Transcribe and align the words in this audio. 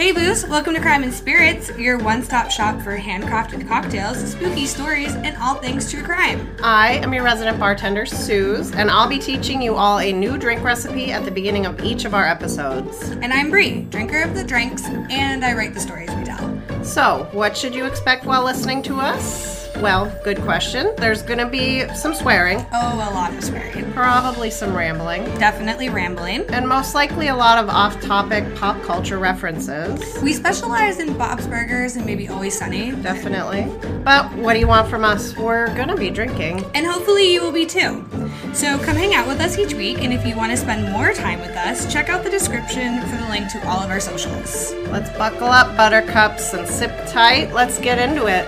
Hey 0.00 0.12
Booze, 0.12 0.46
welcome 0.46 0.72
to 0.72 0.80
Crime 0.80 1.02
and 1.02 1.12
Spirits, 1.12 1.70
your 1.76 1.98
one 1.98 2.22
stop 2.22 2.50
shop 2.50 2.80
for 2.80 2.96
handcrafted 2.96 3.68
cocktails, 3.68 4.16
spooky 4.30 4.64
stories, 4.64 5.14
and 5.14 5.36
all 5.36 5.56
things 5.56 5.90
true 5.90 6.02
crime. 6.02 6.56
I 6.62 6.92
am 6.92 7.12
your 7.12 7.22
resident 7.22 7.60
bartender, 7.60 8.06
Suze, 8.06 8.72
and 8.72 8.90
I'll 8.90 9.10
be 9.10 9.18
teaching 9.18 9.60
you 9.60 9.74
all 9.74 9.98
a 9.98 10.10
new 10.10 10.38
drink 10.38 10.64
recipe 10.64 11.12
at 11.12 11.26
the 11.26 11.30
beginning 11.30 11.66
of 11.66 11.84
each 11.84 12.06
of 12.06 12.14
our 12.14 12.24
episodes. 12.24 13.10
And 13.20 13.30
I'm 13.30 13.50
Bree, 13.50 13.82
drinker 13.90 14.22
of 14.22 14.34
the 14.34 14.42
drinks, 14.42 14.86
and 14.86 15.44
I 15.44 15.52
write 15.52 15.74
the 15.74 15.80
stories 15.80 16.10
we 16.14 16.24
tell. 16.24 16.82
So, 16.82 17.28
what 17.32 17.54
should 17.54 17.74
you 17.74 17.84
expect 17.84 18.24
while 18.24 18.42
listening 18.42 18.82
to 18.84 19.00
us? 19.00 19.49
Well, 19.80 20.12
good 20.22 20.38
question. 20.42 20.92
There's 20.98 21.22
going 21.22 21.38
to 21.38 21.46
be 21.48 21.88
some 21.94 22.14
swearing, 22.14 22.58
Oh, 22.72 22.94
a 22.96 23.10
lot 23.14 23.32
of 23.32 23.42
swearing. 23.42 23.90
probably 23.92 24.50
some 24.50 24.74
rambling, 24.76 25.24
Definitely 25.38 25.88
rambling. 25.88 26.44
and 26.50 26.68
most 26.68 26.94
likely 26.94 27.28
a 27.28 27.34
lot 27.34 27.56
of 27.56 27.70
off 27.70 27.98
topic 28.02 28.44
pop 28.56 28.80
culture 28.82 29.18
references. 29.18 30.20
We 30.22 30.34
specialize 30.34 30.98
in 31.00 31.16
Bob's 31.16 31.46
Burgers 31.46 31.96
and 31.96 32.04
maybe 32.04 32.28
Always 32.28 32.58
Sunny. 32.58 32.90
Definitely. 32.92 33.72
But 34.04 34.30
what 34.34 34.52
do 34.52 34.60
you 34.60 34.68
want 34.68 34.88
from 34.90 35.02
us? 35.02 35.34
We're 35.36 35.74
going 35.74 35.88
to 35.88 35.96
be 35.96 36.10
drinking. 36.10 36.62
And 36.74 36.86
hopefully 36.86 37.32
you 37.32 37.40
will 37.40 37.52
be 37.52 37.64
too. 37.64 38.04
So 38.52 38.78
come 38.80 38.96
hang 38.96 39.14
out 39.14 39.28
with 39.28 39.40
us 39.40 39.56
each 39.58 39.74
week, 39.74 40.02
and 40.02 40.12
if 40.12 40.26
you 40.26 40.36
want 40.36 40.50
to 40.50 40.56
spend 40.56 40.90
more 40.92 41.12
time 41.12 41.40
with 41.40 41.52
us, 41.56 41.90
check 41.90 42.08
out 42.08 42.22
the 42.24 42.30
description 42.30 43.00
for 43.02 43.16
the 43.16 43.28
link 43.30 43.50
to 43.52 43.66
all 43.68 43.78
of 43.80 43.90
our 43.90 44.00
socials. 44.00 44.72
Let's 44.88 45.08
buckle 45.16 45.46
up, 45.48 45.76
buttercups, 45.76 46.52
and 46.52 46.66
sip 46.68 46.90
tight. 47.06 47.52
Let's 47.54 47.78
get 47.78 47.98
into 47.98 48.26
it. 48.26 48.46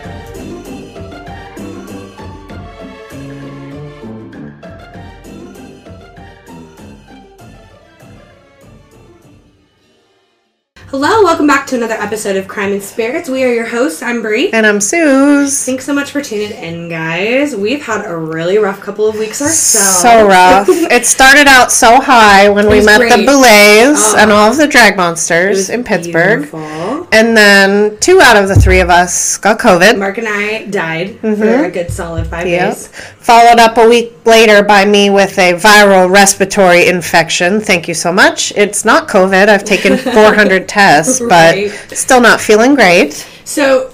Hello, 10.93 11.23
welcome 11.25 11.47
back 11.47 11.67
to 11.69 11.75
another 11.77 11.95
episode 11.95 12.37
of 12.37 12.47
Crime 12.47 12.71
and 12.71 12.83
Spirits. 12.83 13.27
We 13.27 13.43
are 13.45 13.49
your 13.51 13.65
hosts. 13.67 14.03
I'm 14.03 14.21
Bree. 14.21 14.51
And 14.51 14.67
I'm 14.67 14.79
Suze. 14.79 15.65
Thanks 15.65 15.87
so 15.87 15.95
much 15.95 16.11
for 16.11 16.21
tuning 16.21 16.51
in, 16.51 16.91
guys. 16.91 17.57
We've 17.57 17.83
had 17.83 18.05
a 18.05 18.15
really 18.15 18.59
rough 18.59 18.83
couple 18.83 19.09
of 19.09 19.15
weeks 19.17 19.41
ourselves. 19.41 20.03
So 20.03 20.29
rough. 20.29 20.69
it 20.69 21.07
started 21.07 21.47
out 21.49 21.73
so 21.73 21.99
high 21.99 22.51
when 22.51 22.69
we 22.69 22.85
met 22.85 22.99
great. 22.99 23.17
the 23.17 23.25
Boulets 23.25 24.13
Oh. 24.13 24.17
and 24.19 24.31
all 24.31 24.51
of 24.51 24.59
the 24.59 24.69
drag 24.69 24.99
monsters 24.99 25.71
in 25.71 25.83
Pittsburgh. 25.83 26.41
beautiful. 26.41 27.09
And 27.11 27.35
then 27.35 27.97
two 28.01 28.21
out 28.21 28.37
of 28.37 28.49
the 28.49 28.55
three 28.55 28.81
of 28.81 28.91
us 28.91 29.39
got 29.39 29.59
COVID. 29.59 29.99
Mark 29.99 30.19
and 30.19 30.29
I 30.29 30.67
died 30.67 31.09
mm-hmm. 31.23 31.35
for 31.41 31.65
a 31.65 31.71
good 31.71 31.91
solid 31.91 32.27
five 32.27 32.47
Yep. 32.47 32.75
days. 32.75 32.89
Followed 32.89 33.59
up 33.61 33.79
a 33.79 33.89
week 33.89 34.13
later 34.27 34.63
by 34.63 34.85
me 34.85 35.09
with 35.09 35.39
a 35.39 35.55
viral 35.55 36.11
respiratory 36.11 36.87
infection. 36.89 37.61
Thank 37.61 37.89
you 37.89 37.95
so 37.95 38.13
much. 38.13 38.53
It's 38.57 38.85
not 38.85 39.09
COVID. 39.09 39.49
I've 39.49 39.65
taken 39.65 39.97
400 40.13 40.69
tests, 40.69 40.82
but 41.29 41.55
Right. 41.55 41.71
still 41.93 42.21
not 42.21 42.41
feeling 42.41 42.75
great. 42.75 43.27
So 43.45 43.93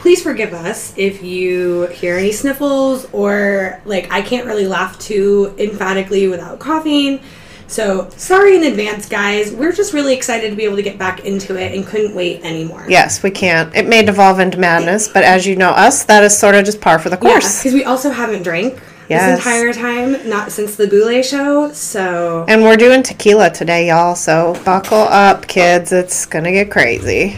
please 0.00 0.22
forgive 0.22 0.52
us 0.54 0.94
if 0.96 1.22
you 1.22 1.86
hear 1.88 2.16
any 2.16 2.32
sniffles 2.32 3.06
or 3.12 3.80
like 3.84 4.10
I 4.10 4.22
can't 4.22 4.46
really 4.46 4.66
laugh 4.66 4.98
too 4.98 5.54
emphatically 5.58 6.26
without 6.28 6.58
coughing. 6.58 7.20
So 7.66 8.08
sorry 8.16 8.56
in 8.56 8.64
advance, 8.64 9.08
guys. 9.08 9.52
We're 9.52 9.72
just 9.72 9.92
really 9.92 10.12
excited 10.14 10.50
to 10.50 10.56
be 10.56 10.64
able 10.64 10.76
to 10.76 10.82
get 10.82 10.98
back 10.98 11.24
into 11.24 11.54
it 11.56 11.72
and 11.74 11.86
couldn't 11.86 12.14
wait 12.16 12.42
anymore. 12.44 12.84
Yes, 12.88 13.22
we 13.22 13.30
can't. 13.30 13.72
It 13.76 13.86
may 13.86 14.02
devolve 14.02 14.40
into 14.40 14.58
madness, 14.58 15.06
but 15.06 15.22
as 15.22 15.46
you 15.46 15.54
know 15.54 15.70
us, 15.70 16.02
that 16.04 16.24
is 16.24 16.36
sort 16.36 16.56
of 16.56 16.64
just 16.64 16.80
par 16.80 16.98
for 16.98 17.10
the 17.10 17.16
course. 17.16 17.58
because 17.60 17.74
we 17.74 17.84
also 17.84 18.10
haven't 18.10 18.42
drank 18.42 18.80
Yes. 19.10 19.44
this 19.44 19.44
entire 19.44 19.72
time, 19.72 20.28
not 20.28 20.52
since 20.52 20.76
the 20.76 20.86
Boulet 20.86 21.24
show. 21.24 21.72
So 21.72 22.44
And 22.46 22.62
we're 22.62 22.76
doing 22.76 23.02
tequila 23.02 23.50
today, 23.50 23.88
y'all. 23.88 24.14
So 24.14 24.56
buckle 24.64 24.98
up, 24.98 25.48
kids. 25.48 25.90
It's 25.90 26.26
gonna 26.26 26.52
get 26.52 26.70
crazy. 26.70 27.36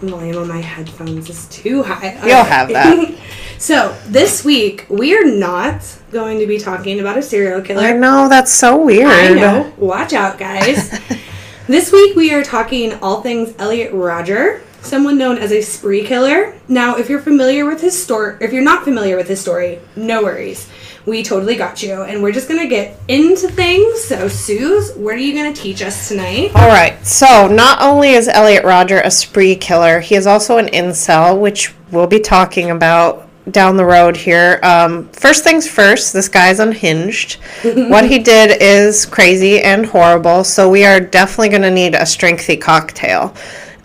volume 0.00 0.38
on 0.38 0.48
my 0.48 0.60
headphones 0.60 1.30
is 1.30 1.46
too 1.46 1.84
high. 1.84 2.14
You'll 2.26 2.42
have 2.42 2.68
that. 2.70 3.14
so 3.58 3.96
this 4.06 4.44
week 4.44 4.86
we 4.88 5.16
are 5.16 5.24
not 5.24 5.84
going 6.10 6.40
to 6.40 6.48
be 6.48 6.58
talking 6.58 6.98
about 6.98 7.16
a 7.16 7.22
serial 7.22 7.62
killer. 7.62 7.82
I 7.82 7.92
know 7.92 8.28
that's 8.28 8.52
so 8.52 8.76
weird. 8.76 9.06
I 9.06 9.34
know. 9.34 9.72
Watch 9.76 10.14
out, 10.14 10.36
guys. 10.36 10.90
this 11.68 11.92
week 11.92 12.16
we 12.16 12.34
are 12.34 12.42
talking 12.42 12.94
all 12.94 13.22
things 13.22 13.54
Elliot 13.60 13.92
Rodger, 13.92 14.62
someone 14.86 15.18
known 15.18 15.38
as 15.38 15.52
a 15.52 15.60
spree 15.60 16.04
killer. 16.04 16.54
Now, 16.68 16.96
if 16.96 17.08
you're 17.08 17.20
familiar 17.20 17.66
with 17.66 17.80
his 17.80 18.00
story, 18.00 18.36
if 18.40 18.52
you're 18.52 18.62
not 18.62 18.84
familiar 18.84 19.16
with 19.16 19.28
his 19.28 19.40
story, 19.40 19.80
no 19.96 20.22
worries. 20.22 20.68
We 21.04 21.22
totally 21.22 21.54
got 21.54 21.82
you, 21.82 22.02
and 22.02 22.22
we're 22.22 22.32
just 22.32 22.48
gonna 22.48 22.66
get 22.66 22.98
into 23.06 23.48
things. 23.48 24.02
So, 24.02 24.26
Suze, 24.28 24.92
what 24.94 25.14
are 25.14 25.18
you 25.18 25.34
gonna 25.34 25.54
teach 25.54 25.82
us 25.82 26.08
tonight? 26.08 26.50
All 26.54 26.68
right. 26.68 27.04
So 27.06 27.46
not 27.46 27.80
only 27.80 28.10
is 28.10 28.26
Elliot 28.28 28.64
Rodger 28.64 29.00
a 29.00 29.10
spree 29.10 29.54
killer, 29.54 30.00
he 30.00 30.16
is 30.16 30.26
also 30.26 30.58
an 30.58 30.66
incel, 30.66 31.38
which 31.40 31.72
we'll 31.92 32.08
be 32.08 32.20
talking 32.20 32.70
about 32.70 33.26
down 33.50 33.76
the 33.76 33.84
road 33.84 34.16
here. 34.16 34.58
Um, 34.62 35.08
first 35.10 35.44
things 35.44 35.68
first, 35.68 36.12
this 36.12 36.28
guy's 36.28 36.58
unhinged. 36.58 37.34
what 37.62 38.08
he 38.08 38.18
did 38.18 38.60
is 38.60 39.06
crazy 39.06 39.60
and 39.62 39.86
horrible. 39.86 40.44
So 40.44 40.68
we 40.68 40.84
are 40.84 41.00
definitely 41.00 41.50
going 41.50 41.62
to 41.62 41.70
need 41.70 41.94
a 41.94 42.06
strengthy 42.06 42.56
cocktail. 42.56 43.34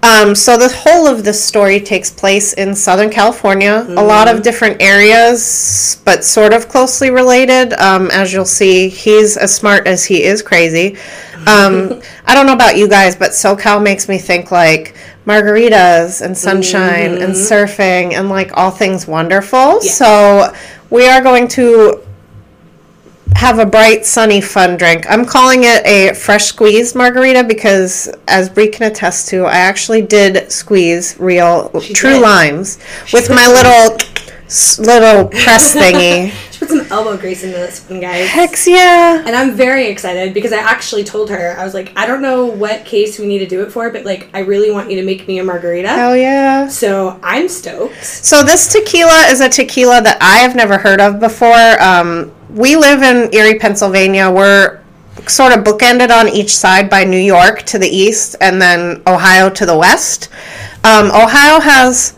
Um, 0.04 0.34
so 0.34 0.58
the 0.58 0.70
whole 0.70 1.06
of 1.06 1.24
this 1.24 1.44
story 1.44 1.80
takes 1.80 2.10
place 2.10 2.54
in 2.54 2.74
Southern 2.74 3.12
California, 3.12 3.86
a 3.90 4.04
lot 4.04 4.28
of 4.28 4.42
different 4.42 4.82
areas, 4.82 6.02
but 6.06 6.24
sort 6.24 6.54
of 6.54 6.68
closely 6.68 7.12
related. 7.12 7.74
Um, 7.74 8.10
as 8.12 8.34
you'll 8.34 8.46
see, 8.46 8.90
he's 8.90 9.38
as 9.38 9.54
smart 9.54 9.86
as 9.86 10.04
he 10.04 10.24
is 10.24 10.42
crazy. 10.42 10.98
Um, 11.48 12.02
I 12.26 12.34
don't 12.34 12.48
know 12.48 12.54
about 12.54 12.78
you 12.78 12.88
guys, 12.88 13.16
but 13.16 13.32
SoCal 13.32 13.82
makes 13.82 14.10
me 14.10 14.18
think 14.18 14.50
like 14.50 14.96
margaritas 15.28 16.26
and 16.26 16.36
sunshine 16.36 17.22
and 17.22 17.34
surfing 17.34 18.14
and 18.14 18.28
like 18.28 18.58
all 18.58 18.72
things 18.72 19.06
wonderful. 19.06 19.82
So 19.82 20.52
we 20.90 21.08
are 21.08 21.22
going 21.22 21.48
to 21.50 22.04
have 23.36 23.59
a 23.59 23.66
bright, 23.66 24.06
sunny, 24.06 24.42
fun 24.42 24.78
drink. 24.78 25.06
I'm 25.09 25.25
calling 25.25 25.64
it 25.64 25.86
a 25.86 26.14
fresh 26.14 26.46
squeeze 26.46 26.94
margarita 26.94 27.44
because, 27.44 28.08
as 28.28 28.50
Bree 28.50 28.69
can 28.69 28.92
attest 28.92 29.30
to, 29.30 29.46
I 29.46 29.58
actually 29.58 30.02
did 30.02 30.52
squeeze 30.52 31.19
real, 31.19 31.70
true 31.81 32.12
did. 32.12 32.22
limes 32.22 32.78
with 33.12 33.30
my 33.30 33.47
little, 33.47 33.97
little 34.84 35.28
press 35.30 35.75
thingy. 35.75 36.31
She 36.52 36.59
put 36.59 36.70
some 36.70 36.81
elbow 36.91 37.18
grease 37.18 37.44
into 37.44 37.58
this 37.58 37.90
one, 37.90 38.00
guys. 38.00 38.30
Hex 38.30 38.68
yeah! 38.68 39.24
And 39.25 39.36
I'm 39.36 39.53
very 39.53 39.88
excited 39.88 40.34
because 40.34 40.53
I 40.53 40.59
actually 40.59 41.03
told 41.03 41.30
her, 41.30 41.56
I 41.58 41.64
was 41.64 41.74
like, 41.74 41.91
I 41.97 42.06
don't 42.06 42.22
know 42.22 42.46
what 42.46 42.86
case 42.86 43.18
we 43.18 43.25
need 43.25 43.40
to 43.40 43.47
do 43.47 43.64
it 43.64 43.72
for, 43.72 43.90
but 43.90 44.06
like, 44.06 44.30
I 44.34 44.40
really 44.40 44.72
want 44.72 44.91
you 44.91 44.97
to 45.00 45.06
make 45.06 45.28
me 45.28 45.40
a 45.40 45.44
margarita. 45.44 45.90
Hell 45.90 46.16
yeah! 46.16 46.68
So 46.68 47.20
I'm 47.24 47.50
stoked. 47.50 48.03
So 48.03 48.44
this 48.44 48.72
tequila 48.72 49.28
is 49.30 49.41
a 49.41 49.50
tequila 49.50 50.02
that 50.03 50.22
I 50.22 50.38
have 50.38 50.56
never 50.56 50.78
heard 50.78 51.02
of 51.02 51.20
before. 51.20 51.81
Um, 51.81 52.31
we 52.54 52.76
live 52.76 53.02
in 53.02 53.34
Erie, 53.34 53.58
Pennsylvania. 53.58 54.30
We're 54.30 54.82
sort 55.28 55.58
of 55.58 55.64
bookended 55.64 56.10
on 56.10 56.28
each 56.28 56.56
side 56.56 56.90
by 56.90 57.04
New 57.04 57.18
York 57.18 57.64
to 57.64 57.80
the 57.80 57.88
east 57.88 58.36
and 58.42 58.62
then 58.62 59.02
Ohio 59.08 59.50
to 59.50 59.66
the 59.66 59.78
west. 59.78 60.30
Um, 60.84 61.08
Ohio 61.08 61.60
has, 61.60 62.18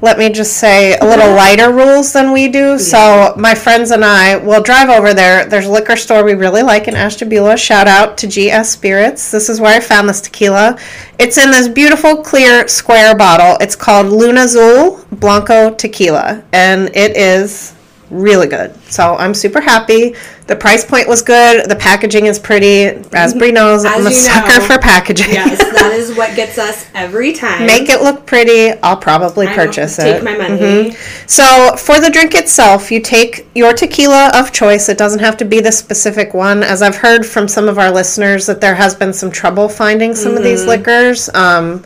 let 0.00 0.18
me 0.18 0.28
just 0.28 0.58
say, 0.58 0.96
a 0.98 1.04
little 1.04 1.34
lighter 1.34 1.72
rules 1.72 2.12
than 2.12 2.32
we 2.32 2.48
do. 2.48 2.78
So 2.78 3.34
my 3.36 3.54
friends 3.54 3.90
and 3.90 4.04
I 4.04 4.36
will 4.36 4.62
drive 4.62 4.90
over 4.90 5.12
there. 5.12 5.46
There's 5.46 5.66
a 5.66 5.70
liquor 5.70 5.96
store 5.96 6.22
we 6.22 6.34
really 6.34 6.62
like 6.62 6.86
in 6.86 6.94
Ashtabula. 6.94 7.56
Shout 7.56 7.88
out 7.88 8.16
to 8.18 8.26
GS 8.28 8.70
Spirits. 8.70 9.30
This 9.30 9.48
is 9.48 9.60
where 9.60 9.76
I 9.76 9.80
found 9.80 10.08
this 10.08 10.20
tequila. 10.20 10.78
It's 11.18 11.38
in 11.38 11.50
this 11.50 11.66
beautiful 11.66 12.22
clear 12.22 12.68
square 12.68 13.16
bottle. 13.16 13.56
It's 13.60 13.76
called 13.76 14.06
Luna 14.06 14.42
Azul 14.42 15.04
Blanco 15.10 15.74
Tequila, 15.74 16.44
and 16.52 16.94
it 16.94 17.16
is 17.16 17.73
really 18.10 18.46
good. 18.46 18.74
So 18.90 19.16
I'm 19.16 19.34
super 19.34 19.60
happy. 19.60 20.14
The 20.46 20.54
price 20.56 20.84
point 20.84 21.08
was 21.08 21.22
good. 21.22 21.68
The 21.70 21.76
packaging 21.76 22.26
is 22.26 22.38
pretty. 22.38 22.84
As 23.14 23.32
Bree 23.32 23.50
knows, 23.50 23.84
I'm 23.86 24.06
a 24.06 24.10
sucker 24.10 24.60
know. 24.60 24.66
for 24.66 24.78
packaging. 24.78 25.32
Yes, 25.32 25.58
that 25.58 25.92
is 25.94 26.14
what 26.16 26.36
gets 26.36 26.58
us 26.58 26.86
every 26.94 27.32
time. 27.32 27.66
Make 27.66 27.88
it 27.88 28.02
look 28.02 28.26
pretty. 28.26 28.78
I'll 28.82 28.96
probably 28.98 29.48
I 29.48 29.54
purchase 29.54 29.96
Take 29.96 30.16
it. 30.16 30.22
my 30.24 30.36
money. 30.36 30.58
Mhm. 30.90 31.28
So, 31.30 31.76
for 31.76 31.98
the 31.98 32.10
drink 32.10 32.34
itself, 32.34 32.90
you 32.92 33.00
take 33.00 33.46
your 33.54 33.72
tequila 33.72 34.30
of 34.34 34.52
choice. 34.52 34.90
It 34.90 34.98
doesn't 34.98 35.20
have 35.20 35.38
to 35.38 35.46
be 35.46 35.60
the 35.60 35.72
specific 35.72 36.34
one. 36.34 36.62
As 36.62 36.82
I've 36.82 36.96
heard 36.96 37.24
from 37.24 37.48
some 37.48 37.66
of 37.68 37.78
our 37.78 37.90
listeners, 37.90 38.44
that 38.44 38.60
there 38.60 38.74
has 38.74 38.94
been 38.94 39.14
some 39.14 39.30
trouble 39.30 39.68
finding 39.70 40.14
some 40.14 40.32
of 40.32 40.38
Mm-hmm. 40.38 40.44
these 40.44 40.64
liquors. 40.66 41.30
Um, 41.32 41.84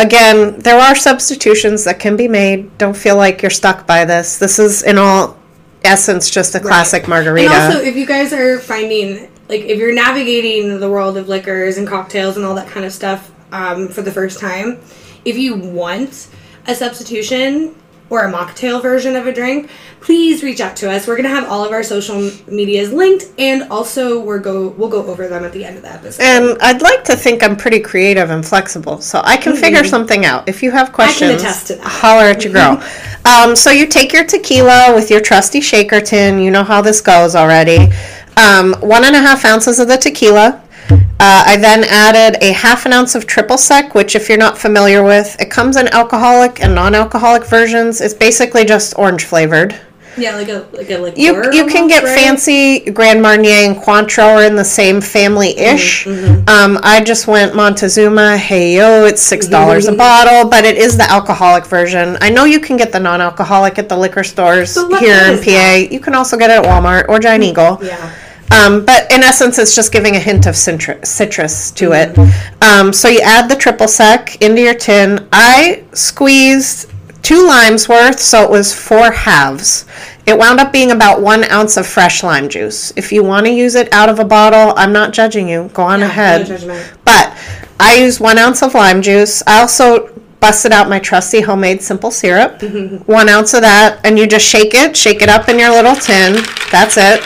again, 0.00 0.58
there 0.60 0.78
are 0.78 0.94
substitutions 0.94 1.84
that 1.84 1.98
can 1.98 2.16
be 2.16 2.28
made. 2.28 2.76
Don't 2.78 2.96
feel 2.96 3.16
like 3.16 3.42
you're 3.42 3.50
stuck 3.50 3.86
by 3.86 4.04
this. 4.04 4.38
This 4.38 4.58
is, 4.58 4.82
in 4.82 4.98
all 4.98 5.38
essence, 5.84 6.30
just 6.30 6.54
a 6.54 6.60
classic 6.60 7.08
margarita. 7.08 7.52
And 7.52 7.74
also, 7.74 7.84
if 7.84 7.96
you 7.96 8.06
guys 8.06 8.32
are 8.32 8.58
finding, 8.58 9.30
like, 9.48 9.62
if 9.62 9.78
you're 9.78 9.94
navigating 9.94 10.80
the 10.80 10.90
world 10.90 11.16
of 11.16 11.28
liquors 11.28 11.78
and 11.78 11.86
cocktails 11.86 12.36
and 12.36 12.44
all 12.44 12.54
that 12.54 12.68
kind 12.68 12.84
of 12.84 12.92
stuff 12.92 13.32
um, 13.52 13.88
for 13.88 14.02
the 14.02 14.12
first 14.12 14.38
time, 14.38 14.80
if 15.24 15.36
you 15.36 15.56
want 15.56 16.28
a 16.66 16.74
substitution, 16.74 17.74
or 18.10 18.24
a 18.24 18.32
mocktail 18.32 18.80
version 18.80 19.16
of 19.16 19.26
a 19.26 19.32
drink, 19.32 19.70
please 20.00 20.42
reach 20.42 20.60
out 20.60 20.76
to 20.76 20.90
us. 20.90 21.06
We're 21.06 21.16
gonna 21.16 21.28
have 21.28 21.48
all 21.48 21.64
of 21.64 21.72
our 21.72 21.82
social 21.82 22.30
medias 22.46 22.92
linked, 22.92 23.26
and 23.38 23.64
also 23.70 24.20
we're 24.20 24.38
go 24.38 24.68
we'll 24.68 24.88
go 24.88 25.04
over 25.06 25.28
them 25.28 25.44
at 25.44 25.52
the 25.52 25.64
end 25.64 25.76
of 25.76 25.82
the 25.82 25.92
episode. 25.92 26.22
And 26.22 26.58
I'd 26.60 26.82
like 26.82 27.04
to 27.04 27.16
think 27.16 27.42
I'm 27.42 27.56
pretty 27.56 27.80
creative 27.80 28.30
and 28.30 28.46
flexible, 28.46 29.00
so 29.00 29.20
I 29.24 29.36
can 29.36 29.56
figure 29.56 29.84
something 29.84 30.24
out. 30.24 30.48
If 30.48 30.62
you 30.62 30.70
have 30.70 30.92
questions, 30.92 31.42
attest 31.42 31.68
to 31.68 31.74
that. 31.76 31.84
holler 31.86 32.24
at 32.24 32.44
your 32.44 32.52
girl. 32.52 32.82
um, 33.24 33.54
so 33.54 33.70
you 33.70 33.86
take 33.86 34.12
your 34.12 34.24
tequila 34.24 34.92
with 34.94 35.10
your 35.10 35.20
trusty 35.20 35.60
shaker 35.60 36.00
tin. 36.00 36.38
You 36.38 36.50
know 36.50 36.64
how 36.64 36.80
this 36.80 37.00
goes 37.00 37.34
already. 37.34 37.88
Um, 38.36 38.74
one 38.80 39.04
and 39.04 39.16
a 39.16 39.20
half 39.20 39.44
ounces 39.44 39.80
of 39.80 39.88
the 39.88 39.96
tequila. 39.96 40.62
Uh, 40.90 41.42
I 41.46 41.56
then 41.56 41.84
added 41.84 42.38
a 42.42 42.52
half 42.52 42.86
an 42.86 42.92
ounce 42.92 43.14
of 43.14 43.26
triple 43.26 43.58
sec, 43.58 43.94
which, 43.94 44.14
if 44.14 44.28
you're 44.28 44.38
not 44.38 44.56
familiar 44.56 45.02
with, 45.02 45.36
it 45.40 45.50
comes 45.50 45.76
in 45.76 45.88
alcoholic 45.88 46.62
and 46.62 46.74
non-alcoholic 46.74 47.44
versions. 47.44 48.00
It's 48.00 48.14
basically 48.14 48.64
just 48.64 48.94
orange 48.96 49.24
flavored. 49.24 49.78
yeah, 50.16 50.34
like 50.34 50.48
a 50.48 50.66
like 50.72 50.90
a 50.90 50.98
liqueur. 50.98 51.16
You 51.20 51.52
you 51.52 51.66
can 51.66 51.86
get 51.86 52.02
right? 52.02 52.18
fancy 52.18 52.90
Grand 52.90 53.20
Marnier 53.22 53.68
and 53.68 53.76
Cointreau 53.76 54.36
are 54.36 54.44
in 54.44 54.56
the 54.56 54.64
same 54.64 55.00
family 55.00 55.56
ish. 55.58 56.06
Mm-hmm, 56.06 56.48
Um, 56.48 56.78
I 56.82 57.02
just 57.04 57.26
went 57.28 57.54
Montezuma. 57.54 58.36
Hey 58.36 58.76
yo, 58.76 59.04
it's 59.04 59.22
six 59.22 59.46
dollars 59.46 59.84
Mm-hmm. 59.86 59.94
a 59.94 59.98
bottle, 59.98 60.50
but 60.50 60.64
it 60.64 60.76
is 60.76 60.96
the 60.96 61.08
alcoholic 61.10 61.66
version. 61.66 62.16
I 62.20 62.30
know 62.30 62.44
you 62.46 62.58
can 62.60 62.76
get 62.76 62.90
the 62.90 62.98
non-alcoholic 63.00 63.78
at 63.78 63.88
the 63.88 63.96
liquor 63.96 64.24
stores 64.24 64.74
what 64.76 65.00
here 65.00 65.20
in 65.32 65.38
PA. 65.38 65.44
that? 65.44 65.92
You 65.92 66.00
can 66.00 66.14
also 66.14 66.36
get 66.36 66.50
it 66.50 66.58
at 66.60 66.64
Walmart 66.64 67.08
or 67.08 67.18
Giant 67.20 67.44
Eagle. 67.44 67.78
Yeah. 67.82 68.12
Um, 68.50 68.84
but 68.86 69.10
in 69.12 69.22
essence, 69.22 69.58
it's 69.58 69.74
just 69.74 69.92
giving 69.92 70.16
a 70.16 70.18
hint 70.18 70.46
of 70.46 70.54
citru- 70.54 71.04
citrus 71.04 71.70
to 71.72 71.92
it. 71.92 72.16
Um, 72.62 72.92
so 72.92 73.08
you 73.08 73.20
add 73.20 73.48
the 73.50 73.56
triple 73.56 73.88
sec 73.88 74.40
into 74.42 74.62
your 74.62 74.74
tin. 74.74 75.28
I 75.32 75.84
squeezed 75.92 76.90
two 77.22 77.46
limes 77.46 77.88
worth, 77.88 78.18
so 78.18 78.42
it 78.42 78.50
was 78.50 78.72
four 78.74 79.10
halves. 79.10 79.84
It 80.26 80.36
wound 80.38 80.60
up 80.60 80.72
being 80.72 80.90
about 80.90 81.20
one 81.22 81.44
ounce 81.44 81.76
of 81.76 81.86
fresh 81.86 82.22
lime 82.22 82.48
juice. 82.48 82.92
If 82.96 83.12
you 83.12 83.22
want 83.24 83.46
to 83.46 83.52
use 83.52 83.74
it 83.74 83.92
out 83.92 84.08
of 84.08 84.18
a 84.18 84.24
bottle, 84.24 84.74
I'm 84.76 84.92
not 84.92 85.12
judging 85.12 85.48
you. 85.48 85.70
Go 85.74 85.82
on 85.82 86.00
Yeah, 86.00 86.06
ahead. 86.06 86.48
no. 86.66 86.84
But 87.04 87.36
I 87.80 87.96
used 87.96 88.20
one 88.20 88.38
ounce 88.38 88.62
of 88.62 88.74
lime 88.74 89.02
juice. 89.02 89.42
I 89.46 89.60
also 89.60 90.08
busted 90.40 90.70
out 90.72 90.88
my 90.88 90.98
trusty 90.98 91.40
homemade 91.40 91.82
simple 91.82 92.10
syrup. 92.10 92.62
one 93.06 93.28
ounce 93.28 93.54
of 93.54 93.62
that, 93.62 94.00
and 94.04 94.18
you 94.18 94.26
just 94.26 94.46
shake 94.46 94.72
it, 94.74 94.96
shake 94.96 95.20
it 95.22 95.28
up 95.28 95.48
in 95.48 95.58
your 95.58 95.70
little 95.70 95.94
tin. 95.96 96.42
That's 96.70 96.96
it. 96.96 97.22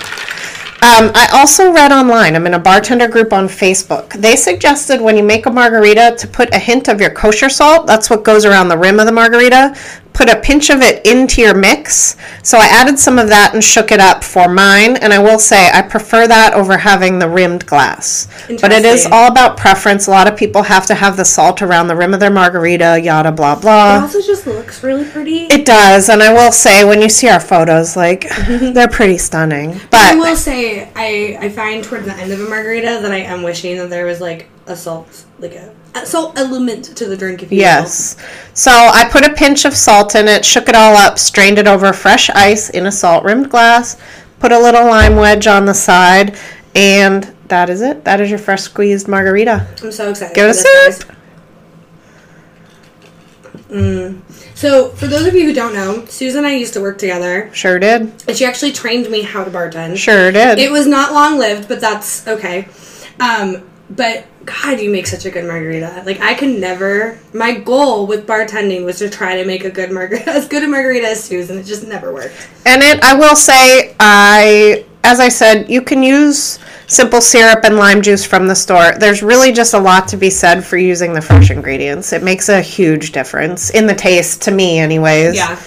Um, 0.83 1.13
I 1.15 1.29
also 1.33 1.73
read 1.73 1.93
online, 1.93 2.35
I'm 2.35 2.45
in 2.45 2.55
a 2.55 2.59
bartender 2.59 3.07
group 3.07 3.33
on 3.33 3.47
Facebook. 3.47 4.15
They 4.15 4.35
suggested 4.35 5.01
when 5.01 5.17
you 5.17 5.23
make 5.23 5.47
a 5.47 5.51
margarita 5.51 6.17
to 6.19 6.27
put 6.27 6.53
a 6.53 6.59
hint 6.59 6.89
of 6.89 7.01
your 7.01 7.11
kosher 7.11 7.49
salt. 7.49 7.87
That's 7.87 8.11
what 8.11 8.25
goes 8.25 8.45
around 8.45 8.67
the 8.67 8.77
rim 8.77 8.99
of 8.99 9.07
the 9.07 9.13
margarita. 9.13 9.77
Put 10.13 10.29
a 10.29 10.41
pinch 10.41 10.71
of 10.71 10.81
it 10.81 11.07
into 11.07 11.41
your 11.41 11.55
mix. 11.55 12.17
So 12.43 12.59
I 12.59 12.67
added 12.67 12.99
some 12.99 13.19
of 13.19 13.29
that 13.29 13.55
and 13.55 13.65
shook 13.65 13.91
it 13.91 14.01
up 14.01 14.23
for 14.23 14.49
mine. 14.49 14.97
And 14.97 15.13
I 15.13 15.19
will 15.19 15.39
say, 15.39 15.71
I 15.73 15.83
prefer 15.83 16.27
that 16.27 16.55
over 16.55 16.77
having 16.77 17.19
the 17.19 17.29
rimmed 17.29 17.67
glass. 17.67 18.29
But 18.49 18.73
it 18.73 18.85
is 18.85 19.07
all 19.11 19.31
about 19.31 19.57
preference. 19.57 20.07
A 20.07 20.11
lot 20.11 20.27
of 20.27 20.37
people 20.37 20.63
have 20.63 20.87
to 20.87 20.95
have 20.95 21.17
the 21.17 21.25
salt 21.25 21.63
around 21.63 21.89
the 21.89 21.97
rim 21.97 22.15
of 22.15 22.21
their 22.21 22.31
margarita, 22.31 23.01
yada, 23.03 23.33
blah, 23.33 23.59
blah. 23.59 23.99
It 23.99 24.03
also 24.03 24.21
just 24.21 24.47
looks 24.47 24.83
really 24.83 25.05
pretty. 25.09 25.47
It 25.47 25.65
does. 25.65 26.09
And 26.09 26.23
I 26.23 26.33
will 26.33 26.53
say, 26.53 26.85
when 26.85 27.01
you 27.01 27.09
see 27.09 27.29
our 27.29 27.41
photos, 27.41 27.97
like, 27.97 28.29
they're 28.49 28.89
pretty 28.89 29.19
stunning. 29.19 29.81
But 29.91 30.01
I 30.01 30.15
will 30.15 30.37
say, 30.37 30.91
I 30.95 31.39
I 31.41 31.49
find 31.49 31.83
towards 31.83 32.07
the 32.07 32.15
end 32.15 32.33
of 32.33 32.41
a 32.41 32.49
margarita 32.49 33.01
that 33.03 33.13
I 33.13 33.19
am 33.19 33.43
wishing 33.43 33.77
that 33.79 33.91
there 33.91 34.07
was 34.07 34.21
like 34.21 34.49
a 34.67 34.77
salt, 34.77 35.25
like 35.39 35.53
a, 35.53 35.71
a 35.71 35.82
salt 36.05 36.39
element 36.39 36.97
to 36.97 37.07
the 37.07 37.17
drink. 37.17 37.43
If 37.43 37.51
you 37.53 37.59
will. 37.59 37.63
Yes. 37.63 38.17
So 38.55 38.71
I 38.71 39.09
put 39.11 39.25
a 39.27 39.33
pinch 39.35 39.65
of 39.65 39.75
salt 39.75 40.15
in 40.15 40.29
it, 40.29 40.45
shook 40.45 40.69
it 40.69 40.75
all 40.75 40.97
up, 40.97 41.19
strained 41.19 41.59
it 41.59 41.67
over 41.67 41.93
fresh 41.93 42.31
ice 42.31 42.71
in 42.71 42.87
a 42.87 42.93
salt 42.93 43.25
rimmed 43.25 43.51
glass, 43.51 43.97
put 44.41 44.53
a 44.53 44.59
little 44.59 44.87
lime 44.87 45.17
wedge 45.17 45.47
on 45.47 45.67
the 45.67 45.75
side, 45.75 46.37
and 46.75 47.25
that 47.49 47.69
is 47.71 47.83
it. 47.83 48.05
That 48.05 48.21
is 48.21 48.31
your 48.31 48.39
fresh 48.39 48.63
squeezed 48.63 49.07
margarita. 49.09 49.67
I'm 49.83 49.93
so 49.93 50.11
excited. 50.11 50.35
Give 50.35 50.47
it 50.47 50.51
a 50.51 50.55
sip. 50.55 51.09
guys. 51.09 51.17
Mm. 53.69 54.21
So, 54.55 54.91
for 54.91 55.07
those 55.07 55.27
of 55.27 55.35
you 55.35 55.45
who 55.47 55.53
don't 55.55 55.75
know, 55.75 56.05
Susan 56.07 56.39
and 56.39 56.47
I 56.47 56.55
used 56.57 56.75
to 56.75 56.81
work 56.81 56.99
together, 56.99 57.51
Sure 57.53 57.79
did. 57.79 58.13
and 58.29 58.37
she 58.37 58.45
actually 58.45 58.73
trained 58.73 59.11
me 59.11 59.23
how 59.23 59.45
to 59.45 59.51
bartend. 59.51 59.97
Sure 59.97 60.31
did. 60.31 60.59
It 60.59 60.71
was 60.71 60.87
not 60.87 61.13
long 61.13 61.39
lived, 61.39 61.69
but 61.69 61.81
that's 61.81 62.27
okay. 62.29 62.69
Um, 63.19 63.63
but 63.97 64.27
God, 64.45 64.81
you 64.81 64.91
make 64.91 65.07
such 65.07 65.25
a 65.25 65.31
good 65.31 65.45
margarita. 65.45 66.03
Like 66.05 66.21
I 66.21 66.35
could 66.35 66.59
never. 66.59 67.19
My 67.33 67.55
goal 67.55 68.07
with 68.07 68.27
bartending 68.27 68.85
was 68.85 68.99
to 68.99 69.11
try 69.11 69.37
to 69.37 69.45
make 69.45 69.65
a 69.65 69.71
good 69.71 69.91
margarita, 69.91 70.31
as 70.31 70.49
good 70.49 70.63
a 70.63 70.69
margarita 70.69 71.09
as 71.09 71.23
Susan. 71.23 71.59
It 71.59 71.65
just 71.65 71.87
never 71.87 72.13
worked. 72.13 72.49
And 72.67 72.83
it, 72.83 73.03
I 73.03 73.15
will 73.15 73.37
say, 73.37 73.95
I, 74.01 74.85
as 75.05 75.21
I 75.21 75.29
said, 75.29 75.69
you 75.71 75.83
can 75.83 76.03
use 76.03 76.59
simple 76.87 77.21
syrup 77.21 77.65
and 77.65 77.77
lime 77.77 78.03
juice 78.03 78.25
from 78.25 78.47
the 78.47 78.55
store. 78.55 78.93
There's 78.99 79.23
really 79.23 79.53
just 79.53 79.75
a 79.75 79.79
lot 79.79 80.09
to 80.09 80.17
be 80.17 80.31
said 80.31 80.65
for 80.65 80.77
using 80.77 81.13
the 81.13 81.23
fresh 81.23 81.51
ingredients. 81.51 82.13
It 82.13 82.23
makes 82.23 82.49
a 82.49 82.61
huge 82.61 83.13
difference 83.13 83.71
in 83.71 83.87
the 83.87 83.95
taste, 83.95 84.43
to 84.43 84.51
me, 84.51 84.79
anyways. 84.79 85.37
Yeah. 85.37 85.59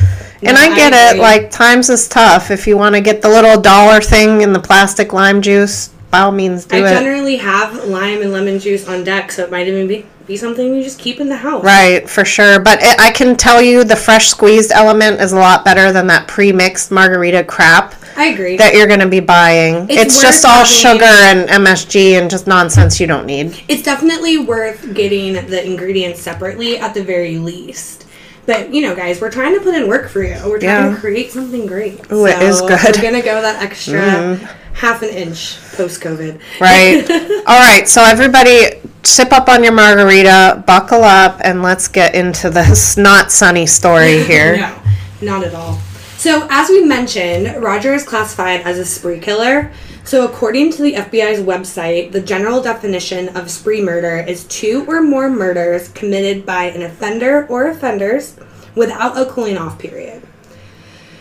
And 0.44 0.58
I 0.58 0.76
get 0.76 0.94
it, 0.94 1.20
like, 1.20 1.50
times 1.50 1.90
is 1.90 2.08
tough. 2.08 2.52
If 2.52 2.68
you 2.68 2.78
want 2.78 2.94
to 2.94 3.02
get 3.02 3.24
the 3.24 3.30
little 3.30 3.60
dollar 3.60 4.00
thing 4.00 4.42
in 4.42 4.54
the 4.54 4.60
plastic 4.60 5.12
lime 5.12 5.42
juice, 5.42 5.90
by 6.12 6.20
all 6.22 6.32
means 6.32 6.66
do 6.66 6.78
I 6.78 6.90
it. 6.92 6.94
generally 6.94 7.38
have 7.38 7.84
lime 7.86 8.22
and 8.22 8.32
lemon 8.32 8.60
juice 8.60 8.88
on 8.88 9.04
deck, 9.04 9.32
so 9.32 9.44
it 9.44 9.52
might 9.52 9.68
even 9.68 9.88
be, 9.88 10.06
be 10.28 10.38
something 10.38 10.74
you 10.76 10.82
just 10.84 11.00
keep 11.00 11.20
in 11.20 11.28
the 11.30 11.36
house. 11.38 11.64
Right, 11.64 12.10
for 12.10 12.24
sure. 12.24 12.60
But 12.60 12.80
it, 12.82 13.00
I 13.00 13.12
can 13.12 13.36
tell 13.36 13.62
you 13.62 13.84
the 13.84 13.96
fresh 13.96 14.28
squeezed 14.30 14.72
element 14.72 15.20
is 15.20 15.34
a 15.34 15.38
lot 15.38 15.66
better 15.66 15.92
than 15.92 16.08
that 16.08 16.28
pre 16.28 16.52
mixed 16.52 16.92
margarita 16.92 17.44
crap. 17.44 17.96
I 18.18 18.28
agree. 18.28 18.56
that 18.56 18.74
you're 18.76 18.88
going 18.88 19.02
to 19.02 19.10
be 19.10 19.20
buying. 19.20 19.88
It's 19.90 20.14
It's, 20.16 20.22
just 20.22 20.46
all 20.46 20.64
sugar 20.64 21.04
and 21.04 21.50
MSG 21.50 22.18
and 22.18 22.30
just 22.30 22.48
nonsense 22.48 22.98
you 22.98 23.08
don't 23.08 23.26
need. 23.26 23.62
it's 23.68 23.84
definitely 23.84 24.38
worth 24.38 24.94
getting 24.94 25.34
the 25.34 25.66
ingredients 25.66 26.22
separately 26.22 26.78
at 26.78 26.94
the 26.94 27.04
very 27.04 27.38
least. 27.38 28.05
But 28.46 28.74
you 28.74 28.82
know, 28.82 28.96
guys, 28.96 29.22
we're 29.22 29.32
trying 29.32 29.56
to 29.56 29.62
put 29.62 29.74
in 29.76 29.88
work 29.88 30.10
for 30.10 30.22
you. 30.22 30.36
We're 30.46 30.60
trying 30.60 30.90
Yeah. 30.90 30.96
to 30.96 30.98
create 30.98 31.32
something 31.32 31.66
great. 31.66 32.00
Ooh, 32.12 32.26
it 32.26 32.42
is 32.42 32.62
good. 32.62 32.96
We're 32.96 33.02
gonna 33.02 33.22
go 33.22 33.42
that 33.42 33.62
extra 33.62 34.00
mm-hmm. 34.00 34.46
half 34.74 35.02
an 35.02 35.10
inch 35.10 35.58
post 35.74 36.02
COVID. 36.02 36.40
Right? 36.60 37.10
all 37.48 37.60
right, 37.60 37.88
so 37.88 38.04
everybody 38.04 38.82
sip 39.04 39.32
up 39.32 39.50
on 39.50 39.64
your 39.64 39.74
margarita, 39.74 40.64
buckle 40.66 41.04
up, 41.04 41.40
and 41.44 41.62
let's 41.62 41.88
get 41.88 42.16
into 42.16 42.50
this 42.50 42.98
not 43.10 43.32
sunny 43.32 43.66
story 43.66 44.24
here. 44.26 44.58
No, 44.58 44.82
not 45.22 45.44
at 45.44 45.54
all. 45.54 45.80
So, 46.18 46.48
as 46.50 46.70
we 46.70 46.84
mentioned, 46.84 47.62
Rodger 47.62 47.94
is 47.94 48.04
classified 48.04 48.62
as 48.62 48.80
a 48.80 48.86
spree 48.86 49.20
killer. 49.20 49.72
So, 50.06 50.24
according 50.24 50.72
to 50.74 50.84
the 50.84 50.94
FBI's 50.94 51.40
website, 51.40 52.12
the 52.12 52.22
general 52.22 52.62
definition 52.62 53.36
of 53.36 53.50
spree 53.50 53.82
murder 53.82 54.18
is 54.18 54.44
two 54.44 54.86
or 54.88 55.02
more 55.02 55.32
murders 55.32 55.90
committed 55.90 56.46
by 56.46 56.66
an 56.66 56.84
offender 56.84 57.48
or 57.48 57.70
offenders 57.70 58.38
without 58.76 59.18
a 59.18 59.26
cooling 59.26 59.58
off 59.58 59.80
period. 59.80 60.22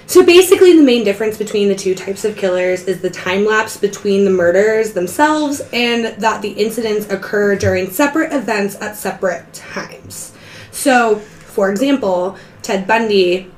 So, 0.06 0.22
basically, 0.22 0.76
the 0.76 0.82
main 0.82 1.02
difference 1.02 1.38
between 1.38 1.70
the 1.70 1.74
two 1.74 1.94
types 1.94 2.26
of 2.26 2.36
killers 2.36 2.84
is 2.84 3.00
the 3.00 3.08
time 3.08 3.46
lapse 3.46 3.78
between 3.78 4.26
the 4.26 4.30
murders 4.30 4.92
themselves 4.92 5.62
and 5.72 6.20
that 6.22 6.42
the 6.42 6.50
incidents 6.50 7.08
occur 7.08 7.56
during 7.56 7.88
separate 7.88 8.34
events 8.34 8.76
at 8.82 8.96
separate 8.96 9.50
times. 9.54 10.34
So, 10.72 11.20
for 11.20 11.70
example, 11.70 12.36
Ted 12.60 12.86
Bundy 12.86 13.50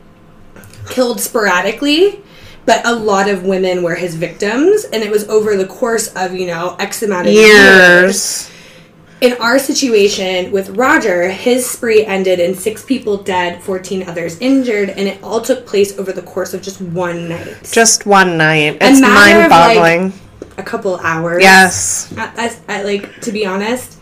killed 0.89 1.21
sporadically, 1.21 2.23
but 2.67 2.85
a 2.87 2.95
lot 2.95 3.29
of 3.29 3.45
women 3.45 3.83
were 3.83 3.95
his 3.95 4.15
victims, 4.17 4.85
and 4.85 5.03
it 5.03 5.11
was 5.11 5.29
over 5.29 5.57
the 5.57 5.67
course 5.67 6.09
of, 6.17 6.35
you 6.35 6.47
know, 6.49 6.77
X 6.79 7.03
amount 7.03 7.29
of 7.29 7.33
years. 7.33 7.47
Years. 7.55 8.51
In 9.23 9.33
our 9.41 9.59
situation 9.59 10.53
with 10.53 10.71
Rodger, 10.71 11.31
his 11.31 11.65
spree 11.69 12.05
ended 12.05 12.39
in 12.39 12.55
six 12.55 12.85
people 12.85 13.17
dead, 13.23 13.63
14 13.63 14.07
others 14.09 14.39
injured, 14.41 14.91
and 14.91 15.09
it 15.09 15.23
all 15.23 15.41
took 15.41 15.65
place 15.67 15.99
over 15.99 16.13
the 16.13 16.21
course 16.21 16.53
of 16.53 16.61
just 16.61 16.83
one 16.83 17.29
night. 17.29 17.57
Just 17.73 18.05
one 18.05 18.37
night. 18.37 18.77
It's 18.81 19.01
mind 19.01 19.49
boggling. 19.49 20.13
a 20.59 20.63
couple 20.63 20.97
hours. 20.99 21.41
yes. 21.43 22.13
I, 22.19 22.57
I, 22.69 22.81
I- 22.81 22.83
like 22.83 23.21
to 23.23 23.33
be 23.33 23.47
honest. 23.47 23.99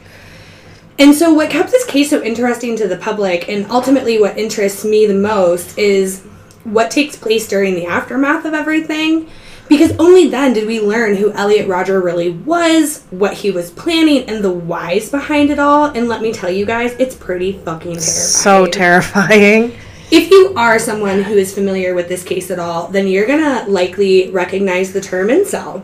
And 0.99 1.15
so, 1.15 1.33
what 1.35 1.51
kept 1.51 1.71
this 1.71 1.85
case 1.87 2.11
so 2.11 2.23
interesting 2.23 2.77
to 2.77 2.87
the 2.89 2.97
public, 2.97 3.49
and 3.49 3.67
ultimately 3.71 4.21
what 4.21 4.39
interests 4.39 4.85
me 4.85 5.07
the 5.07 5.15
most, 5.15 5.77
is 5.79 6.25
what 6.65 6.91
takes 6.91 7.17
place 7.17 7.47
during 7.47 7.75
the 7.75 7.87
aftermath 7.87 8.45
of 8.45 8.55
everything. 8.55 9.29
Because 9.69 9.93
only 9.99 10.29
then 10.29 10.53
did 10.53 10.67
we 10.67 10.79
learn 10.79 11.17
who 11.17 11.33
Elliot 11.33 11.67
Rodger 11.67 12.01
really 12.01 12.31
was, 12.31 13.05
what 13.11 13.33
he 13.33 13.51
was 13.51 13.71
planning, 13.71 14.29
and 14.29 14.45
the 14.45 14.53
whys 14.53 15.11
behind 15.11 15.51
it 15.51 15.59
all. 15.59 15.87
And 15.87 16.07
let 16.07 16.21
me 16.21 16.33
tell 16.33 16.51
you 16.51 16.67
guys, 16.67 16.93
it's 16.99 17.15
pretty 17.15 17.53
fucking 17.53 17.95
terrifying. 17.95 18.01
So 18.01 18.67
terrifying. 18.67 19.73
If 20.11 20.31
you 20.31 20.53
are 20.55 20.79
someone 20.79 21.23
who 21.23 21.35
is 21.35 21.55
familiar 21.55 21.95
with 21.95 22.09
this 22.09 22.23
case 22.23 22.51
at 22.51 22.59
all, 22.59 22.89
then 22.89 23.09
you're 23.09 23.27
gonna 23.27 23.65
likely 23.67 24.31
recognize 24.31 24.93
the 24.93 25.01
term 25.01 25.29
incel. 25.29 25.83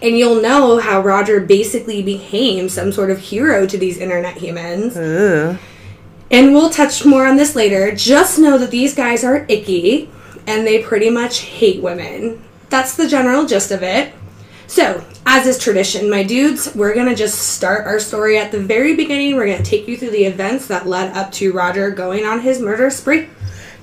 And 0.00 0.16
you'll 0.16 0.40
know 0.40 0.78
how 0.78 1.00
Rodger 1.00 1.40
basically 1.40 2.02
became 2.02 2.68
some 2.68 2.92
sort 2.92 3.10
of 3.10 3.18
hero 3.18 3.66
to 3.66 3.76
these 3.76 3.98
internet 3.98 4.36
humans. 4.36 4.96
Ooh. 4.96 5.58
And 6.32 6.54
we'll 6.54 6.70
touch 6.70 7.04
more 7.04 7.26
on 7.26 7.36
this 7.36 7.54
later. 7.54 7.94
Just 7.94 8.38
know 8.38 8.56
that 8.56 8.70
these 8.70 8.94
guys 8.94 9.22
are 9.22 9.44
icky 9.48 10.08
and 10.46 10.66
they 10.66 10.82
pretty 10.82 11.10
much 11.10 11.40
hate 11.40 11.82
women. 11.82 12.42
That's 12.70 12.96
the 12.96 13.06
general 13.06 13.44
gist 13.44 13.70
of 13.70 13.82
it. 13.82 14.14
So, 14.66 15.04
as 15.26 15.46
is 15.46 15.58
tradition, 15.58 16.08
my 16.08 16.22
dudes, 16.22 16.74
we're 16.74 16.94
gonna 16.94 17.14
just 17.14 17.38
start 17.38 17.86
our 17.86 18.00
story 18.00 18.38
at 18.38 18.50
the 18.50 18.58
very 18.58 18.96
beginning. 18.96 19.36
We're 19.36 19.44
gonna 19.44 19.62
take 19.62 19.86
you 19.86 19.98
through 19.98 20.12
the 20.12 20.24
events 20.24 20.66
that 20.68 20.86
led 20.86 21.14
up 21.14 21.30
to 21.32 21.52
Rodger 21.52 21.90
going 21.90 22.24
on 22.24 22.40
his 22.40 22.60
murder 22.60 22.88
spree. 22.88 23.28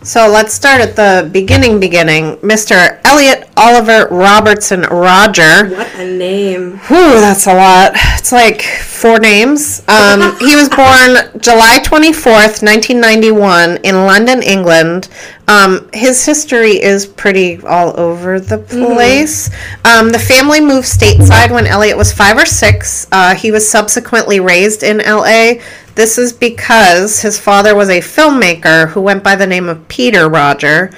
So 0.02 0.28
let's 0.28 0.54
start 0.54 0.82
at 0.82 0.96
the 0.96 1.30
beginning, 1.32 1.80
beginning. 1.80 2.38
Mr. 2.38 2.89
Elliot 3.10 3.50
Oliver 3.58 4.08
Robertson 4.12 4.82
Rodger. 4.82 5.68
What 5.70 5.96
a 5.96 6.06
name. 6.06 6.78
Whew, 6.78 7.20
that's 7.20 7.48
a 7.48 7.56
lot. 7.56 7.94
It's 7.96 8.32
like 8.32 8.62
four 8.62 9.20
names. 9.20 9.82
Um, 9.88 10.38
he 10.40 10.56
was 10.56 10.70
born 10.70 11.42
July 11.42 11.80
24th, 11.84 12.62
1991, 12.62 13.78
in 13.78 13.96
London, 14.06 14.44
England. 14.44 15.10
Um, 15.48 15.90
his 15.92 16.24
history 16.24 16.80
is 16.80 17.08
pretty 17.08 17.60
all 17.64 18.00
over 18.00 18.40
the 18.40 18.60
place. 18.60 19.50
Um, 19.84 20.10
the 20.12 20.20
family 20.20 20.62
moved 20.62 20.88
stateside 20.88 21.50
when 21.50 21.66
Elliot 21.66 21.98
was 21.98 22.14
five 22.14 22.38
or 22.38 22.46
six. 22.46 23.08
Uh, 23.12 23.34
he 23.34 23.50
was 23.50 23.68
subsequently 23.68 24.40
raised 24.40 24.84
in 24.84 25.00
LA. 25.00 25.54
This 25.96 26.20
is 26.20 26.32
because 26.32 27.22
his 27.22 27.40
father 27.40 27.76
was 27.76 27.90
a 27.90 28.02
filmmaker 28.02 28.90
who 28.90 29.02
went 29.02 29.24
by 29.24 29.36
the 29.36 29.48
name 29.48 29.68
of 29.68 29.88
Peter 29.88 30.30
Rodger. 30.30 30.92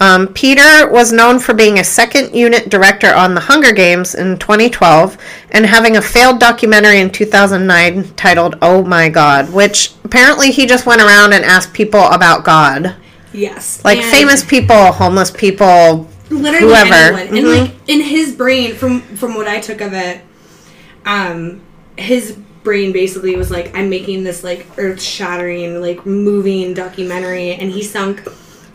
Um, 0.00 0.28
Peter 0.28 0.88
was 0.90 1.12
known 1.12 1.40
for 1.40 1.54
being 1.54 1.78
a 1.80 1.84
second 1.84 2.34
unit 2.34 2.68
director 2.68 3.12
on 3.12 3.34
The 3.34 3.40
Hunger 3.40 3.72
Games 3.72 4.14
in 4.14 4.38
2012 4.38 5.18
and 5.50 5.66
having 5.66 5.96
a 5.96 6.02
failed 6.02 6.38
documentary 6.38 7.00
in 7.00 7.10
2009 7.10 8.14
titled 8.14 8.56
Oh 8.62 8.84
My 8.84 9.08
God, 9.08 9.52
which 9.52 9.92
apparently 10.04 10.52
he 10.52 10.66
just 10.66 10.86
went 10.86 11.02
around 11.02 11.32
and 11.32 11.44
asked 11.44 11.72
people 11.72 12.00
about 12.04 12.44
God. 12.44 12.94
Yes. 13.32 13.84
Like 13.84 14.00
famous 14.02 14.44
people, 14.44 14.92
homeless 14.92 15.32
people, 15.32 16.08
literally 16.30 16.68
whoever. 16.68 17.18
anyone. 17.18 17.36
And 17.36 17.46
Mhm. 17.46 17.60
like 17.62 17.70
in 17.88 18.00
his 18.00 18.32
brain, 18.32 18.74
from 18.76 19.00
from 19.16 19.34
what 19.34 19.48
I 19.48 19.58
took 19.58 19.80
of 19.80 19.92
it, 19.94 20.20
um, 21.06 21.60
his 21.96 22.36
brain 22.62 22.92
basically 22.92 23.34
was 23.36 23.50
like, 23.50 23.76
I'm 23.76 23.90
making 23.90 24.22
this 24.24 24.44
like 24.44 24.66
earth 24.78 25.02
shattering, 25.02 25.80
like 25.80 26.06
moving 26.06 26.72
documentary, 26.74 27.52
and 27.52 27.72
he 27.72 27.82
sunk 27.82 28.22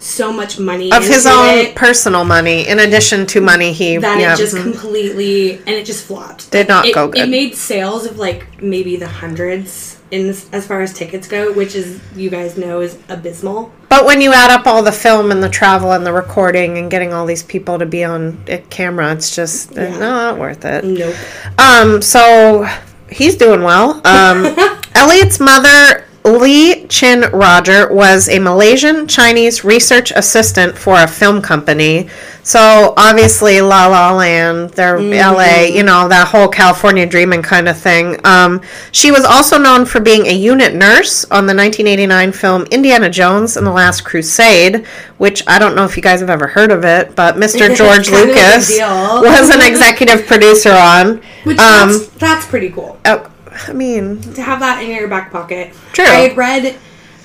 so 0.04 0.34
much 0.34 0.60
money 0.60 0.92
of 0.92 1.04
his 1.04 1.26
own 1.26 1.48
it 1.48 1.76
personal 1.76 2.26
money, 2.26 2.68
in 2.68 2.80
addition 2.80 3.26
to 3.28 3.42
money 3.42 3.72
he 3.72 3.98
that 3.98 4.20
yeah, 4.20 4.34
it 4.34 4.38
just 4.38 4.56
mhm. 4.56 4.64
completely 4.64 5.56
and 5.58 5.70
it 5.70 5.86
just 5.86 6.06
flopped. 6.06 6.52
Did 6.52 6.68
not 6.68 6.86
it, 6.86 6.94
go 6.94 7.08
good. 7.08 7.22
It 7.22 7.30
made 7.30 7.56
sales 7.56 8.06
of 8.06 8.18
like 8.18 8.62
maybe 8.62 8.96
the 8.98 9.08
hundreds 9.08 10.00
in 10.12 10.30
as 10.30 10.68
far 10.68 10.82
as 10.82 10.94
tickets 10.94 11.28
go, 11.28 11.54
which 11.54 11.74
is 11.74 12.00
you 12.16 12.30
guys 12.30 12.58
know 12.58 12.82
is 12.82 12.98
abysmal. 13.10 13.72
But 13.90 14.06
when 14.06 14.22
you 14.22 14.34
add 14.34 14.52
up 14.52 14.68
all 14.68 14.84
the 14.84 14.92
film 14.92 15.32
and 15.32 15.42
the 15.42 15.50
travel 15.50 15.92
and 15.94 16.06
the 16.06 16.14
recording 16.14 16.78
and 16.78 16.92
getting 16.92 17.14
all 17.14 17.26
these 17.26 17.44
people 17.44 17.80
to 17.80 17.86
be 17.86 18.04
on 18.04 18.44
camera, 18.70 19.14
it's 19.14 19.36
just 19.36 19.78
uh, 19.78 19.82
Yeah. 19.82 19.98
not 20.00 20.38
worth 20.38 20.66
it. 20.66 20.84
Nope. 20.84 21.16
Um, 21.58 22.02
so 22.02 22.68
he's 23.10 23.36
doing 23.36 23.64
well. 23.64 24.02
Um, 24.06 24.56
Elliot's 24.96 25.40
mother, 25.40 26.06
Li 26.26 26.86
Chin 26.88 27.26
Rodger, 27.34 27.94
was 27.94 28.30
a 28.30 28.40
Malaysian 28.40 29.08
Chinese 29.08 29.64
research 29.64 30.12
assistant 30.12 30.78
for 30.78 31.02
a 31.02 31.08
film 31.08 31.42
company. 31.42 32.10
So 32.44 32.94
obviously, 32.98 33.62
La 33.62 33.88
La 33.88 34.14
Land, 34.14 34.72
they're 34.72 35.00
LA, 35.00 35.62
you 35.64 35.84
know, 35.84 36.08
that 36.08 36.28
whole 36.28 36.48
California 36.48 37.06
dreaming 37.06 37.42
kind 37.42 37.70
of 37.70 37.78
thing. 37.78 38.20
Um, 38.26 38.62
she 38.92 39.12
was 39.12 39.24
also 39.24 39.58
known 39.58 39.86
for 39.86 40.00
being 40.00 40.28
a 40.28 40.34
unit 40.34 40.74
nurse 40.74 41.24
on 41.26 41.46
the 41.46 41.56
1989 41.56 42.32
film 42.32 42.64
Indiana 42.64 43.10
Jones 43.10 43.56
and 43.56 43.66
the 43.66 43.72
Last 43.72 44.02
Crusade, 44.02 44.86
which 45.18 45.46
I 45.48 45.58
don't 45.58 45.76
know 45.76 45.86
if 45.86 45.96
you 45.96 46.04
guys 46.04 46.20
have 46.20 46.30
ever 46.30 46.48
heard 46.48 46.72
of 46.72 46.84
it, 46.84 47.16
but 47.16 47.36
Mr. 47.36 47.74
George 47.76 48.08
Kind 48.08 48.08
of 48.08 48.14
a 48.14 48.26
big 48.26 48.28
Lucas 48.30 48.70
was 48.80 49.50
an 49.50 49.62
executive 49.72 50.26
producer 50.26 50.72
on. 50.72 51.22
Which 51.44 51.60
Um, 51.60 51.90
that's, 51.90 52.08
that's 52.10 52.46
pretty 52.48 52.70
cool. 52.72 53.00
Oh, 53.06 53.30
I 53.68 53.74
mean, 53.74 54.22
to 54.34 54.42
have 54.42 54.60
that 54.60 54.84
in 54.84 54.90
your 54.90 55.08
back 55.08 55.32
pocket. 55.32 55.74
True. 55.94 56.06
I 56.06 56.28
had 56.28 56.38
read. 56.38 56.76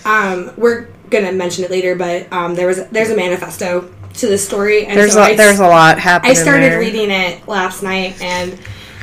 Um, 0.04 0.52
we're 0.56 0.88
gonna 1.10 1.32
mention 1.32 1.64
it 1.64 1.70
later, 1.70 1.94
but 1.94 2.32
um, 2.32 2.54
there 2.54 2.66
was 2.66 2.86
there's 2.88 3.10
a 3.10 3.16
manifesto 3.16 3.92
to 4.14 4.26
this 4.26 4.46
story, 4.46 4.86
and 4.86 4.98
there's 4.98 5.12
so 5.12 5.20
a, 5.20 5.24
I, 5.24 5.36
there's 5.36 5.60
a 5.60 5.66
lot 5.66 5.98
happening. 5.98 6.32
I 6.32 6.34
started 6.34 6.72
there. 6.72 6.80
reading 6.80 7.10
it 7.10 7.46
last 7.48 7.82
night, 7.82 8.20
and 8.20 8.58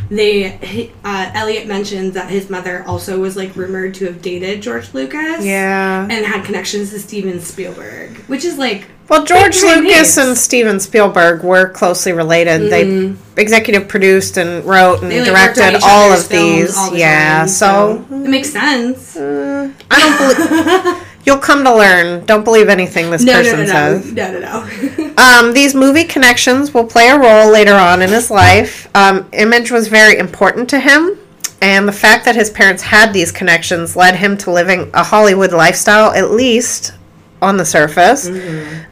they 0.09 0.49
he- 0.49 0.91
uh, 1.03 1.31
Elliot 1.33 1.67
mentions 1.67 2.13
that 2.13 2.29
his 2.29 2.49
mother 2.49 2.83
also 2.87 3.19
was 3.19 3.35
like 3.35 3.55
rumored 3.55 3.93
to 3.95 4.05
have 4.05 4.21
dated 4.21 4.61
George 4.61 4.93
Lucas, 4.93 5.43
Yeah. 5.43 6.03
and 6.09 6.25
had 6.25 6.45
connections 6.45 6.91
to 6.91 6.99
Steven 6.99 7.39
Spielberg, 7.39 8.17
which 8.27 8.45
is 8.45 8.57
like 8.57 8.85
Well, 9.09 9.23
George 9.23 9.61
Lucas 9.61 10.17
and 10.17 10.35
Steven 10.37 10.79
Spielberg 10.79 11.43
were 11.43 11.69
closely 11.69 12.11
related. 12.11 12.71
They 12.71 13.13
executive 13.37 13.87
produced 13.87 14.37
and 14.37 14.63
wrote 14.65 15.01
and 15.03 15.11
Mm-hmm. 15.11 15.31
like, 15.33 15.53
directed 15.55 15.81
all 15.83 16.11
of 16.11 16.27
these. 16.29 16.75
all 16.77 16.91
the 16.91 16.99
yeah, 16.99 17.39
time, 17.39 17.47
so, 17.47 18.05
it 18.11 18.29
makes 18.29 18.49
sense. 18.51 19.15
I 19.17 19.71
don't 19.91 20.83
believe. 20.83 21.01
You'll 21.25 21.37
come 21.39 21.63
to 21.63 21.75
learn. 21.75 22.25
Don't 22.25 22.43
believe 22.43 22.69
anything 22.69 23.09
this 23.09 23.23
No, 23.23 23.33
person 23.33 23.59
no, 23.59 23.65
no, 23.65 23.71
says. 24.01 24.13
no, 24.13 24.31
no, 24.31 24.39
no. 24.39 25.11
Um, 25.17 25.53
these 25.53 25.73
movie 25.73 26.03
connections 26.03 26.73
will 26.73 26.83
play 26.85 27.07
a 27.07 27.17
role 27.17 27.49
later 27.49 27.73
on 27.73 28.01
in 28.01 28.09
his 28.09 28.29
life. 28.29 28.89
Um, 28.95 29.27
image 29.31 29.71
was 29.71 29.87
very 29.87 30.17
important 30.19 30.69
to 30.71 30.79
him, 30.79 31.17
and 31.61 31.87
the 31.87 31.93
fact 31.93 32.25
that 32.25 32.35
his 32.35 32.49
parents 32.49 32.83
had 32.83 33.13
these 33.13 33.31
connections 33.31 33.95
led 33.95 34.15
him 34.17 34.37
to 34.39 34.51
living 34.51 34.91
a 34.93 35.03
Hollywood 35.03 35.53
lifestyle, 35.53 36.11
at 36.11 36.31
least 36.31 36.93
on 37.41 37.55
the 37.55 37.65
surface. 37.65 38.27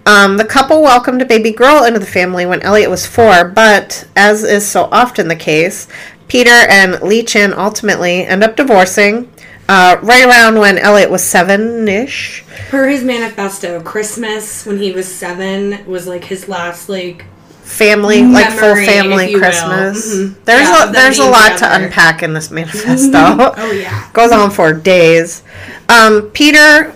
Um, 0.05 0.37
the 0.37 0.45
couple 0.45 0.81
welcomed 0.81 1.21
a 1.21 1.25
baby 1.25 1.51
girl 1.51 1.83
into 1.83 1.99
the 1.99 2.05
family 2.05 2.45
when 2.45 2.61
Elliot 2.61 2.89
was 2.89 3.05
four, 3.05 3.45
but 3.49 4.07
as 4.15 4.43
is 4.43 4.65
so 4.65 4.87
often 4.93 5.27
the 5.27 5.35
case, 5.35 5.87
Peter 6.29 6.49
and 6.51 7.01
Li 7.01 7.21
Chin 7.23 7.53
ultimately 7.53 8.25
end 8.25 8.43
up 8.43 8.55
divorcing. 8.55 9.29
Uh, 9.75 9.97
right 10.03 10.23
around 10.23 10.59
when 10.59 10.77
Elliot 10.77 11.09
was 11.09 11.23
seven 11.23 11.87
ish. 11.87 12.43
Per 12.69 12.87
his 12.87 13.03
manifesto, 13.03 13.81
Christmas 13.81 14.67
when 14.67 14.77
he 14.77 14.91
was 14.91 15.07
seven 15.07 15.83
was 15.87 16.05
like 16.05 16.25
his 16.25 16.47
last 16.47 16.89
like 16.89 17.25
family, 17.63 18.21
like 18.23 18.51
full 18.51 18.75
family. 18.75 19.33
Christmas. 19.33 20.13
Mhm. 20.15 20.35
There's 20.45 20.69
Yeah, 20.69 20.89
a 20.89 20.91
there's 20.91 21.17
a 21.17 21.25
lot 21.25 21.57
to 21.57 21.75
unpack 21.75 22.21
in 22.21 22.33
this 22.33 22.51
manifesto. 22.51 23.17
Oh 23.57 23.71
yeah. 23.71 24.09
goes 24.13 24.31
on 24.31 24.51
for 24.51 24.73
days. 24.73 25.41
Um, 25.89 26.29
Peter 26.33 26.93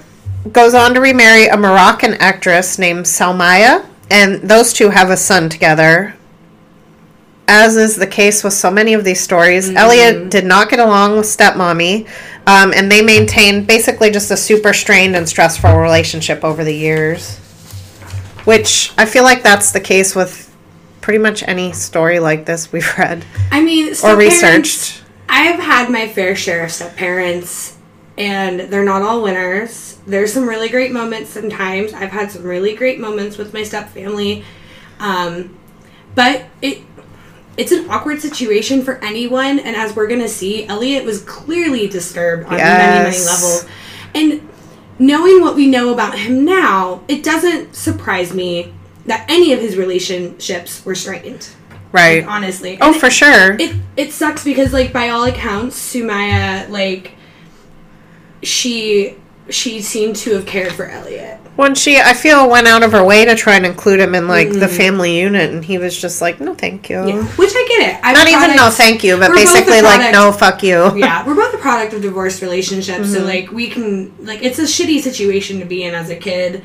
goes 0.51 0.75
on 0.75 0.93
to 0.93 1.01
remarry 1.01 1.47
a 1.47 1.57
Moroccan 1.57 2.13
actress 2.19 2.77
named 2.77 3.05
Soumaya, 3.05 3.85
and 4.11 4.35
those 4.47 4.71
two 4.71 4.89
have 4.91 5.09
a 5.09 5.17
son 5.17 5.49
together. 5.49 6.13
As 7.49 7.77
is 7.77 7.95
the 7.95 8.07
case 8.07 8.43
with 8.43 8.53
so 8.53 8.69
many 8.69 8.93
of 8.93 9.03
these 9.03 9.21
stories, 9.21 9.67
Mm-hmm. 9.69 9.77
Elliot 9.77 10.29
did 10.29 10.45
not 10.45 10.69
get 10.69 10.79
along 10.79 11.15
with 11.17 11.25
stepmommy, 11.25 12.05
um, 12.47 12.71
and 12.73 12.89
they 12.89 13.01
maintained 13.01 13.67
basically 13.67 14.09
just 14.09 14.31
a 14.31 14.37
super 14.37 14.73
strained 14.73 15.17
and 15.17 15.27
stressful 15.27 15.75
relationship 15.75 16.45
over 16.45 16.63
the 16.63 16.73
years. 16.73 17.37
Which 18.45 18.93
I 18.97 19.05
feel 19.05 19.23
like 19.23 19.43
that's 19.43 19.73
the 19.73 19.81
case 19.81 20.15
with 20.15 20.47
pretty 21.01 21.19
much 21.19 21.43
any 21.45 21.73
story 21.73 22.19
like 22.19 22.45
this 22.45 22.71
we've 22.71 22.97
read 22.97 23.25
I 23.51 23.61
mean, 23.61 23.93
or 24.03 24.15
researched. 24.15 25.03
I've 25.27 25.59
had 25.59 25.91
my 25.91 26.07
fair 26.07 26.37
share 26.37 26.63
of 26.63 26.71
step 26.71 26.95
parents, 26.95 27.77
and 28.17 28.61
they're 28.61 28.85
not 28.85 29.01
all 29.01 29.21
winners. 29.21 29.99
There's 30.07 30.31
some 30.31 30.47
really 30.47 30.69
great 30.69 30.93
moments 30.93 31.31
sometimes. 31.31 31.93
I've 31.93 32.11
had 32.11 32.31
some 32.31 32.43
really 32.43 32.73
great 32.75 32.97
moments 32.97 33.37
with 33.37 33.53
my 33.53 33.63
step 33.63 33.89
family, 33.89 34.45
um, 34.99 35.57
but 36.15 36.45
it 36.61 36.79
it's 37.57 37.71
an 37.71 37.89
awkward 37.89 38.21
situation 38.21 38.83
for 38.83 39.03
anyone. 39.03 39.59
And 39.59 39.75
as 39.75 39.95
we're 39.95 40.07
gonna 40.07 40.27
see, 40.29 40.65
Elliot 40.67 41.03
was 41.03 41.21
clearly 41.23 41.87
disturbed 41.87 42.45
on 42.45 42.57
many 42.57 43.03
many 43.03 43.17
levels, 43.25 43.65
and 44.15 44.47
knowing 44.99 45.41
what 45.41 45.55
we 45.55 45.67
know 45.67 45.91
about 45.93 46.17
him 46.17 46.45
now, 46.45 47.03
it 47.07 47.23
doesn't 47.23 47.75
surprise 47.75 48.33
me 48.33 48.73
that 49.05 49.25
any 49.29 49.53
of 49.53 49.59
his 49.59 49.77
relationships 49.77 50.83
were 50.85 50.95
strained. 50.95 51.49
Right. 51.93 52.25
Honestly, 52.25 52.77
Oh, 52.81 52.91
And 52.91 52.95
for 52.99 53.09
sure. 53.09 53.55
it 53.59 53.75
it 53.95 54.11
sucks 54.11 54.43
because 54.43 54.73
like 54.73 54.91
by 54.91 55.09
all 55.09 55.23
accounts 55.23 55.77
Soumaya 55.93 56.67
like 56.69 57.13
she 58.43 59.15
she 59.49 59.81
seemed 59.81 60.15
to 60.17 60.33
have 60.35 60.45
cared 60.45 60.71
for 60.73 60.85
elliot 60.85 61.37
When 61.55 61.73
she, 61.73 61.97
I 61.97 62.13
feel, 62.13 62.49
went 62.49 62.67
out 62.67 62.83
of 62.83 62.91
her 62.91 63.03
way 63.03 63.25
to 63.25 63.33
try 63.35 63.55
and 63.55 63.65
include 63.65 63.99
him 63.99 64.13
in 64.13 64.27
like 64.27 64.51
the 64.51 64.67
family 64.67 65.19
unit, 65.19 65.51
and 65.51 65.65
he 65.65 65.77
was 65.77 65.99
just 65.99 66.21
like, 66.21 66.39
"No, 66.39 66.53
thank 66.53 66.89
you." 66.89 66.97
Yeah. 67.07 67.23
which 67.35 67.51
i 67.55 67.65
get 67.67 67.89
it 67.95 67.99
I'm 68.03 68.13
Not 68.13 68.27
even 68.27 68.55
no, 68.55 68.69
thank 68.69 69.03
you, 69.03 69.17
but 69.17 69.31
basically 69.31 69.81
like, 69.81 70.11
"No, 70.13 70.31
fuck 70.31 70.61
you." 70.63 70.95
yeah 70.97 71.25
we're 71.25 71.35
both 71.35 71.53
a 71.53 71.57
product 71.57 71.93
of 71.93 72.01
divorced 72.01 72.41
relationships 72.41 73.07
Mm-hmm. 73.07 73.13
so 73.13 73.23
like 73.23 73.51
we 73.51 73.69
can 73.69 74.13
like 74.25 74.43
it's 74.43 74.59
a 74.59 74.63
shitty 74.63 74.99
situation 75.01 75.59
to 75.59 75.65
be 75.65 75.83
in 75.83 75.93
as 75.95 76.09
a 76.09 76.15
kid 76.15 76.63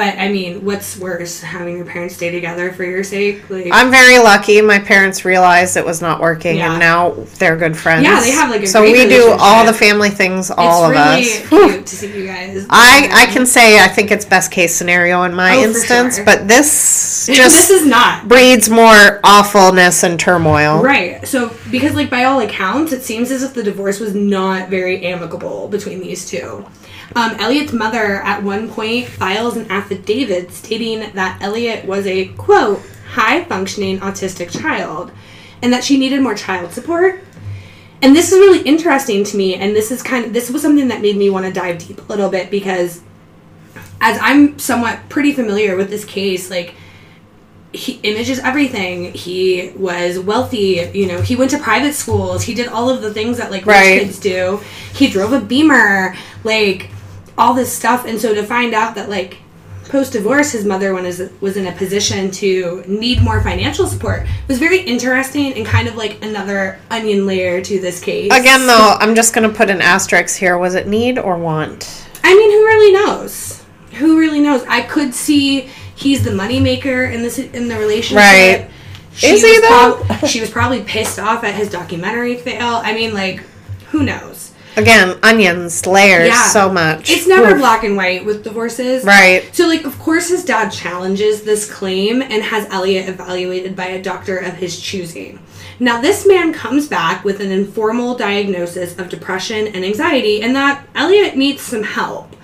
But 0.00 0.18
I 0.18 0.30
mean, 0.30 0.64
what's 0.64 0.96
worse, 0.96 1.42
having 1.42 1.76
your 1.76 1.84
parents 1.84 2.14
stay 2.14 2.30
together 2.30 2.72
for 2.72 2.84
your 2.84 3.04
sake? 3.04 3.50
Like, 3.50 3.68
I'm 3.70 3.90
very 3.90 4.18
lucky. 4.18 4.62
My 4.62 4.78
parents 4.78 5.26
realized 5.26 5.76
it 5.76 5.84
was 5.84 6.00
not 6.00 6.22
working, 6.22 6.56
Yeah. 6.56 6.70
and 6.70 6.80
now 6.80 7.10
they're 7.38 7.54
good 7.58 7.76
friends. 7.76 8.04
Yeah, 8.04 8.18
they 8.18 8.30
have, 8.30 8.48
like, 8.48 8.62
a 8.62 8.66
so 8.66 8.80
we 8.82 9.06
do 9.06 9.36
all 9.38 9.66
the 9.66 9.74
family 9.74 10.08
things, 10.08 10.50
all 10.50 10.88
it's 10.90 10.96
of 10.98 11.04
really 11.04 11.32
us. 11.32 11.48
cute 11.74 11.86
to 11.86 11.96
see 11.96 12.18
you 12.18 12.26
guys. 12.26 12.64
I 12.70 13.10
I 13.12 13.26
can 13.26 13.44
say 13.44 13.78
I 13.78 13.88
think 13.88 14.10
it's 14.10 14.24
best 14.24 14.50
case 14.50 14.74
scenario 14.74 15.24
in 15.24 15.34
my 15.34 15.56
Oh, 15.56 15.64
instance, 15.64 16.16
sure. 16.16 16.24
but 16.24 16.48
this 16.48 17.26
just 17.30 17.68
this 17.68 17.70
is 17.70 17.84
not 17.86 18.26
breeds 18.26 18.70
more 18.70 19.20
awfulness 19.22 20.02
and 20.02 20.18
turmoil. 20.18 20.82
Right. 20.82 21.28
So, 21.28 21.54
because, 21.70 21.94
like, 21.94 22.08
by 22.08 22.24
all 22.24 22.40
accounts, 22.40 22.92
it 22.92 23.02
seems 23.02 23.30
as 23.30 23.42
if 23.42 23.52
the 23.52 23.62
divorce 23.62 24.00
was 24.00 24.14
not 24.14 24.70
very 24.70 25.04
amicable 25.04 25.68
between 25.68 26.00
these 26.00 26.24
two. 26.26 26.64
Um, 27.16 27.32
Elliot's 27.40 27.72
mother, 27.72 28.16
at 28.22 28.42
one 28.42 28.70
point, 28.70 29.08
files 29.08 29.56
an 29.56 29.70
affidavit 29.70 30.52
stating 30.52 31.00
that 31.14 31.38
Elliot 31.42 31.84
was 31.84 32.06
a, 32.06 32.26
quote, 32.28 32.80
high 33.08 33.44
functioning 33.44 33.98
autistic 33.98 34.50
child 34.50 35.10
and 35.62 35.72
that 35.72 35.82
she 35.82 35.98
needed 35.98 36.22
more 36.22 36.34
child 36.34 36.72
support. 36.72 37.24
And 38.02 38.14
this 38.16 38.32
is 38.32 38.38
really 38.38 38.62
interesting 38.62 39.24
to 39.24 39.36
me, 39.36 39.56
and 39.56 39.76
this 39.76 39.90
is 39.90 40.02
kind 40.02 40.24
of, 40.24 40.32
this 40.32 40.50
was 40.50 40.62
something 40.62 40.88
that 40.88 41.02
made 41.02 41.16
me 41.16 41.28
want 41.28 41.44
to 41.46 41.52
dive 41.52 41.78
deep 41.78 41.98
a 41.98 42.04
little 42.04 42.30
bit 42.30 42.50
because 42.50 43.02
as 44.00 44.18
I'm 44.22 44.58
somewhat 44.58 45.00
pretty 45.08 45.32
familiar 45.32 45.76
with 45.76 45.90
this 45.90 46.04
case, 46.04 46.48
like, 46.50 46.74
he 47.72 48.00
images 48.02 48.38
everything. 48.40 49.12
He 49.12 49.72
was 49.76 50.18
wealthy, 50.18 50.90
you 50.92 51.06
know, 51.06 51.20
he 51.20 51.36
went 51.36 51.50
to 51.52 51.58
private 51.58 51.92
schools. 51.92 52.42
He 52.42 52.54
did 52.54 52.66
all 52.68 52.90
of 52.90 53.00
the 53.00 53.14
things 53.14 53.36
that 53.36 53.50
like 53.50 53.64
Right. 53.64 53.96
rich 53.98 54.02
kids 54.06 54.18
do. 54.18 54.60
He 54.92 55.08
drove 55.08 55.32
a 55.32 55.40
Beamer, 55.40 56.16
like 56.42 56.90
all 57.40 57.54
this 57.54 57.72
stuff. 57.72 58.04
And 58.04 58.20
so 58.20 58.34
to 58.34 58.44
find 58.44 58.74
out 58.74 58.94
that 58.94 59.08
like 59.08 59.38
post 59.88 60.12
divorce 60.12 60.52
his 60.52 60.64
mother 60.64 60.94
was 60.94 61.20
was 61.40 61.56
in 61.56 61.66
a 61.66 61.72
position 61.72 62.30
to 62.30 62.84
need 62.86 63.20
more 63.22 63.42
financial 63.42 63.86
support 63.86 64.24
was 64.46 64.58
very 64.60 64.80
interesting 64.82 65.52
and 65.54 65.66
kind 65.66 65.88
of 65.88 65.96
like 65.96 66.22
another 66.22 66.78
onion 66.90 67.26
layer 67.26 67.60
to 67.60 67.80
this 67.80 68.00
case. 68.00 68.30
Again, 68.32 68.66
though, 68.66 68.96
I'm 69.00 69.16
just 69.16 69.34
going 69.34 69.50
to 69.50 69.56
put 69.56 69.68
an 69.68 69.80
asterisk 69.80 70.38
here. 70.38 70.56
Was 70.58 70.74
it 70.76 70.86
need 70.86 71.18
or 71.18 71.36
want? 71.36 72.06
I 72.22 72.34
mean, 72.34 72.50
who 72.52 72.64
really 72.66 72.92
knows? 72.92 73.64
Who 73.94 74.18
really 74.18 74.40
knows? 74.40 74.62
I 74.68 74.82
could 74.82 75.14
see 75.14 75.62
he's 75.96 76.22
the 76.22 76.30
moneymaker 76.30 77.12
in 77.12 77.22
this 77.22 77.38
in 77.38 77.68
the 77.68 77.76
relationship. 77.76 78.16
Right. 78.16 78.70
She 79.12 79.26
Is 79.26 79.42
he, 79.42 79.60
though? 79.60 80.04
prob- 80.06 80.26
she 80.26 80.40
was 80.40 80.50
probably 80.50 80.82
pissed 80.84 81.18
off 81.18 81.42
at 81.42 81.54
his 81.54 81.68
documentary 81.68 82.36
fail. 82.36 82.76
I 82.76 82.94
mean, 82.94 83.12
like, 83.12 83.42
who 83.90 84.04
knows? 84.04 84.49
Again, 84.76 85.16
onions, 85.22 85.84
layers, 85.86 86.28
Yeah. 86.28 86.48
so 86.48 86.70
much. 86.70 87.10
It's 87.10 87.26
never 87.26 87.52
Oof. 87.52 87.58
black 87.58 87.82
and 87.84 87.96
white 87.96 88.24
with 88.24 88.44
divorces. 88.44 89.04
Right. 89.04 89.44
So, 89.52 89.66
like, 89.66 89.84
of 89.84 89.98
course, 89.98 90.28
his 90.28 90.44
dad 90.44 90.70
challenges 90.70 91.42
this 91.42 91.68
claim 91.70 92.22
and 92.22 92.42
has 92.42 92.66
Elliot 92.70 93.08
evaluated 93.08 93.74
by 93.74 93.86
a 93.86 94.00
doctor 94.02 94.38
of 94.38 94.54
his 94.54 94.78
choosing. 94.80 95.40
Now, 95.78 96.00
this 96.00 96.26
man 96.26 96.52
comes 96.52 96.86
back 96.86 97.24
with 97.24 97.40
an 97.40 97.50
informal 97.50 98.14
diagnosis 98.14 98.98
of 98.98 99.08
depression 99.08 99.66
and 99.66 99.84
anxiety, 99.84 100.40
and 100.42 100.54
that 100.54 100.86
Elliot 100.94 101.36
needs 101.36 101.62
some 101.62 101.82
help. 101.82 102.36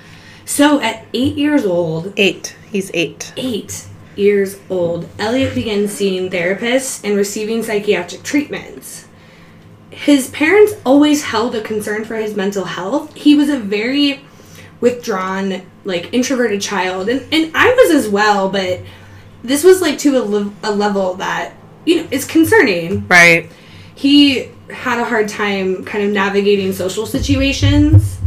So, 0.45 0.81
at 0.81 1.05
eight 1.15 1.37
years 1.37 1.65
old, 1.65 2.13
Eight. 2.17 2.55
He's 2.71 2.91
eight. 2.95 3.33
eight 3.37 3.85
years 4.17 4.57
old, 4.71 5.09
Elliot 5.19 5.55
begins 5.55 5.93
seeing 5.93 6.31
therapists 6.31 7.03
and 7.05 7.17
receiving 7.17 7.63
psychiatric 7.63 8.23
treatments. 8.23 9.06
His 9.97 10.29
parents 10.31 10.75
always 10.85 11.25
held 11.25 11.55
a 11.55 11.63
concern 11.63 12.05
for 12.05 12.17
his 12.17 12.37
mental 12.37 12.65
health. 12.67 13.15
He 13.15 13.35
was 13.35 13.49
a 13.49 13.59
very 13.59 14.21
withdrawn, 14.81 15.63
like 15.85 16.13
introverted 16.13 16.61
child, 16.61 17.09
and, 17.09 17.23
and 17.33 17.51
I 17.57 17.73
was 17.73 17.91
as 18.05 18.09
well, 18.09 18.51
but 18.51 18.81
this 19.43 19.65
was 19.65 19.81
like 19.81 19.99
to 20.01 20.19
a, 20.19 20.23
le- 20.23 20.53
a 20.63 20.71
level 20.71 21.15
that, 21.15 21.55
you 21.87 22.03
know, 22.03 22.09
is 22.11 22.27
concerning 22.27 23.07
Right. 23.09 23.51
he 23.95 24.51
had 24.71 24.99
a 24.99 25.05
hard 25.05 25.29
time 25.29 25.85
kind 25.85 26.05
of 26.05 26.11
navigating 26.11 26.73
social 26.73 27.07
situations. 27.07 28.19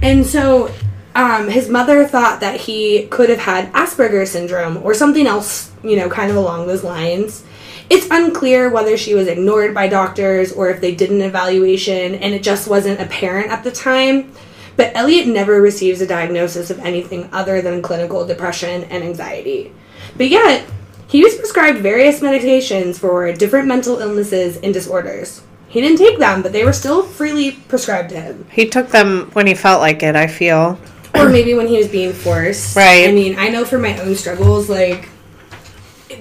And 0.00 0.24
so 0.24 0.72
um, 1.14 1.48
his 1.48 1.68
mother 1.68 2.06
thought 2.06 2.40
that 2.40 2.60
he 2.60 3.06
could 3.08 3.28
have 3.28 3.40
had 3.40 3.70
Asperger's 3.72 4.30
syndrome 4.30 4.78
or 4.78 4.94
something 4.94 5.26
else, 5.26 5.70
you 5.82 5.96
know, 5.96 6.08
kind 6.08 6.30
of 6.30 6.36
along 6.36 6.66
those 6.66 6.82
lines. 6.82 7.44
It's 7.90 8.08
unclear 8.10 8.70
whether 8.70 8.96
she 8.96 9.14
was 9.14 9.28
ignored 9.28 9.74
by 9.74 9.88
doctors 9.88 10.52
or 10.52 10.70
if 10.70 10.80
they 10.80 10.94
did 10.94 11.10
an 11.10 11.20
evaluation 11.20 12.14
and 12.14 12.34
it 12.34 12.42
just 12.42 12.68
wasn't 12.68 13.00
apparent 13.00 13.50
at 13.50 13.62
the 13.62 13.70
time. 13.70 14.32
But 14.76 14.92
Elliot 14.96 15.28
never 15.28 15.60
receives 15.60 16.00
a 16.00 16.06
diagnosis 16.06 16.70
of 16.70 16.80
anything 16.80 17.28
other 17.32 17.62
than 17.62 17.82
clinical 17.82 18.26
depression 18.26 18.84
and 18.84 19.04
anxiety. 19.04 19.72
But 20.16 20.28
yet, 20.28 20.66
he 21.06 21.22
was 21.22 21.36
prescribed 21.36 21.78
various 21.78 22.20
medications 22.20 22.98
for 22.98 23.32
different 23.32 23.68
mental 23.68 23.98
illnesses 24.00 24.56
and 24.56 24.74
disorders. 24.74 25.42
He 25.68 25.80
didn't 25.80 25.98
take 25.98 26.18
them, 26.18 26.42
but 26.42 26.52
they 26.52 26.64
were 26.64 26.72
still 26.72 27.02
freely 27.02 27.52
prescribed 27.52 28.10
to 28.10 28.20
him. 28.20 28.46
He 28.50 28.68
took 28.68 28.88
them 28.88 29.30
when 29.32 29.46
he 29.46 29.54
felt 29.54 29.80
like 29.80 30.02
it, 30.02 30.16
I 30.16 30.26
feel. 30.26 30.78
Or 31.14 31.28
maybe 31.28 31.54
when 31.54 31.68
he 31.68 31.76
was 31.76 31.88
being 31.88 32.12
forced. 32.12 32.74
Right. 32.74 33.08
I 33.08 33.12
mean, 33.12 33.36
I 33.38 33.48
know 33.48 33.64
for 33.64 33.78
my 33.78 33.96
own 34.00 34.14
struggles, 34.14 34.68
like, 34.68 35.08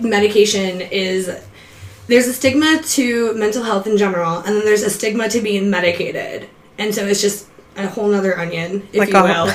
medication 0.01 0.81
is. 0.81 1.29
There's 2.07 2.27
a 2.27 2.33
stigma 2.33 2.81
to 2.83 3.33
mental 3.35 3.63
health 3.63 3.87
in 3.87 3.97
general, 3.97 4.37
and 4.39 4.55
then 4.57 4.65
there's 4.65 4.83
a 4.83 4.89
stigma 4.89 5.29
to 5.29 5.39
being 5.41 5.69
medicated. 5.69 6.49
And 6.77 6.93
so 6.93 7.05
it's 7.05 7.21
just 7.21 7.47
a 7.75 7.87
whole 7.87 8.07
nother 8.09 8.37
onion, 8.37 8.87
if 8.91 8.99
Like 8.99 9.09
you 9.09 9.17
a- 9.17 9.23
will. 9.23 9.47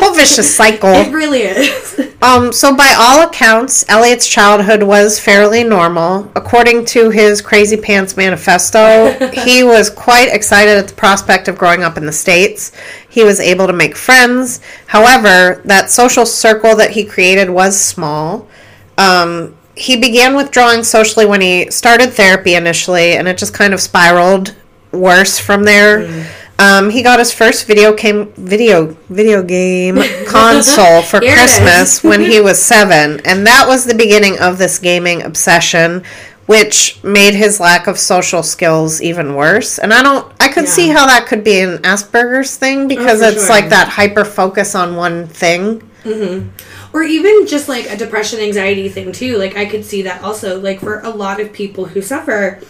Whole 0.00 0.14
vicious 0.16 0.54
cycle. 0.54 0.90
it 0.90 1.12
really 1.12 1.42
is. 1.42 2.10
Um, 2.20 2.52
so 2.52 2.74
by 2.76 2.94
all 2.98 3.26
accounts, 3.26 3.84
Elliot's 3.88 4.26
childhood 4.26 4.82
was 4.82 5.18
fairly 5.20 5.62
normal. 5.64 6.30
According 6.34 6.86
to 6.86 7.10
his 7.10 7.40
Crazy 7.40 7.76
Pants 7.76 8.16
manifesto, 8.16 9.12
he 9.44 9.62
was 9.62 9.88
quite 9.90 10.28
excited 10.32 10.76
at 10.76 10.88
the 10.88 10.94
prospect 10.94 11.48
of 11.48 11.56
growing 11.56 11.82
up 11.82 11.96
in 11.96 12.04
the 12.04 12.12
States. 12.12 12.72
He 13.08 13.22
was 13.24 13.40
able 13.40 13.66
to 13.68 13.72
make 13.72 13.96
friends. 13.96 14.60
However, 14.86 15.62
that 15.66 15.90
social 15.90 16.26
circle 16.26 16.74
that 16.76 16.90
he 16.90 17.04
created 17.04 17.48
was 17.48 17.78
small. 17.80 18.48
Um, 18.98 19.56
he 19.76 19.96
began 19.96 20.36
withdrawing 20.36 20.84
socially 20.84 21.26
when 21.26 21.40
he 21.40 21.70
started 21.70 22.12
therapy 22.12 22.54
initially, 22.54 23.12
and 23.16 23.26
it 23.26 23.38
just 23.38 23.54
kind 23.54 23.74
of 23.74 23.80
spiraled 23.80 24.54
worse 24.92 25.38
from 25.38 25.64
there. 25.64 26.26
Um, 26.58 26.90
he 26.90 27.02
got 27.02 27.18
his 27.18 27.32
first 27.32 27.66
video 27.66 27.94
game 27.94 28.32
video 28.36 28.96
video 29.08 29.42
game 29.42 29.96
console 30.26 31.02
for 31.02 31.18
Christmas 31.18 32.04
when 32.04 32.20
he 32.20 32.40
was 32.40 32.62
seven, 32.64 33.20
and 33.24 33.46
that 33.46 33.66
was 33.66 33.84
the 33.84 33.94
beginning 33.94 34.38
of 34.38 34.58
this 34.58 34.78
gaming 34.78 35.22
obsession, 35.22 36.04
which 36.46 37.02
made 37.02 37.34
his 37.34 37.58
lack 37.58 37.88
of 37.88 37.98
social 37.98 38.44
skills 38.44 39.02
even 39.02 39.34
worse. 39.34 39.80
And 39.80 39.92
I 39.92 40.02
don't, 40.02 40.32
I 40.38 40.48
could 40.48 40.68
see 40.68 40.88
how 40.88 41.06
that 41.06 41.26
could 41.26 41.42
be 41.42 41.60
an 41.60 41.78
Asperger's 41.78 42.56
thing 42.56 42.86
because 42.86 43.20
for 43.20 43.26
it's 43.26 43.46
sure. 43.46 43.48
like 43.48 43.70
that 43.70 43.88
hyper 43.88 44.24
focus 44.24 44.76
on 44.76 44.94
one 44.94 45.26
thing. 45.26 45.82
Or 46.94 47.02
even 47.02 47.46
just 47.46 47.68
like 47.68 47.90
a 47.90 47.96
depression 47.96 48.40
anxiety 48.40 48.88
thing 48.88 49.12
too 49.12 49.36
like 49.36 49.56
i 49.56 49.66
could 49.66 49.84
see 49.84 50.02
that 50.02 50.22
also 50.22 50.58
like 50.60 50.80
for 50.80 51.00
a 51.00 51.10
lot 51.10 51.40
of 51.40 51.52
people 51.52 51.84
who 51.84 52.00
suffer 52.00 52.60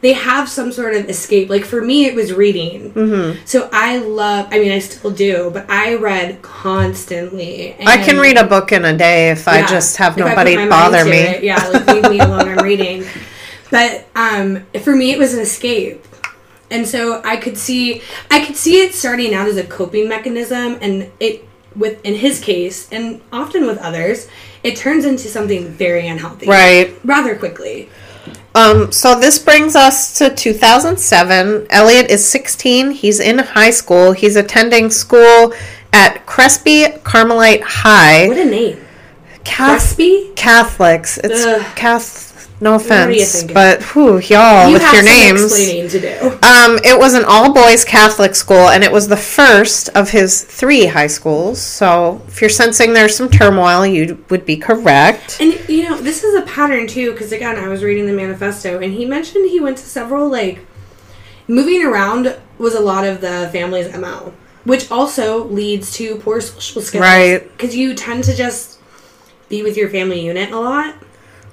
they 0.00 0.12
have 0.12 0.48
some 0.48 0.72
sort 0.72 0.94
of 0.94 1.08
escape 1.08 1.48
like 1.48 1.64
for 1.64 1.80
me 1.80 2.06
it 2.06 2.14
was 2.14 2.32
reading 2.32 2.92
mm-hmm. 2.92 3.44
so 3.44 3.68
i 3.72 3.98
love 3.98 4.48
i 4.50 4.58
mean 4.58 4.72
i 4.72 4.78
still 4.78 5.10
do 5.10 5.50
but 5.52 5.68
i 5.70 5.94
read 5.94 6.42
constantly 6.42 7.72
and 7.72 7.88
I 7.88 8.02
can 8.02 8.18
read 8.18 8.36
a 8.36 8.46
book 8.46 8.72
in 8.72 8.84
a 8.84 8.96
day 8.96 9.30
if 9.30 9.46
I 9.46 9.66
just 9.66 9.96
have 9.98 10.18
if 10.18 10.24
I 10.24 10.34
put 10.34 10.44
nobody 10.44 10.68
bother 10.68 11.04
me. 11.04 11.18
it, 11.18 11.44
yeah 11.44 11.56
like 11.68 11.86
leave 11.86 12.10
me 12.10 12.18
alone 12.18 12.48
i'm 12.48 12.58
reading 12.58 13.04
but 13.70 14.06
um 14.14 14.66
for 14.82 14.94
me 14.96 15.12
it 15.12 15.18
was 15.18 15.34
an 15.34 15.40
escape 15.40 16.04
and 16.70 16.86
so 16.86 17.22
i 17.24 17.36
could 17.36 17.56
see 17.56 18.02
i 18.30 18.44
could 18.44 18.56
see 18.56 18.82
it 18.82 18.94
starting 18.94 19.34
out 19.34 19.48
as 19.48 19.56
a 19.56 19.64
coping 19.64 20.08
mechanism 20.08 20.78
and 20.80 21.10
it 21.20 21.46
with 21.76 22.04
in 22.04 22.14
his 22.14 22.40
case 22.40 22.88
and 22.92 23.20
often 23.32 23.66
with 23.66 23.78
others 23.78 24.28
it 24.62 24.76
turns 24.76 25.04
into 25.04 25.28
something 25.28 25.66
very 25.68 26.06
unhealthy 26.08 26.46
Right. 26.46 26.94
rather 27.04 27.36
quickly 27.36 27.88
Um, 28.56 28.92
so 28.92 29.18
this 29.18 29.38
brings 29.40 29.74
us 29.74 30.14
to 30.18 30.30
2007. 30.32 31.66
Elliot 31.70 32.08
is 32.08 32.24
16. 32.24 32.92
He's 32.92 33.18
in 33.18 33.38
high 33.38 33.72
school. 33.72 34.12
He's 34.12 34.36
attending 34.36 34.90
school 34.90 35.52
at 35.92 36.24
Crespi 36.24 36.84
Carmelite 37.02 37.62
High. 37.62 38.28
what 38.28 38.38
a 38.38 38.44
name 38.44 38.78
Cath- 39.42 39.96
Crespi? 39.96 40.30
Catholics. 40.36 41.18
It's 41.18 41.44
Ugh. 41.44 41.62
Cath. 41.74 42.23
No 42.60 42.70
you 42.70 42.76
offense, 42.76 43.42
but 43.44 43.82
whew, 43.82 44.18
y'all 44.20 44.68
you 44.68 44.74
with 44.74 44.82
have 44.82 44.94
your 44.94 45.02
names. 45.02 45.42
explaining 45.42 45.88
to 45.88 46.00
do 46.00 46.26
Um, 46.46 46.78
it 46.84 46.96
was 46.98 47.14
an 47.14 47.24
all 47.26 47.52
boys 47.52 47.84
Catholic 47.84 48.34
school, 48.34 48.68
and 48.68 48.84
it 48.84 48.92
was 48.92 49.08
the 49.08 49.16
first 49.16 49.88
of 49.90 50.10
his 50.10 50.42
three 50.42 50.86
high 50.86 51.08
schools. 51.08 51.60
So, 51.60 52.22
if 52.28 52.40
you're 52.40 52.48
sensing 52.50 52.92
there's 52.92 53.16
some 53.16 53.28
turmoil, 53.28 53.84
you 53.84 54.24
would 54.30 54.46
be 54.46 54.56
correct. 54.56 55.38
And 55.40 55.58
you 55.68 55.88
know, 55.88 56.00
this 56.00 56.22
is 56.22 56.34
a 56.36 56.42
pattern 56.42 56.86
too, 56.86 57.12
because 57.12 57.32
again, 57.32 57.56
I 57.58 57.68
was 57.68 57.82
reading 57.82 58.06
the 58.06 58.12
manifesto, 58.12 58.80
and 58.80 58.92
he 58.92 59.04
mentioned 59.04 59.50
he 59.50 59.60
went 59.60 59.78
to 59.78 59.84
several 59.84 60.28
like 60.30 60.64
moving 61.48 61.84
around 61.84 62.36
was 62.58 62.74
a 62.74 62.80
lot 62.80 63.04
of 63.04 63.20
the 63.20 63.50
family's 63.52 63.94
mo, 63.96 64.32
which 64.64 64.90
also 64.90 65.44
leads 65.44 65.92
to 65.94 66.16
poor 66.16 66.40
social 66.40 66.82
skills, 66.82 67.02
Right. 67.02 67.50
Because 67.52 67.74
you 67.74 67.94
tend 67.94 68.24
to 68.24 68.34
just 68.34 68.78
be 69.48 69.62
with 69.62 69.76
your 69.76 69.90
family 69.90 70.24
unit 70.24 70.52
a 70.52 70.58
lot. 70.58 70.94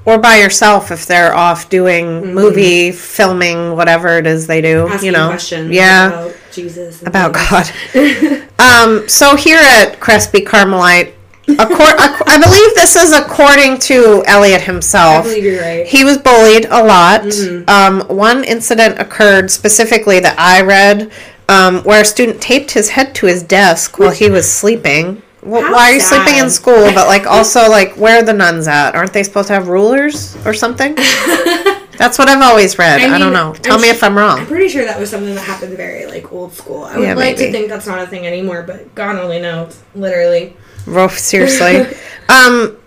Or 0.06 0.18
by 0.18 0.38
yourself 0.38 0.92
if 0.92 1.06
they're 1.06 1.34
off 1.36 1.70
doing 1.70 2.34
movie 2.34 2.92
filming 2.92 3.76
whatever 3.76 4.18
it 4.18 4.26
is 4.28 4.48
they 4.48 4.62
do 4.62 4.88
Asking 4.88 5.06
you 5.06 5.12
know 5.12 5.38
yeah 5.70 6.08
about 6.08 6.36
Jesus. 6.52 7.02
about 7.04 7.36
things. 7.36 7.70
god 7.94 8.50
um 8.60 9.08
so 9.08 9.36
here 9.36 9.60
at 9.62 10.00
crespi 10.00 10.42
carmelite 10.42 11.14
accor- 11.48 11.96
i 12.28 12.40
believe 12.42 12.76
this 12.76 12.96
is 12.96 13.12
according 13.14 13.78
to 13.80 14.24
elliot 14.28 14.62
I 14.62 14.66
himself 14.66 15.26
believe 15.26 15.44
you're 15.44 15.62
right. 15.62 15.86
he 15.88 16.04
was 16.04 16.18
bullied 16.18 16.66
a 16.66 16.84
lot 16.84 17.22
Mm-hmm. 17.22 17.70
um, 17.70 18.08
one 18.18 18.44
incident 18.44 19.00
occurred 19.00 19.52
specifically 19.52 20.20
that 20.20 20.38
i 20.40 20.62
read 20.62 21.12
um, 21.50 21.82
where 21.84 22.02
a 22.02 22.06
student 22.06 22.42
taped 22.42 22.72
his 22.72 22.90
head 22.90 23.14
to 23.16 23.26
his 23.26 23.44
desk 23.44 24.00
while 24.00 24.12
he 24.12 24.30
was 24.30 24.50
sleeping 24.52 25.22
well, 25.44 25.62
How 25.64 25.74
why 25.74 25.90
are 25.92 25.94
you 25.94 26.00
sleeping 26.00 26.38
in 26.38 26.50
school 26.50 26.92
but 26.94 27.08
like 27.08 27.26
also 27.36 27.70
like 27.70 27.94
where 27.98 28.20
are 28.20 28.24
the 28.24 28.34
nuns 28.34 28.68
at 28.68 28.96
aren't 28.96 29.12
they 29.14 29.24
supposed 29.24 29.48
to 29.48 29.54
have 29.54 29.68
rulers 29.68 30.36
or 30.46 30.54
something 30.54 30.94
that's 31.98 32.18
what 32.20 32.30
i've 32.30 32.42
always 32.42 32.78
read 32.78 33.02
i, 33.02 33.16
I 33.16 33.18
don't 33.20 33.34
know 33.34 33.54
tell 33.54 33.76
I'm 33.76 33.82
me 33.82 33.88
su- 33.90 33.94
if 33.96 34.04
i'm 34.04 34.18
wrong. 34.18 34.40
I'm 34.40 34.46
pretty 34.48 34.70
sure 34.70 34.86
that 34.86 35.00
was 35.00 35.10
something 35.10 35.34
that 35.36 35.44
happened 35.44 35.76
very 35.78 36.06
like 36.06 36.32
old 36.32 36.54
school. 36.54 36.84
I 36.86 36.98
would 36.98 37.04
Yeah, 37.04 37.14
like 37.16 37.38
maybe. 37.38 37.46
to 37.48 37.52
think 37.52 37.70
that's 37.70 37.88
not 37.88 38.00
a 38.00 38.08
thing 38.08 38.26
anymore, 38.28 38.64
but 38.64 38.94
God 38.96 39.16
only 39.18 39.40
knows. 39.40 39.82
Literally. 39.96 40.56
Rough, 40.86 41.18
seriously. 41.32 41.86
um, 42.30 42.78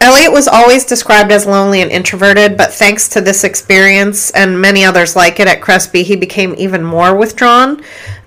Elliot 0.00 0.32
was 0.32 0.48
always 0.48 0.86
described 0.86 1.30
as 1.30 1.44
lonely 1.44 1.82
and 1.82 1.90
introverted, 1.90 2.56
but 2.56 2.72
thanks 2.72 3.08
to 3.10 3.20
this 3.20 3.44
experience 3.44 4.30
and 4.30 4.58
many 4.58 4.82
others 4.84 5.14
like 5.14 5.38
it 5.40 5.46
at 5.46 5.60
Crespi, 5.60 6.02
he 6.02 6.16
became 6.16 6.54
even 6.56 6.82
more 6.82 7.14
withdrawn. 7.14 7.82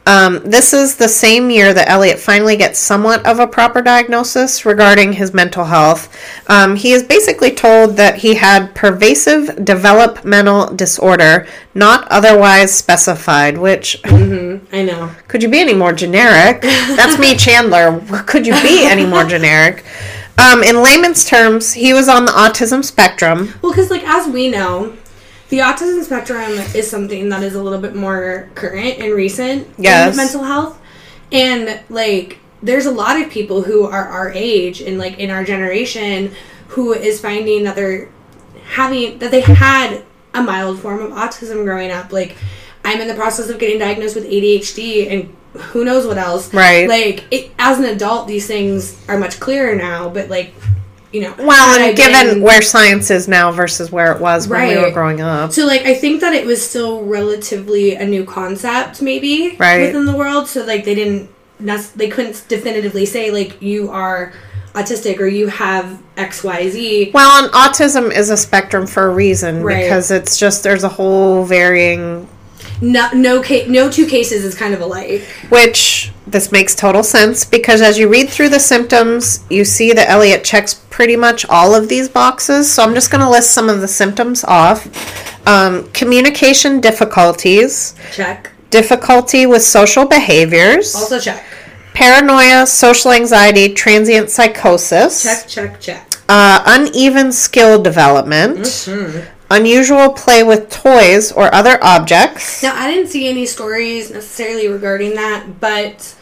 Um, 0.06 0.42
this 0.44 0.74
is 0.74 0.98
the 0.98 1.08
same 1.08 1.50
year 1.50 1.74
that 1.74 1.88
Elliot 1.88 2.20
finally 2.20 2.58
gets 2.58 2.78
somewhat 2.80 3.26
of 3.26 3.40
a 3.40 3.48
proper 3.48 3.82
diagnosis 3.82 4.66
regarding 4.66 5.14
his 5.14 5.34
mental 5.34 5.66
health. 5.66 6.14
Um, 6.50 6.76
he 6.76 6.92
is 6.92 7.04
basically 7.04 7.52
told 7.52 7.96
that 7.98 8.18
he 8.18 8.36
had 8.36 8.76
pervasive 8.76 9.64
developmental 9.64 10.74
disorder, 10.76 11.48
not 11.74 12.08
otherwise 12.10 12.76
specified, 12.76 13.58
which 13.58 14.02
I 14.06 14.84
know. 14.84 15.12
could 15.28 15.42
you 15.42 15.50
be 15.50 15.60
any 15.60 15.74
more 15.74 15.94
generic? 15.94 16.62
That's 16.62 17.18
me, 17.18 17.36
Chandler. 17.38 18.02
Could 18.26 18.46
you 18.46 18.54
be 18.62 18.86
any 18.86 19.06
more 19.06 19.24
generic? 19.24 19.86
Um, 20.38 20.64
in 20.64 20.82
layman's 20.82 21.26
terms, 21.26 21.74
he 21.74 21.94
was 21.94 22.10
on 22.10 22.26
the 22.26 22.32
autism 22.32 22.84
spectrum. 22.84 23.54
Well, 23.62 23.72
because 23.72 23.90
like 23.90 24.04
as 24.04 24.28
we 24.28 24.50
know, 24.50 24.98
the 25.50 25.60
autism 25.60 26.04
spectrum 26.04 26.52
is 26.76 26.90
something 26.90 27.30
that 27.30 27.44
is 27.44 27.56
a 27.56 27.62
little 27.62 27.80
bit 27.80 27.96
more 27.96 28.50
current 28.56 29.00
and 29.00 29.14
recent 29.14 29.68
Yes. 29.78 30.12
in 30.14 30.18
mental 30.18 30.44
health, 30.44 30.80
and 31.32 31.80
like 31.90 32.40
there's 32.62 32.86
a 32.86 32.92
lot 32.92 33.20
of 33.22 33.30
people 33.30 33.62
who 33.64 33.84
are 33.86 34.08
our 34.08 34.32
age 34.32 34.82
and 34.82 34.98
like 34.98 35.20
in 35.20 35.30
our 35.30 35.44
generation 35.44 36.32
who 36.70 36.94
is 36.94 37.20
finding 37.20 37.64
that 37.64 37.76
they're 37.76 38.10
having 38.66 39.20
that 39.20 39.32
they 39.32 39.42
had 39.42 40.04
a 40.34 40.42
mild 40.42 40.80
form 40.80 41.00
of 41.02 41.12
autism 41.12 41.64
growing 41.64 41.92
up. 41.92 42.12
Like 42.12 42.36
I'm 42.86 43.00
in 43.02 43.08
the 43.08 43.14
process 43.14 43.50
of 43.50 43.60
getting 43.60 43.80
diagnosed 43.80 44.16
with 44.16 44.26
ADHD 44.26 45.12
and 45.12 45.36
who 45.62 45.86
knows 45.86 46.08
what 46.08 46.18
else. 46.18 46.52
Right. 46.54 46.88
Like 46.90 47.26
it, 47.32 47.52
as 47.60 47.78
an 47.78 47.86
adult, 47.86 48.28
these 48.28 48.48
things 48.48 48.98
are 49.08 49.18
much 49.20 49.40
clearer 49.40 49.76
now. 49.76 50.10
But 50.10 50.30
like, 50.30 50.54
you 51.14 51.22
know, 51.22 51.34
Well, 51.38 51.80
and 51.80 51.96
given 51.96 52.28
been- 52.28 52.42
where 52.42 52.62
science 52.62 53.10
is 53.12 53.28
now 53.28 53.52
versus 53.52 53.92
where 53.92 54.12
it 54.12 54.20
was 54.20 54.48
when 54.48 54.68
we 54.68 54.78
were 54.78 54.92
growing 54.92 55.22
up. 55.22 55.54
so 55.54 55.66
like 55.66 55.84
I 55.86 55.94
think 55.94 56.20
that 56.22 56.34
it 56.34 56.46
was 56.46 56.68
still 56.68 57.04
relatively 57.04 57.96
a 57.96 58.06
new 58.06 58.26
concept, 58.26 59.02
maybe 59.02 59.56
Right. 59.60 59.82
within 59.88 60.06
the 60.06 60.16
world. 60.18 60.48
So 60.50 60.64
like 60.66 60.84
they 60.86 60.96
didn't, 60.96 61.30
they 61.96 62.10
couldn't 62.10 62.44
definitively 62.50 63.06
say 63.06 63.30
like 63.32 63.62
you 63.62 63.90
are 63.92 64.34
autistic 64.74 65.20
or 65.20 65.28
you 65.28 65.48
have 65.48 66.00
X 66.18 66.44
Y 66.44 66.68
Z. 66.70 67.12
Well, 67.14 67.44
and 67.44 67.54
autism 67.54 68.12
is 68.12 68.32
a 68.32 68.38
spectrum 68.38 68.88
for 68.88 69.06
a 69.06 69.10
reason 69.10 69.62
Right. 69.62 69.84
because 69.84 70.10
it's 70.10 70.36
just 70.36 70.64
there's 70.64 70.84
a 70.84 70.90
whole 70.90 71.46
varying 71.46 72.28
No, 72.82 73.10
no, 73.14 73.42
ca- 73.42 73.68
no 73.68 73.90
two 73.90 74.06
cases 74.06 74.44
is 74.44 74.56
kind 74.56 74.74
of 74.74 74.82
alike. 74.82 75.22
which 75.50 76.12
this 76.28 76.52
makes 76.52 76.74
total 76.76 77.04
sense 77.04 77.46
because 77.46 77.82
as 77.82 77.98
you 77.98 78.10
read 78.10 78.30
through 78.30 78.50
the 78.50 78.60
symptoms, 78.60 79.44
you 79.50 79.64
see 79.66 79.94
that 79.94 80.10
Elliot 80.10 80.44
checks 80.44 80.74
pretty 80.90 81.16
much 81.16 81.46
all 81.50 81.76
of 81.76 81.90
these 81.90 82.10
boxes. 82.10 82.72
So 82.72 82.84
I'm 82.84 82.94
just 82.94 83.12
going 83.12 83.22
to 83.22 83.30
list 83.30 83.52
some 83.52 83.70
of 83.70 83.82
the 83.82 83.88
symptoms 83.88 84.44
off. 84.44 84.88
Um, 85.48 85.90
communication 85.92 86.80
difficulties, 86.82 87.96
Check. 88.14 88.52
difficulty 88.70 89.46
with 89.46 89.62
social 89.64 90.06
behaviors, 90.06 90.96
Also 90.96 91.20
check. 91.20 91.44
paranoia, 91.94 92.66
social 92.66 93.12
anxiety, 93.12 93.74
transient 93.74 94.30
psychosis, 94.30 95.22
Check. 95.24 95.48
Check. 95.48 95.80
Check. 95.82 96.10
uh, 96.30 96.64
uneven 96.66 97.32
skill 97.32 97.82
development, 97.82 98.60
Mm-hmm. 98.60 99.20
Unusual 99.56 100.10
play 100.14 100.44
with 100.44 100.70
toys 100.70 101.32
or 101.32 101.54
other 101.54 101.78
objects. 101.84 102.62
Now 102.64 102.76
I 102.76 102.92
didn't 102.94 103.10
see 103.10 103.28
any 103.28 103.46
stories 103.46 104.12
necessarily 104.12 104.68
regarding 104.68 105.16
that, 105.16 105.60
but 105.60 106.16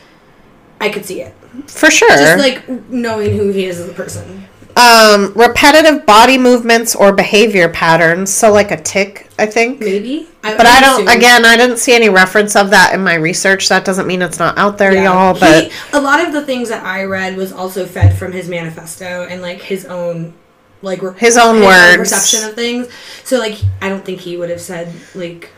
I 0.79 0.89
could 0.89 1.05
see 1.05 1.21
it. 1.21 1.33
For 1.67 1.91
sure. 1.91 2.09
Just 2.09 2.37
like 2.39 2.67
knowing 2.89 3.37
who 3.37 3.51
he 3.51 3.65
is 3.65 3.79
as 3.79 3.89
a 3.89 3.93
person. 3.93 4.47
um, 4.77 5.33
repetitive 5.35 6.05
body 6.05 6.37
movements 6.37 6.95
or 6.95 7.11
behavior 7.11 7.67
patterns. 7.67 8.33
So, 8.33 8.51
like 8.53 8.71
a 8.71 8.81
tick, 8.81 9.29
I 9.37 9.45
think. 9.45 9.81
Maybe. 9.81 10.29
But 10.41 10.65
I 10.65 10.79
don't. 10.79 11.07
Again, 11.09 11.43
I 11.45 11.57
didn't 11.57 11.77
see 11.77 11.93
any 11.93 12.07
reference 12.07 12.55
of 12.55 12.69
that 12.69 12.93
in 12.93 13.03
my 13.03 13.15
research. 13.15 13.67
That 13.67 13.83
doesn't 13.83 14.07
mean 14.07 14.21
it's 14.21 14.39
not 14.39 14.57
out 14.57 14.77
there, 14.77 14.93
y'all. 14.93 15.37
But 15.37 15.65
He- 15.65 15.71
a 15.93 15.99
lot 15.99 16.25
of 16.25 16.31
the 16.33 16.43
things 16.45 16.69
that 16.69 16.85
I 16.85 17.03
read 17.03 17.35
was 17.35 17.51
also 17.51 17.85
fed 17.85 18.17
from 18.17 18.31
his 18.31 18.47
manifesto 18.47 19.27
and 19.29 19.41
like 19.41 19.61
his 19.61 19.85
own 19.85 20.33
like 20.81 21.01
re- 21.01 21.13
His 21.17 21.37
own 21.37 21.61
words. 21.61 21.97
perception 22.11 22.49
of 22.49 22.55
things. 22.55 22.87
So 23.23 23.37
like 23.39 23.57
I 23.81 23.89
don't 23.89 24.03
think 24.05 24.19
he 24.21 24.37
would 24.37 24.49
have 24.49 24.61
said 24.61 24.93
like 25.15 25.49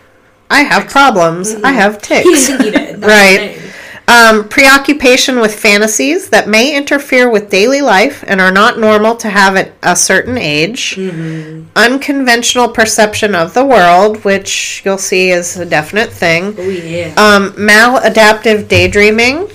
I 0.50 0.62
have 0.62 0.90
problems. 0.90 1.56
I 1.56 1.72
have 1.72 2.02
ticks. 2.02 2.48
he 2.48 2.58
didn't 2.58 2.62
think 2.62 2.64
he 2.64 2.72
did. 2.72 3.04
Right. 3.04 3.60
Um, 4.06 4.50
preoccupation 4.50 5.40
with 5.40 5.56
fantasies 5.58 6.30
that 6.30 6.50
may 6.50 6.76
interfere 6.76 7.30
with 7.32 7.50
daily 7.50 7.82
life 7.82 8.22
and 8.28 8.42
are 8.42 8.52
not 8.52 8.78
normal 8.78 9.16
to 9.16 9.30
have 9.30 9.56
at 9.56 9.72
a 9.82 9.96
certain 9.96 10.38
age. 10.38 10.96
Mm-hmm. 10.98 11.70
Unconventional 11.78 12.68
perception 12.68 13.34
of 13.34 13.54
the 13.54 13.64
world, 13.64 14.18
which 14.26 14.82
you'll 14.84 14.98
see 14.98 15.30
is 15.32 15.56
a 15.58 15.66
definite 15.66 16.12
thing. 16.12 16.54
Oh 16.58 16.68
yeah. 16.70 17.14
Um, 17.16 17.54
maladaptive 17.54 18.68
daydreaming. 18.68 19.48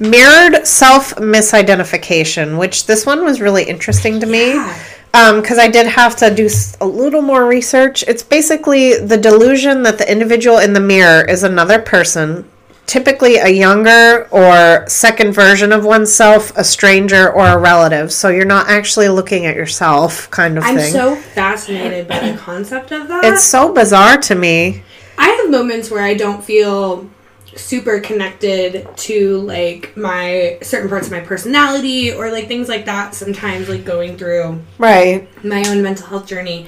Mirrored 0.00 0.66
self 0.66 1.14
misidentification, 1.16 2.58
which 2.58 2.86
this 2.86 3.06
one 3.06 3.24
was 3.24 3.40
really 3.40 3.64
interesting 3.64 4.20
to 4.20 4.26
me 4.26 4.54
Yeah. 4.54 4.78
Um, 5.12 5.40
because 5.40 5.58
I 5.58 5.68
did 5.68 5.86
have 5.86 6.16
to 6.16 6.34
do 6.34 6.48
a 6.80 6.86
little 6.86 7.22
more 7.22 7.46
research. 7.46 8.02
It's 8.08 8.24
basically 8.24 8.98
the 8.98 9.16
delusion 9.16 9.84
that 9.84 9.96
the 9.98 10.10
individual 10.10 10.58
in 10.58 10.72
the 10.72 10.80
mirror 10.80 11.24
is 11.24 11.44
another 11.44 11.78
person, 11.78 12.44
typically 12.86 13.36
a 13.36 13.48
younger 13.48 14.26
or 14.32 14.84
second 14.88 15.32
version 15.32 15.70
of 15.70 15.84
oneself, 15.84 16.52
a 16.56 16.64
stranger, 16.64 17.30
or 17.30 17.46
a 17.46 17.56
relative. 17.56 18.10
So 18.12 18.28
you're 18.28 18.44
not 18.44 18.68
actually 18.68 19.08
looking 19.08 19.46
at 19.46 19.54
yourself, 19.54 20.28
kind 20.32 20.58
of 20.58 20.64
I'm 20.64 20.78
thing. 20.78 20.92
so 20.92 21.14
fascinated 21.14 22.08
by 22.08 22.32
the 22.32 22.36
concept 22.36 22.90
of 22.90 23.06
that. 23.06 23.24
it's 23.24 23.44
so 23.44 23.72
bizarre 23.72 24.16
to 24.16 24.34
me. 24.34 24.82
I 25.16 25.28
have 25.28 25.48
moments 25.48 25.92
where 25.92 26.02
I 26.02 26.14
don't 26.14 26.42
feel 26.42 27.08
super 27.56 28.00
connected 28.00 28.86
to 28.96 29.38
like 29.40 29.96
my 29.96 30.58
certain 30.62 30.88
parts 30.88 31.06
of 31.06 31.12
my 31.12 31.20
personality 31.20 32.12
or 32.12 32.30
like 32.30 32.48
things 32.48 32.68
like 32.68 32.84
that 32.86 33.14
sometimes 33.14 33.68
like 33.68 33.84
going 33.84 34.16
through 34.16 34.60
Right. 34.78 35.28
my 35.44 35.62
own 35.68 35.82
mental 35.82 36.06
health 36.06 36.26
journey. 36.26 36.66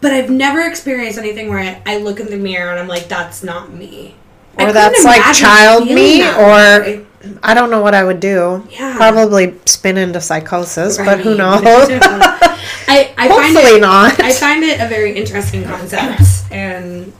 But 0.00 0.12
I've 0.12 0.30
never 0.30 0.60
experienced 0.62 1.18
anything 1.18 1.48
where 1.48 1.58
I, 1.58 1.82
I 1.84 1.98
look 1.98 2.20
in 2.20 2.26
the 2.30 2.36
mirror 2.36 2.70
and 2.70 2.78
I'm 2.78 2.86
like, 2.88 3.08
that's 3.08 3.42
not 3.42 3.72
me. 3.72 4.14
Or 4.58 4.72
that's 4.72 5.04
like 5.04 5.22
child 5.36 5.86
me, 5.86 6.22
or 6.22 6.46
way. 6.46 7.06
I 7.42 7.54
don't 7.54 7.70
know 7.70 7.80
what 7.80 7.94
I 7.94 8.02
would 8.04 8.18
do. 8.20 8.66
Yeah. 8.70 8.96
Probably 8.96 9.54
spin 9.66 9.96
into 9.96 10.20
psychosis, 10.20 10.98
but 10.98 11.20
who 11.20 11.36
knows? 11.36 11.62
I, 11.64 13.12
I 13.16 13.28
find 13.28 13.32
Hopefully 13.54 13.76
it, 13.78 13.80
not. 13.80 14.20
I 14.20 14.32
find 14.32 14.62
it 14.64 14.80
a 14.80 14.88
very 14.88 15.16
interesting 15.16 15.62
concept 15.64 16.22
and 16.50 17.12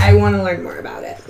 I 0.00 0.14
want 0.14 0.34
to 0.36 0.42
learn 0.42 0.62
more 0.62 0.78
about 0.78 1.04
it. 1.04 1.21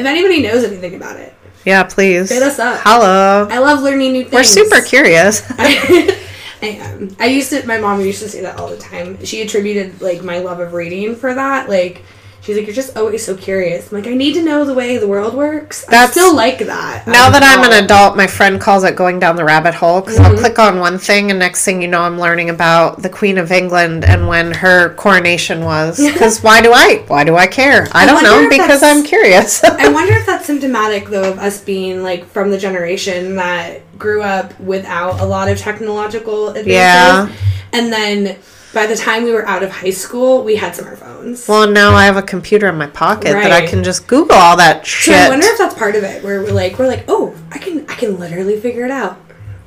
If 0.00 0.06
anybody 0.06 0.42
knows 0.42 0.64
anything 0.64 0.94
about 0.94 1.18
it, 1.18 1.34
yeah, 1.64 1.84
please. 1.84 2.30
Hit 2.30 2.42
us 2.42 2.58
up. 2.58 2.80
Hello. 2.82 3.46
I 3.50 3.58
love 3.58 3.82
learning 3.82 4.12
new 4.12 4.22
things. 4.22 4.32
We're 4.32 4.44
super 4.44 4.80
curious. 4.80 5.42
I 5.58 6.18
am. 6.62 7.14
I 7.18 7.26
used 7.26 7.50
to. 7.50 7.66
My 7.66 7.78
mom 7.78 8.00
used 8.00 8.22
to 8.22 8.28
say 8.28 8.40
that 8.42 8.58
all 8.58 8.68
the 8.68 8.78
time. 8.78 9.22
She 9.24 9.42
attributed 9.42 10.00
like 10.00 10.22
my 10.22 10.38
love 10.38 10.60
of 10.60 10.72
reading 10.72 11.14
for 11.16 11.34
that. 11.34 11.68
Like 11.68 12.02
She's 12.42 12.56
like, 12.56 12.66
you're 12.66 12.74
just 12.74 12.96
always 12.96 13.24
so 13.24 13.36
curious. 13.36 13.92
I'm 13.92 13.98
like, 14.00 14.10
I 14.10 14.14
need 14.14 14.32
to 14.32 14.42
know 14.42 14.64
the 14.64 14.72
way 14.72 14.96
the 14.96 15.06
world 15.06 15.34
works. 15.34 15.86
I 15.88 15.90
That's- 15.90 16.12
still 16.12 16.34
like 16.34 16.58
that. 16.58 17.06
Now 17.06 17.28
that 17.28 17.42
I'm 17.42 17.70
an 17.70 17.84
adult, 17.84 18.16
my 18.16 18.26
friend 18.26 18.58
calls 18.58 18.82
it 18.82 18.96
going 18.96 19.18
down 19.18 19.36
the 19.36 19.44
rabbit 19.44 19.74
hole 19.74 20.00
because 20.00 20.18
I'll 20.18 20.30
mm-hmm. 20.30 20.40
click 20.40 20.58
on 20.58 20.78
one 20.78 20.98
thing, 20.98 21.30
and 21.30 21.38
next 21.38 21.64
thing 21.64 21.82
you 21.82 21.88
know, 21.88 22.00
I'm 22.00 22.18
learning 22.18 22.48
about 22.48 23.02
the 23.02 23.10
Queen 23.10 23.36
of 23.36 23.52
England 23.52 24.04
and 24.04 24.26
when 24.26 24.52
her 24.54 24.94
coronation 24.94 25.64
was. 25.64 26.00
Because 26.20 26.42
why 26.42 26.60
do 26.60 26.72
I? 26.72 27.04
Why 27.06 27.24
do 27.24 27.36
I 27.36 27.46
care? 27.46 27.86
I, 27.92 28.04
don't 28.04 28.22
know 28.22 28.46
because 28.50 28.82
I'm 28.82 29.04
curious. 29.04 29.62
I 29.64 29.90
wonder 29.90 30.12
if 30.12 30.26
that's 30.26 30.44
symptomatic 30.44 31.08
though 31.08 31.30
of 31.30 31.38
us 31.38 31.62
being 31.62 32.02
like 32.02 32.26
from 32.26 32.50
the 32.50 32.58
generation 32.58 33.36
that 33.36 33.80
grew 33.98 34.22
up 34.22 34.58
without 34.60 35.20
a 35.20 35.24
lot 35.24 35.48
of 35.48 35.56
technological 35.56 36.48
advances. 36.48 36.72
Yeah. 36.72 37.32
And 37.72 37.92
then 37.92 38.38
by 38.72 38.86
the 38.86 38.96
time 38.96 39.24
we 39.24 39.32
were 39.32 39.46
out 39.46 39.62
of 39.62 39.70
high 39.70 39.90
school, 39.90 40.44
we 40.44 40.56
had 40.56 40.72
smartphones. 40.72 41.48
well, 41.48 41.70
now 41.70 41.92
I 41.92 42.04
have 42.04 42.16
a 42.16 42.22
computer 42.22 42.68
in 42.68 42.76
my 42.76 42.86
pocket 42.86 43.32
that 43.32 43.50
I 43.50 43.66
can 43.66 43.82
just 43.82 44.06
Google 44.06 44.36
all 44.36 44.56
that 44.56 44.86
so 44.86 44.90
shit. 44.90 45.14
I 45.14 45.28
wonder 45.28 45.46
if 45.46 45.58
that's 45.58 45.74
part 45.74 45.96
of 45.96 46.04
it, 46.04 46.22
where 46.22 46.42
we're 46.42 46.52
like, 46.52 46.78
we're 46.78 46.86
like, 46.86 47.04
oh, 47.08 47.34
I 47.50 47.58
can, 47.58 47.88
I 47.88 47.94
can 47.94 48.18
literally 48.18 48.58
figure 48.60 48.84
it 48.84 48.90
out. 48.90 49.18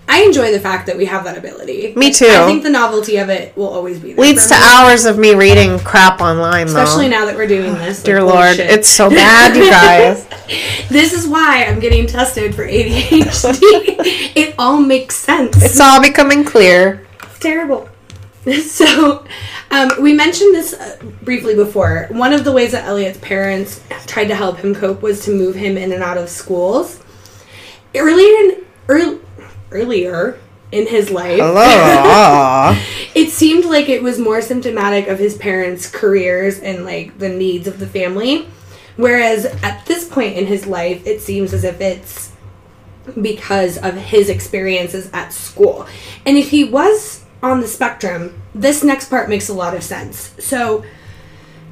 I 0.08 0.24
enjoy 0.24 0.52
the 0.52 0.60
fact 0.60 0.88
that 0.88 0.98
we 0.98 1.06
have 1.06 1.24
that 1.24 1.38
ability. 1.38 1.94
Me 1.96 2.12
too. 2.12 2.28
I 2.28 2.46
think 2.46 2.64
the 2.64 2.70
novelty 2.70 3.18
of 3.18 3.30
it 3.30 3.56
will 3.56 3.70
always 3.70 4.00
be 4.00 4.14
there. 4.14 4.24
Leads 4.24 4.48
to 4.48 4.54
hours 4.54 5.06
of 5.06 5.18
me 5.18 5.34
reading 5.34 5.80
crap 5.80 6.20
online, 6.20 6.68
Especially 6.68 7.06
though. 7.06 7.20
now 7.20 7.26
that 7.26 7.36
we're 7.36 7.48
doing 7.48 7.72
oh, 7.72 7.76
this. 7.76 8.00
like, 8.00 8.06
Dear 8.06 8.20
holy 8.20 8.34
Lord, 8.34 8.60
it's 8.60 8.90
so 8.90 9.10
bad, 9.10 9.56
you 9.56 9.70
guys. 9.70 10.28
This 10.90 11.14
is 11.14 11.26
why 11.26 11.66
I'm 11.66 11.80
getting 11.80 12.06
tested 12.06 12.54
for 12.54 12.68
ADHD. 12.68 13.58
it 14.36 14.54
all 14.60 14.80
makes 14.80 15.16
sense. 15.16 15.64
It's 15.64 15.80
all 15.80 16.02
becoming 16.02 16.44
clear. 16.44 17.08
It's 17.24 17.40
terrible. 17.40 17.90
So, 18.64 19.26
um, 19.72 19.90
we 20.02 20.14
mentioned 20.14 20.54
this 20.54 20.74
uh, 20.74 20.98
briefly 21.22 21.56
before. 21.56 22.08
One 22.12 22.34
of 22.34 22.44
the 22.44 22.52
ways 22.52 22.74
that 22.74 22.86
Elliot's 22.86 23.20
parents 23.20 23.82
tried 24.06 24.26
to 24.26 24.36
help 24.36 24.58
him 24.58 24.76
cope 24.76 25.02
was 25.02 25.24
to 25.26 25.32
move 25.32 25.56
him 25.56 25.78
in 25.78 25.92
and 25.94 26.04
out 26.04 26.18
of 26.18 26.30
schools. 26.30 27.02
Earlier 27.96 28.36
in 28.44 28.66
earl, 28.90 29.20
earlier 29.72 30.40
in 30.74 30.88
his 30.88 31.10
life. 31.10 31.40
It 33.16 33.30
seemed 33.30 33.66
like 33.66 33.90
it 33.90 34.02
was 34.02 34.18
more 34.18 34.42
symptomatic 34.42 35.08
of 35.08 35.20
his 35.20 35.38
parents' 35.38 35.90
careers 35.90 36.60
and 36.60 36.84
like 36.84 37.20
the 37.20 37.30
needs 37.30 37.68
of 37.68 37.80
the 37.80 37.88
family. 37.88 38.48
Whereas 38.96 39.46
at 39.46 39.86
this 39.86 40.08
point 40.08 40.36
in 40.36 40.48
his 40.48 40.66
life, 40.66 41.06
it 41.06 41.22
seems 41.22 41.54
as 41.54 41.64
if 41.64 41.80
it's 41.80 42.32
because 43.22 43.78
of 43.78 43.96
his 43.96 44.30
experiences 44.30 45.10
at 45.14 45.32
school. 45.32 45.88
And 46.26 46.38
if 46.38 46.50
he 46.50 46.64
was 46.64 47.23
on 47.44 47.60
the 47.60 47.68
spectrum, 47.68 48.42
this 48.56 48.84
next 48.84 49.10
part 49.10 49.30
makes 49.30 49.50
a 49.50 49.54
lot 49.54 49.76
of 49.76 49.84
sense. 49.84 50.34
So, 50.40 50.84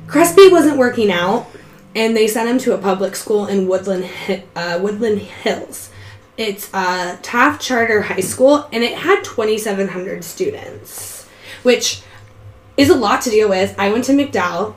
Crespi 0.08 0.50
wasn't 0.50 0.78
working 0.78 1.10
out, 1.10 1.48
and 1.96 2.16
they 2.16 2.28
sent 2.28 2.50
him 2.50 2.58
to 2.60 2.74
a 2.74 2.78
public 2.78 3.16
school 3.16 3.48
in 3.48 3.68
Woodland 3.68 4.10
uh, 4.56 4.80
Woodland 4.82 5.20
Hills. 5.20 5.90
It's 6.38 6.70
a 6.74 7.18
Taft 7.22 7.62
Charter 7.62 8.02
High 8.02 8.20
School, 8.20 8.68
and 8.74 8.84
it 8.84 8.98
had 8.98 9.24
2,700 9.24 10.24
students, 10.24 11.28
which 11.64 12.02
is 12.78 12.90
a 12.90 12.96
lot 12.96 13.22
to 13.22 13.30
deal 13.30 13.50
with. 13.50 13.74
I 13.80 13.92
went 13.92 14.06
to 14.06 14.12
McDowell. 14.12 14.76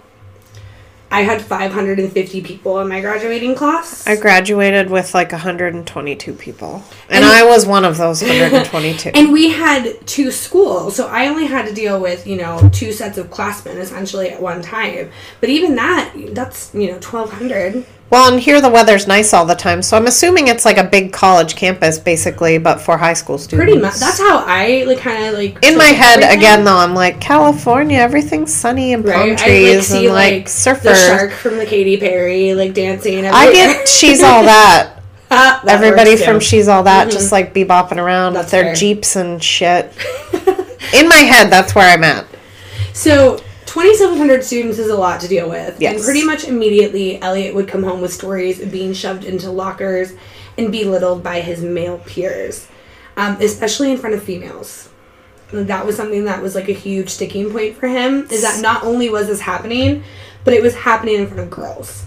I 1.14 1.22
had 1.22 1.40
550 1.40 2.40
people 2.42 2.80
in 2.80 2.88
my 2.88 3.00
graduating 3.00 3.54
class. 3.54 4.04
I 4.04 4.16
graduated 4.16 4.90
with 4.90 5.14
like 5.14 5.30
122 5.30 6.32
people. 6.32 6.82
And, 7.08 7.24
And- 7.24 7.32
I 7.32 7.44
was 7.44 7.64
one 7.66 7.84
of 7.84 7.96
those 7.98 8.20
122. 8.22 9.10
And 9.14 9.32
we 9.32 9.50
had 9.50 10.04
two 10.08 10.32
schools, 10.32 10.96
so 10.96 11.06
I 11.06 11.28
only 11.28 11.46
had 11.46 11.66
to 11.68 11.72
deal 11.72 12.00
with, 12.00 12.26
you 12.26 12.36
know, 12.36 12.68
two 12.72 12.90
sets 12.90 13.16
of 13.16 13.30
classmen 13.30 13.78
essentially 13.78 14.30
at 14.30 14.42
one 14.42 14.60
time. 14.60 15.12
But 15.40 15.50
even 15.50 15.76
that, 15.76 16.12
that's, 16.32 16.74
you 16.74 16.88
know, 16.88 16.94
1,200. 16.94 17.86
Well, 18.14 18.32
and 18.32 18.40
here 18.40 18.60
the 18.60 18.70
weather's 18.70 19.08
nice 19.08 19.34
all 19.34 19.44
the 19.44 19.56
time, 19.56 19.82
so 19.82 19.96
I'm 19.96 20.06
assuming 20.06 20.46
it's 20.46 20.64
like 20.64 20.78
a 20.78 20.84
big 20.84 21.12
college 21.12 21.56
campus 21.56 21.98
basically, 21.98 22.58
but 22.58 22.80
for 22.80 22.96
high 22.96 23.12
school 23.12 23.38
students. 23.38 23.64
Pretty 23.64 23.80
much. 23.82 23.96
That's 23.96 24.20
how 24.20 24.44
I, 24.46 24.84
like, 24.84 24.98
kind 24.98 25.24
of, 25.24 25.34
like... 25.34 25.64
in 25.64 25.76
my 25.76 25.86
head 25.86 26.18
again 26.18 26.62
though. 26.62 26.76
I'm 26.76 26.94
like 26.94 27.20
California, 27.20 27.98
everything's 27.98 28.54
sunny 28.54 28.92
and 28.92 29.04
palm 29.04 29.14
Right? 29.14 29.26
I, 29.26 29.30
like, 29.30 29.38
trees 29.38 29.88
see, 29.88 30.06
and 30.06 30.14
like, 30.14 30.32
like, 30.32 30.46
surfers. 30.46 30.82
the 30.82 30.94
shark 30.94 31.32
from 31.32 31.56
the 31.58 31.66
Katy 31.66 31.96
Perry, 31.96 32.54
like, 32.54 32.72
dancing 32.72 33.26
I 33.26 33.52
get 33.52 33.88
she's 33.88 34.22
all 34.22 34.44
that. 34.44 35.02
Ah, 35.32 35.60
that 35.64 35.82
Everybody 35.82 36.16
from 36.16 36.38
she's 36.38 36.68
all 36.68 36.84
that 36.84 37.10
just 37.10 37.32
like 37.32 37.52
be 37.52 37.64
bopping 37.64 37.96
around 37.96 38.34
That's 38.34 38.44
with 38.44 38.50
their 38.52 38.64
fair. 38.66 38.74
jeeps 38.76 39.16
and 39.16 39.42
shit. 39.42 39.86
in 40.94 41.08
my 41.08 41.16
head, 41.16 41.50
that's 41.50 41.74
where 41.74 41.92
I'm 41.92 42.04
at. 42.04 42.26
So, 42.92 43.40
2,700 43.74 44.44
students 44.44 44.78
is 44.78 44.88
a 44.88 44.96
lot 44.96 45.20
to 45.20 45.26
deal 45.26 45.50
with. 45.50 45.80
And 45.96 46.00
pretty 46.04 46.24
much 46.24 46.44
immediately, 46.44 47.20
Elliot 47.20 47.56
would 47.56 47.66
come 47.66 47.82
home 47.82 48.00
with 48.00 48.12
stories 48.12 48.60
of 48.60 48.70
being 48.70 48.92
shoved 48.92 49.24
into 49.24 49.50
lockers 49.50 50.12
and 50.56 50.70
belittled 50.70 51.24
by 51.24 51.40
his 51.40 51.60
male 51.60 51.98
peers, 52.06 52.68
um, 53.16 53.36
especially 53.40 53.90
in 53.90 53.98
front 53.98 54.14
of 54.14 54.22
females. 54.22 54.90
That 55.50 55.84
was 55.84 55.96
something 55.96 56.24
that 56.26 56.40
was 56.40 56.54
like 56.54 56.68
a 56.68 56.72
huge 56.72 57.08
sticking 57.08 57.50
point 57.50 57.76
for 57.76 57.88
him. 57.88 58.28
Is 58.30 58.42
that 58.42 58.62
not 58.62 58.84
only 58.84 59.10
was 59.10 59.26
this 59.26 59.40
happening, 59.40 60.04
but 60.44 60.54
it 60.54 60.62
was 60.62 60.76
happening 60.76 61.16
in 61.16 61.26
front 61.26 61.40
of 61.40 61.50
girls. 61.50 62.06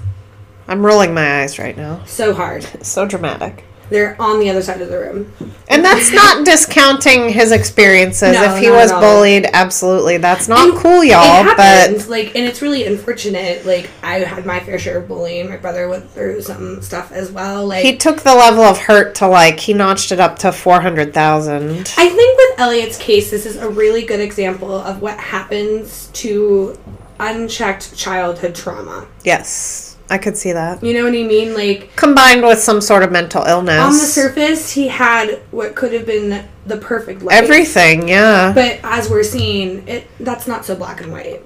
I'm 0.70 0.86
rolling 0.86 1.14
my 1.14 1.42
eyes 1.42 1.60
right 1.60 1.76
now. 1.76 2.02
So 2.06 2.34
hard. 2.34 2.64
So 2.86 3.06
dramatic. 3.06 3.66
They're 3.90 4.22
on 4.22 4.40
the 4.40 4.50
other 4.50 4.62
side 4.62 4.82
of 4.82 4.90
the 4.90 5.00
room. 5.00 5.34
And 5.70 5.84
that's 5.84 6.12
not 6.12 6.46
discounting 6.46 7.30
his 7.30 7.52
experiences. 7.52 8.34
No, 8.34 8.56
if 8.56 8.62
he 8.62 8.70
was 8.70 8.92
bullied, 8.92 9.48
absolutely. 9.54 10.18
That's 10.18 10.48
not 10.48 10.70
And 10.70 10.78
cool, 10.78 11.04
y'all. 11.04 11.48
it 11.48 11.58
But 11.58 12.10
like, 12.10 12.36
and 12.36 12.46
it's 12.46 12.62
really 12.62 12.86
unfortunate. 12.86 13.66
Like, 13.66 13.90
I 14.04 14.20
had 14.20 14.46
my 14.46 14.60
fair 14.60 14.78
share 14.78 14.98
of 14.98 15.08
bullying. 15.08 15.50
My 15.50 15.58
brother 15.58 15.88
went 15.88 16.10
through 16.12 16.42
some 16.42 16.82
stuff 16.82 17.12
as 17.12 17.32
well. 17.32 17.66
Like, 17.66 17.86
he 17.86 17.96
took 17.98 18.22
the 18.22 18.36
level 18.36 18.64
of 18.64 18.78
hurt 18.78 19.16
to 19.16 19.28
like 19.28 19.60
he 19.60 19.74
notched 19.74 20.12
it 20.12 20.20
up 20.20 20.40
to 20.40 20.52
four 20.52 20.82
hundred 20.82 21.14
thousand. 21.14 21.94
I 21.98 22.10
think 22.10 22.38
with 22.38 22.60
Elliot's 22.60 22.98
case, 22.98 23.32
this 23.32 23.46
is 23.46 23.56
a 23.56 23.70
really 23.70 24.04
good 24.04 24.20
example 24.20 24.74
of 24.74 25.02
what 25.02 25.20
happens 25.20 26.08
to 26.14 26.78
unchecked 27.20 27.96
childhood 27.96 28.54
trauma. 28.54 29.08
Yes, 29.24 29.87
I 30.10 30.18
could 30.18 30.38
see 30.38 30.54
that. 30.54 30.84
You 30.84 30.94
know 30.94 31.04
what 31.04 31.14
I 31.14 31.24
mean? 31.24 31.54
Like, 31.54 31.96
Combined 31.96 32.44
with 32.44 32.60
some 32.60 32.80
sort 32.80 33.04
of 33.04 33.12
mental 33.12 33.44
illness. 33.44 33.80
on 33.80 33.92
the 33.92 34.00
surface, 34.00 34.72
he 34.72 34.88
had 34.88 35.42
what 35.52 35.76
could 35.76 35.92
have 35.94 36.06
been 36.06 36.48
the 36.66 36.78
perfect 36.78 37.22
life. 37.22 37.36
Everything, 37.36 38.08
yeah. 38.08 38.54
But 38.54 38.80
as 38.84 39.10
we're 39.10 39.24
seeing, 39.24 39.88
it 39.88 40.08
that's 40.20 40.48
not 40.48 40.66
so 40.66 40.76
black 40.76 41.02
and 41.02 41.12
white. 41.12 41.44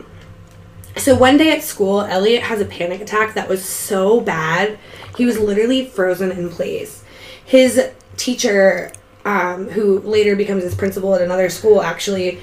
So 0.98 1.16
one 1.16 1.38
day 1.38 1.52
at 1.52 1.64
school, 1.64 2.02
Elliot 2.02 2.44
has 2.44 2.60
a 2.60 2.66
panic 2.66 3.02
attack 3.02 3.34
that 3.36 3.48
was 3.48 3.64
so 3.64 4.20
bad, 4.20 4.78
he 5.18 5.26
was 5.26 5.40
literally 5.40 5.86
frozen 5.86 6.32
in 6.32 6.50
place. 6.50 7.04
His 7.46 7.90
teacher, 8.18 8.92
um, 9.26 9.70
who 9.70 10.00
later 10.00 10.36
becomes 10.36 10.64
his 10.64 10.76
principal 10.76 11.16
at 11.16 11.22
another 11.22 11.50
school, 11.50 11.82
actually 11.82 12.40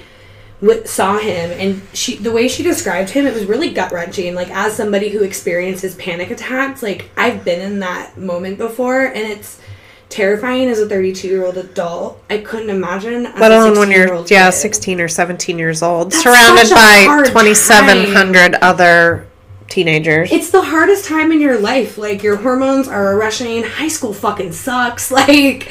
saw 0.85 1.17
him, 1.17 1.51
and 1.51 1.81
she 1.93 2.17
the 2.17 2.31
way 2.31 2.47
she 2.47 2.63
described 2.63 3.11
him, 3.11 3.25
it 3.25 3.33
was 3.33 3.45
really 3.45 3.71
gut 3.71 3.91
wrenching. 3.91 4.35
Like 4.35 4.49
as 4.49 4.75
somebody 4.75 5.09
who 5.09 5.23
experiences 5.23 5.95
panic 5.95 6.31
attacks, 6.31 6.83
like 6.83 7.09
I've 7.15 7.45
been 7.45 7.61
in 7.61 7.79
that 7.79 8.17
moment 8.17 8.57
before, 8.57 9.05
and 9.05 9.17
it's 9.17 9.59
terrifying 10.09 10.67
as 10.67 10.79
a 10.79 10.89
32 10.89 11.27
year 11.27 11.45
old 11.45 11.57
adult. 11.57 12.21
I 12.29 12.39
couldn't 12.39 12.69
imagine. 12.69 13.23
Let 13.23 13.51
alone 13.51 13.77
when 13.79 13.91
you're 13.91 14.07
16-year-old 14.07 14.31
yeah, 14.31 14.49
kid. 14.49 14.57
sixteen 14.57 14.99
or 15.01 15.07
seventeen 15.07 15.57
years 15.57 15.81
old, 15.81 16.11
That's 16.11 16.23
surrounded 16.23 16.69
by 16.71 17.03
hard 17.05 17.27
twenty 17.27 17.53
seven 17.53 18.11
hundred 18.11 18.55
other 18.55 19.27
teenagers. 19.69 20.31
It's 20.31 20.49
the 20.49 20.61
hardest 20.61 21.05
time 21.05 21.31
in 21.31 21.39
your 21.39 21.59
life. 21.59 21.97
Like 21.97 22.21
your 22.23 22.35
hormones 22.35 22.87
are 22.87 23.15
rushing. 23.15 23.63
High 23.63 23.87
school 23.87 24.13
fucking 24.13 24.51
sucks. 24.53 25.11
Like 25.19 25.69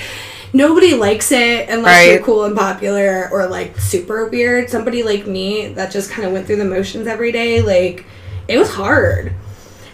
nobody 0.52 0.94
likes 0.94 1.30
it 1.32 1.68
unless 1.68 2.06
you're 2.06 2.22
cool 2.22 2.44
and 2.44 2.56
popular 2.56 3.28
or 3.32 3.46
like 3.46 3.78
super 3.78 4.26
weird. 4.28 4.70
Somebody 4.70 5.02
like 5.02 5.26
me 5.26 5.68
that 5.74 5.90
just 5.92 6.10
kind 6.10 6.26
of 6.26 6.32
went 6.32 6.46
through 6.46 6.56
the 6.56 6.64
motions 6.64 7.06
every 7.06 7.32
day. 7.32 7.60
Like 7.62 8.04
it 8.48 8.58
was 8.58 8.70
hard. 8.70 9.32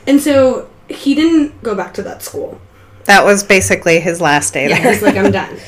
And 0.06 0.20
so 0.20 0.68
he 0.88 1.14
didn't 1.14 1.62
go 1.62 1.74
back 1.74 1.94
to 1.94 2.02
that 2.02 2.22
school. 2.22 2.60
that 3.04 3.24
was 3.24 3.42
basically 3.42 4.00
his 4.00 4.20
last 4.20 4.52
day 4.54 4.68
Yeah, 4.68 4.82
there. 4.82 4.92
he's 4.92 5.02
like, 5.02 5.16
I'm 5.16 5.32
done. 5.42 5.58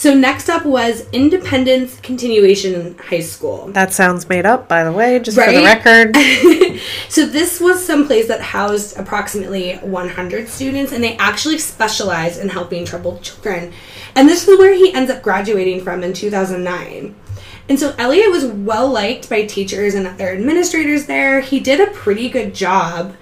So 0.00 0.14
next 0.14 0.48
up 0.48 0.64
was 0.64 1.06
Independence 1.12 2.00
Continuation 2.00 2.96
High 2.96 3.20
School. 3.20 3.66
that 3.72 3.92
sounds 3.92 4.26
made 4.30 4.46
up, 4.46 4.66
by 4.66 4.82
the 4.82 4.92
way, 4.92 5.18
just 5.18 5.38
for 5.38 5.52
the 5.52 5.62
record. 5.62 6.16
so 7.10 7.26
this 7.26 7.60
was 7.60 7.84
some 7.84 8.06
place 8.06 8.26
that 8.28 8.40
housed 8.40 8.96
approximately 8.96 9.74
100 9.74 10.48
students 10.48 10.92
and 10.92 11.04
they 11.04 11.18
actually 11.18 11.58
specialize 11.58 12.38
in 12.38 12.48
helping 12.48 12.86
troubled 12.86 13.20
children. 13.20 13.74
And 14.14 14.26
this 14.26 14.48
is 14.48 14.58
where 14.58 14.72
he 14.72 14.90
ends 14.94 15.10
up 15.10 15.20
graduating 15.20 15.84
from 15.84 16.02
in 16.02 16.14
2009 16.14 17.14
and 17.68 17.78
so 17.78 17.94
elliot 17.98 18.30
was 18.30 18.46
well 18.46 18.88
liked 18.88 19.28
by 19.28 19.44
teachers 19.44 19.94
and 19.94 20.06
other 20.06 20.30
administrators 20.30 21.04
there. 21.04 21.42
He 21.42 21.60
did 21.60 21.78
a 21.78 21.92
pretty 21.92 22.30
good 22.30 22.54
job. 22.54 23.14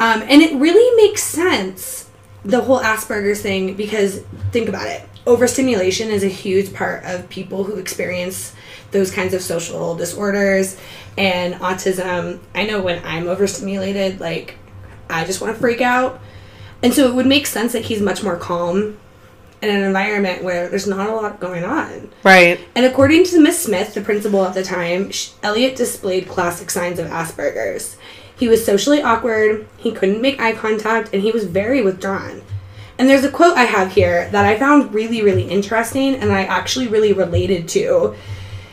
Um, 0.00 0.22
and 0.22 0.42
it 0.42 0.56
really 0.56 0.96
makes 0.96 1.22
sense 1.22 2.10
the 2.44 2.62
whole 2.62 2.80
asperger's 2.80 3.42
thing 3.42 3.74
because 3.74 4.24
think 4.50 4.68
about 4.68 4.88
it 4.88 5.08
overstimulation 5.26 6.10
is 6.10 6.22
a 6.22 6.28
huge 6.28 6.72
part 6.72 7.04
of 7.04 7.28
people 7.28 7.64
who 7.64 7.76
experience 7.76 8.54
those 8.92 9.10
kinds 9.10 9.34
of 9.34 9.42
social 9.42 9.94
disorders 9.96 10.78
and 11.18 11.54
autism. 11.54 12.38
I 12.54 12.64
know 12.64 12.80
when 12.80 13.04
I'm 13.04 13.28
overstimulated, 13.28 14.20
like 14.20 14.56
I 15.10 15.24
just 15.24 15.40
want 15.40 15.54
to 15.54 15.60
freak 15.60 15.80
out. 15.80 16.20
And 16.82 16.94
so 16.94 17.08
it 17.08 17.14
would 17.14 17.26
make 17.26 17.46
sense 17.46 17.72
that 17.72 17.86
he's 17.86 18.00
much 18.00 18.22
more 18.22 18.36
calm 18.36 18.98
in 19.62 19.74
an 19.74 19.82
environment 19.82 20.44
where 20.44 20.68
there's 20.68 20.86
not 20.86 21.08
a 21.08 21.14
lot 21.14 21.40
going 21.40 21.64
on. 21.64 22.10
Right. 22.22 22.60
And 22.74 22.84
according 22.84 23.24
to 23.24 23.40
Miss 23.40 23.62
Smith, 23.62 23.94
the 23.94 24.02
principal 24.02 24.44
at 24.44 24.54
the 24.54 24.62
time, 24.62 25.10
Elliot 25.42 25.76
displayed 25.76 26.28
classic 26.28 26.70
signs 26.70 26.98
of 26.98 27.06
Asperger's. 27.06 27.96
He 28.38 28.48
was 28.48 28.64
socially 28.64 29.00
awkward, 29.00 29.66
he 29.78 29.92
couldn't 29.92 30.20
make 30.20 30.38
eye 30.38 30.52
contact, 30.52 31.14
and 31.14 31.22
he 31.22 31.32
was 31.32 31.44
very 31.44 31.82
withdrawn. 31.82 32.42
And 32.98 33.08
there's 33.08 33.24
a 33.24 33.30
quote 33.30 33.56
I 33.56 33.64
have 33.64 33.92
here 33.92 34.28
that 34.30 34.44
I 34.44 34.58
found 34.58 34.94
really, 34.94 35.22
really 35.22 35.44
interesting 35.48 36.14
and 36.14 36.32
I 36.32 36.44
actually 36.44 36.88
really 36.88 37.12
related 37.12 37.68
to. 37.70 38.14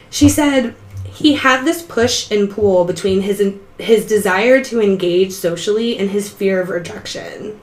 She 0.10 0.30
said, 0.30 0.76
he 1.06 1.34
had 1.36 1.64
this 1.66 1.82
push 1.82 2.32
and 2.32 2.50
pull 2.50 2.86
between 2.86 3.22
his 3.22 3.54
his 3.80 4.06
desire 4.06 4.64
to 4.64 4.82
engage 4.82 5.32
socially 5.32 5.98
and 5.98 6.10
his 6.10 6.30
fear 6.30 6.62
of 6.62 6.70
rejection. 6.70 7.60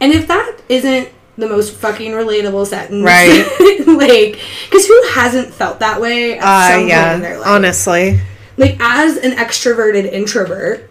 And 0.00 0.12
if 0.12 0.26
that 0.26 0.58
isn't 0.68 1.08
the 1.38 1.48
most 1.48 1.74
fucking 1.74 2.10
relatable 2.12 2.66
sentence, 2.66 3.04
Right. 3.04 3.46
like, 3.86 4.40
because 4.64 4.86
who 4.86 5.02
hasn't 5.10 5.54
felt 5.54 5.78
that 5.80 6.00
way 6.00 6.38
at 6.38 6.44
Uh, 6.44 6.68
some 6.68 6.78
point 6.80 6.88
yeah. 6.88 7.14
in 7.14 7.20
their 7.22 7.38
life? 7.38 7.48
Honestly. 7.48 8.20
Like, 8.56 8.76
as 8.80 9.16
an 9.16 9.32
extroverted 9.32 10.10
introvert, 10.12 10.90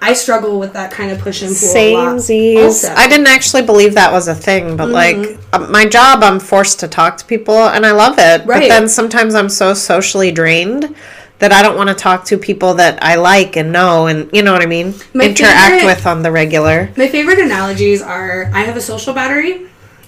I 0.00 0.12
struggle 0.12 0.58
with 0.60 0.72
that 0.74 0.92
kind 0.92 1.10
of 1.10 1.18
push 1.18 1.42
and 1.42 1.54
pull. 1.56 1.76
a 1.76 1.94
lot 1.94 2.16
Samesies. 2.18 2.88
I 2.94 3.08
didn't 3.08 3.26
actually 3.26 3.62
believe 3.62 3.94
that 3.94 4.12
was 4.12 4.28
a 4.28 4.34
thing, 4.34 4.76
but 4.76 4.88
Mm-hmm. 4.88 5.22
like 5.22 5.38
uh, 5.52 5.66
my 5.70 5.86
job, 5.86 6.22
I'm 6.22 6.38
forced 6.40 6.80
to 6.80 6.88
talk 6.88 7.16
to 7.18 7.24
people, 7.24 7.56
and 7.56 7.84
I 7.84 7.92
love 7.92 8.14
it. 8.18 8.46
But 8.46 8.60
then 8.68 8.88
sometimes 8.88 9.34
I'm 9.34 9.48
so 9.48 9.74
socially 9.74 10.30
drained 10.30 10.94
that 11.40 11.52
I 11.52 11.62
don't 11.62 11.76
want 11.76 11.88
to 11.88 11.94
talk 11.94 12.24
to 12.26 12.38
people 12.38 12.74
that 12.74 13.02
I 13.02 13.14
like 13.16 13.56
and 13.56 13.72
know, 13.72 14.06
and 14.06 14.28
you 14.32 14.42
know 14.42 14.52
what 14.52 14.62
I 14.62 14.66
mean. 14.66 14.94
My 15.14 15.24
Interact 15.26 15.70
favorite- 15.80 15.86
with 15.86 16.06
on 16.06 16.22
the 16.22 16.30
regular. 16.32 16.90
My 16.96 17.08
favorite 17.08 17.38
analogies 17.38 18.00
are 18.02 18.50
I 18.54 18.60
have 18.62 18.76
a 18.76 18.80
social 18.80 19.14
battery, 19.14 19.66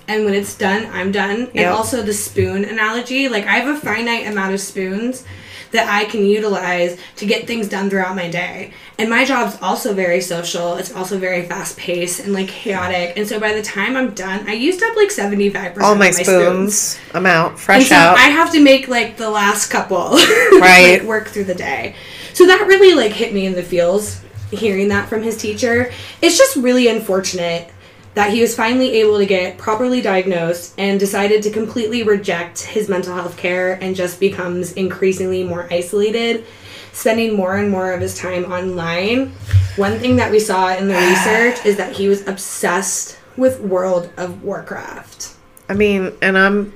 and 0.09 0.24
when 0.24 0.35
it's 0.35 0.57
done, 0.57 0.87
I'm 0.92 1.11
done. 1.12 1.48
And 1.55 1.66
also 1.66 2.03
the 2.03 2.14
spoon 2.14 2.64
analogy. 2.64 3.29
Like, 3.29 3.46
I 3.46 3.59
have 3.59 3.76
a 3.76 3.79
finite 3.81 4.26
amount 4.26 4.55
of 4.55 4.61
spoons 4.61 5.24
that 5.72 5.88
I 5.88 6.04
can 6.04 6.24
utilize 6.24 6.98
to 7.16 7.26
get 7.26 7.46
things 7.46 7.68
done 7.68 7.90
throughout 7.90 8.16
my 8.16 8.28
day. 8.28 8.72
And 8.98 9.09
my 9.09 9.24
job's 9.24 9.56
also 9.62 9.94
very 9.94 10.20
social. 10.20 10.74
It's 10.76 10.92
also 10.92 11.18
very 11.18 11.46
fast 11.46 11.76
paced 11.76 12.20
and 12.20 12.33
like 12.33 12.48
chaotic. 12.48 13.16
And 13.16 13.26
so 13.26 13.38
by 13.38 13.52
the 13.52 13.62
time 13.62 13.96
I'm 13.96 14.12
done, 14.14 14.48
I 14.48 14.54
used 14.54 14.83
up 14.83 14.96
like 14.96 15.09
75% 15.09 15.80
All 15.80 15.94
my, 15.94 16.09
of 16.09 16.16
my 16.16 16.22
spoons. 16.22 16.98
I'm 17.14 17.26
out, 17.26 17.52
And 17.52 17.61
fresh 17.61 17.88
so 17.88 17.94
out. 17.94 18.16
I 18.16 18.22
have 18.28 18.52
to 18.52 18.62
make 18.62 18.88
like 18.88 19.16
the 19.16 19.30
last 19.30 19.68
couple 19.70 19.96
Right. 20.52 20.98
like, 21.00 21.02
work 21.02 21.28
through 21.28 21.44
the 21.44 21.54
day. 21.54 21.94
So 22.35 22.46
that 22.46 22.66
really 22.66 22.94
like 22.94 23.12
hit 23.12 23.33
me 23.33 23.46
in 23.46 23.52
the 23.54 23.62
feels 23.62 24.20
hearing 24.50 24.88
that 24.88 25.09
from 25.09 25.22
his 25.22 25.37
teacher. 25.37 25.92
It's 26.20 26.37
just 26.37 26.56
really 26.56 26.88
unfortunate 26.88 27.70
that 28.14 28.33
he 28.33 28.40
was 28.40 28.55
finally 28.57 28.92
able 28.94 29.18
to 29.18 29.27
get 29.27 29.57
properly 29.57 30.01
diagnosed 30.01 30.75
and 30.79 30.99
decided 30.99 31.42
to 31.44 31.51
completely 31.51 32.03
reject 32.03 32.62
his 32.62 32.88
mental 32.88 33.14
health 33.14 33.37
care 33.37 33.75
and 33.83 33.94
just 33.94 34.18
becomes 34.18 34.73
increasingly 34.73 35.44
more 35.44 35.68
isolated, 35.70 36.44
spending 36.92 37.37
more 37.37 37.57
and 37.57 37.70
more 37.70 37.92
of 37.92 38.01
his 38.01 38.18
time 38.18 38.44
online. 38.51 39.29
One 39.77 39.99
thing 39.99 40.16
that 40.16 40.33
we 40.33 40.40
saw 40.40 40.75
in 40.75 40.88
the 40.88 40.94
research 40.94 41.64
is 41.64 41.77
that 41.77 41.92
he 41.92 42.09
was 42.09 42.27
obsessed 42.27 43.18
with 43.37 43.61
World 43.61 44.11
of 44.16 44.42
Warcraft. 44.42 45.35
I 45.68 45.75
mean, 45.75 46.12
and 46.20 46.37
I'm 46.37 46.73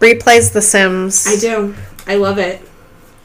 replays 0.00 0.52
The 0.52 0.60
Sims. 0.60 1.26
I 1.26 1.36
do. 1.36 1.74
I 2.06 2.16
love 2.16 2.38
it. 2.38 2.67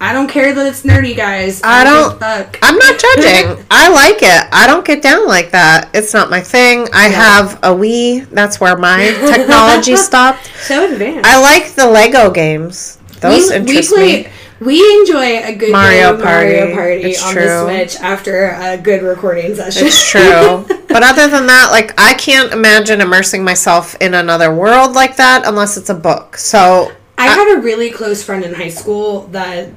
I 0.03 0.11
don't 0.11 0.27
care 0.27 0.53
that 0.53 0.67
it's 0.67 0.81
nerdy, 0.83 1.15
guys. 1.15 1.61
I 1.63 1.85
don't-. 1.85 2.21
I'm 2.21 2.77
not 2.77 2.99
judging. 2.99 3.65
I 3.71 3.87
like 3.87 4.21
it. 4.21 4.49
I 4.51 4.67
don't 4.67 4.85
get 4.85 5.01
down 5.01 5.25
like 5.29 5.51
that. 5.51 5.91
It's 5.93 6.13
not 6.13 6.29
my 6.29 6.41
thing. 6.41 6.89
I 6.91 7.07
have 7.07 7.53
a 7.63 7.69
Wii. 7.69 8.29
That's 8.29 8.59
where 8.59 8.75
my 8.75 8.97
technology 9.33 9.95
stopped. 9.95 10.51
so 10.59 10.91
advanced. 10.91 11.25
I 11.25 11.39
like 11.41 11.71
the 11.75 11.87
Lego 11.87 12.31
games. 12.31 12.97
Those 13.21 13.49
interest 13.49 13.95
me. 13.95 14.27
We 14.59 14.77
enjoy 14.99 15.37
a 15.41 15.55
good 15.55 15.71
Mario 15.71 16.15
of 16.15 16.19
Mario 16.19 16.65
Party. 16.65 16.73
Party 16.73 17.11
It's 17.11 17.23
on 17.23 17.33
true. 17.33 17.45
the 17.45 17.63
Switch 17.63 17.95
after 18.01 18.49
a 18.49 18.77
good 18.77 19.03
recording 19.03 19.55
session. 19.55 19.87
It's 19.87 20.09
true. 20.09 20.65
but 20.89 21.01
other 21.01 21.29
than 21.29 21.47
that, 21.47 21.69
like 21.71 21.93
I 21.97 22.13
can't 22.15 22.51
imagine 22.51 22.99
immersing 22.99 23.45
myself 23.45 23.95
in 24.01 24.13
another 24.13 24.53
world 24.53 24.95
like 24.95 25.15
that 25.15 25.43
unless 25.45 25.77
it's 25.77 25.89
a 25.89 25.95
book. 25.95 26.35
So 26.35 26.91
I 27.17 27.27
had 27.27 27.57
a 27.57 27.61
really 27.61 27.89
close 27.89 28.21
friend 28.21 28.43
in 28.43 28.53
high 28.53 28.69
school 28.69 29.27
that 29.27 29.69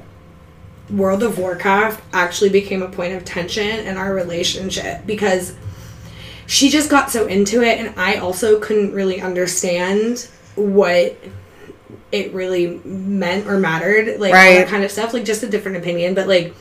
World 0.89 1.23
of 1.23 1.37
Warcraft 1.37 2.01
actually 2.13 2.49
became 2.49 2.81
a 2.81 2.89
point 2.89 3.13
of 3.13 3.25
tension 3.25 3.67
in 3.67 3.97
our 3.97 4.13
relationship 4.13 5.05
because 5.05 5.53
she 6.45 6.69
just 6.69 6.89
got 6.89 7.11
so 7.11 7.27
into 7.27 7.61
it 7.61 7.77
and 7.79 7.99
I 7.99 8.15
also 8.15 8.59
couldn't 8.59 8.93
really 8.93 9.19
understand 9.21 10.29
what 10.55 11.17
it 12.11 12.33
really 12.33 12.79
meant 12.85 13.47
or 13.47 13.59
mattered 13.59 14.19
like 14.19 14.33
all 14.33 14.39
Right. 14.39 14.57
that 14.59 14.67
kind 14.69 14.83
of 14.85 14.91
stuff 14.91 15.13
like 15.13 15.25
just 15.25 15.43
a 15.43 15.47
different 15.49 15.77
opinion 15.77 16.13
but 16.13 16.27
like 16.27 16.55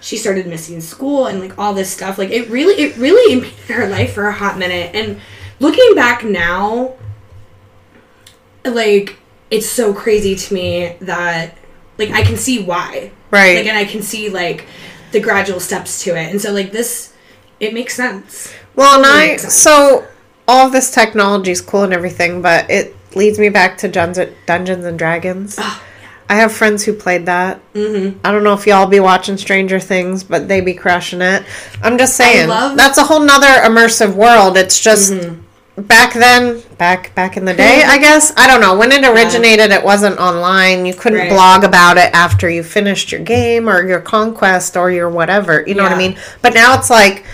she 0.00 0.16
started 0.16 0.46
missing 0.46 0.80
school 0.80 1.26
and 1.26 1.40
like 1.40 1.58
all 1.58 1.74
this 1.74 1.90
stuff 1.90 2.16
like 2.16 2.30
it 2.30 2.48
really 2.48 2.74
it 2.82 2.96
really 2.96 3.32
impeded 3.34 3.58
her 3.76 3.86
life 3.88 4.14
for 4.14 4.26
a 4.28 4.32
hot 4.32 4.56
minute 4.56 4.94
and 4.94 5.20
looking 5.60 5.94
back 5.94 6.24
now 6.24 6.94
like 8.64 9.18
it's 9.50 9.68
so 9.68 9.92
crazy 9.94 10.34
to 10.34 10.54
me 10.54 10.96
that 11.00 11.56
like 11.98 12.10
I 12.10 12.22
can 12.22 12.36
see 12.36 12.62
why. 12.62 13.10
Right. 13.30 13.56
Like 13.58 13.66
and 13.66 13.76
I 13.76 13.84
can 13.84 14.02
see 14.02 14.28
like 14.30 14.66
the 15.12 15.20
gradual 15.20 15.60
steps 15.60 16.02
to 16.04 16.10
it. 16.10 16.30
And 16.30 16.40
so 16.40 16.52
like 16.52 16.72
this 16.72 17.12
it 17.60 17.74
makes 17.74 17.94
sense. 17.94 18.52
well, 18.76 18.96
and 18.98 19.06
I 19.06 19.36
so 19.36 20.06
all 20.46 20.70
this 20.70 20.90
technology 20.90 21.50
is 21.50 21.60
cool 21.60 21.82
and 21.82 21.92
everything, 21.92 22.40
but 22.40 22.70
it 22.70 22.94
leads 23.14 23.38
me 23.38 23.48
back 23.48 23.78
to 23.78 23.88
Dungeons, 23.88 24.34
Dungeons 24.46 24.84
and 24.84 24.98
Dragons. 24.98 25.56
Oh, 25.58 25.82
I 26.30 26.36
have 26.36 26.52
friends 26.52 26.84
who 26.84 26.92
played 26.92 27.26
that. 27.26 27.60
Mm-hmm. 27.72 28.20
I 28.24 28.30
don't 28.32 28.44
know 28.44 28.52
if 28.52 28.66
y'all 28.66 28.86
be 28.86 29.00
watching 29.00 29.36
Stranger 29.38 29.80
Things, 29.80 30.22
but 30.24 30.46
they 30.46 30.60
be 30.60 30.74
crushing 30.74 31.20
it. 31.22 31.42
I'm 31.82 31.96
just 31.98 32.16
saying 32.16 32.48
love- 32.48 32.68
Mm-hmm. 32.70 32.76
that's 32.76 32.98
a 32.98 33.04
whole 33.04 33.20
nother 33.20 33.46
immersive 33.46 34.14
world. 34.14 34.56
It's 34.56 34.78
just 34.80 35.12
back 35.82 36.14
then, 36.14 36.60
back 36.78 37.14
back 37.14 37.36
in 37.36 37.44
the 37.44 37.54
day, 37.54 37.82
I 37.86 37.98
guess. 37.98 38.32
I 38.36 38.46
don't 38.46 38.60
know 38.60 38.76
when 38.76 38.92
it 38.92 39.04
originated. 39.04 39.70
It 39.70 39.82
wasn't 39.84 40.18
online. 40.18 40.86
You 40.86 40.94
couldn't 40.94 41.18
Right. 41.18 41.30
blog 41.30 41.64
about 41.64 41.96
it 41.96 42.10
after 42.14 42.48
you 42.48 42.62
finished 42.62 43.12
your 43.12 43.20
game 43.20 43.68
or 43.68 43.86
your 43.86 44.00
conquest 44.00 44.76
or 44.76 44.90
your 44.90 45.08
whatever. 45.08 45.64
You 45.66 45.74
know 45.74 45.82
what 45.82 45.92
I 45.92 45.98
mean? 45.98 46.16
But 46.42 46.54
now 46.54 46.74
it's 46.78 46.90
like 46.90 47.24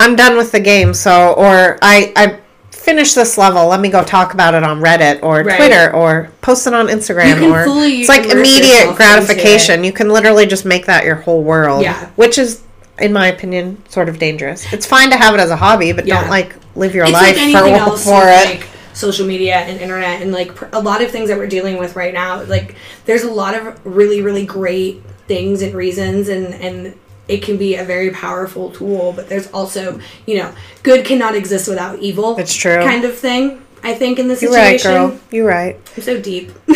I'm 0.00 0.16
done 0.16 0.36
with 0.36 0.52
the 0.52 0.60
game, 0.60 0.94
so 0.94 1.32
or 1.34 1.78
I 1.82 2.12
I 2.16 2.38
finished 2.70 3.14
this 3.14 3.36
level. 3.36 3.66
Let 3.66 3.80
me 3.80 3.90
go 3.90 4.02
talk 4.02 4.32
about 4.32 4.54
it 4.54 4.62
on 4.62 4.80
Reddit 4.80 5.22
or 5.22 5.42
Right. 5.42 5.56
Twitter 5.56 5.92
or 5.94 6.30
post 6.40 6.66
it 6.66 6.72
on 6.74 6.86
Instagram 6.86 7.50
or 7.52 7.64
fully 7.64 8.00
it's 8.00 8.08
like 8.08 8.24
immediate 8.26 8.94
gratification. 8.96 9.84
You 9.84 9.92
can 9.92 10.08
literally 10.10 10.46
just 10.46 10.64
make 10.64 10.86
that 10.86 11.04
your 11.04 11.16
whole 11.16 11.42
world. 11.42 11.82
Yeah. 11.82 12.06
Which 12.16 12.38
is 12.38 12.62
in 12.98 13.12
my 13.12 13.26
opinion 13.28 13.82
sort 13.88 14.08
of 14.08 14.18
dangerous. 14.18 14.72
It's 14.72 14.86
fine 14.86 15.10
to 15.10 15.16
have 15.16 15.34
it 15.34 15.40
as 15.40 15.50
a 15.50 15.56
hobby, 15.56 15.92
but 15.92 16.06
Yeah. 16.06 16.20
don't 16.20 16.30
like 16.30 16.54
live 16.78 16.94
your 16.94 17.04
It's 17.04 17.12
life 17.12 17.34
like 17.34 17.42
anything 17.42 17.74
for, 17.74 17.80
else 17.80 18.04
for 18.04 18.22
it. 18.24 18.46
like 18.60 18.68
social 18.94 19.26
media 19.26 19.56
and 19.56 19.80
internet 19.80 20.22
and 20.22 20.32
like 20.32 20.54
pr- 20.54 20.66
a 20.72 20.80
lot 20.80 21.02
of 21.02 21.10
things 21.10 21.28
that 21.28 21.38
we're 21.38 21.46
dealing 21.46 21.76
with 21.78 21.94
right 21.96 22.14
now. 22.14 22.42
Like 22.44 22.74
there's 23.04 23.22
a 23.24 23.30
lot 23.30 23.54
of 23.54 23.84
really 23.86 24.22
really 24.22 24.46
great 24.46 25.02
things 25.26 25.62
and 25.62 25.74
reasons 25.74 26.28
and 26.28 26.54
and 26.54 26.94
it 27.28 27.42
can 27.42 27.58
be 27.58 27.74
a 27.74 27.84
very 27.84 28.10
powerful 28.10 28.70
tool, 28.70 29.12
but 29.12 29.28
there's 29.28 29.48
also, 29.52 30.00
you 30.26 30.38
know, 30.38 30.54
good 30.82 31.04
cannot 31.04 31.34
exist 31.34 31.68
without 31.68 31.98
evil. 31.98 32.38
It's 32.38 32.54
true. 32.54 32.82
Kind 32.82 33.04
of 33.04 33.18
thing. 33.18 33.62
I 33.82 33.94
think 33.94 34.18
in 34.18 34.28
this 34.28 34.40
You're 34.42 34.52
right, 34.52 34.80
situation. 34.80 35.10
girl. 35.10 35.20
You're 35.30 35.46
right. 35.46 35.76
I'm 35.96 36.02
so 36.02 36.18
deep. 36.20 36.50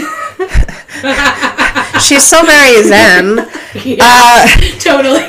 She's 2.02 2.26
so 2.28 2.44
very 2.44 2.82
zen. 2.82 3.36
yeah, 3.84 3.98
Uh, 4.02 4.46
totally. 4.78 5.24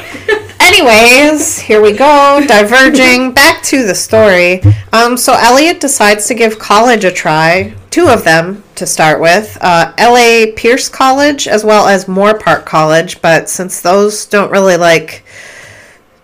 Anyways, 0.75 1.59
here 1.59 1.83
we 1.83 1.91
go, 1.91 2.43
diverging 2.47 3.31
back 3.35 3.61
to 3.61 3.85
the 3.85 3.93
story. 3.93 4.59
Um, 4.91 5.17
so 5.17 5.33
Elliot 5.33 5.79
decides 5.79 6.25
to 6.27 6.33
give 6.33 6.57
college 6.57 7.05
a 7.05 7.11
try. 7.11 7.75
Two 7.91 8.07
of 8.07 8.23
them 8.23 8.63
to 8.73 8.87
start 8.87 9.21
with, 9.21 9.55
uh, 9.61 9.93
L.A. 9.99 10.51
Pierce 10.53 10.89
College 10.89 11.47
as 11.47 11.63
well 11.63 11.87
as 11.87 12.05
Moorpark 12.05 12.65
College. 12.65 13.21
But 13.21 13.49
since 13.49 13.81
those 13.81 14.25
don't 14.25 14.49
really 14.49 14.75
like 14.75 15.23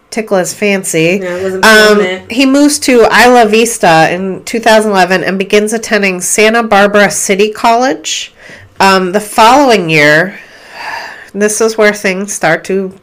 tickle 0.10 0.38
his 0.38 0.52
fancy, 0.52 1.20
Yeah, 1.22 1.36
it 1.36 1.44
wasn't 1.44 1.66
um, 1.66 2.30
he 2.32 2.48
moves 2.48 2.80
to 2.80 3.02
Isla 3.02 3.46
Vista 3.48 4.12
in 4.12 4.44
2011 4.46 5.24
and 5.26 5.38
begins 5.38 5.74
attending 5.74 6.22
Santa 6.22 6.64
Barbara 6.64 7.12
City 7.12 7.52
College. 7.52 8.34
Um, 8.80 9.12
the 9.12 9.22
following 9.22 9.92
year, 9.92 10.40
this 11.34 11.62
is 11.62 11.78
where 11.78 11.94
things 11.94 12.34
start 12.34 12.64
to 12.64 13.00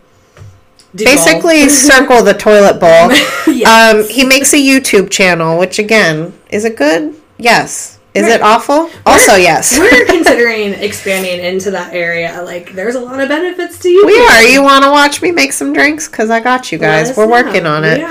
basically 1.05 1.69
circle 1.69 2.23
the 2.23 2.35
toilet 2.35 2.81
bowl. 2.81 3.11
Yes. 3.57 3.95
Um, 3.95 4.09
he 4.15 4.25
makes 4.25 4.53
a 4.53 4.57
YouTube 4.59 5.09
channel, 5.11 5.57
which 5.59 5.79
again 5.79 6.39
is 6.51 6.65
it 6.65 6.77
good? 6.77 7.15
Yes, 7.39 7.99
Is 8.13 8.25
Right. 8.25 8.33
it 8.33 8.43
awful? 8.43 8.91
Also, 9.07 9.35
yes. 9.37 9.79
We're 9.79 10.05
considering 10.17 10.73
expanding 10.75 11.43
into 11.45 11.71
that 11.71 11.95
area. 11.95 12.43
Like, 12.43 12.73
there's 12.73 12.97
a 12.97 13.01
lot 13.01 13.19
of 13.21 13.29
benefits 13.29 13.79
to 13.81 13.89
you. 13.89 14.05
We 14.05 14.19
are. 14.19 14.43
You 14.43 14.63
want 14.63 14.85
to 14.85 14.91
watch 14.91 15.23
me 15.23 15.31
make 15.33 15.53
some 15.53 15.73
drinks? 15.73 16.07
Because 16.09 16.29
I 16.29 16.41
got 16.41 16.71
you 16.73 16.77
guys. 16.79 17.17
We're 17.17 17.29
working 17.29 17.67
on 17.67 17.85
it. 17.85 18.03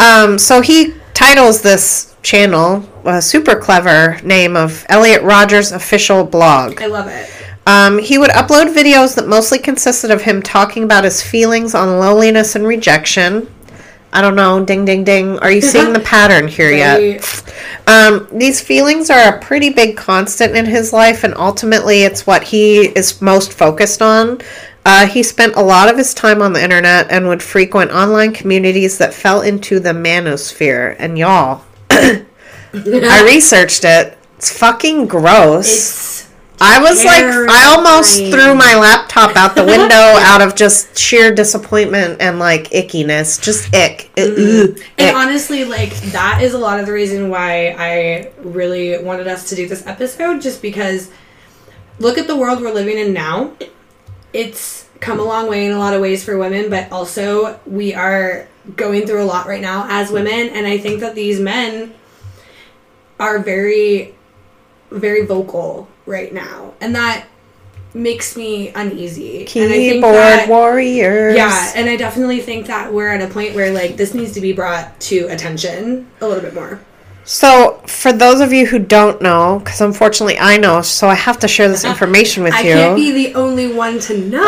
Um, 0.00 0.38
so 0.38 0.60
he 0.60 0.94
titles 1.14 1.62
this 1.62 2.14
channel 2.22 2.88
a 3.04 3.20
super 3.22 3.56
clever 3.56 4.18
name 4.22 4.56
of 4.56 4.84
Elliot 4.88 5.22
Rodger's 5.22 5.72
Official 5.72 6.24
Blog. 6.24 6.80
I 6.80 6.86
love 6.86 7.08
it. 7.08 7.30
Um, 7.66 7.98
he 7.98 8.18
would 8.18 8.30
upload 8.30 8.74
videos 8.74 9.14
that 9.16 9.26
mostly 9.26 9.58
consisted 9.58 10.10
of 10.10 10.22
him 10.22 10.42
talking 10.42 10.84
about 10.84 11.04
his 11.04 11.22
feelings 11.22 11.74
on 11.74 11.98
loneliness 11.98 12.56
and 12.56 12.66
rejection. 12.66 13.52
I 14.12 14.20
don't 14.20 14.36
know, 14.36 14.64
ding, 14.64 14.84
ding, 14.84 15.02
ding. 15.02 15.38
Are 15.40 15.50
you 15.50 15.60
seeing 15.60 15.92
the 15.92 16.00
pattern 16.04 16.46
here 16.46 16.70
yet? 16.70 17.52
Um, 17.88 18.28
these 18.30 18.60
feelings 18.60 19.10
are 19.10 19.34
a 19.34 19.40
pretty 19.40 19.70
big 19.70 19.96
constant 19.96 20.54
in 20.56 20.66
his 20.66 20.92
life, 20.92 21.24
and 21.24 21.34
ultimately, 21.34 22.02
it's 22.02 22.26
what 22.26 22.44
he 22.44 22.86
is 22.88 23.20
most 23.20 23.52
focused 23.52 24.00
on. 24.02 24.40
Uh, 24.86 25.06
he 25.06 25.22
spent 25.22 25.56
a 25.56 25.62
lot 25.62 25.90
of 25.90 25.96
his 25.96 26.12
time 26.14 26.42
on 26.42 26.52
the 26.52 26.62
internet 26.62 27.10
and 27.10 27.26
would 27.26 27.42
frequent 27.42 27.90
online 27.90 28.32
communities 28.32 28.98
that 28.98 29.14
fell 29.14 29.40
into 29.40 29.80
the 29.80 29.92
manosphere. 29.92 30.94
And 30.98 31.18
y'all, 31.18 31.64
I 31.90 33.22
researched 33.24 33.84
it. 33.84 34.16
It's 34.36 34.56
fucking 34.56 35.06
gross. 35.06 35.66
It's 35.66 36.23
I 36.60 36.80
was 36.80 37.04
like, 37.04 37.24
I 37.24 37.74
almost 37.74 38.16
threw 38.16 38.54
my 38.54 38.76
laptop 38.76 39.36
out 39.36 39.54
the 39.54 39.64
window 39.64 39.94
out 39.94 40.40
of 40.40 40.54
just 40.54 40.96
sheer 40.96 41.34
disappointment 41.34 42.20
and 42.20 42.38
like 42.38 42.70
ickiness. 42.70 43.40
Just 43.40 43.74
ick. 43.74 44.10
It- 44.16 44.36
mm-hmm. 44.36 44.72
ugh, 44.72 44.84
And 44.98 45.16
honestly, 45.16 45.64
like 45.64 45.92
that 46.12 46.42
is 46.42 46.54
a 46.54 46.58
lot 46.58 46.80
of 46.80 46.86
the 46.86 46.92
reason 46.92 47.28
why 47.28 47.74
I 47.78 48.30
really 48.38 49.02
wanted 49.02 49.26
us 49.26 49.48
to 49.50 49.54
do 49.54 49.68
this 49.68 49.86
episode, 49.86 50.40
just 50.40 50.62
because 50.62 51.10
look 51.98 52.18
at 52.18 52.26
the 52.26 52.36
world 52.36 52.60
we're 52.60 52.72
living 52.72 52.98
in 52.98 53.12
now. 53.12 53.52
It's 54.32 54.88
come 55.00 55.20
a 55.20 55.24
long 55.24 55.48
way 55.48 55.66
in 55.66 55.72
a 55.72 55.78
lot 55.78 55.94
of 55.94 56.00
ways 56.00 56.24
for 56.24 56.38
women, 56.38 56.70
but 56.70 56.90
also 56.90 57.60
we 57.66 57.94
are 57.94 58.48
going 58.76 59.06
through 59.06 59.22
a 59.22 59.26
lot 59.26 59.46
right 59.46 59.60
now 59.60 59.86
as 59.88 60.10
women, 60.10 60.48
and 60.48 60.66
I 60.66 60.78
think 60.78 61.00
that 61.00 61.14
these 61.14 61.38
men 61.38 61.94
are 63.20 63.38
very, 63.38 64.14
very 64.94 65.26
vocal 65.26 65.88
right 66.06 66.32
now, 66.32 66.72
and 66.80 66.94
that 66.94 67.26
makes 67.92 68.36
me 68.36 68.70
uneasy. 68.74 69.38
and 69.40 69.72
I 69.72 69.76
think 69.76 69.92
Keyboard 69.94 70.14
that- 70.14 70.48
warriors. 70.48 71.36
yeah, 71.36 71.72
and 71.76 71.88
I 71.88 71.96
definitely 71.96 72.40
think 72.40 72.66
that 72.66 72.92
we're 72.92 73.08
at 73.08 73.22
a 73.22 73.32
point 73.32 73.54
where 73.54 73.72
like 73.72 73.96
this 73.96 74.14
needs 74.14 74.32
to 74.32 74.40
be 74.40 74.52
brought 74.52 74.98
to 75.02 75.26
attention 75.28 76.08
a 76.20 76.26
little 76.28 76.42
bit 76.42 76.54
more. 76.54 76.80
So, 77.26 77.80
for 77.86 78.12
those 78.12 78.40
of 78.40 78.52
you 78.52 78.66
who 78.66 78.78
don't 78.78 79.22
know, 79.22 79.58
because 79.58 79.80
unfortunately 79.80 80.38
I 80.38 80.58
know, 80.58 80.82
so 80.82 81.08
I 81.08 81.14
have 81.14 81.38
to 81.38 81.48
share 81.48 81.68
this 81.68 81.84
information 81.84 82.42
with 82.42 82.52
I 82.54 82.60
you. 82.60 82.74
can't 82.74 82.96
be 82.96 83.12
the 83.12 83.34
only 83.34 83.72
one 83.72 83.98
to 84.00 84.18
know. 84.18 84.44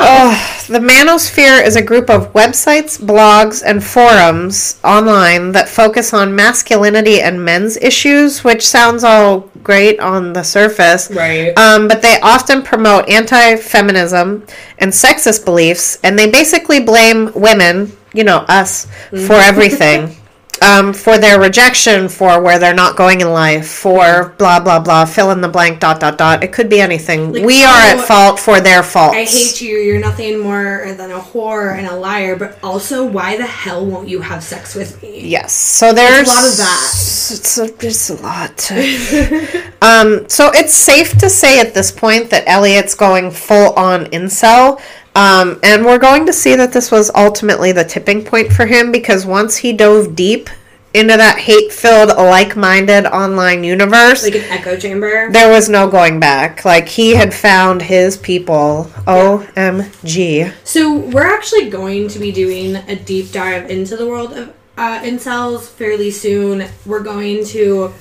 The 0.69 0.79
Manosphere 0.79 1.65
is 1.65 1.77
a 1.77 1.83
group 1.83 2.11
of 2.11 2.33
websites, 2.35 3.01
blogs, 3.01 3.63
and 3.65 3.83
forums 3.83 4.79
online 4.85 5.53
that 5.53 5.71
focus 5.71 6.13
on 6.13 6.35
masculinity 6.35 7.23
and 7.23 7.43
men's 7.43 7.79
issues, 7.79 8.45
which 8.45 8.67
sounds 8.67 9.05
all 9.05 9.51
great 9.63 9.99
on 9.99 10.35
the 10.35 10.43
surface. 10.43 11.11
Right. 11.11 11.57
Um, 11.59 11.89
but 11.89 12.03
they 12.03 12.21
often 12.21 12.63
promote 12.63 13.09
anti 13.09 13.57
feminism 13.57 14.47
and 14.79 14.93
sexist 14.93 15.47
beliefs, 15.47 15.99
and 16.03 16.19
they 16.19 16.31
basically 16.31 16.81
blame 16.81 17.33
women, 17.35 17.97
you 18.13 18.25
know, 18.25 18.45
us, 18.49 18.87
for 19.11 19.35
everything. 19.35 20.15
Um, 20.63 20.93
for 20.93 21.19
their 21.19 21.39
rejection, 21.39 22.09
for 22.09 22.41
where 22.41 22.59
they're 22.59 22.75
not 22.75 22.97
going 22.97 23.21
in 23.21 23.31
life, 23.31 23.69
for 23.69 24.35
blah 24.39 24.59
blah 24.61 24.81
blah, 24.81 25.05
fill 25.05 25.31
in 25.31 25.41
the 25.41 25.49
blank, 25.49 25.81
dot 25.81 26.01
dot 26.01 26.17
dot. 26.17 26.43
It 26.43 26.53
could 26.53 26.69
be 26.69 26.81
anything. 26.81 27.33
Like, 27.33 27.45
we 27.45 27.63
are 27.63 27.83
at 27.83 27.99
oh, 27.99 28.03
fault 28.03 28.41
for 28.41 28.61
their 28.61 28.83
faults. 28.83 29.17
I 29.17 29.25
hate 29.25 29.61
you. 29.61 29.77
You're 29.77 30.01
nothing 30.01 30.39
more 30.39 30.85
than 30.97 31.11
a 31.11 31.19
whore 31.19 31.77
and 31.77 31.87
a 31.87 31.95
liar. 31.95 32.37
But 32.37 32.59
also, 32.63 33.05
why 33.05 33.37
the 33.37 33.47
hell 33.47 33.85
won't 33.85 34.09
you 34.09 34.21
have 34.23 34.43
sex 34.43 34.75
with 34.75 35.03
me? 35.03 35.29
Yes. 35.29 35.53
So 35.53 35.93
there's 35.93 36.29
a 36.29 36.33
lot 36.33 36.49
of 36.49 36.57
that. 36.57 37.07
It's 37.29 37.59
a, 37.59 37.65
it's 37.65 38.11
a 38.11 38.23
lot. 38.23 38.71
um, 39.83 40.29
so 40.29 40.51
it's 40.55 40.75
safe 40.75 41.19
to 41.19 41.29
say 41.29 41.61
at 41.61 41.75
this 41.75 41.91
point 41.91 42.31
that 42.31 42.45
Elliot's 42.47 42.95
going 42.95 43.31
full 43.31 43.73
on 43.75 44.07
incel. 44.07 44.81
Um, 45.17 45.59
and 45.63 45.85
we're 45.87 45.99
going 45.99 46.27
to 46.27 46.33
see 46.33 46.57
that 46.57 46.73
this 46.75 46.91
was 46.91 47.11
ultimately 47.15 47.73
the 47.73 47.85
tipping 47.85 48.23
point 48.23 48.53
for 48.53 48.67
him 48.67 48.93
because 48.93 49.25
once 49.25 49.57
he 49.57 49.73
dove 49.73 50.15
deep 50.15 50.51
into 50.93 51.17
that 51.17 51.39
hate 51.39 51.73
filled, 51.73 52.09
like 52.09 52.55
minded 52.57 53.07
online 53.07 53.65
universe, 53.65 54.23
Like 54.25 54.35
an 54.35 54.45
echo 54.51 54.77
chamber. 54.79 55.31
there 55.31 55.51
was 55.51 55.69
no 55.71 55.89
going 55.89 56.21
back. 56.21 56.65
Like 56.65 56.87
he 56.89 57.15
had 57.15 57.33
found 57.35 57.81
his 57.83 58.17
people. 58.19 58.91
OMG. 59.07 60.53
So 60.65 60.95
we're 60.99 61.27
actually 61.27 61.71
going 61.71 62.09
to 62.09 62.19
be 62.19 62.31
doing 62.33 62.77
a 62.77 62.97
deep 62.97 63.33
dive 63.33 63.71
into 63.71 63.97
the 63.97 64.07
world 64.07 64.33
of 64.35 64.55
uh, 64.79 65.01
incels 65.01 65.63
fairly 65.69 66.11
soon. 66.11 66.69
We're 66.85 67.03
going 67.03 67.45
to 67.47 67.93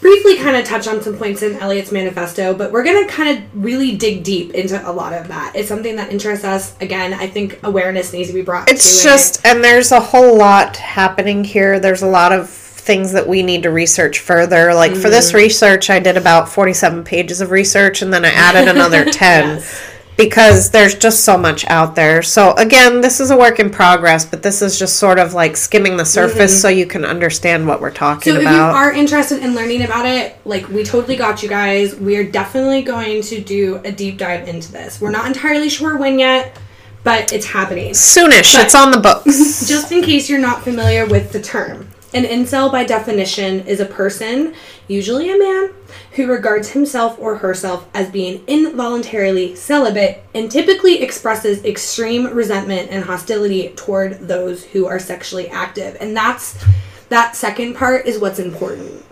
briefly 0.00 0.36
kind 0.36 0.54
of 0.54 0.66
touch 0.66 0.86
on 0.86 1.00
some 1.00 1.16
points 1.16 1.42
in 1.42 1.56
Elliot's 1.56 1.90
manifesto, 1.90 2.52
but 2.54 2.70
we're 2.72 2.84
going 2.84 3.06
to 3.06 3.10
kind 3.10 3.38
of 3.38 3.64
really 3.64 3.96
dig 3.96 4.22
deep 4.22 4.52
into 4.52 4.78
a 4.88 4.92
lot 4.92 5.14
of 5.14 5.28
that. 5.28 5.52
It's 5.56 5.68
something 5.68 5.96
that 5.96 6.12
interests 6.12 6.44
us. 6.44 6.78
Again, 6.80 7.14
I 7.14 7.26
think 7.26 7.58
awareness 7.62 8.12
needs 8.12 8.28
to 8.28 8.34
be 8.34 8.42
brought. 8.42 8.70
It's 8.70 9.02
just, 9.02 9.44
and 9.46 9.64
there's 9.64 9.92
a 9.92 10.00
whole 10.00 10.36
lot 10.36 10.76
happening 10.76 11.42
here. 11.42 11.80
There's 11.80 12.02
a 12.02 12.06
lot 12.06 12.32
of 12.32 12.50
things 12.50 13.12
that 13.12 13.26
we 13.26 13.42
need 13.42 13.62
to 13.62 13.70
research 13.70 14.20
further. 14.20 14.74
Like 14.74 14.92
for 14.92 15.08
this 15.08 15.28
mm-hmm. 15.28 15.38
research, 15.38 15.88
I 15.88 16.00
did 16.00 16.18
about 16.18 16.50
47 16.50 17.02
pages 17.04 17.40
of 17.40 17.50
research 17.50 18.02
and 18.02 18.12
then 18.12 18.26
I 18.26 18.28
added 18.28 18.68
another 18.68 19.04
10 19.10 19.56
Yes. 19.56 19.93
Because 20.16 20.70
there's 20.70 20.94
just 20.94 21.24
so 21.24 21.36
much 21.36 21.64
out 21.66 21.94
there. 21.94 22.22
So, 22.22 22.52
again, 22.52 23.00
this 23.00 23.20
is 23.20 23.30
a 23.30 23.36
work 23.36 23.58
in 23.58 23.70
progress, 23.70 24.24
but 24.24 24.42
this 24.42 24.62
is 24.62 24.78
just 24.78 24.96
sort 24.96 25.18
of 25.18 25.34
like 25.34 25.56
skimming 25.56 25.96
the 25.96 26.04
surface 26.04 26.52
mm-hmm. 26.52 26.60
so 26.60 26.68
you 26.68 26.86
can 26.86 27.04
understand 27.04 27.66
what 27.66 27.80
we're 27.80 27.90
talking 27.90 28.36
about. 28.36 28.42
So 28.42 28.48
if 28.48 28.54
you 28.54 28.60
are 28.60 28.92
interested 28.92 29.42
in 29.42 29.54
learning 29.54 29.82
about 29.82 30.06
it, 30.06 30.36
like 30.44 30.68
we 30.68 30.84
totally 30.84 31.16
got 31.16 31.42
you 31.42 31.48
guys. 31.48 31.94
We 31.96 32.16
are 32.16 32.24
definitely 32.24 32.82
going 32.82 33.22
to 33.22 33.40
do 33.40 33.80
a 33.84 33.90
deep 33.90 34.18
dive 34.18 34.48
into 34.48 34.70
this. 34.70 35.00
We're 35.00 35.10
not 35.10 35.26
entirely 35.26 35.68
sure 35.68 35.96
when 35.96 36.18
yet, 36.18 36.56
but 37.02 37.32
it's 37.32 37.46
happening. 37.46 37.92
Soonish, 37.92 38.54
But- 38.54 38.64
it's 38.64 38.74
on 38.74 38.90
the 38.90 39.00
books. 39.00 39.66
Just 39.68 39.90
in 39.92 40.02
case 40.02 40.28
you're 40.28 40.38
not 40.38 40.62
familiar 40.62 41.06
with 41.06 41.32
the 41.32 41.40
term, 41.40 41.88
an 42.14 42.24
incel 42.24 42.70
by 42.70 42.84
definition 42.84 43.66
is 43.66 43.80
a 43.80 43.84
person, 43.84 44.54
usually 44.88 45.30
a 45.30 45.38
man, 45.38 45.72
who 46.12 46.26
regards 46.26 46.70
himself 46.70 47.18
or 47.18 47.36
herself 47.36 47.88
as 47.92 48.08
being 48.08 48.42
involuntarily 48.46 49.54
celibate 49.56 50.22
and 50.34 50.50
typically 50.50 51.02
expresses 51.02 51.64
extreme 51.64 52.26
resentment 52.28 52.90
and 52.90 53.04
hostility 53.04 53.70
toward 53.70 54.28
those 54.28 54.64
who 54.64 54.86
are 54.86 54.98
sexually 54.98 55.48
active. 55.48 55.96
And 56.00 56.16
that's 56.16 56.64
that 57.08 57.36
second 57.36 57.74
part 57.74 58.06
is 58.06 58.18
what's 58.18 58.38
important. 58.38 59.04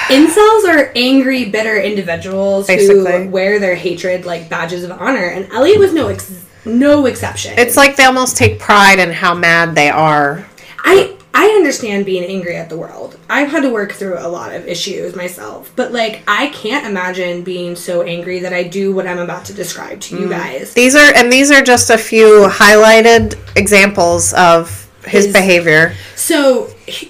Incels 0.09 0.68
are 0.68 0.93
angry, 0.95 1.47
bitter 1.47 1.80
individuals 1.80 2.66
Basically. 2.66 3.24
who 3.24 3.30
wear 3.30 3.59
their 3.59 3.74
hatred 3.74 4.26
like 4.26 4.49
badges 4.49 4.84
of 4.84 4.90
honor, 4.93 5.24
and 5.26 5.51
Elliot 5.53 5.78
was 5.78 5.95
no 5.95 6.09
ex- 6.09 6.45
no 6.64 7.07
exception. 7.07 7.55
it's 7.57 7.76
like 7.76 7.97
they 7.97 8.05
almost 8.05 8.36
take 8.36 8.59
pride 8.61 8.99
in 8.99 9.11
how 9.11 9.34
mad 9.34 9.74
they 9.74 9.90
are. 9.90 10.47
I 10.85 11.16
I 11.35 11.47
understand 11.47 12.05
being 12.05 12.24
angry 12.24 12.57
at 12.57 12.68
the 12.68 12.76
world. 12.76 13.16
I've 13.30 13.49
had 13.49 13.62
to 13.62 13.70
work 13.70 13.93
through 13.93 14.18
a 14.18 14.28
lot 14.28 14.55
of 14.55 14.66
issues 14.68 15.16
myself, 15.16 15.72
but 15.76 15.91
like 15.93 16.22
I 16.28 16.49
can't 16.49 16.87
imagine 16.87 17.43
being 17.43 17.74
so 17.76 18.03
angry 18.03 18.41
that 18.41 18.53
I 18.53 18.64
do 18.64 18.93
what 18.93 19.07
I'm 19.07 19.18
about 19.18 19.47
to 19.47 19.55
describe 19.55 20.01
to 20.03 20.16
Mm. 20.16 20.20
you 20.20 20.28
guys. 20.28 20.74
These 20.74 20.95
are 20.95 21.12
and 21.14 21.33
these 21.33 21.51
are 21.51 21.62
just 21.62 21.89
a 21.91 21.97
few 21.99 22.47
highlighted 22.51 23.39
examples 23.57 24.33
of 24.35 24.89
his, 25.07 25.24
His- 25.26 25.33
behavior. 25.33 25.95
So 26.16 26.68
h- 26.87 27.09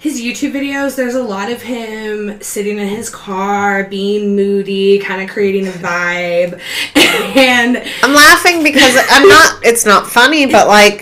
his 0.00 0.20
YouTube 0.20 0.50
videos, 0.52 0.96
there's 0.96 1.14
a 1.14 1.22
lot 1.22 1.48
of 1.48 1.62
him 1.62 2.40
sitting 2.42 2.76
in 2.78 2.88
his 2.88 3.08
car, 3.08 3.84
being 3.84 4.34
moody, 4.34 4.98
kind 4.98 5.22
of 5.22 5.30
creating 5.30 5.68
a 5.68 5.70
vibe, 5.70 6.58
and 7.36 7.76
I'm 8.02 8.12
laughing 8.12 8.64
because 8.64 8.96
I'm 9.10 9.28
not 9.28 9.64
it's 9.64 9.86
not 9.86 10.08
funny, 10.08 10.46
but 10.46 10.66
like 10.66 11.01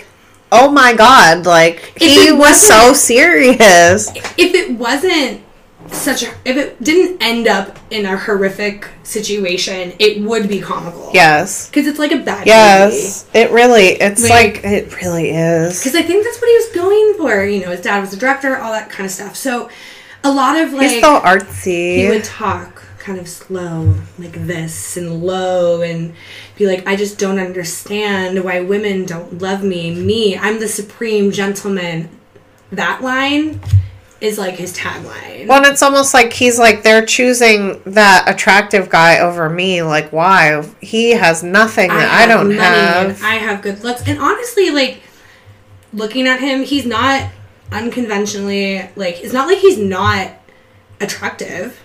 oh 0.53 0.71
my 0.71 0.95
god, 0.95 1.47
like 1.47 1.93
he 1.99 2.33
was 2.33 2.61
so 2.61 2.93
serious. 2.93 4.11
if 4.39 4.55
it 4.55 4.73
wasn't 4.73 5.43
such 5.89 6.23
a 6.23 6.27
if 6.45 6.57
it 6.57 6.81
didn't 6.83 7.21
end 7.21 7.49
up 7.49 7.77
in 7.91 8.07
a 8.07 8.17
horrific 8.17 8.89
situation, 9.03 9.93
it 9.99 10.23
would 10.23 10.49
be 10.49 10.61
comical. 10.61 11.11
Yes. 11.13 11.69
because 11.69 11.87
it's 11.87 11.99
like 11.99 12.13
a 12.13 12.19
bad 12.19 12.39
movie. 12.41 12.51
Yes. 12.51 13.29
It 13.35 13.51
really 13.51 13.87
it's 13.89 14.23
Like- 14.29 14.63
like, 14.63 14.65
it 14.65 15.01
really 15.03 15.31
is. 15.31 15.79
Because 15.81 15.97
I 15.97 16.03
think 16.03 16.25
that's 16.25 16.41
what 16.41 16.49
he 16.49 16.57
was 16.57 16.69
going 16.75 17.15
for. 17.19 17.45
You 17.45 17.61
know, 17.65 17.71
his 17.71 17.81
dad 17.81 18.01
was 18.01 18.13
a 18.13 18.17
director, 18.17 18.57
all 18.59 18.73
that 18.73 18.89
kind 18.91 19.05
of 19.07 19.11
stuff. 19.11 19.35
So 19.37 19.69
a 20.23 20.31
lot 20.31 20.57
of 20.59 20.73
like 20.73 20.91
He's 20.91 21.01
so 21.01 21.19
artsy. 21.21 21.97
he 21.97 22.09
would 22.09 22.25
talk 22.25 22.83
kind 23.11 23.21
of 23.21 23.29
slow 23.29 23.93
like 24.21 24.47
this 24.47 24.97
and 24.97 25.21
low 25.21 25.83
and 25.83 26.15
be 26.55 26.65
like 26.65 26.87
i 26.87 26.95
just 26.95 27.19
don't 27.19 27.41
understand 27.41 28.45
why 28.45 28.61
women 28.61 29.05
don't 29.05 29.43
love 29.43 29.65
me 29.65 29.93
me 29.93 30.39
i'm 30.39 30.61
the 30.61 30.69
supreme 30.69 31.33
gentleman 31.33 32.09
that 32.71 33.03
line 33.03 33.61
is 34.21 34.37
like 34.39 34.57
his 34.57 34.77
tagline. 34.77 35.49
Well, 35.49 35.65
and 35.65 35.67
it's 35.67 35.83
almost 35.83 36.13
like 36.13 36.35
he's 36.35 36.59
like 36.59 36.83
they're 36.83 37.07
choosing 37.07 37.81
that 37.87 38.29
attractive 38.29 38.91
guy 38.91 39.19
over 39.21 39.49
me. 39.49 39.83
Like, 39.83 40.13
why? 40.13 40.63
He 40.83 41.13
has 41.13 41.43
nothing 41.43 41.89
that 41.89 42.11
I, 42.11 42.27
don't 42.27 42.51
have. 42.51 43.23
I 43.23 43.37
have 43.37 43.63
good 43.63 43.83
looks. 43.83 44.07
And 44.07 44.19
honestly, 44.19 44.71
like 44.71 45.01
looking 45.95 46.29
at 46.29 46.39
him, 46.39 46.65
he's 46.65 46.85
not 46.85 47.31
unconventionally 47.73 48.91
like 48.95 49.23
it's 49.23 49.33
not 49.33 49.47
like 49.47 49.59
he's 49.59 49.79
not 49.79 50.33
attractive. 51.01 51.81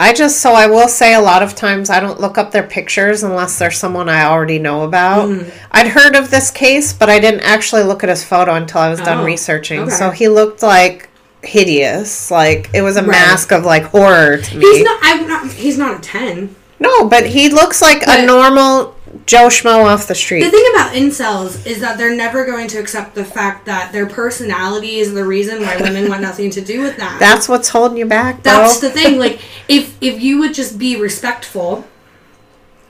I 0.00 0.12
just 0.12 0.38
so 0.40 0.52
I 0.52 0.66
will 0.68 0.86
say 0.88 1.14
a 1.14 1.20
lot 1.20 1.42
of 1.42 1.56
times 1.56 1.90
I 1.90 1.98
don't 1.98 2.20
look 2.20 2.38
up 2.38 2.52
their 2.52 2.62
pictures 2.62 3.24
unless 3.24 3.58
there's 3.58 3.76
someone 3.76 4.08
I 4.08 4.24
already 4.26 4.60
know 4.60 4.84
about. 4.84 5.28
Mm. 5.28 5.50
I'd 5.72 5.88
heard 5.88 6.14
of 6.14 6.30
this 6.30 6.50
case, 6.52 6.92
but 6.92 7.10
I 7.10 7.18
didn't 7.18 7.40
actually 7.40 7.82
look 7.82 8.04
at 8.04 8.08
his 8.08 8.22
photo 8.24 8.54
until 8.54 8.80
I 8.80 8.88
was 8.90 9.00
done 9.00 9.18
Oh, 9.18 9.24
researching. 9.24 9.80
okay. 9.80 9.90
So 9.90 10.10
he 10.10 10.28
looked 10.28 10.62
like 10.62 11.08
hideous. 11.42 12.30
Like 12.30 12.70
it 12.72 12.82
was 12.82 12.96
a 12.96 13.00
Right. 13.02 13.10
mask 13.10 13.50
of 13.52 13.64
like 13.64 13.84
horror 13.84 14.36
to 14.38 14.56
me. 14.56 14.64
He's 14.64 14.84
not 14.84 14.98
I'm 15.02 15.26
not 15.26 15.50
he's 15.50 15.78
not 15.78 15.98
a 15.98 16.00
10. 16.00 16.54
no, 16.78 17.08
but 17.08 17.26
he 17.26 17.48
looks 17.48 17.82
like 17.82 18.06
But- 18.06 18.20
a 18.20 18.26
normal 18.26 18.94
Joe 19.26 19.48
Schmo 19.48 19.84
off 19.84 20.08
the 20.08 20.14
street. 20.14 20.42
The 20.42 20.50
thing 20.50 20.64
about 20.74 20.92
incels 20.92 21.66
is 21.66 21.80
that 21.80 21.98
they're 21.98 22.14
never 22.14 22.44
going 22.44 22.68
to 22.68 22.78
accept 22.78 23.14
the 23.14 23.24
fact 23.24 23.66
that 23.66 23.92
their 23.92 24.06
personality 24.06 24.96
is 24.96 25.14
the 25.14 25.24
reason 25.24 25.62
why 25.62 25.76
women 25.76 26.08
want 26.08 26.22
nothing 26.22 26.50
to 26.50 26.60
do 26.60 26.82
with 26.82 26.96
that. 26.96 27.18
That's 27.20 27.48
what's 27.48 27.68
holding 27.68 27.98
you 27.98 28.06
back, 28.06 28.42
bro. 28.42 28.52
That's 28.52 28.80
the 28.80 28.90
thing. 28.90 29.18
Like, 29.18 29.40
if 29.68 29.96
if 30.00 30.20
you 30.20 30.38
would 30.38 30.54
just 30.54 30.78
be 30.78 30.96
respectful, 31.00 31.86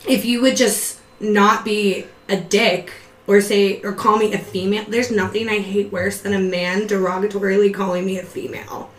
if 0.08 0.24
you 0.24 0.40
would 0.42 0.56
just 0.56 1.00
not 1.20 1.64
be 1.64 2.06
a 2.28 2.36
dick 2.36 2.92
or 3.26 3.40
say 3.40 3.80
or 3.82 3.92
call 3.92 4.16
me 4.16 4.32
a 4.32 4.38
female, 4.38 4.84
there's 4.88 5.10
nothing 5.10 5.48
I 5.48 5.58
hate 5.58 5.92
worse 5.92 6.20
than 6.20 6.32
a 6.34 6.40
man 6.40 6.88
derogatorily 6.88 7.72
calling 7.72 8.06
me 8.06 8.18
a 8.18 8.22
female. 8.22 8.90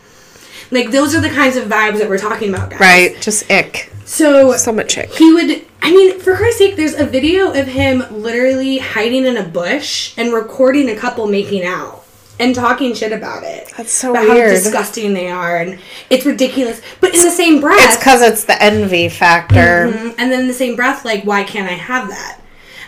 Like 0.72 0.92
those 0.92 1.16
are 1.16 1.22
the 1.22 1.30
kinds 1.30 1.56
of 1.58 1.66
vibes 1.68 2.00
that 2.00 2.08
we're 2.10 2.18
talking 2.20 2.54
about, 2.54 2.70
guys. 2.70 2.80
right? 2.80 3.20
Just 3.22 3.50
ick. 3.52 3.92
So 4.06 4.56
So 4.58 4.72
much 4.72 4.98
ick. 4.98 5.10
he 5.12 5.34
would. 5.34 5.66
I 5.82 5.92
mean, 5.92 6.20
for 6.20 6.36
Christ's 6.36 6.58
sake, 6.60 6.76
there's 6.76 6.94
a 6.96 7.06
video 7.06 7.54
of 7.54 7.68
him 7.68 8.04
literally 8.12 8.78
hiding 8.80 9.26
in 9.26 9.38
a 9.38 9.44
bush 9.44 10.14
and 10.18 10.34
recording 10.34 10.90
a 10.90 10.96
couple 10.96 11.26
making 11.28 11.64
out 11.64 12.04
and 12.40 12.54
talking 12.54 12.94
shit 12.94 13.12
about 13.14 13.44
it. 13.44 13.72
That's 13.78 13.92
so 13.92 14.12
about 14.12 14.28
weird. 14.30 14.50
how 14.50 14.54
disgusting 14.56 15.14
they 15.14 15.30
are, 15.30 15.58
and 15.58 15.80
it's 16.10 16.26
ridiculous. 16.26 16.82
But 17.02 17.16
in 17.16 17.22
the 17.24 17.32
same 17.32 17.62
breath, 17.62 17.80
It's 17.82 17.98
because 17.98 18.22
it's 18.22 18.44
the 18.44 18.62
envy 18.62 19.10
factor. 19.10 19.88
Mhm. 19.92 20.16
and 20.18 20.32
then 20.32 20.42
in 20.42 20.48
the 20.48 20.54
same 20.54 20.76
breath, 20.76 21.04
like, 21.06 21.24
why 21.24 21.44
can't 21.44 21.70
I 21.70 21.74
have 21.76 22.10
that? 22.10 22.40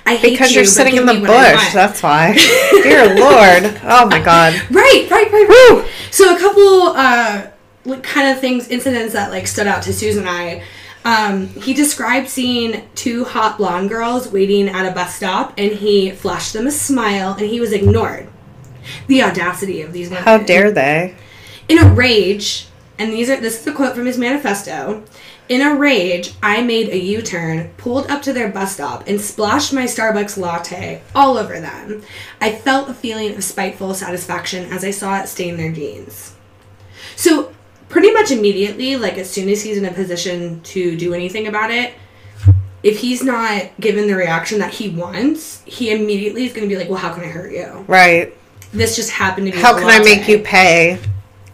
I 0.06 0.16
hate 0.16 0.32
Because 0.32 0.52
you, 0.52 0.58
you're 0.58 0.66
sitting 0.66 0.96
in 0.98 1.06
the 1.06 1.14
me 1.14 1.22
what 1.22 1.30
I 1.32 1.54
bush. 1.54 1.74
That's 1.74 2.02
why. 2.04 2.34
Dear 2.84 3.08
Lord. 3.16 3.80
Oh 3.84 4.06
my 4.08 4.20
God. 4.20 4.54
Right, 4.72 5.08
right, 5.12 5.32
right, 5.32 5.48
right. 5.48 5.86
So 6.12 6.36
a 6.36 6.40
couple 6.40 6.88
uh 6.98 7.44
like 7.86 8.04
kind 8.04 8.30
of 8.30 8.40
things, 8.40 8.68
incidents 8.68 9.14
that 9.14 9.32
like 9.32 9.48
stood 9.48 9.68
out 9.68 9.84
to 9.84 9.94
Susan 9.94 10.28
and 10.28 10.30
I. 10.30 10.64
Um, 11.04 11.48
he 11.48 11.74
described 11.74 12.30
seeing 12.30 12.88
two 12.94 13.26
hot 13.26 13.58
blonde 13.58 13.90
girls 13.90 14.28
waiting 14.28 14.70
at 14.70 14.86
a 14.86 14.94
bus 14.94 15.16
stop, 15.16 15.54
and 15.58 15.72
he 15.72 16.12
flashed 16.12 16.54
them 16.54 16.68
a 16.68 16.72
smile, 16.72 17.34
and 17.34 17.48
he 17.48 17.60
was 17.60 17.74
ignored. 17.74 18.28
The 19.08 19.24
audacity 19.24 19.82
of 19.82 19.94
these 19.94 20.10
women! 20.10 20.24
How 20.24 20.38
dare 20.38 20.72
they? 20.72 21.16
In 21.68 21.80
a 21.80 21.92
rage, 21.92 22.68
and 23.00 23.12
these 23.12 23.30
are 23.30 23.40
this 23.40 23.62
is 23.62 23.68
a 23.68 23.74
quote 23.74 23.96
from 23.96 24.06
his 24.06 24.18
manifesto. 24.18 25.04
In 25.50 25.62
a 25.62 25.76
rage, 25.76 26.34
I 26.42 26.62
made 26.62 26.90
a 26.90 26.98
U-turn, 26.98 27.72
pulled 27.76 28.10
up 28.10 28.22
to 28.22 28.32
their 28.32 28.48
bus 28.48 28.74
stop, 28.74 29.08
and 29.08 29.20
splashed 29.20 29.74
my 29.74 29.84
Starbucks 29.84 30.38
latte 30.38 31.02
all 31.14 31.38
over 31.38 31.60
them. 31.60 32.04
I 32.40 32.54
felt 32.54 32.90
a 32.90 32.94
feeling 32.94 33.36
of 33.36 33.44
spiteful 33.44 33.94
satisfaction 33.94 34.72
as 34.72 34.86
I 34.86 34.92
saw 34.92 35.20
it 35.20 35.28
stain 35.28 35.58
their 35.58 35.72
jeans. 35.72 36.36
So, 37.16 37.54
pretty 37.92 38.12
much 38.12 38.32
immediately, 38.32 38.96
like 38.96 39.18
as 39.18 39.30
soon 39.30 39.50
as 39.50 39.62
he's 39.62 39.78
in 39.78 39.86
a 39.86 39.92
position 39.92 40.62
to 40.62 40.98
do 40.98 41.14
anything 41.14 41.46
about 41.48 41.70
it, 41.70 41.94
if 42.82 43.00
he's 43.00 43.24
not 43.24 43.70
given 43.80 44.08
the 44.08 44.16
reaction 44.16 44.58
that 44.60 44.74
he 44.74 44.90
wants, 44.90 45.62
he 45.66 45.92
immediately 45.92 46.46
is 46.46 46.54
going 46.54 46.68
to 46.68 46.74
be 46.74 46.80
like, 46.80 46.90
"Well, 46.90 46.98
how 46.98 47.14
can 47.14 47.24
I 47.24 47.28
hurt 47.28 47.52
you? 47.52 47.86
Right. 47.88 48.36
This 48.74 48.96
just 48.96 49.12
happened 49.12 49.48
to 49.48 49.52
be." 49.52 49.60
How 49.60 49.78
can 49.78 49.88
I 49.88 50.00
make 50.00 50.28
you 50.28 50.40
pay? 50.40 51.00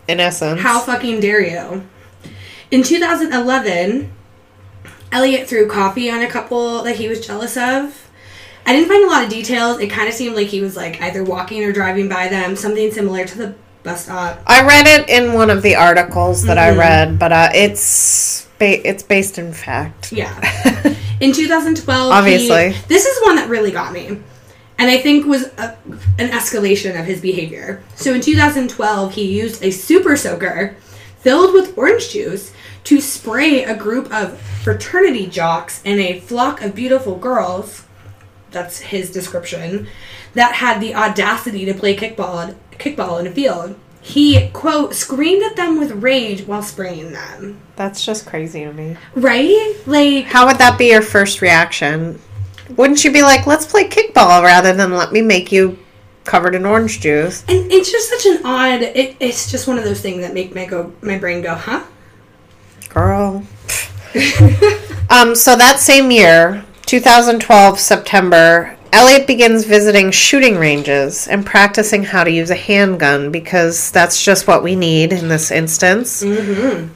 In 0.07 0.21
essence. 0.21 0.61
How 0.61 0.79
fucking 0.79 1.19
dare 1.19 1.41
you? 1.41 1.85
In 2.71 2.81
2011, 2.81 4.09
Elliot 5.11 5.49
threw 5.49 5.67
coffee 5.67 6.09
on 6.09 6.21
a 6.21 6.29
couple 6.29 6.83
that 6.83 6.95
he 6.95 7.09
was 7.09 7.25
jealous 7.25 7.57
of. 7.57 8.09
I 8.65 8.73
didn't 8.73 8.87
find 8.87 9.03
a 9.03 9.07
lot 9.07 9.23
of 9.23 9.29
details. 9.29 9.79
It 9.79 9.89
kind 9.89 10.07
of 10.07 10.13
seemed 10.13 10.35
like 10.35 10.47
he 10.47 10.61
was 10.61 10.77
like 10.77 11.01
either 11.01 11.23
walking 11.23 11.63
or 11.63 11.73
driving 11.73 12.07
by 12.07 12.27
them, 12.29 12.55
something 12.55 12.91
similar 12.91 13.25
to 13.25 13.37
the 13.37 13.55
I 14.47 14.65
read 14.65 14.87
it 14.87 15.09
in 15.09 15.33
one 15.33 15.49
of 15.49 15.61
the 15.61 15.75
articles 15.75 16.43
that 16.43 16.57
Mm-hmm. 16.57 16.79
I 16.79 16.83
read, 16.83 17.19
but 17.19 17.31
uh, 17.31 17.49
it's 17.53 18.47
ba- 18.59 18.87
it's 18.87 19.03
based 19.03 19.37
in 19.37 19.53
fact. 19.53 20.11
Yeah. 20.11 20.33
In 21.19 21.31
2012, 21.33 21.83
he- 22.13 22.13
Obviously. 22.15 22.75
this 22.87 23.07
is 23.07 23.19
one 23.23 23.37
that 23.37 23.49
really 23.49 23.71
got 23.71 23.91
me. 23.91 24.19
And 24.77 24.91
I 24.91 24.97
think 24.99 25.25
was 25.25 25.45
a, 25.57 25.75
an 26.19 26.29
escalation 26.29 26.99
of 26.99 27.07
his 27.07 27.19
behavior. 27.21 27.81
So 27.95 28.13
in 28.13 28.21
2012, 28.21 29.13
he 29.15 29.39
used 29.39 29.63
a 29.63 29.71
super 29.71 30.15
soaker 30.15 30.75
filled 31.19 31.53
with 31.55 31.75
orange 31.75 32.09
juice 32.11 32.53
to 32.83 33.01
spray 33.01 33.63
a 33.63 33.75
group 33.75 34.13
of 34.13 34.39
fraternity 34.39 35.25
jocks 35.25 35.81
and 35.83 35.99
a 35.99 36.19
flock 36.19 36.61
of 36.61 36.75
beautiful 36.75 37.15
girls. 37.17 37.85
That's 38.51 38.79
his 38.81 39.09
description. 39.11 39.87
That 40.35 40.53
had 40.53 40.79
the 40.79 40.93
audacity 40.93 41.65
to 41.65 41.73
play 41.73 41.95
kickball 41.97 42.53
kickball 42.77 43.19
in 43.19 43.27
a 43.27 43.31
field. 43.31 43.75
He 44.01 44.49
quote 44.49 44.93
screamed 44.93 45.43
at 45.43 45.55
them 45.55 45.77
with 45.77 45.91
rage 45.91 46.43
while 46.47 46.61
spraying 46.61 47.11
them. 47.11 47.59
That's 47.75 48.05
just 48.05 48.25
crazy 48.25 48.63
to 48.63 48.71
me. 48.71 48.95
Right? 49.15 49.75
Like 49.85 50.25
How 50.25 50.45
would 50.47 50.57
that 50.59 50.77
be 50.77 50.91
your 50.91 51.01
first 51.01 51.41
reaction? 51.41 52.19
Wouldn't 52.75 53.03
you 53.03 53.11
be 53.11 53.21
like, 53.21 53.45
let's 53.47 53.65
play 53.65 53.87
kickball 53.87 54.43
rather 54.43 54.73
than 54.73 54.91
let 54.91 55.11
me 55.11 55.21
make 55.21 55.51
you 55.51 55.77
covered 56.23 56.55
in 56.55 56.65
orange 56.65 57.01
juice? 57.01 57.43
And 57.47 57.71
it's 57.71 57.91
just 57.91 58.09
such 58.09 58.25
an 58.25 58.45
odd. 58.45 58.81
It, 58.81 59.17
it's 59.19 59.49
just 59.49 59.67
one 59.67 59.77
of 59.77 59.83
those 59.83 60.01
things 60.01 60.21
that 60.21 60.33
make 60.33 60.55
my 60.55 60.65
go 60.65 60.93
my 61.01 61.17
brain 61.17 61.41
go, 61.41 61.55
huh? 61.55 61.83
Girl. 62.89 63.43
um, 65.09 65.35
so 65.35 65.55
that 65.55 65.77
same 65.79 66.11
year, 66.11 66.63
2012, 66.85 67.79
September, 67.79 68.76
Elliot 68.93 69.27
begins 69.27 69.65
visiting 69.65 70.11
shooting 70.11 70.57
ranges 70.57 71.27
and 71.27 71.45
practicing 71.45 72.03
how 72.03 72.23
to 72.23 72.31
use 72.31 72.49
a 72.49 72.55
handgun 72.55 73.31
because 73.31 73.91
that's 73.91 74.23
just 74.23 74.47
what 74.47 74.63
we 74.63 74.75
need 74.75 75.13
in 75.13 75.27
this 75.27 75.51
instance. 75.51 76.21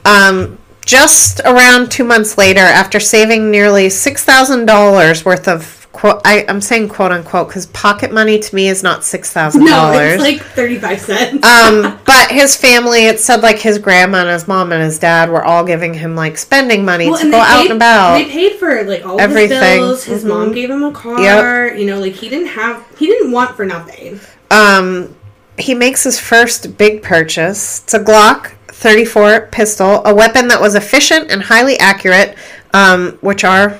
Um, 0.04 0.58
just 0.84 1.40
around 1.40 1.90
two 1.90 2.04
months 2.04 2.36
later, 2.36 2.60
after 2.60 2.98
saving 2.98 3.50
nearly 3.50 3.86
$6,000 3.86 5.24
worth 5.24 5.48
of 5.48 5.81
quote, 5.92 6.20
I, 6.24 6.44
I'm 6.48 6.60
saying 6.60 6.88
quote 6.88 7.12
unquote 7.12 7.48
because 7.48 7.66
pocket 7.66 8.12
money 8.12 8.38
to 8.38 8.54
me 8.54 8.68
is 8.68 8.82
not 8.82 9.00
$6,000. 9.00 9.54
No, 9.64 9.92
it's 9.92 10.22
like 10.22 10.40
thirty 10.40 10.78
five 10.78 11.00
cents. 11.00 11.46
Um, 11.46 12.00
but 12.06 12.30
his 12.30 12.56
family, 12.56 13.06
it 13.06 13.20
said 13.20 13.42
like 13.42 13.58
his 13.58 13.78
grandma 13.78 14.18
and 14.22 14.30
his 14.30 14.48
mom 14.48 14.72
and 14.72 14.82
his 14.82 14.98
dad 14.98 15.30
were 15.30 15.44
all 15.44 15.64
giving 15.64 15.94
him 15.94 16.16
like 16.16 16.38
spending 16.38 16.84
money 16.84 17.04
to 17.06 17.10
go 17.10 17.30
they 17.30 17.38
out 17.38 17.60
paid, 17.62 17.70
and 17.70 17.76
about. 17.76 18.14
They 18.18 18.24
paid 18.30 18.58
for 18.58 18.82
like 18.84 19.04
all 19.04 19.20
Everything. 19.20 19.58
his 19.60 19.78
bills. 19.78 20.04
His 20.04 20.24
Mhm. 20.24 20.28
mom 20.28 20.52
gave 20.52 20.70
him 20.70 20.82
a 20.82 20.92
car. 20.92 21.20
Yep. 21.20 21.78
You 21.78 21.86
know, 21.86 21.98
like 22.00 22.14
he 22.14 22.28
didn't 22.28 22.48
have. 22.48 22.82
He 22.98 23.06
didn't 23.06 23.30
want 23.30 23.56
for 23.56 23.64
nothing. 23.64 24.20
Um, 24.50 25.14
he 25.58 25.74
makes 25.74 26.04
his 26.04 26.18
first 26.18 26.78
big 26.78 27.02
purchase. 27.02 27.82
It's 27.84 27.94
a 27.94 28.00
Glock 28.00 28.52
34 28.68 29.48
pistol, 29.52 30.02
a 30.04 30.14
weapon 30.14 30.48
that 30.48 30.60
was 30.60 30.74
efficient 30.74 31.30
and 31.30 31.42
highly 31.42 31.78
accurate, 31.78 32.34
um, 32.74 33.18
which 33.20 33.44
are 33.44 33.78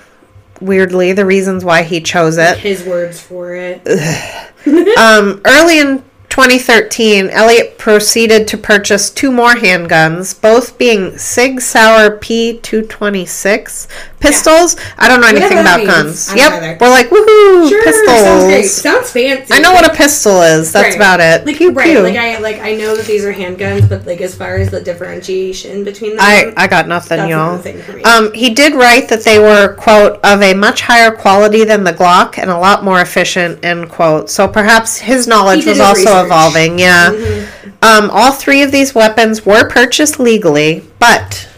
weirdly 0.63 1.13
the 1.13 1.27
reasons 1.27 1.65
why 1.65 1.83
he 1.83 2.01
chose 2.01 2.39
it. 2.39 2.59
His 2.59 2.85
words 2.85 3.21
for 3.21 3.55
it. 3.55 3.83
Um, 4.65 5.43
early 5.45 5.81
in 5.81 6.05
2013, 6.33 7.29
Elliot 7.29 7.77
proceeded 7.77 8.49
to 8.49 8.57
purchase 8.57 9.11
two 9.11 9.31
more 9.31 9.53
handguns, 9.53 10.41
both 10.41 10.79
being 10.79 11.19
Sig 11.19 11.61
Sauer 11.61 12.17
P226 12.21 13.87
pistols. 14.19 14.77
I 14.97 15.09
don't 15.09 15.21
know 15.21 15.27
anything 15.27 15.59
about 15.59 15.81
means. 15.81 15.91
guns. 15.91 16.35
Yep, 16.35 16.81
we're 16.81 16.89
like 16.89 17.09
woohoo 17.11 17.69
Sure, 17.69 17.85
pistols. 17.85 18.21
sounds. 18.23 18.71
Sounds 18.71 19.11
fancy. 19.11 19.53
I 19.53 19.59
know 19.59 19.73
what 19.73 19.85
a 19.85 19.95
pistol 19.95 20.41
is. 20.41 20.73
That's 20.73 20.91
Right. 20.91 20.97
about 20.97 21.21
it. 21.21 21.45
Like 21.45 21.57
pew 21.57 21.71
right, 21.73 21.85
pew. 21.91 22.01
like 22.01 22.17
I 22.17 22.39
like 22.39 22.61
I 22.61 22.77
know 22.77 22.97
that 22.97 23.05
these 23.05 23.25
are 23.27 23.33
handguns, 23.35 23.87
but 23.89 24.07
like 24.07 24.21
as 24.23 24.35
far 24.35 24.57
as 24.57 24.71
the 24.71 24.81
differentiation 24.81 25.85
between 25.85 26.13
them, 26.17 26.21
I, 26.25 26.53
I 26.57 26.67
got 26.67 26.89
nothing, 26.89 27.29
y'all. 27.29 27.59
thing 27.59 27.83
for 27.83 27.93
me. 27.93 28.03
Um, 28.05 28.33
he 28.33 28.51
did 28.55 28.75
write 28.75 29.09
that 29.11 29.23
they 29.25 29.39
were, 29.39 29.75
quote, 29.75 30.19
of 30.25 30.41
a 30.41 30.55
much 30.55 30.81
higher 30.83 31.11
quality 31.11 31.65
than 31.65 31.85
the 31.85 31.93
Glock 31.93 32.39
and 32.39 32.49
a 32.51 32.57
lot 32.59 32.85
more 32.85 33.01
efficient, 33.03 33.63
end 33.65 33.91
quote. 33.91 34.31
So 34.31 34.47
perhaps 34.49 34.99
his 34.99 35.27
knowledge 35.27 35.67
was 35.67 35.79
also 35.81 36.01
research. 36.22 36.22
Mm-hmm. 36.23 36.33
evolving, 36.33 36.79
yeah. 36.79 37.47
Um, 37.83 38.11
all 38.11 38.33
three 38.33 38.63
of 38.63 38.71
these 38.73 38.95
weapons 38.95 39.45
were 39.45 39.69
purchased 39.69 40.19
legally, 40.21 40.85
but, 40.99 41.49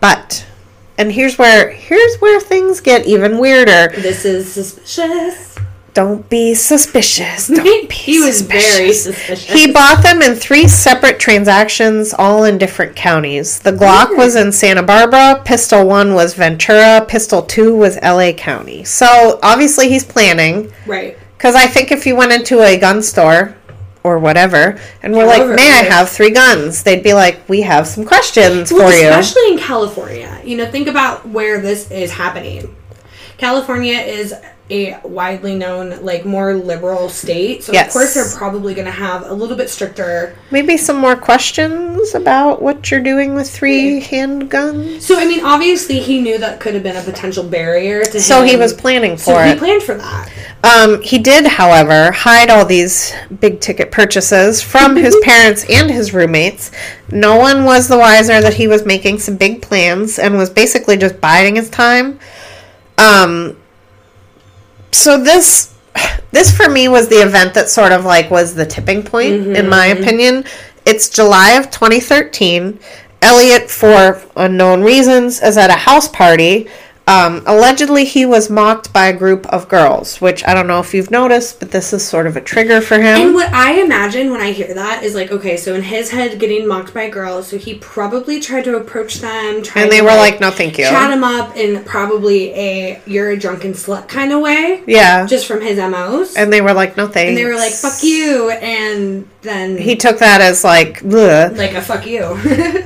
but, 0.00 0.46
and 0.98 1.12
here's 1.12 1.38
where, 1.38 1.70
here's 1.70 2.16
where 2.18 2.40
things 2.40 2.80
get 2.80 3.06
even 3.06 3.38
weirder. 3.38 3.88
this 4.00 4.24
is 4.24 4.52
suspicious. 4.52 5.54
Don't 5.94 6.28
be 6.28 6.52
suspicious. 6.52 7.46
Don't 7.54 7.88
be 7.88 7.94
he 7.94 8.18
was 8.20 8.42
very 8.42 8.92
suspicious. 8.92 9.02
suspicious. 9.40 9.50
He 9.54 9.72
bought 9.72 10.02
them 10.02 10.20
in 10.20 10.34
three 10.34 10.68
separate 10.68 11.18
transactions, 11.18 12.12
all 12.12 12.44
in 12.44 12.58
different 12.58 12.94
counties. 12.96 13.60
The 13.60 13.72
Glock 13.72 14.14
was 14.14 14.36
in 14.36 14.52
Santa 14.52 14.82
Barbara, 14.82 15.40
Pistol 15.46 15.86
1 15.86 16.12
was 16.12 16.34
Ventura, 16.34 17.02
Pistol 17.08 17.40
2 17.42 17.74
was 17.74 17.96
LA 18.02 18.32
County. 18.32 18.84
So 18.84 19.38
obviously 19.42 19.88
he's 19.88 20.04
planning. 20.04 20.70
right. 20.86 21.16
Because 21.38 21.54
I 21.54 21.66
think 21.66 21.92
if 21.92 22.06
you 22.06 22.16
went 22.16 22.32
into 22.32 22.60
a 22.62 22.78
gun 22.78 23.02
store 23.02 23.54
or 24.06 24.18
whatever 24.18 24.78
and 25.02 25.12
we're 25.12 25.26
like, 25.26 25.38
However, 25.38 25.54
may 25.56 25.70
I 25.70 25.82
have 25.82 26.08
three 26.08 26.30
guns? 26.30 26.82
They'd 26.84 27.02
be 27.02 27.12
like, 27.12 27.48
we 27.48 27.62
have 27.62 27.86
some 27.88 28.04
questions 28.04 28.72
Well, 28.72 28.88
for 28.90 28.96
you. 28.96 29.08
especially 29.08 29.52
in 29.52 29.58
California. 29.58 30.40
You 30.44 30.56
know, 30.58 30.66
think 30.70 30.86
about 30.88 31.28
where 31.28 31.60
this 31.60 31.90
is 31.90 32.12
happening. 32.12 32.74
California 33.36 33.98
is 33.98 34.32
a 34.68 34.98
widely 35.04 35.54
known, 35.54 36.02
like 36.02 36.24
more 36.24 36.52
liberal 36.54 37.08
state, 37.08 37.62
so 37.62 37.72
Yes. 37.72 37.86
of 37.86 37.92
course 37.92 38.14
they're 38.14 38.36
probably 38.36 38.74
going 38.74 38.86
to 38.86 38.90
have 38.90 39.24
a 39.30 39.32
little 39.32 39.56
bit 39.56 39.70
stricter. 39.70 40.34
Maybe 40.50 40.76
some 40.76 40.96
more 40.96 41.14
questions 41.14 42.14
about 42.16 42.60
what 42.60 42.90
you're 42.90 43.00
doing 43.00 43.34
with 43.36 43.48
three 43.48 44.00
handguns? 44.00 45.02
So 45.02 45.18
I 45.20 45.24
mean, 45.24 45.44
obviously 45.44 46.00
he 46.00 46.20
knew 46.20 46.38
that 46.38 46.58
could 46.58 46.74
have 46.74 46.82
been 46.82 46.96
a 46.96 47.02
potential 47.02 47.44
barrier 47.44 48.02
to 48.04 48.20
So 48.20 48.40
him. 48.42 48.48
he 48.48 48.56
was 48.56 48.72
planning 48.72 49.16
for 49.16 49.22
So 49.24 49.34
for 49.36 49.44
he 49.44 49.54
planned 49.54 49.82
for 49.84 49.94
that. 49.94 50.30
Um, 50.64 51.00
he 51.00 51.18
did, 51.18 51.46
however, 51.46 52.10
hide 52.10 52.50
all 52.50 52.64
these 52.64 53.12
big 53.40 53.60
ticket 53.60 53.92
purchases 53.92 54.60
from 54.60 54.96
his 54.96 55.16
parents 55.22 55.64
and 55.70 55.88
his 55.88 56.12
roommates. 56.12 56.72
No 57.12 57.36
one 57.36 57.62
was 57.62 57.86
the 57.86 57.98
wiser 57.98 58.40
that 58.40 58.54
he 58.54 58.66
was 58.66 58.84
making 58.84 59.20
some 59.20 59.36
big 59.36 59.62
plans 59.62 60.18
and 60.18 60.36
was 60.36 60.50
basically 60.50 60.96
just 60.96 61.20
biding 61.20 61.54
his 61.54 61.70
time. 61.70 62.18
Um, 62.98 63.56
so 64.96 65.22
this 65.22 65.74
this 66.30 66.54
for 66.54 66.68
me 66.68 66.88
was 66.88 67.08
the 67.08 67.16
event 67.16 67.54
that 67.54 67.68
sort 67.68 67.92
of 67.92 68.04
like 68.04 68.30
was 68.30 68.54
the 68.54 68.66
tipping 68.66 69.02
point 69.02 69.34
mm-hmm, 69.34 69.56
in 69.56 69.68
my 69.68 69.88
mm-hmm. 69.88 70.02
opinion. 70.02 70.44
It's 70.84 71.08
July 71.08 71.52
of 71.52 71.70
2013. 71.70 72.78
Elliot, 73.22 73.70
for 73.70 74.22
unknown 74.36 74.82
reasons, 74.82 75.42
is 75.42 75.56
at 75.56 75.70
a 75.70 75.74
house 75.74 76.06
party. 76.06 76.68
Um, 77.08 77.44
allegedly, 77.46 78.04
he 78.04 78.26
was 78.26 78.50
mocked 78.50 78.92
by 78.92 79.06
a 79.06 79.16
group 79.16 79.46
of 79.46 79.68
girls, 79.68 80.20
which 80.20 80.44
I 80.44 80.54
don't 80.54 80.66
know 80.66 80.80
if 80.80 80.92
you've 80.92 81.10
noticed, 81.12 81.60
but 81.60 81.70
this 81.70 81.92
is 81.92 82.04
sort 82.04 82.26
of 82.26 82.36
a 82.36 82.40
trigger 82.40 82.80
for 82.80 82.96
him. 82.96 83.28
And 83.28 83.34
what 83.34 83.52
I 83.52 83.80
imagine 83.80 84.32
when 84.32 84.40
I 84.40 84.50
hear 84.50 84.74
that 84.74 85.04
is 85.04 85.14
like, 85.14 85.30
okay, 85.30 85.56
so 85.56 85.74
in 85.74 85.82
his 85.82 86.10
head, 86.10 86.40
getting 86.40 86.66
mocked 86.66 86.92
by 86.92 87.08
girls, 87.08 87.46
so 87.46 87.58
he 87.58 87.74
probably 87.74 88.40
tried 88.40 88.64
to 88.64 88.76
approach 88.76 89.16
them, 89.20 89.62
and 89.76 89.92
they 89.92 90.02
were 90.02 90.08
like, 90.08 90.40
"No, 90.40 90.50
thank 90.50 90.78
you." 90.78 90.84
chat 90.84 91.12
him 91.12 91.22
up 91.22 91.56
in 91.56 91.84
probably 91.84 92.52
a 92.54 93.00
"you're 93.06 93.30
a 93.30 93.36
drunken 93.36 93.72
slut" 93.74 94.08
kind 94.08 94.32
of 94.32 94.40
way, 94.40 94.82
Yeah, 94.88 95.26
just 95.26 95.46
from 95.46 95.60
his 95.60 95.78
MOs. 95.78 96.34
and 96.34 96.52
they 96.52 96.60
were 96.60 96.72
like, 96.74 96.96
"No, 96.96 97.06
thanks." 97.06 97.28
And 97.28 97.36
they 97.38 97.44
were 97.44 97.54
like, 97.54 97.72
"Fuck 97.72 98.02
you," 98.02 98.50
and 98.50 99.28
then 99.42 99.78
He 99.78 99.94
took 99.94 100.18
that 100.18 100.40
as 100.40 100.64
like, 100.64 101.02
Bleh. 101.02 101.56
like 101.56 101.74
a 101.74 101.80
"fuck 101.82 102.04
you." 102.04 102.36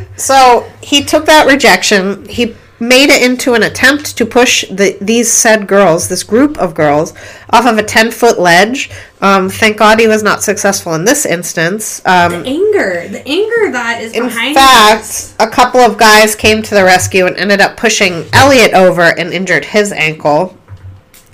So 0.16 0.70
he 0.82 1.02
took 1.02 1.24
that 1.24 1.46
rejection. 1.46 2.26
He 2.28 2.54
made 2.80 3.10
it 3.10 3.22
into 3.22 3.52
an 3.54 3.62
attempt 3.62 4.16
to 4.16 4.24
push 4.24 4.64
the, 4.68 4.96
these 5.00 5.30
said 5.30 5.66
girls, 5.66 6.08
this 6.08 6.22
group 6.22 6.58
of 6.58 6.74
girls, 6.74 7.12
off 7.50 7.66
of 7.66 7.76
a 7.78 7.82
10 7.82 8.10
foot 8.10 8.38
ledge. 8.38 8.90
Um, 9.20 9.50
thank 9.50 9.76
God 9.76 10.00
he 10.00 10.08
was 10.08 10.22
not 10.22 10.42
successful 10.42 10.94
in 10.94 11.04
this 11.04 11.26
instance. 11.26 12.00
Um, 12.06 12.32
anger, 12.46 13.06
the 13.08 13.22
anger 13.28 13.70
that 13.72 14.00
is 14.00 14.12
in 14.14 14.24
behind 14.24 14.54
fact, 14.54 15.02
this. 15.02 15.36
a 15.38 15.48
couple 15.48 15.80
of 15.80 15.98
guys 15.98 16.34
came 16.34 16.62
to 16.62 16.74
the 16.74 16.82
rescue 16.82 17.26
and 17.26 17.36
ended 17.36 17.60
up 17.60 17.76
pushing 17.76 18.24
Elliot 18.32 18.72
over 18.72 19.02
and 19.02 19.32
injured 19.32 19.66
his 19.66 19.92
ankle. 19.92 20.56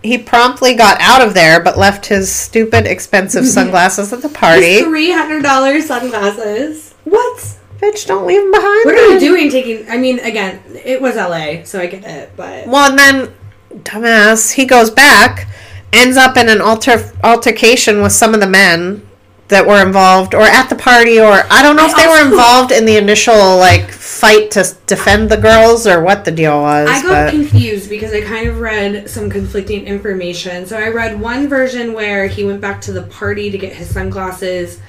He 0.02 0.18
promptly 0.18 0.74
got 0.74 1.00
out 1.00 1.26
of 1.26 1.34
there, 1.34 1.60
but 1.60 1.78
left 1.78 2.06
his 2.06 2.30
stupid, 2.30 2.86
expensive 2.86 3.46
sunglasses 3.56 4.12
at 4.12 4.22
the 4.22 4.28
party. 4.28 4.82
hundred 5.12 5.42
dollars 5.42 5.86
sunglasses. 5.86 6.94
What? 7.04 7.55
Bitch, 7.78 8.06
don't 8.06 8.26
leave 8.26 8.40
them 8.40 8.50
behind. 8.50 8.84
What 8.84 8.94
are 8.94 9.12
you 9.12 9.20
doing? 9.20 9.50
Taking? 9.50 9.88
I 9.90 9.96
mean, 9.96 10.18
again, 10.20 10.62
it 10.84 11.00
was 11.00 11.16
L.A., 11.16 11.64
so 11.64 11.80
I 11.80 11.86
get 11.86 12.04
it, 12.04 12.32
but 12.36 12.66
Well, 12.66 12.90
and 12.90 12.98
then, 12.98 13.34
dumbass, 13.82 14.52
he 14.52 14.64
goes 14.64 14.90
back, 14.90 15.48
ends 15.92 16.16
up 16.16 16.36
in 16.36 16.48
an 16.48 16.60
alter 16.60 17.12
altercation 17.22 18.02
with 18.02 18.12
some 18.12 18.34
of 18.34 18.40
the 18.40 18.46
men 18.46 19.06
that 19.48 19.66
were 19.66 19.80
involved, 19.84 20.34
or 20.34 20.42
at 20.42 20.68
the 20.68 20.74
party, 20.74 21.20
or 21.20 21.44
I 21.50 21.62
don't 21.62 21.76
know 21.76 21.84
I 21.84 21.90
if 21.90 21.96
they 21.96 22.08
were 22.08 22.24
involved 22.24 22.72
in 22.72 22.84
the 22.84 22.96
initial 22.96 23.56
like 23.58 23.90
fight 23.90 24.50
to 24.52 24.76
defend 24.86 25.30
the 25.30 25.36
girls, 25.36 25.86
or 25.86 26.02
what 26.02 26.24
the 26.24 26.32
deal 26.32 26.60
was. 26.60 26.88
I 26.88 27.02
got 27.02 27.08
but 27.08 27.30
confused 27.30 27.88
because 27.88 28.12
I 28.12 28.22
kind 28.22 28.48
of 28.48 28.58
read 28.58 29.08
some 29.08 29.30
conflicting 29.30 29.86
information. 29.86 30.66
So 30.66 30.76
I 30.76 30.88
read 30.88 31.20
one 31.20 31.48
version 31.48 31.92
where 31.92 32.26
he 32.26 32.44
went 32.44 32.60
back 32.60 32.80
to 32.82 32.92
the 32.92 33.02
party 33.02 33.50
to 33.50 33.58
get 33.58 33.72
his 33.72 33.88
sunglasses, 33.88 34.80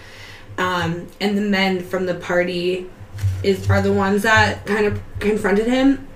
um, 0.58 1.08
and 1.22 1.38
the 1.38 1.42
men 1.42 1.82
from 1.84 2.06
the 2.06 2.16
party 2.16 2.90
is 3.44 3.70
are 3.70 3.82
the 3.82 3.94
ones 3.94 4.24
that 4.24 4.66
kind 4.66 4.86
of 4.86 5.02
confronted 5.20 5.68
him. 5.68 6.08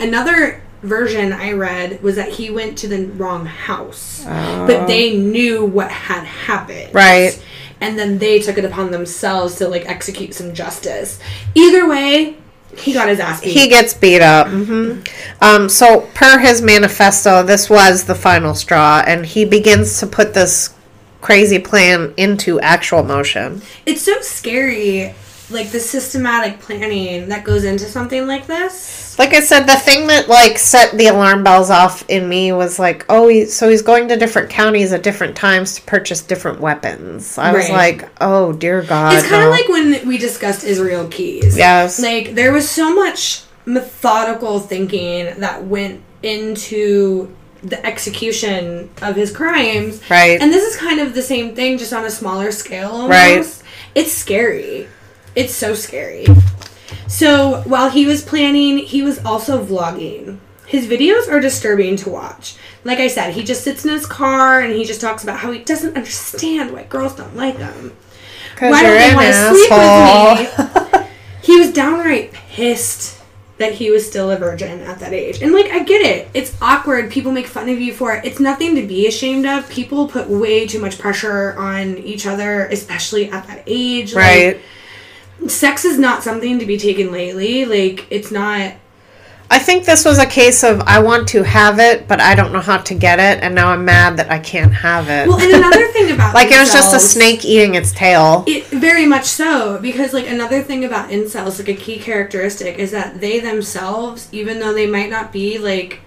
Another 0.00 0.62
version 0.82 1.32
I 1.32 1.52
read 1.52 2.02
was 2.02 2.16
that 2.16 2.30
he 2.30 2.50
went 2.50 2.76
to 2.78 2.88
the 2.88 3.06
wrong 3.06 3.46
house, 3.46 4.22
but 4.24 4.86
they 4.86 5.16
knew 5.16 5.64
what 5.64 5.90
had 5.90 6.24
happened. 6.24 6.94
Right. 6.94 7.42
And 7.80 7.98
then 7.98 8.18
they 8.18 8.38
took 8.40 8.56
it 8.56 8.64
upon 8.64 8.90
themselves 8.90 9.56
to 9.56 9.68
like 9.68 9.86
execute 9.88 10.32
some 10.34 10.54
justice. 10.54 11.18
Either 11.54 11.88
way, 11.88 12.36
he 12.76 12.92
got 12.92 13.08
his 13.08 13.20
ass 13.20 13.40
beat. 13.40 13.52
he 13.52 13.68
gets 13.68 13.94
beat 13.94 14.22
up. 14.22 14.48
hmm 14.48 15.00
Um, 15.40 15.68
so, 15.68 16.08
per 16.14 16.38
his 16.38 16.62
manifesto, 16.62 17.42
this 17.42 17.68
was 17.70 18.04
the 18.04 18.14
final 18.14 18.54
straw, 18.54 19.02
and 19.06 19.26
he 19.26 19.44
begins 19.44 20.00
to 20.00 20.06
put 20.06 20.34
this 20.34 20.74
crazy 21.24 21.58
plan 21.58 22.12
into 22.18 22.60
actual 22.60 23.02
motion. 23.02 23.62
it's 23.86 24.02
so 24.02 24.20
scary 24.20 25.14
like 25.50 25.70
the 25.70 25.80
systematic 25.80 26.60
planning 26.60 27.30
that 27.30 27.44
goes 27.44 27.64
into 27.64 27.84
something 27.84 28.26
like 28.26 28.46
this 28.46 29.18
Like 29.18 29.32
I 29.32 29.40
said, 29.40 29.64
the 29.64 29.76
thing 29.76 30.08
that 30.08 30.28
like 30.28 30.58
set 30.58 30.96
the 30.98 31.06
alarm 31.06 31.42
bells 31.42 31.70
off 31.70 32.04
in 32.08 32.28
me 32.28 32.52
was 32.52 32.78
like, 32.78 33.06
oh, 33.08 33.28
he, 33.28 33.46
so 33.46 33.68
he's 33.68 33.82
going 33.82 34.08
to 34.08 34.16
different 34.16 34.50
counties 34.50 34.92
at 34.92 35.02
different 35.02 35.36
times 35.36 35.76
to 35.76 35.82
purchase 35.82 36.20
different 36.20 36.60
weapons. 36.60 37.38
I 37.38 37.52
was 37.52 37.70
like, 37.70 38.08
oh 38.20 38.52
dear 38.52 38.82
God. 38.82 39.14
it's 39.14 39.28
kind 39.28 39.42
no. 39.42 39.46
of 39.46 39.52
like 39.52 39.68
when 39.68 40.08
we 40.08 40.18
discussed 40.18 40.64
Israel 40.64 41.08
Keyes 41.08 41.56
yes, 41.56 42.02
like 42.02 42.34
there 42.34 42.52
was 42.52 42.68
so 42.68 42.94
much 42.94 43.44
methodical 43.64 44.60
thinking 44.60 45.40
that 45.40 45.64
went 45.64 46.02
into 46.22 47.34
the 47.64 47.84
execution 47.84 48.90
of 49.02 49.16
his 49.16 49.34
crimes. 49.34 50.00
Right, 50.10 50.40
and 50.40 50.52
this 50.52 50.64
is 50.64 50.76
kind 50.76 51.00
of 51.00 51.14
the 51.14 51.22
same 51.22 51.54
thing 51.54 51.78
just 51.78 51.92
on 51.92 52.04
a 52.04 52.10
smaller 52.10 52.52
scale 52.52 52.90
almost. 52.90 53.10
Right. 53.10 53.62
it's 53.94 54.12
scary. 54.12 54.88
It's 55.34 55.54
so 55.54 55.74
scary. 55.74 56.26
So 57.08 57.62
while 57.62 57.90
he 57.90 58.06
was 58.06 58.22
planning 58.22 58.78
he 58.78 59.02
was 59.02 59.24
also 59.24 59.64
vlogging. 59.64 60.38
His 60.66 60.86
videos 60.86 61.30
are 61.30 61.40
disturbing 61.40 61.96
to 61.96 62.10
watch. 62.10 62.56
Like 62.84 62.98
i 62.98 63.08
said 63.08 63.32
he 63.32 63.42
just 63.42 63.64
sits 63.64 63.84
in 63.84 63.90
his 63.90 64.06
car 64.06 64.60
and 64.60 64.72
he 64.72 64.84
just 64.84 65.00
talks 65.00 65.22
about 65.22 65.38
how 65.38 65.50
he 65.52 65.60
doesn't 65.60 65.96
understand 65.96 66.72
why 66.72 66.84
girls 66.84 67.16
don't 67.16 67.36
like 67.36 67.58
him. 67.58 67.96
Why 68.58 68.82
don't 68.82 68.98
they 68.98 69.14
want 69.14 69.26
to 69.26 69.50
sleep 69.50 69.70
with 69.70 71.02
me? 71.02 71.08
he 71.42 71.58
was 71.58 71.72
downright 71.72 72.32
pissed 72.32 73.20
that 73.58 73.72
he 73.74 73.90
was 73.90 74.06
still 74.06 74.30
a 74.30 74.36
virgin 74.36 74.80
at 74.80 74.98
that 74.98 75.12
age. 75.12 75.40
And 75.40 75.52
like 75.52 75.66
I 75.66 75.84
get 75.84 76.02
it. 76.02 76.28
It's 76.34 76.60
awkward. 76.60 77.10
People 77.10 77.32
make 77.32 77.46
fun 77.46 77.68
of 77.68 77.80
you 77.80 77.92
for 77.94 78.14
it. 78.14 78.24
It's 78.24 78.40
nothing 78.40 78.74
to 78.74 78.86
be 78.86 79.06
ashamed 79.06 79.46
of. 79.46 79.68
People 79.70 80.08
put 80.08 80.28
way 80.28 80.66
too 80.66 80.80
much 80.80 80.98
pressure 80.98 81.56
on 81.56 81.98
each 81.98 82.26
other, 82.26 82.66
especially 82.66 83.30
at 83.30 83.46
that 83.46 83.62
age. 83.66 84.14
Like, 84.14 84.60
right. 85.40 85.50
sex 85.50 85.84
is 85.84 85.98
not 85.98 86.22
something 86.22 86.58
to 86.58 86.66
be 86.66 86.78
taken 86.78 87.12
lightly. 87.12 87.64
Like 87.64 88.06
it's 88.10 88.32
not 88.32 88.74
I 89.50 89.58
think 89.58 89.84
this 89.84 90.04
was 90.04 90.18
a 90.18 90.26
case 90.26 90.64
of 90.64 90.80
I 90.80 91.00
want 91.00 91.28
to 91.28 91.42
have 91.42 91.78
it, 91.78 92.08
but 92.08 92.20
I 92.20 92.34
don't 92.34 92.52
know 92.52 92.60
how 92.60 92.78
to 92.78 92.94
get 92.94 93.18
it, 93.18 93.42
and 93.42 93.54
now 93.54 93.68
I'm 93.68 93.84
mad 93.84 94.16
that 94.16 94.30
I 94.30 94.38
can't 94.38 94.72
have 94.72 95.08
it. 95.08 95.28
Well, 95.28 95.38
and 95.38 95.52
another 95.52 95.86
thing 95.88 96.10
about 96.14 96.34
like 96.34 96.50
it 96.50 96.58
was 96.58 96.72
just 96.72 96.94
a 96.94 97.00
snake 97.00 97.44
eating 97.44 97.74
its 97.74 97.92
tail. 97.92 98.44
It 98.46 98.66
very 98.66 99.06
much 99.06 99.24
so 99.24 99.78
because 99.80 100.12
like 100.12 100.28
another 100.28 100.62
thing 100.62 100.84
about 100.84 101.10
incels, 101.10 101.58
like 101.58 101.68
a 101.68 101.74
key 101.74 101.98
characteristic 101.98 102.78
is 102.78 102.90
that 102.92 103.20
they 103.20 103.40
themselves, 103.40 104.28
even 104.32 104.60
though 104.60 104.72
they 104.72 104.86
might 104.86 105.10
not 105.10 105.32
be 105.32 105.58
like, 105.58 106.00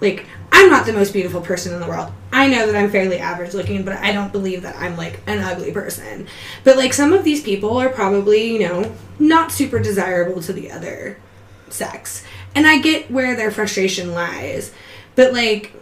like 0.00 0.26
I'm 0.52 0.70
not 0.70 0.86
the 0.86 0.92
most 0.92 1.12
beautiful 1.12 1.40
person 1.40 1.74
in 1.74 1.80
the 1.80 1.86
world. 1.86 2.12
I 2.32 2.48
know 2.48 2.66
that 2.66 2.76
I'm 2.76 2.90
fairly 2.90 3.18
average 3.18 3.54
looking, 3.54 3.84
but 3.84 3.96
I 3.98 4.12
don't 4.12 4.32
believe 4.32 4.62
that 4.62 4.76
I'm 4.76 4.96
like 4.96 5.20
an 5.26 5.40
ugly 5.40 5.72
person. 5.72 6.26
But 6.64 6.76
like 6.76 6.92
some 6.92 7.12
of 7.12 7.24
these 7.24 7.42
people 7.42 7.76
are 7.78 7.88
probably 7.88 8.52
you 8.52 8.60
know 8.60 8.94
not 9.18 9.52
super 9.52 9.78
desirable 9.78 10.40
to 10.42 10.52
the 10.52 10.70
other 10.70 11.18
sex, 11.68 12.24
and 12.58 12.66
I 12.66 12.78
get 12.78 13.08
where 13.08 13.36
their 13.36 13.52
frustration 13.52 14.14
lies, 14.14 14.72
but 15.14 15.32
like 15.32 15.72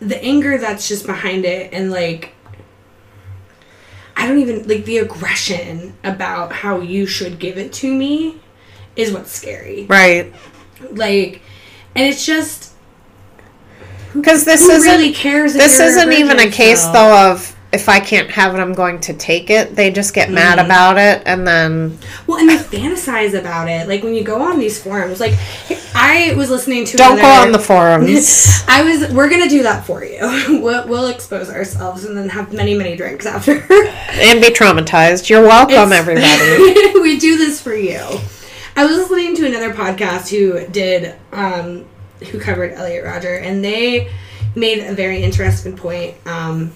the 0.00 0.16
anger 0.24 0.56
that's 0.56 0.88
just 0.88 1.04
behind 1.04 1.44
it 1.44 1.70
and 1.74 1.90
like 1.90 2.32
I 4.16 4.26
don't 4.26 4.38
even 4.38 4.66
like 4.66 4.86
the 4.86 4.98
aggression 4.98 5.98
about 6.02 6.50
how 6.52 6.80
you 6.80 7.04
should 7.04 7.38
give 7.38 7.58
it 7.58 7.74
to 7.74 7.94
me 7.94 8.40
is 8.96 9.12
what's 9.12 9.30
scary. 9.30 9.84
Right. 9.84 10.32
Like 10.92 11.42
and 11.94 12.06
it's 12.06 12.24
just 12.24 12.72
Because 14.14 14.46
this 14.46 14.64
Who 14.64 14.70
isn't 14.70 14.90
really 14.90 15.12
cares? 15.12 15.52
this 15.52 15.78
isn't 15.78 16.10
even 16.10 16.38
a 16.38 16.50
case 16.50 16.86
though 16.86 17.32
of 17.32 17.54
if 17.72 17.88
I 17.88 18.00
can't 18.00 18.30
have 18.30 18.54
it, 18.54 18.58
I'm 18.60 18.72
going 18.72 18.98
to 19.00 19.12
take 19.12 19.50
it. 19.50 19.76
They 19.76 19.90
just 19.90 20.14
get 20.14 20.30
mad 20.30 20.58
Mm-hmm. 20.58 20.66
about 20.66 20.96
it, 20.96 21.22
and 21.26 21.46
then 21.46 21.98
Well, 22.26 22.38
and 22.38 22.48
they 22.48 22.56
fantasize 22.56 23.38
about 23.38 23.68
it. 23.68 23.86
Like 23.88 24.02
when 24.02 24.14
you 24.14 24.24
go 24.24 24.40
on 24.40 24.58
these 24.58 24.82
forums, 24.82 25.20
like 25.20 25.34
I 25.94 26.34
was 26.36 26.48
listening 26.50 26.84
to. 26.86 26.96
don't 26.96 27.18
go 27.20 27.26
on 27.26 27.52
the 27.52 27.58
forums. 27.58 28.62
I 28.68 28.82
was. 28.82 29.12
We're 29.12 29.28
gonna 29.28 29.48
do 29.50 29.62
that 29.64 29.84
for 29.86 30.02
you. 30.04 30.18
We'll, 30.62 30.88
we'll 30.88 31.08
expose 31.08 31.50
ourselves 31.50 32.04
and 32.04 32.16
then 32.16 32.28
have 32.30 32.52
many, 32.52 32.74
many 32.76 32.96
drinks 32.96 33.26
after. 33.26 33.52
and 33.52 34.40
be 34.40 34.48
traumatized. 34.48 35.28
You're 35.28 35.42
welcome, 35.42 35.92
It's- 35.92 36.00
everybody. 36.00 37.00
we 37.00 37.18
do 37.18 37.36
this 37.38 37.60
for 37.60 37.74
you. 37.74 38.00
I 38.76 38.84
was 38.86 38.96
listening 38.96 39.34
to 39.36 39.46
another 39.46 39.72
podcast 39.74 40.28
who 40.30 40.66
did, 40.72 41.14
um, 41.32 41.84
who 42.30 42.38
covered 42.40 42.72
Elliot 42.72 43.04
Rodger, 43.04 43.34
and 43.36 43.62
they 43.64 44.10
made 44.54 44.78
a 44.80 44.94
very 44.94 45.22
interesting 45.22 45.76
point 45.76 46.14
um, 46.26 46.72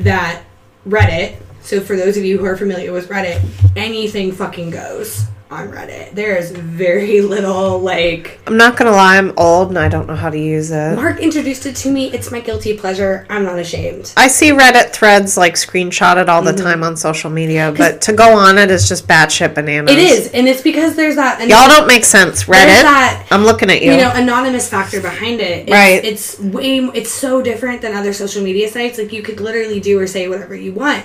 that 0.00 0.42
Reddit. 0.86 1.36
So 1.62 1.80
for 1.80 1.96
those 1.96 2.16
of 2.16 2.24
you 2.24 2.38
who 2.38 2.44
are 2.44 2.56
familiar 2.56 2.92
with 2.92 3.08
Reddit, 3.08 3.42
anything 3.76 4.32
fucking 4.32 4.70
goes 4.70 5.26
on 5.50 5.68
Reddit. 5.68 6.12
There 6.12 6.36
is 6.36 6.50
very 6.50 7.20
little 7.34 7.78
like. 7.78 8.40
I'm 8.46 8.56
not 8.56 8.76
gonna 8.76 8.90
lie, 8.90 9.18
I'm 9.18 9.32
old 9.36 9.68
and 9.68 9.78
I 9.78 9.88
don't 9.88 10.06
know 10.06 10.16
how 10.16 10.30
to 10.30 10.38
use 10.38 10.70
it. 10.70 10.96
Mark 10.96 11.20
introduced 11.20 11.66
it 11.66 11.76
to 11.76 11.90
me. 11.92 12.10
It's 12.12 12.30
my 12.32 12.40
guilty 12.40 12.76
pleasure. 12.76 13.26
I'm 13.28 13.44
not 13.44 13.58
ashamed. 13.58 14.12
I 14.16 14.26
see 14.28 14.50
Reddit 14.50 14.92
threads 14.92 15.36
like 15.36 15.54
screenshotted 15.54 16.28
all 16.28 16.42
the 16.42 16.52
Mm-hmm. 16.54 16.64
time 16.64 16.82
on 16.84 16.96
social 16.96 17.30
media, 17.30 17.74
but 17.76 18.00
to 18.02 18.12
go 18.12 18.34
on 18.36 18.58
it 18.58 18.70
is 18.70 18.88
just 18.88 19.06
batshit 19.06 19.54
bananas. 19.54 19.92
It 19.92 19.98
is, 19.98 20.32
and 20.32 20.48
it's 20.48 20.62
because 20.62 20.96
there's 20.96 21.16
that. 21.16 21.40
And 21.40 21.50
Y'all 21.50 21.68
don't 21.68 21.86
make 21.86 22.04
sense. 22.04 22.44
Reddit. 22.44 22.82
that 22.82 23.26
I'm 23.30 23.44
looking 23.44 23.70
at 23.70 23.82
you. 23.82 23.92
you 23.92 23.98
know 23.98 24.12
anonymous 24.14 24.68
factor 24.68 25.00
behind 25.00 25.40
it 25.40 25.68
it's, 25.68 25.70
Right. 25.70 26.04
it's 26.04 26.38
way 26.40 26.76
it's 26.94 27.10
so 27.10 27.42
different 27.42 27.82
than 27.82 27.94
other 27.94 28.12
social 28.12 28.42
media 28.42 28.68
sites 28.68 28.98
like 28.98 29.12
you 29.12 29.22
could 29.22 29.40
literally 29.40 29.80
do 29.80 29.98
or 29.98 30.06
say 30.06 30.28
whatever 30.28 30.54
you 30.54 30.72
want 30.72 31.04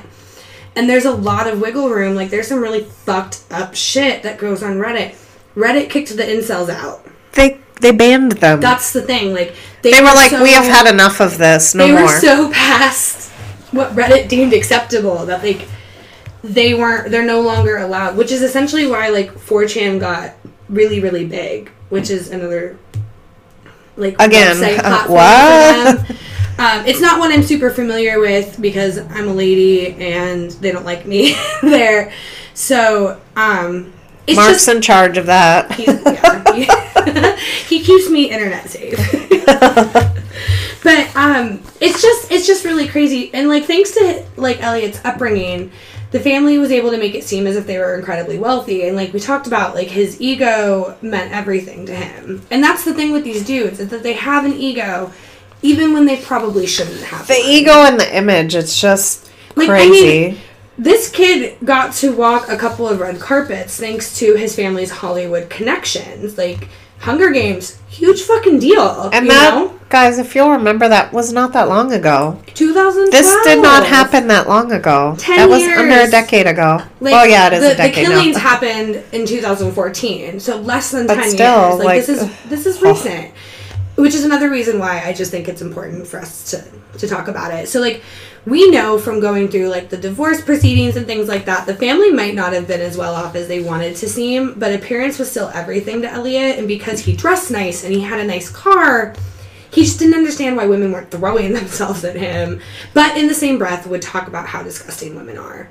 and 0.80 0.90
there's 0.90 1.04
a 1.04 1.12
lot 1.12 1.46
of 1.46 1.60
wiggle 1.60 1.90
room 1.90 2.16
like 2.16 2.30
there's 2.30 2.48
some 2.48 2.62
really 2.62 2.84
fucked 2.86 3.44
up 3.52 3.76
shit 3.76 4.24
that 4.24 4.38
goes 4.40 4.64
on 4.64 4.76
reddit 4.76 5.14
reddit 5.54 5.90
kicked 5.90 6.16
the 6.16 6.24
incels 6.24 6.70
out 6.70 7.06
they 7.34 7.60
they 7.82 7.92
banned 7.92 8.32
them. 8.34 8.62
that's 8.62 8.94
the 8.94 9.02
thing 9.02 9.34
like 9.34 9.54
they 9.82 9.92
were 10.00 10.08
like, 10.08 10.32
so- 10.32 10.42
we 10.42 10.52
have 10.52 10.66
had 10.66 10.94
enough 10.94 11.22
of 11.22 11.38
this. 11.38 11.74
No 11.76 11.88
they 11.88 11.94
more. 11.94 12.04
were 12.04 12.20
so 12.20 12.50
past 12.52 13.30
what 13.72 13.92
reddit 13.92 14.28
deemed 14.30 14.54
acceptable 14.54 15.26
that 15.26 15.44
like 15.44 15.68
they 16.44 16.74
weren't 16.74 17.12
they're 17.12 17.26
no 17.26 17.42
longer 17.42 17.78
allowed 17.78 18.16
which 18.16 18.32
is 18.32 18.42
essentially 18.42 18.88
why 18.88 19.10
like 19.10 19.32
4chan 19.34 20.00
got 20.00 20.34
really 20.70 21.02
really 21.02 21.26
big 21.26 21.70
which 21.90 22.10
is 22.10 22.30
another 22.32 22.78
like 23.98 24.16
Again, 24.20 24.56
website 24.56 24.80
uh, 24.82 25.08
what? 25.08 26.16
Um, 26.60 26.86
it's 26.86 27.00
not 27.00 27.20
one 27.20 27.32
I'm 27.32 27.44
super 27.44 27.70
familiar 27.70 28.20
with 28.20 28.62
because 28.62 28.98
I'm 28.98 29.30
a 29.30 29.34
lady 29.34 29.94
and 29.94 30.52
they 30.52 30.74
don't 30.74 30.86
like 30.86 31.06
me 31.06 31.36
there. 31.62 32.12
So 32.54 33.20
um, 33.38 33.94
it's 34.28 34.36
Mark's 34.36 34.52
just 34.52 34.68
in 34.68 34.82
charge 34.82 35.18
of 35.18 35.26
that. 35.28 35.72
He's, 35.72 35.88
yeah, 35.88 36.54
he, 36.54 37.78
he 37.78 37.84
keeps 37.84 38.10
me 38.10 38.30
internet 38.30 38.70
safe. 38.70 38.98
but 40.84 41.16
um, 41.16 41.62
it's 41.80 42.02
just 42.02 42.32
it's 42.32 42.46
just 42.46 42.66
really 42.66 42.88
crazy, 42.88 43.34
and 43.34 43.48
like 43.48 43.66
thanks 43.66 43.92
to 43.92 44.26
like 44.36 44.62
Elliot's 44.62 45.00
upbringing, 45.04 45.72
the 46.12 46.20
family 46.20 46.58
was 46.58 46.72
able 46.72 46.92
to 46.92 46.98
make 46.98 47.16
it 47.16 47.24
seem 47.24 47.48
as 47.48 47.56
if 47.56 47.66
they 47.66 47.78
were 47.78 47.96
incredibly 47.96 48.38
wealthy, 48.38 48.88
and 48.88 48.96
like 48.96 49.14
we 49.14 49.20
talked 49.20 49.48
about, 49.48 49.76
like 49.76 49.88
his 49.88 50.20
ego 50.22 50.98
meant 51.02 51.32
everything 51.32 51.86
to 51.86 51.96
him, 51.96 52.42
and 52.52 52.64
that's 52.64 52.86
the 52.86 52.94
thing 52.94 53.12
with 53.12 53.24
these 53.24 53.46
dudes 53.46 53.80
is 53.80 53.90
that 53.90 54.04
they 54.04 54.14
have 54.14 54.46
an 54.46 54.54
ego, 54.54 55.12
even 55.62 55.94
when 55.94 56.06
they 56.06 56.18
probably 56.18 56.66
shouldn't 56.66 57.02
have. 57.02 57.28
the 57.28 57.34
one. 57.34 57.50
ego 57.50 57.72
and 57.72 58.00
the 58.00 58.18
image, 58.18 58.56
it's 58.56 58.80
just 58.80 59.30
Like, 59.56 59.70
I 59.70 59.80
mean, 59.86 59.92
crazy. 59.92 60.42
This 60.78 61.10
kid 61.10 61.58
got 61.66 61.94
to 61.96 62.16
walk 62.16 62.48
a 62.48 62.58
couple 62.58 62.88
of 62.88 63.00
red 63.02 63.20
carpets 63.20 63.78
thanks 63.78 64.18
to 64.20 64.36
his 64.36 64.56
family's 64.56 64.92
Hollywood 64.92 65.50
connections. 65.50 66.38
Like 66.38 66.70
Hunger 67.00 67.32
Games, 67.32 67.80
huge 67.88 68.22
fucking 68.24 68.60
deal. 68.60 69.10
and 69.14 69.30
that, 69.30 69.56
know? 69.56 69.80
guys, 69.90 70.20
if 70.20 70.36
you'll 70.36 70.52
remember, 70.52 70.88
that 70.90 71.14
was 71.14 71.32
not 71.32 71.54
that 71.54 71.70
long 71.70 71.94
ago. 71.94 72.42
2012. 72.56 73.12
This 73.12 73.36
did 73.46 73.62
not 73.62 73.86
happen 73.86 74.28
that 74.28 74.50
long 74.50 74.72
ago. 74.72 75.16
Ten 75.18 75.38
that 75.38 75.50
was 75.50 75.64
under 75.64 76.08
a 76.08 76.12
decade 76.12 76.46
ago. 76.46 76.82
Like, 77.00 77.16
oh 77.16 77.24
yeah, 77.24 77.48
it 77.48 77.54
is 77.54 77.62
the, 77.62 77.72
a 77.72 77.76
decade 77.76 78.06
The 78.06 78.10
killings 78.10 78.36
now. 78.36 78.42
happened 78.50 79.04
in 79.14 79.26
2014, 79.26 80.40
so 80.42 80.58
less 80.58 80.92
than 80.92 81.08
But 81.08 81.16
10 81.16 81.30
still, 81.30 81.70
years. 81.70 81.76
Like, 81.80 81.86
like, 81.86 82.06
this 82.06 82.10
is 82.10 82.50
this 82.50 82.66
is 82.66 82.78
oh. 82.84 82.92
recent, 82.92 83.34
which 84.00 84.16
is 84.16 84.24
another 84.24 84.50
reason 84.50 84.80
why 84.80 85.04
I 85.04 85.14
just 85.14 85.30
think 85.30 85.50
it's 85.50 85.62
important 85.62 86.08
for 86.08 86.20
us 86.20 86.52
to 86.52 86.64
to 86.98 87.08
talk 87.08 87.28
about 87.28 87.54
it. 87.54 87.68
So 87.68 87.80
like 87.80 88.02
we 88.46 88.72
know 88.72 88.98
from 88.98 89.20
going 89.20 89.50
through 89.50 89.68
like 89.68 89.90
the 89.90 89.98
divorce 89.98 90.42
proceedings 90.42 90.96
and 90.96 91.06
things 91.06 91.28
like 91.28 91.46
that, 91.46 91.66
the 91.66 91.76
family 91.76 92.12
might 92.12 92.34
not 92.34 92.54
have 92.54 92.68
been 92.68 92.82
as 92.82 92.98
well 92.98 93.14
off 93.14 93.36
as 93.36 93.48
they 93.48 93.62
wanted 93.62 93.96
to 93.98 94.08
seem, 94.08 94.54
but 94.58 94.74
appearance 94.74 95.20
was 95.20 95.30
still 95.30 95.50
everything 95.54 96.02
to 96.02 96.10
Elliot, 96.10 96.58
and 96.58 96.68
because 96.68 97.00
he 97.00 97.16
dressed 97.16 97.52
nice 97.52 97.84
and 97.84 97.94
he 97.94 98.02
had 98.02 98.20
a 98.20 98.26
nice 98.26 98.50
car. 98.50 99.14
He 99.72 99.84
just 99.84 100.00
didn't 100.00 100.16
understand 100.16 100.58
why 100.58 100.66
women 100.66 100.92
weren't 100.92 101.12
throwing 101.12 101.54
themselves 101.54 102.04
at 102.04 102.16
him, 102.16 102.62
but 102.94 103.18
in 103.18 103.28
the 103.28 103.36
same 103.36 103.58
breath 103.58 103.86
would 103.86 104.02
talk 104.02 104.28
about 104.28 104.48
how 104.48 104.64
disgusting 104.64 105.16
women 105.16 105.38
are 105.38 105.70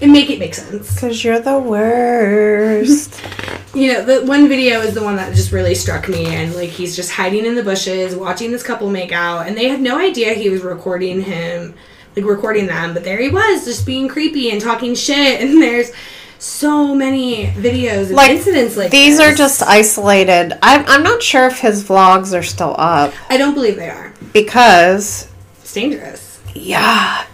and 0.00 0.12
make 0.12 0.30
it 0.30 0.38
make 0.38 0.54
sense. 0.54 0.94
Because 0.94 1.22
you're 1.24 1.40
the 1.40 1.58
worst. 1.58 3.20
You 3.74 3.92
know, 3.92 4.02
the 4.02 4.24
one 4.26 4.48
video 4.48 4.80
is 4.80 4.94
the 4.94 5.02
one 5.04 5.16
that 5.16 5.34
just 5.36 5.52
really 5.52 5.74
struck 5.74 6.08
me, 6.08 6.24
and 6.34 6.54
like 6.54 6.70
he's 6.70 6.96
just 6.96 7.12
hiding 7.12 7.44
in 7.44 7.54
the 7.54 7.62
bushes, 7.62 8.16
watching 8.16 8.50
this 8.50 8.62
couple 8.62 8.88
make 8.90 9.12
out, 9.12 9.46
and 9.46 9.56
they 9.56 9.68
had 9.68 9.80
no 9.80 9.98
idea 9.98 10.32
he 10.32 10.48
was 10.48 10.62
recording 10.62 11.20
him, 11.20 11.74
like 12.16 12.24
recording 12.24 12.66
them, 12.66 12.94
but 12.94 13.04
there 13.04 13.20
he 13.20 13.28
was, 13.28 13.66
just 13.66 13.84
being 13.84 14.08
creepy 14.08 14.50
and 14.50 14.60
talking 14.60 14.94
shit. 14.94 15.40
And 15.48 15.60
there's 15.62 15.92
so 16.38 16.94
many 16.94 17.48
videos 17.48 18.06
and 18.06 18.12
Like, 18.14 18.30
incidents 18.30 18.76
like 18.76 18.90
These 18.90 19.20
are 19.20 19.34
just 19.34 19.62
isolated. 19.62 20.58
I'm, 20.62 20.84
I'm 20.88 21.02
not 21.02 21.22
sure 21.22 21.46
if 21.46 21.58
his 21.60 21.84
vlogs 21.84 22.36
are 22.36 22.42
still 22.42 22.74
up 22.78 23.12
I 23.28 23.36
don't 23.36 23.54
believe 23.54 23.76
they 23.76 23.90
are. 23.90 24.14
because, 24.32 25.28
It's 25.60 25.74
dangerous. 25.74 26.40
yeah. 26.54 27.26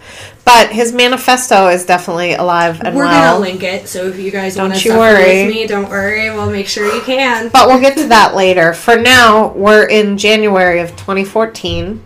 But 0.44 0.70
his 0.72 0.92
manifesto 0.92 1.68
is 1.68 1.86
definitely 1.86 2.34
alive 2.34 2.82
and 2.82 2.94
We're 2.94 3.04
well. 3.06 3.32
gonna 3.34 3.40
link 3.40 3.62
it, 3.62 3.88
so 3.88 4.08
if 4.08 4.18
you 4.18 4.30
guys 4.30 4.56
Don't 4.56 4.68
want 4.70 4.80
to 4.82 4.90
worry. 4.90 5.46
with 5.46 5.54
me, 5.54 5.66
don't 5.66 5.88
worry. 5.88 6.28
We'll 6.30 6.50
make 6.50 6.66
sure 6.68 6.84
you 6.94 7.00
can. 7.00 7.48
But 7.48 7.66
we'll 7.66 7.80
get 7.80 7.96
to 7.96 8.08
that 8.08 8.34
later. 8.34 8.74
For 8.74 8.96
now, 8.96 9.48
we're 9.54 9.86
in 9.86 10.18
January 10.18 10.80
of 10.80 10.90
2014. 10.96 12.02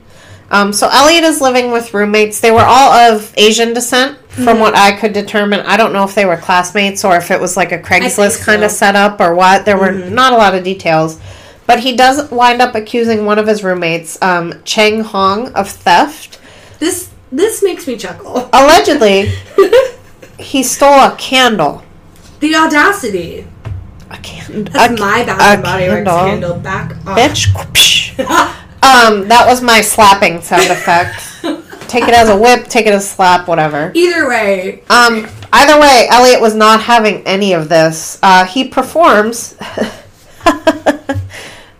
Um, 0.51 0.73
so 0.73 0.89
Elliot 0.89 1.25
is 1.25 1.41
living 1.41 1.73
with 1.73 1.93
roommates. 1.93 2.41
They 2.41 2.53
were 2.53 2.65
all 2.65 2.93
of 2.93 3.35
Asian 3.37 3.75
descent, 3.75 4.17
from 4.29 4.45
Mm-hmm. 4.47 4.61
what 4.61 4.77
I 4.77 4.93
could 4.93 5.13
determine. 5.13 5.61
I 5.61 5.77
don't 5.77 5.93
know 5.93 6.05
if 6.05 6.15
they 6.15 6.25
were 6.25 6.37
classmates 6.37 7.05
or 7.05 7.17
if 7.17 7.33
it 7.33 7.41
was 7.41 7.57
like 7.57 7.73
a 7.73 7.79
Craigslist 7.79 8.45
kind 8.45 8.63
of 8.63 8.71
setup 8.71 9.21
or 9.21 9.35
what. 9.35 9.65
There 9.65 9.77
were 9.77 9.89
Mm-hmm. 9.91 10.15
not 10.15 10.33
a 10.33 10.37
lot 10.37 10.55
of 10.55 10.63
details. 10.63 11.19
But 11.67 11.81
he 11.81 11.97
does 11.97 12.31
wind 12.31 12.63
up 12.63 12.75
accusing 12.77 13.27
one 13.27 13.39
of 13.41 13.47
his 13.49 13.63
roommates, 13.65 14.17
um, 14.23 14.55
Cheng 14.65 15.01
Hong, 15.03 15.53
of 15.55 15.69
theft. 15.69 16.39
This 16.79 17.11
this 17.33 17.63
makes 17.63 17.87
me 17.87 17.97
chuckle. 17.97 18.49
Allegedly, 18.53 19.33
he 20.39 20.63
stole 20.63 21.01
a 21.01 21.15
candle. 21.17 21.83
The 22.41 22.55
audacity. 22.55 23.47
A 24.11 24.17
candle. 24.19 24.73
That's 24.73 24.99
my 25.01 25.25
Bath 25.25 25.41
and 25.41 25.63
Body 25.63 25.89
Works 25.89 26.09
candle. 26.09 26.59
Back 26.61 26.93
off. 27.07 27.19
Bitch. 27.19 28.19
Um, 28.81 29.27
that 29.29 29.45
was 29.47 29.61
my 29.61 29.81
slapping 29.81 30.41
sound 30.41 30.71
effect. 30.71 31.21
take 31.89 32.05
it 32.05 32.15
as 32.15 32.29
a 32.29 32.37
whip, 32.39 32.69
take 32.69 32.87
it 32.87 32.95
as 32.95 33.05
a 33.05 33.07
slap, 33.09 33.49
whatever. 33.49 33.91
Either 33.95 34.29
way, 34.29 34.83
Um, 34.89 35.27
either 35.53 35.81
way, 35.81 36.07
Elliot 36.11 36.41
was 36.41 36.55
not 36.55 36.83
having 36.83 37.27
any 37.27 37.53
of 37.53 37.69
this. 37.69 38.19
Uh, 38.23 38.45
he 38.45 38.69
performs 38.69 39.57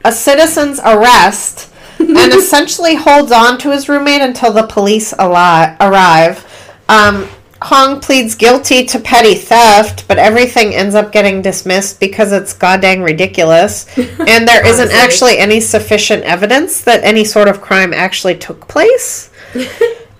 a 0.05 0.13
citizen's 0.13 0.81
arrest 0.81 1.71
and 2.09 2.33
essentially 2.33 2.95
holds 2.95 3.33
on 3.33 3.59
to 3.59 3.71
his 3.71 3.89
roommate 3.89 4.23
until 4.23 4.53
the 4.53 4.67
police 4.67 5.13
ali- 5.13 5.77
arrive. 5.81 6.45
Um, 6.89 7.29
Hong 7.61 8.01
pleads 8.01 8.37
guilty 8.37 8.85
to 8.87 9.01
petty 9.01 9.35
theft, 9.35 10.07
but 10.07 10.17
everything 10.17 10.75
ends 10.75 10.95
up 10.95 11.11
getting 11.11 11.43
dismissed 11.43 11.99
because 11.99 12.33
it's 12.33 12.53
goddamn 12.53 13.03
ridiculous. 13.03 13.87
And 13.99 14.47
there 14.47 14.65
isn't 14.67 14.93
actually 14.93 15.39
any 15.39 15.61
sufficient 15.61 16.23
evidence 16.25 16.83
that 16.83 17.03
any 17.03 17.25
sort 17.25 17.49
of 17.49 17.61
crime 17.61 17.93
actually 17.93 18.37
took 18.37 18.69
place. 18.69 19.31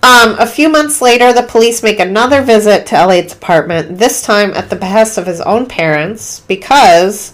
Um, 0.01 0.37
a 0.39 0.47
few 0.47 0.69
months 0.69 1.01
later, 1.01 1.33
the 1.33 1.43
police 1.43 1.83
make 1.83 1.99
another 1.99 2.41
visit 2.41 2.85
to 2.87 2.95
Elliot's 2.95 3.33
apartment, 3.33 3.97
this 3.97 4.21
time 4.21 4.53
at 4.53 4.69
the 4.69 4.77
behest 4.77 5.17
of 5.17 5.25
his 5.25 5.41
own 5.41 5.65
parents, 5.65 6.39
because, 6.47 7.33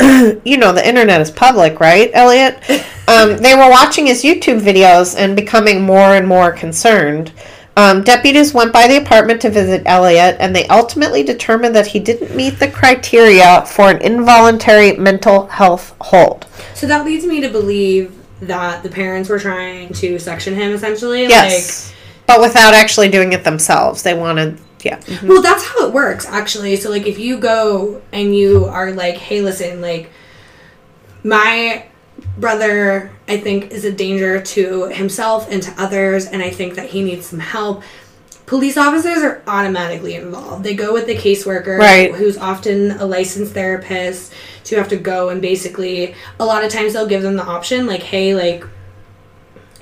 you 0.44 0.56
know, 0.56 0.72
the 0.72 0.86
internet 0.86 1.20
is 1.20 1.30
public, 1.30 1.80
right, 1.80 2.10
Elliot? 2.14 2.58
Um, 3.08 3.36
they 3.38 3.54
were 3.54 3.70
watching 3.70 4.06
his 4.06 4.22
YouTube 4.22 4.60
videos 4.60 5.16
and 5.16 5.34
becoming 5.34 5.82
more 5.82 6.14
and 6.14 6.26
more 6.26 6.52
concerned. 6.52 7.32
Um, 7.78 8.02
deputies 8.02 8.52
went 8.52 8.72
by 8.72 8.88
the 8.88 8.96
apartment 8.96 9.40
to 9.42 9.50
visit 9.50 9.82
Elliot, 9.86 10.36
and 10.40 10.54
they 10.54 10.66
ultimately 10.66 11.22
determined 11.22 11.76
that 11.76 11.86
he 11.86 12.00
didn't 12.00 12.34
meet 12.34 12.58
the 12.58 12.68
criteria 12.68 13.64
for 13.66 13.88
an 13.88 14.02
involuntary 14.02 14.96
mental 14.96 15.46
health 15.46 15.94
hold. 16.00 16.46
so 16.74 16.86
that 16.88 17.04
leads 17.04 17.24
me 17.24 17.40
to 17.40 17.48
believe 17.48 18.18
that 18.40 18.82
the 18.82 18.88
parents 18.88 19.28
were 19.28 19.38
trying 19.38 19.92
to 19.92 20.18
section 20.18 20.54
him 20.54 20.72
essentially. 20.72 21.22
Yes. 21.22 21.94
but 22.26 22.40
without 22.40 22.74
actually 22.74 23.08
doing 23.08 23.32
it 23.32 23.44
themselves. 23.44 24.02
They 24.02 24.14
wanted, 24.14 24.58
yeah. 24.82 25.00
Like, 25.08 25.22
well, 25.22 25.42
that's 25.42 25.64
how 25.64 25.86
it 25.86 25.92
works 25.92 26.26
actually. 26.26 26.76
So 26.76 26.90
like 26.90 27.06
if 27.06 27.18
you 27.18 27.38
go 27.38 28.00
and 28.12 28.34
you 28.36 28.66
are 28.66 28.92
like, 28.92 29.16
"Hey, 29.16 29.40
listen, 29.40 29.80
like 29.80 30.10
my 31.22 31.84
brother 32.36 33.10
I 33.26 33.36
think 33.38 33.70
is 33.70 33.84
a 33.84 33.92
danger 33.92 34.40
to 34.40 34.84
himself 34.88 35.48
and 35.50 35.62
to 35.62 35.72
others 35.78 36.26
and 36.26 36.42
I 36.42 36.50
think 36.50 36.74
that 36.74 36.90
he 36.90 37.02
needs 37.02 37.26
some 37.26 37.40
help." 37.40 37.82
Police 38.46 38.78
officers 38.78 39.18
are 39.22 39.42
automatically 39.46 40.14
involved. 40.14 40.64
They 40.64 40.72
go 40.74 40.94
with 40.94 41.06
the 41.06 41.14
caseworker, 41.14 41.78
Right. 41.78 42.14
who's 42.14 42.38
often 42.38 42.92
a 42.92 43.04
licensed 43.04 43.52
therapist, 43.52 44.32
to 44.64 44.76
have 44.76 44.88
to 44.88 44.96
go 44.96 45.28
and 45.28 45.42
basically, 45.42 46.14
a 46.40 46.46
lot 46.46 46.64
of 46.64 46.72
times 46.72 46.94
they'll 46.94 47.06
give 47.06 47.20
them 47.20 47.36
the 47.36 47.44
option, 47.44 47.86
like, 47.86 48.02
hey, 48.02 48.34
like, 48.34 48.64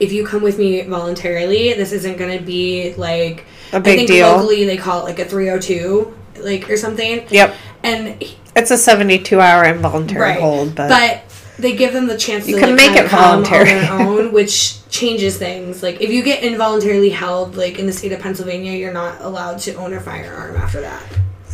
if 0.00 0.12
you 0.12 0.26
come 0.26 0.42
with 0.42 0.58
me 0.58 0.82
voluntarily, 0.82 1.74
this 1.74 1.92
isn't 1.92 2.18
going 2.18 2.36
to 2.36 2.44
be 2.44 2.92
like 2.96 3.44
A 3.72 3.76
I 3.76 3.78
big 3.80 3.96
think 3.98 4.08
deal. 4.08 4.28
locally 4.28 4.64
they 4.64 4.76
call 4.76 5.00
it 5.00 5.04
like 5.04 5.18
a 5.18 5.24
302, 5.24 6.16
like 6.40 6.68
or 6.70 6.76
something. 6.76 7.26
Yep. 7.30 7.54
And 7.82 8.22
It's 8.54 8.70
a 8.70 8.76
72 8.78 9.40
hour 9.40 9.64
involuntary 9.64 10.20
right, 10.20 10.40
hold, 10.40 10.74
but, 10.74 10.88
but 10.88 11.22
they 11.58 11.74
give 11.76 11.92
them 11.92 12.06
the 12.06 12.16
chance 12.18 12.46
You 12.48 12.54
to 12.56 12.60
can 12.60 12.76
like, 12.76 12.90
make 12.90 12.96
it 12.96 13.10
voluntary. 13.10 13.72
on 13.72 13.98
their 13.98 14.06
own, 14.08 14.32
which 14.32 14.86
changes 14.88 15.38
things. 15.38 15.82
Like 15.82 16.00
if 16.00 16.10
you 16.10 16.22
get 16.22 16.42
involuntarily 16.42 17.10
held, 17.10 17.56
like 17.56 17.78
in 17.78 17.86
the 17.86 17.92
state 17.92 18.12
of 18.12 18.20
Pennsylvania, 18.20 18.72
you're 18.72 18.92
not 18.92 19.20
allowed 19.20 19.58
to 19.60 19.74
own 19.74 19.92
a 19.94 20.00
firearm 20.00 20.56
after 20.56 20.80
that. 20.80 21.02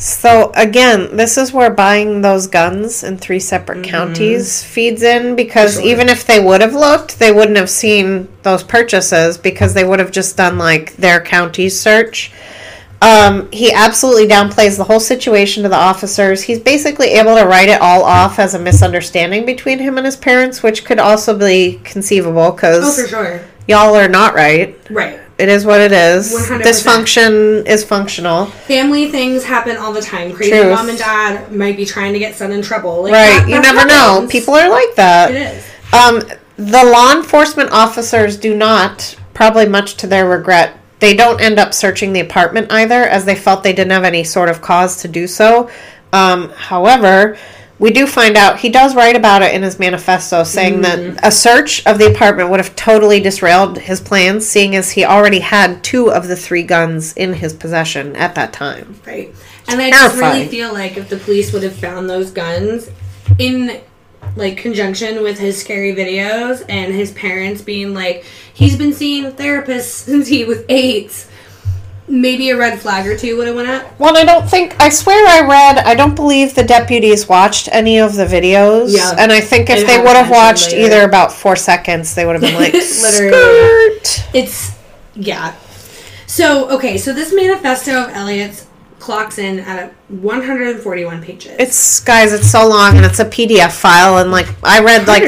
So 0.03 0.51
again, 0.57 1.17
this 1.17 1.39
is 1.39 1.53
where 1.53 1.71
buying 1.71 2.23
those 2.23 2.49
guns 2.49 3.05
in 3.05 3.19
three 3.19 3.39
separate 3.39 3.85
counties 3.85 4.65
feeds 4.65 5.05
in 5.05 5.37
because 5.37 5.75
Mm-hmm. 5.77 5.83
Sure. 5.83 5.91
even 5.93 6.09
if 6.09 6.27
they 6.27 6.41
would 6.41 6.61
have 6.61 6.75
looked, 6.75 7.21
they 7.21 7.31
wouldn't 7.31 7.57
have 7.57 7.71
seen 7.71 8.27
those 8.43 8.65
purchases 8.65 9.39
because 9.39 9.75
they 9.75 9.85
would 9.85 10.01
have 10.01 10.11
just 10.11 10.37
done 10.37 10.59
like 10.59 10.97
their 10.97 11.21
county 11.21 11.69
search. 11.69 12.33
Um, 13.01 13.49
he 13.53 13.73
absolutely 13.73 14.27
downplays 14.27 14.77
the 14.77 14.85
whole 14.85 14.99
situation 15.01 15.63
to 15.63 15.69
the 15.69 15.77
officers. 15.77 16.43
He's 16.43 16.59
basically 16.61 17.11
able 17.11 17.37
to 17.37 17.45
write 17.45 17.69
it 17.69 17.81
all 17.81 18.03
off 18.03 18.41
as 18.41 18.55
a 18.55 18.59
misunderstanding 18.59 19.47
between 19.47 19.79
him 19.79 19.99
and 19.99 20.05
his 20.07 20.17
parents, 20.17 20.65
which 20.65 20.85
could 20.85 20.99
also 20.99 21.37
be 21.39 21.81
conceivable 21.85 22.41
Oh, 22.43 22.53
because 22.53 23.01
for 23.03 23.07
sure. 23.09 23.41
y'all 23.69 23.95
are 23.95 24.09
not 24.09 24.35
right. 24.35 24.77
Right. 24.91 25.21
It 25.43 25.49
is 25.49 25.65
what 25.67 25.81
it 25.81 25.91
is. 25.91 26.33
100%. 26.33 26.63
Dysfunction 26.63 27.67
is 27.67 27.83
functional. 27.85 28.47
Family 28.47 29.11
things 29.11 29.43
happen 29.43 29.77
all 29.77 29.93
the 29.93 30.01
time. 30.01 30.33
Crazy 30.33 30.53
Truth. 30.53 30.71
mom 30.71 30.89
and 30.89 30.97
dad 30.97 31.51
might 31.53 31.77
be 31.77 31.85
trying 31.85 32.13
to 32.13 32.21
get 32.21 32.37
son 32.37 32.53
in 32.53 32.63
trouble. 32.63 33.03
Like, 33.03 33.13
Right. 33.13 33.41
that- 33.41 33.49
You 33.49 33.61
never 33.61 33.85
know. 33.85 34.27
People 34.31 34.55
are 34.55 34.69
like 34.69 34.95
that. 34.95 35.33
It 35.33 35.37
is. 35.37 35.65
Um, 35.93 36.23
the 36.57 36.85
law 36.85 37.11
enforcement 37.13 37.71
officers 37.73 38.37
do 38.37 38.55
not, 38.55 39.17
probably 39.35 39.67
much 39.67 39.97
to 39.97 40.07
their 40.07 40.29
regret, 40.29 40.75
they 41.01 41.13
don't 41.13 41.41
end 41.41 41.59
up 41.59 41.75
searching 41.75 42.13
the 42.13 42.21
apartment 42.21 42.69
either, 42.71 43.03
as 43.03 43.25
they 43.25 43.35
felt 43.35 43.65
they 43.65 43.73
didn't 43.73 43.91
have 43.91 44.05
any 44.05 44.23
sort 44.23 44.49
of 44.49 44.63
cause 44.63 44.97
to 44.99 45.09
do 45.09 45.27
so. 45.27 45.69
Um, 46.13 46.53
however, 46.57 47.37
we 47.83 47.91
do 47.91 48.07
find 48.07 48.37
out 48.37 48.61
he 48.61 48.69
does 48.69 48.95
write 48.95 49.17
about 49.17 49.43
it 49.43 49.53
in 49.53 49.63
his 49.63 49.81
manifesto, 49.81 50.45
saying 50.45 50.83
that 50.83 51.01
mm-hmm. 51.01 51.19
a 51.25 51.33
search 51.33 51.85
of 51.85 51.99
the 51.99 52.09
apartment 52.09 52.49
would 52.49 52.61
have 52.61 52.77
totally 52.77 53.19
disrailed 53.19 53.77
his 53.77 54.01
plans, 54.01 54.47
seeing 54.47 54.77
as 54.77 54.93
he 54.93 55.05
already 55.05 55.41
had 55.41 55.83
two 55.83 56.09
of 56.13 56.29
the 56.29 56.37
three 56.37 56.63
guns 56.63 57.13
in 57.15 57.33
his 57.35 57.53
possession 57.53 58.15
at 58.15 58.37
that 58.37 58.53
time. 58.53 59.01
Right. 59.05 59.35
And 59.67 59.81
I 59.81 59.91
just 59.91 60.17
really 60.17 60.47
feel 60.47 60.73
like 60.73 60.97
if 60.97 61.09
the 61.09 61.17
police 61.17 61.53
would 61.53 61.65
have 61.65 61.75
found 61.75 62.09
those 62.09 62.31
guns 62.31 62.89
in 63.41 63.81
like 64.37 64.59
conjunction 64.59 65.21
with 65.21 65.41
his 65.41 65.61
scary 65.61 65.93
videos 65.93 66.65
and 66.69 66.95
his 66.95 67.11
parents 67.11 67.63
being 67.63 67.95
like, 67.95 68.25
he's 68.55 68.77
been 68.77 68.93
seeing 68.93 69.33
therapists 69.33 69.83
since 70.05 70.29
he 70.29 70.45
was 70.45 70.63
eight, 70.69 71.27
maybe 72.09 72.51
a 72.51 72.57
red 72.57 72.79
flag 72.79 73.07
or 73.07 73.17
two 73.17 73.37
would 73.37 73.47
have 73.47 73.57
went 73.57 73.69
up. 73.69 73.99
Well, 73.99 74.17
I 74.17 74.25
don't 74.25 74.49
think. 74.49 74.81
I 74.81 74.89
swear 74.89 75.27
I 75.27 75.47
read. 75.47 75.79
I 75.79 75.95
don't 75.95 76.15
believe 76.15 76.55
the 76.55 76.65
deputies 76.65 77.29
watched 77.29 77.69
any 77.73 77.99
of 77.99 78.15
the 78.15 78.25
videos. 78.27 78.95
Yeah. 78.95 79.15
And 79.19 79.33
I 79.33 79.41
think 79.41 79.71
if 79.71 79.87
they 79.87 79.99
would 79.99 80.17
have 80.17 80.31
watched 80.31 80.73
later. 80.73 80.87
either 80.87 81.05
about 81.05 81.33
four 81.33 81.57
seconds, 81.57 82.15
they 82.15 82.27
would 82.27 82.35
have 82.35 82.43
been 82.43 82.55
like, 82.55 82.73
Literally. 82.73 84.01
skirt. 84.01 84.29
It's 84.35 84.77
yeah. 85.15 85.55
So 86.27 86.71
okay, 86.71 86.99
so 86.99 87.13
this 87.13 87.33
manifesto 87.35 88.05
of 88.05 88.11
Elliot's 88.11 88.67
clocks 88.99 89.39
in 89.39 89.59
at 89.59 89.93
141 90.09 91.23
pages. 91.23 91.57
It's 91.59 92.01
guys. 92.01 92.33
It's 92.33 92.51
so 92.51 92.67
long, 92.69 92.97
and 92.97 93.05
it's 93.05 93.19
a 93.19 93.25
PDF 93.25 93.73
file, 93.73 94.19
and 94.19 94.31
like 94.31 94.47
I 94.63 94.83
read 94.83 95.07
like. 95.07 95.23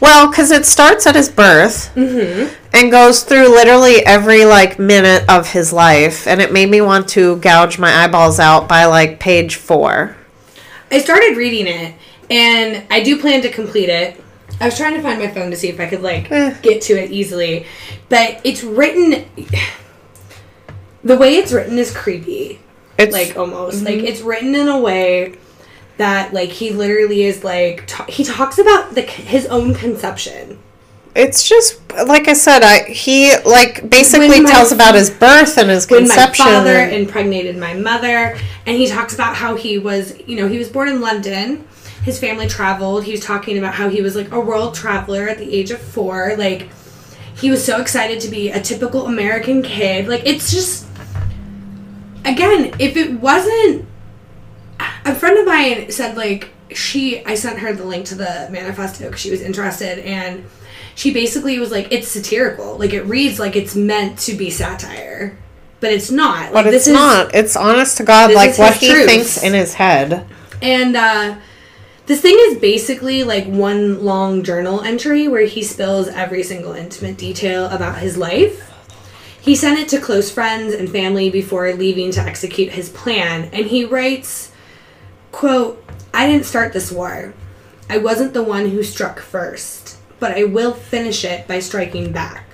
Well, 0.00 0.28
because 0.30 0.50
it 0.50 0.66
starts 0.66 1.06
at 1.06 1.14
his 1.16 1.28
birth 1.28 1.92
Mm-hmm. 1.94 2.54
and 2.74 2.90
goes 2.90 3.22
through 3.24 3.48
literally 3.48 4.04
every 4.06 4.44
like 4.44 4.78
minute 4.78 5.24
of 5.28 5.50
his 5.52 5.72
life, 5.72 6.26
and 6.26 6.40
it 6.40 6.52
made 6.52 6.68
me 6.70 6.80
want 6.80 7.08
to 7.10 7.36
gouge 7.38 7.78
my 7.78 8.04
eyeballs 8.04 8.38
out 8.38 8.68
by 8.68 8.84
like 8.86 9.18
page 9.20 9.56
four. 9.56 10.16
I 10.90 10.98
started 11.00 11.36
reading 11.36 11.66
it, 11.66 11.94
and 12.30 12.84
I 12.90 13.02
do 13.02 13.20
plan 13.20 13.42
to 13.42 13.50
complete 13.50 13.88
it. 13.88 14.22
I 14.60 14.66
was 14.66 14.76
trying 14.76 14.94
to 14.94 15.02
find 15.02 15.18
my 15.18 15.28
phone 15.28 15.50
to 15.50 15.56
see 15.56 15.68
if 15.68 15.80
I 15.80 15.86
could 15.86 16.02
like 16.02 16.30
Eh. 16.30 16.54
get 16.62 16.80
to 16.82 16.94
it 16.94 17.10
easily, 17.10 17.66
but 18.08 18.40
it's 18.44 18.62
written. 18.62 19.24
The 21.04 21.16
way 21.16 21.36
it's 21.36 21.52
written 21.52 21.78
is 21.78 21.94
creepy, 21.94 22.58
It's 22.98 23.12
like 23.12 23.36
almost 23.36 23.84
like 23.84 24.00
it's 24.00 24.22
written 24.22 24.56
in 24.56 24.66
a 24.66 24.80
way 24.80 25.36
that 25.98 26.32
like 26.32 26.50
he 26.50 26.70
literally 26.70 27.22
is 27.24 27.42
like 27.44 27.84
ta- 27.86 28.06
he 28.08 28.24
talks 28.24 28.58
about 28.58 28.94
the 28.94 29.02
his 29.02 29.46
own 29.46 29.74
conception. 29.74 30.58
It's 31.14 31.48
just 31.48 31.80
like 32.06 32.28
I 32.28 32.34
said. 32.34 32.62
I 32.62 32.84
he 32.84 33.34
like 33.46 33.88
basically 33.88 34.40
my- 34.40 34.50
tells 34.50 34.72
about 34.72 34.94
his 34.94 35.10
birth 35.10 35.56
and 35.56 35.70
his 35.70 35.86
conception. 35.86 36.44
when 36.44 36.54
my 36.54 36.60
father 36.60 36.88
impregnated 36.90 37.56
my 37.56 37.72
mother 37.72 38.36
and 38.66 38.76
he 38.76 38.86
talks 38.86 39.14
about 39.14 39.36
how 39.36 39.54
he 39.56 39.78
was 39.78 40.18
you 40.26 40.36
know 40.36 40.48
he 40.48 40.58
was 40.58 40.68
born 40.68 40.88
in 40.88 41.00
london 41.00 41.66
his 42.04 42.18
family 42.20 42.46
traveled 42.46 43.04
he 43.04 43.12
was 43.12 43.20
talking 43.20 43.56
about 43.56 43.74
how 43.74 43.88
he 43.88 44.02
was 44.02 44.14
like 44.14 44.30
a 44.32 44.38
world 44.38 44.74
traveler 44.74 45.28
at 45.28 45.38
the 45.38 45.54
age 45.54 45.70
of 45.70 45.80
four 45.80 46.34
like 46.36 46.68
he 47.36 47.50
was 47.50 47.64
so 47.64 47.80
excited 47.80 48.20
to 48.20 48.28
be 48.28 48.50
a 48.50 48.60
typical 48.60 49.06
american 49.06 49.62
kid 49.62 50.06
like 50.08 50.22
it's 50.26 50.52
just 50.52 50.86
again 52.24 52.74
if 52.78 52.96
it 52.96 53.12
wasn't 53.20 53.86
a 55.06 55.14
friend 55.14 55.38
of 55.38 55.46
mine 55.46 55.90
said 55.90 56.16
like 56.16 56.50
she 56.72 57.24
i 57.24 57.34
sent 57.34 57.58
her 57.58 57.72
the 57.72 57.84
link 57.84 58.04
to 58.06 58.14
the 58.14 58.48
manifesto 58.50 59.06
because 59.06 59.20
she 59.20 59.30
was 59.30 59.40
interested 59.40 59.98
and 60.00 60.44
she 60.94 61.12
basically 61.12 61.58
was 61.58 61.70
like 61.70 61.90
it's 61.92 62.08
satirical 62.08 62.76
like 62.78 62.92
it 62.92 63.02
reads 63.02 63.38
like 63.38 63.54
it's 63.56 63.74
meant 63.76 64.18
to 64.18 64.34
be 64.34 64.50
satire 64.50 65.36
but 65.80 65.92
it's 65.92 66.10
not 66.10 66.46
but 66.52 66.64
like, 66.64 66.66
it's 66.66 66.74
this 66.74 66.86
is- 66.88 66.94
not. 66.94 67.34
It's 67.34 67.54
honest 67.54 67.98
to 67.98 68.02
God, 68.04 68.32
like 68.32 68.58
what 68.58 68.74
he 68.76 68.90
truth. 68.90 69.06
thinks 69.06 69.42
in 69.42 69.52
his 69.52 69.74
head. 69.74 70.26
and 70.62 70.96
uh 70.96 71.36
this 72.06 72.20
thing 72.22 72.36
is 72.38 72.58
basically 72.58 73.24
like 73.24 73.46
one 73.46 74.02
long 74.04 74.42
journal 74.42 74.80
entry 74.80 75.28
where 75.28 75.44
he 75.44 75.62
spills 75.62 76.08
every 76.08 76.42
single 76.42 76.72
intimate 76.72 77.18
detail 77.18 77.66
about 77.66 77.98
his 77.98 78.16
life. 78.16 78.72
He 79.40 79.54
sent 79.56 79.78
it 79.80 79.88
to 79.90 80.00
close 80.00 80.30
friends 80.30 80.72
and 80.72 80.88
family 80.88 81.30
before 81.30 81.72
leaving 81.74 82.10
to 82.12 82.20
execute 82.22 82.70
his 82.72 82.88
plan, 82.88 83.50
and 83.52 83.66
he 83.66 83.84
writes, 83.84 84.52
quote, 85.36 85.84
I 86.14 86.26
didn't 86.26 86.46
start 86.46 86.72
this 86.72 86.90
war. 86.90 87.34
I 87.90 87.98
wasn't 87.98 88.32
the 88.32 88.42
one 88.42 88.70
who 88.70 88.82
struck 88.82 89.20
first, 89.20 89.98
but 90.18 90.34
I 90.34 90.44
will 90.44 90.72
finish 90.72 91.26
it 91.26 91.46
by 91.46 91.58
striking 91.58 92.10
back. 92.10 92.48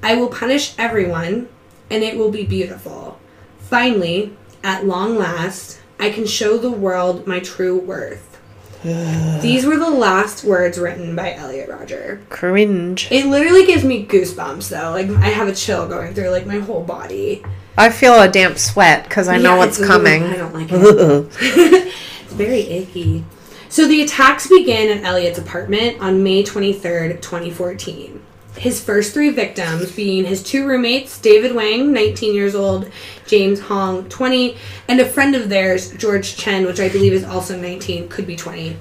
I 0.00 0.14
will 0.14 0.28
punish 0.28 0.74
everyone, 0.78 1.48
and 1.90 2.04
it 2.04 2.16
will 2.16 2.30
be 2.30 2.46
beautiful. 2.46 3.18
Finally, 3.58 4.32
at 4.62 4.86
long 4.86 5.18
last, 5.18 5.80
I 5.98 6.10
can 6.10 6.24
show 6.24 6.56
the 6.56 6.70
world 6.70 7.26
my 7.26 7.40
true 7.40 7.76
worth. 7.76 8.38
These 8.84 9.66
were 9.66 9.76
the 9.76 9.90
last 9.90 10.44
words 10.44 10.78
written 10.78 11.16
by 11.16 11.34
Elliot 11.34 11.68
Rodger. 11.68 12.22
Cringe. 12.28 13.08
It 13.10 13.26
literally 13.26 13.66
gives 13.66 13.82
me 13.82 14.06
goosebumps 14.06 14.68
though. 14.68 14.92
Like 14.92 15.10
I 15.20 15.30
have 15.30 15.48
a 15.48 15.54
chill 15.54 15.88
going 15.88 16.14
through 16.14 16.30
like 16.30 16.46
my 16.46 16.60
whole 16.60 16.84
body. 16.84 17.42
I 17.76 17.90
feel 17.90 18.20
a 18.20 18.28
damp 18.28 18.58
sweat 18.58 19.04
because 19.04 19.28
I 19.28 19.38
know 19.38 19.56
what's 19.56 19.84
coming. 19.84 20.22
I 20.22 20.36
don't 20.36 20.54
like 20.54 20.68
it. 20.70 21.32
it's 21.40 22.32
very 22.32 22.60
icky. 22.60 23.24
So 23.68 23.88
the 23.88 24.02
attacks 24.02 24.48
began 24.48 24.96
at 24.96 25.04
Elliot's 25.04 25.38
apartment 25.38 26.00
on 26.00 26.22
May 26.22 26.44
23rd, 26.44 27.20
2014. 27.20 28.24
His 28.56 28.80
first 28.80 29.12
three 29.12 29.30
victims 29.30 29.90
being 29.90 30.24
his 30.24 30.44
two 30.44 30.64
roommates, 30.64 31.18
David 31.18 31.56
Wang, 31.56 31.92
19 31.92 32.34
years 32.36 32.54
old, 32.54 32.88
James 33.26 33.58
Hong, 33.58 34.08
20, 34.08 34.56
and 34.86 35.00
a 35.00 35.04
friend 35.04 35.34
of 35.34 35.48
theirs, 35.48 35.92
George 35.96 36.36
Chen, 36.36 36.66
which 36.66 36.78
I 36.78 36.88
believe 36.88 37.12
is 37.12 37.24
also 37.24 37.60
19, 37.60 38.08
could 38.08 38.28
be 38.28 38.36
20. 38.36 38.76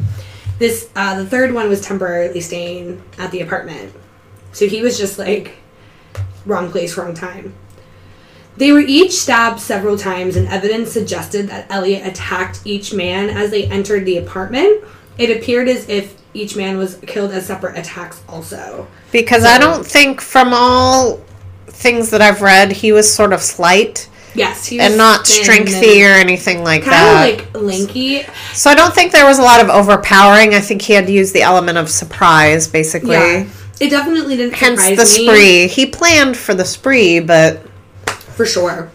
This 0.59 0.91
uh, 0.95 1.15
the 1.15 1.25
third 1.25 1.51
one 1.53 1.69
was 1.69 1.81
temporarily 1.81 2.39
staying 2.39 3.01
at 3.17 3.31
the 3.31 3.41
apartment. 3.41 3.91
So 4.51 4.67
he 4.67 4.83
was 4.83 4.99
just 4.99 5.17
like 5.17 5.55
wrong 6.45 6.69
place, 6.69 6.95
wrong 6.95 7.15
time. 7.15 7.55
They 8.57 8.71
were 8.71 8.79
each 8.79 9.13
stabbed 9.13 9.59
several 9.59 9.97
times, 9.97 10.35
and 10.35 10.47
evidence 10.47 10.91
suggested 10.91 11.47
that 11.47 11.65
Elliot 11.69 12.05
attacked 12.05 12.61
each 12.65 12.93
man 12.93 13.29
as 13.29 13.51
they 13.51 13.65
entered 13.65 14.05
the 14.05 14.17
apartment. 14.17 14.83
It 15.17 15.35
appeared 15.35 15.67
as 15.67 15.89
if 15.89 16.15
each 16.33 16.55
man 16.55 16.77
was 16.77 16.95
killed 17.07 17.31
as 17.31 17.47
separate 17.47 17.77
attacks 17.77 18.21
also. 18.27 18.87
Because 19.11 19.43
I 19.43 19.57
don't 19.57 19.85
think 19.85 20.21
from 20.21 20.53
all 20.53 21.21
things 21.67 22.09
that 22.11 22.21
I've 22.21 22.41
read, 22.41 22.71
he 22.71 22.91
was 22.91 23.11
sort 23.11 23.33
of 23.33 23.41
slight 23.41 24.09
Yes, 24.35 24.71
and 24.71 24.97
not 24.97 25.27
strengthy 25.27 26.03
or 26.03 26.09
anything 26.09 26.63
like 26.63 26.85
that. 26.85 27.37
Kind 27.37 27.55
of 27.55 27.61
like 27.61 27.63
lanky. 27.63 28.23
so 28.53 28.69
I 28.69 28.75
don't 28.75 28.93
think 28.93 29.11
there 29.11 29.25
was 29.25 29.37
a 29.37 29.43
lot 29.43 29.61
of 29.61 29.69
overpowering. 29.69 30.55
I 30.55 30.59
think 30.59 30.81
he 30.81 30.93
had 30.93 31.05
to 31.07 31.13
use 31.13 31.31
the 31.31 31.41
element 31.41 31.77
of 31.77 31.89
surprise, 31.89 32.67
basically. 32.67 33.11
Yeah. 33.11 33.47
It 33.79 33.89
definitely 33.89 34.37
didn't 34.37 34.55
Hence 34.55 34.81
the 34.81 34.95
me. 34.97 35.27
spree. 35.27 35.67
He 35.67 35.85
planned 35.85 36.37
for 36.37 36.53
the 36.53 36.65
spree, 36.65 37.19
but 37.19 37.61
For 38.35 38.45
sure. 38.45 38.91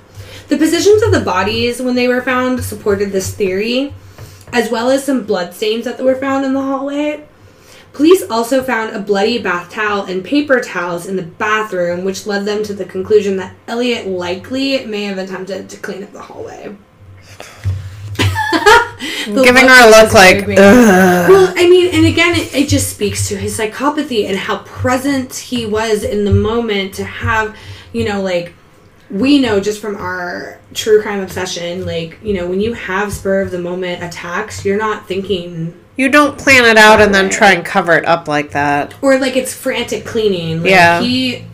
The 0.49 0.57
positions 0.57 1.03
of 1.03 1.12
the 1.12 1.20
bodies 1.20 1.80
when 1.80 1.95
they 1.95 2.09
were 2.09 2.22
found 2.22 2.64
supported 2.64 3.12
this 3.12 3.34
theory, 3.34 3.95
as 4.53 4.70
well 4.70 4.91
as 4.91 5.05
some 5.05 5.24
blood 5.24 5.55
stains 5.55 5.84
that 5.84 6.01
were 6.01 6.14
found 6.14 6.45
in 6.45 6.55
the 6.55 6.62
hallway. 6.62 7.26
Police 7.93 8.22
also 8.30 8.62
found 8.62 8.95
a 8.95 9.01
bloody 9.01 9.39
bath 9.39 9.70
towel 9.70 10.05
and 10.05 10.24
paper 10.24 10.61
towels 10.61 11.07
in 11.07 11.16
the 11.16 11.22
bathroom, 11.22 12.05
which 12.05 12.26
led 12.26 12.45
them 12.45 12.62
to 12.62 12.72
the 12.72 12.84
conclusion 12.84 13.36
that 13.36 13.55
Elliot 13.66 14.07
likely 14.07 14.86
may 14.86 15.05
have 15.05 15.18
attempted 15.18 15.68
to 15.68 15.76
clean 15.78 16.03
up 16.03 16.12
the 16.12 16.22
hallway. 16.22 16.76
The 19.26 19.43
giving 19.45 19.66
look 19.66 19.70
her 19.70 19.89
a 19.89 19.91
look 19.91 20.12
like. 20.12 20.43
Ugh. 20.43 21.30
Well, 21.30 21.53
I 21.57 21.68
mean, 21.68 21.95
and 21.95 22.07
again, 22.07 22.34
it, 22.34 22.55
it 22.55 22.68
just 22.68 22.89
speaks 22.89 23.28
to 23.28 23.36
his 23.36 23.59
psychopathy 23.59 24.26
and 24.26 24.36
how 24.36 24.59
present 24.59 25.34
he 25.34 25.66
was 25.66 26.03
in 26.03 26.24
the 26.24 26.32
moment 26.32 26.95
to 26.95 27.05
have, 27.05 27.57
you 27.93 28.05
know, 28.05 28.22
like, 28.22 28.55
we 29.11 29.39
know 29.39 29.61
just 29.61 29.81
from 29.81 29.97
our 29.97 30.59
true 30.75 31.03
crime 31.03 31.21
obsession, 31.21 31.87
like, 31.87 32.19
you 32.23 32.35
know, 32.35 32.47
when 32.47 32.61
you 32.61 32.75
have 32.75 33.13
spur 33.13 33.41
of 33.41 33.51
the 33.51 33.59
moment 33.59 34.03
attacks, 34.03 34.65
you're 34.65 34.79
not 34.79 35.07
thinking, 35.09 35.75
you 35.97 36.09
don't 36.09 36.39
plan 36.39 36.65
it 36.65 36.77
out 36.77 37.01
and 37.01 37.15
then 37.15 37.29
try 37.29 37.53
and 37.53 37.65
cover 37.65 37.93
it 37.95 38.05
up 38.05 38.29
like 38.29 38.53
that. 38.53 38.95
or 39.03 39.19
like 39.19 39.37
it's 39.37 39.53
frantic 39.55 40.05
cleaning. 40.05 40.63
Like, 40.63 40.71
Yeah. 40.71 41.01
He. 41.01 41.45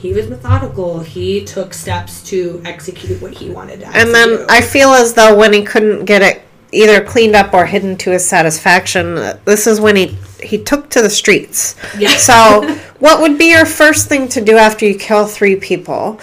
He 0.00 0.12
was 0.12 0.28
methodical. 0.28 0.98
He 0.98 1.44
took 1.44 1.72
steps 1.72 2.24
to 2.24 2.60
execute 2.64 3.22
what 3.22 3.32
he 3.32 3.50
wanted 3.50 3.78
to 3.80 3.88
And 3.90 4.12
then 4.12 4.46
I 4.48 4.60
feel 4.60 4.88
as 4.88 5.14
though 5.14 5.36
when 5.38 5.52
he 5.52 5.62
couldn't 5.62 6.06
get 6.06 6.22
it 6.22 6.42
either 6.72 7.04
cleaned 7.04 7.36
up 7.36 7.54
or 7.54 7.66
hidden 7.66 7.96
to 7.98 8.10
his 8.10 8.26
satisfaction, 8.28 9.14
this 9.44 9.68
is 9.68 9.80
when 9.80 9.94
he 9.94 10.18
he 10.42 10.58
took 10.58 10.90
to 10.90 11.02
the 11.02 11.08
streets. 11.08 11.76
Yeah. 11.96 12.16
So, 12.16 12.74
what 12.98 13.20
would 13.20 13.38
be 13.38 13.50
your 13.50 13.64
first 13.64 14.08
thing 14.08 14.26
to 14.30 14.40
do 14.40 14.56
after 14.56 14.84
you 14.84 14.98
kill 14.98 15.24
three 15.24 15.54
people? 15.54 16.18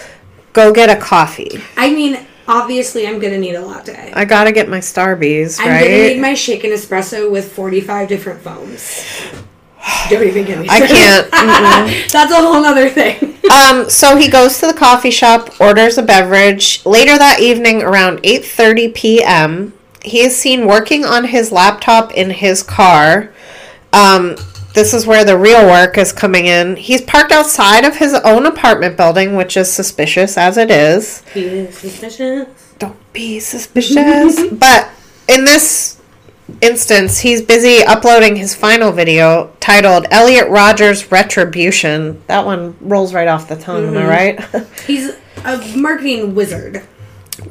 Go 0.52 0.72
get 0.72 0.90
a 0.90 1.00
coffee. 1.00 1.60
I 1.76 1.92
mean, 1.92 2.18
obviously, 2.48 3.06
I'm 3.06 3.18
gonna 3.18 3.38
need 3.38 3.54
a 3.54 3.64
latte. 3.64 4.12
I 4.14 4.24
gotta 4.24 4.52
get 4.52 4.68
my 4.68 4.78
Starbies, 4.78 5.60
I'm 5.60 5.66
gonna 5.66 5.88
need 5.88 6.20
my 6.20 6.34
shaken 6.34 6.70
espresso 6.70 7.30
with 7.30 7.52
45 7.52 8.08
different 8.08 8.40
foams. 8.40 9.04
Don't 10.10 10.26
even 10.26 10.44
get 10.44 10.58
me 10.58 10.66
I 10.68 10.80
can't. 10.80 11.30
That's 12.12 12.32
a 12.32 12.36
whole 12.36 12.64
other 12.64 12.90
thing. 12.90 13.38
um, 13.50 13.88
so 13.88 14.16
he 14.16 14.28
goes 14.28 14.58
to 14.60 14.66
the 14.66 14.74
coffee 14.74 15.10
shop, 15.10 15.60
orders 15.60 15.96
a 15.96 16.02
beverage. 16.02 16.84
Later 16.84 17.16
that 17.16 17.40
evening, 17.40 17.82
around 17.82 18.18
8:30 18.18 18.94
p.m., 18.94 19.72
he 20.02 20.20
is 20.20 20.36
seen 20.36 20.66
working 20.66 21.04
on 21.04 21.24
his 21.24 21.52
laptop 21.52 22.12
in 22.12 22.30
his 22.30 22.62
car. 22.62 23.32
Um, 23.92 24.36
this 24.74 24.94
is 24.94 25.06
where 25.06 25.24
the 25.24 25.36
real 25.36 25.66
work 25.66 25.98
is 25.98 26.12
coming 26.12 26.46
in. 26.46 26.76
He's 26.76 27.02
parked 27.02 27.32
outside 27.32 27.84
of 27.84 27.96
his 27.96 28.14
own 28.14 28.46
apartment 28.46 28.96
building, 28.96 29.36
which 29.36 29.56
is 29.56 29.72
suspicious 29.72 30.36
as 30.36 30.56
it 30.56 30.70
is. 30.70 31.22
he 31.34 31.44
is 31.44 31.76
suspicious. 31.76 32.74
Don't 32.78 33.12
be 33.12 33.40
suspicious. 33.40 34.48
but 34.52 34.90
in 35.28 35.44
this 35.44 36.00
instance, 36.60 37.18
he's 37.18 37.42
busy 37.42 37.84
uploading 37.84 38.36
his 38.36 38.54
final 38.54 38.92
video 38.92 39.52
titled 39.60 40.06
Elliot 40.10 40.48
Rodger's 40.48 41.10
Retribution. 41.10 42.22
That 42.26 42.46
one 42.46 42.76
rolls 42.80 43.14
right 43.14 43.28
off 43.28 43.48
the 43.48 43.56
tongue, 43.56 43.88
am 43.88 43.96
I 43.96 44.00
mm-hmm. 44.34 44.56
right? 44.56 44.66
He's 44.86 45.12
a 45.44 45.76
marketing 45.76 46.34
wizard. 46.34 46.78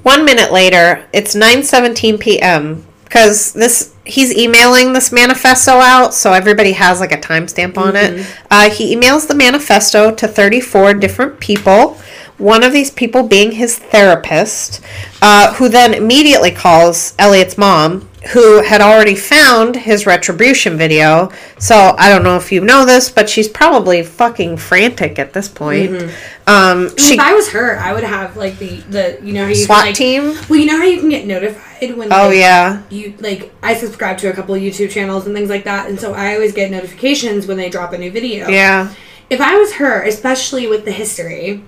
one 0.04 0.26
minute 0.26 0.52
later, 0.52 1.06
it's 1.14 1.36
9:17 1.36 2.20
p.m. 2.20 2.86
because 3.10 3.54
this 3.54 3.94
he's 4.06 4.32
emailing 4.36 4.94
this 4.94 5.12
manifesto 5.12 5.74
out, 5.74 6.14
so 6.14 6.32
everybody 6.32 6.74
has 6.74 7.00
like 7.00 7.12
a 7.12 7.18
timestamp 7.18 7.78
on 7.78 7.96
it. 7.96 8.26
Uh, 8.50 8.70
he 8.70 8.96
emails 8.96 9.28
the 9.28 9.36
manifesto 9.36 10.14
to 10.14 10.28
34 10.28 10.94
different 10.94 11.40
people. 11.40 11.96
One 12.38 12.64
of 12.64 12.72
these 12.72 12.92
people 12.92 13.28
being 13.28 13.52
his 13.52 13.78
therapist, 13.78 14.82
uh, 15.22 15.54
who 15.56 15.68
then 15.68 15.94
immediately 15.94 16.52
calls 16.52 17.14
Elliot's 17.20 17.58
mom, 17.58 18.09
who 18.34 18.62
had 18.62 18.82
already 18.82 19.16
found 19.16 19.76
his 19.76 20.06
retribution 20.06 20.78
video. 20.78 21.32
So 21.58 21.96
I 21.98 22.10
don't 22.10 22.24
know 22.24 22.36
if 22.36 22.52
you 22.52 22.62
know 22.62 22.86
this, 22.86 23.10
but 23.10 23.30
she's 23.30 23.48
probably 23.48 24.04
fucking 24.04 24.58
frantic 24.58 25.18
at 25.18 25.32
this 25.34 25.48
point. 25.48 26.12
Um, 26.46 26.96
she 26.98 27.14
if 27.14 27.20
I 27.20 27.34
was 27.34 27.50
her, 27.52 27.78
I 27.78 27.94
would 27.94 28.04
have 28.04 28.36
like 28.36 28.58
the 28.58 28.78
the 28.90 29.20
you 29.24 29.34
know 29.34 29.44
how 29.44 29.50
you 29.50 29.56
SWAT 29.56 29.78
can, 29.78 29.86
like, 29.88 29.96
team. 29.96 30.38
Well, 30.50 30.60
you 30.60 30.66
know 30.66 30.78
how 30.78 30.84
you 30.84 31.00
can 31.00 31.10
get 31.10 31.26
notified 31.26 31.96
when 31.96 32.12
Oh 32.12 32.28
like, 32.28 32.38
yeah. 32.38 32.84
you 32.90 33.14
like 33.20 33.54
I 33.64 33.74
subscribe 33.76 34.18
to 34.20 34.30
a 34.30 34.34
couple 34.34 34.54
of 34.54 34.62
YouTube 34.62 34.90
channels 34.90 35.26
and 35.26 35.36
things 35.36 35.50
like 35.50 35.64
that, 35.64 35.88
and 35.90 36.00
so 36.00 36.14
I 36.14 36.34
always 36.34 36.54
get 36.54 36.72
notifications 36.72 37.48
when 37.48 37.56
they 37.58 37.70
drop 37.70 37.94
a 37.94 37.98
new 37.98 38.12
video. 38.12 38.50
Yeah. 38.50 38.94
If 39.30 39.40
I 39.40 39.58
was 39.58 39.74
her, 39.74 40.04
especially 40.04 40.68
with 40.68 40.86
the 40.86 40.92
history, 40.92 41.64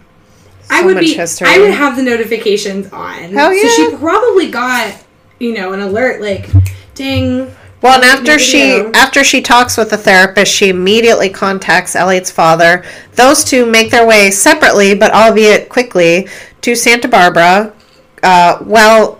I 0.70 0.84
would 0.84 1.00
be. 1.00 1.14
history. 1.14 1.48
I 1.48 1.60
would 1.60 1.72
have 1.72 1.96
the 1.96 2.04
notifications 2.04 2.92
on. 2.92 3.32
Hell 3.34 3.54
yeah. 3.54 3.62
So 3.62 3.68
she 3.92 3.96
probably 3.96 4.50
got 4.50 4.96
you 5.42 5.54
know 5.54 5.74
an 5.74 5.82
alert 5.82 6.22
like, 6.22 6.50
ding. 6.94 7.54
Well, 7.82 7.96
and 7.96 8.04
after 8.04 8.38
she 8.38 8.74
after 8.94 9.24
she 9.24 9.42
talks 9.42 9.76
with 9.76 9.90
the 9.90 9.98
therapist, 9.98 10.54
she 10.54 10.70
immediately 10.70 11.30
contacts 11.30 11.96
Elliot's 11.96 12.30
father. 12.30 12.86
Those 13.16 13.44
two 13.44 13.66
make 13.66 13.90
their 13.90 14.06
way 14.06 14.30
separately, 14.30 14.94
but 14.94 15.12
albeit 15.12 15.68
quickly, 15.68 16.28
to 16.62 16.76
Santa 16.76 17.08
Barbara, 17.08 17.74
uh, 18.22 18.60
while 18.60 19.20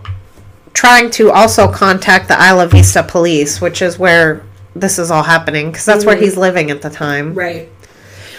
trying 0.74 1.10
to 1.12 1.32
also 1.32 1.72
contact 1.72 2.28
the 2.28 2.36
Isla 2.36 2.68
Vista 2.68 3.02
police, 3.02 3.60
which 3.60 3.82
is 3.82 3.98
where 3.98 4.44
this 4.76 5.00
is 5.00 5.10
all 5.10 5.24
happening, 5.24 5.72
because 5.72 5.86
that's 5.86 6.06
where 6.06 6.16
he's 6.16 6.38
living 6.38 6.70
at 6.70 6.84
the 6.84 6.90
time. 6.92 7.34
Right. 7.34 7.68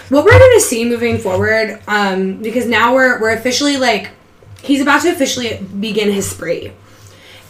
What 0.07 0.23
we're 0.23 0.39
gonna 0.39 0.59
see 0.61 0.85
moving 0.85 1.17
forward, 1.17 1.81
um, 1.87 2.37
because 2.41 2.65
now 2.65 2.93
we're 2.93 3.19
we're 3.19 3.33
officially 3.33 3.75
like 3.75 4.09
he's 4.61 4.79
about 4.79 5.01
to 5.01 5.11
officially 5.11 5.57
begin 5.81 6.13
his 6.13 6.29
spree. 6.29 6.71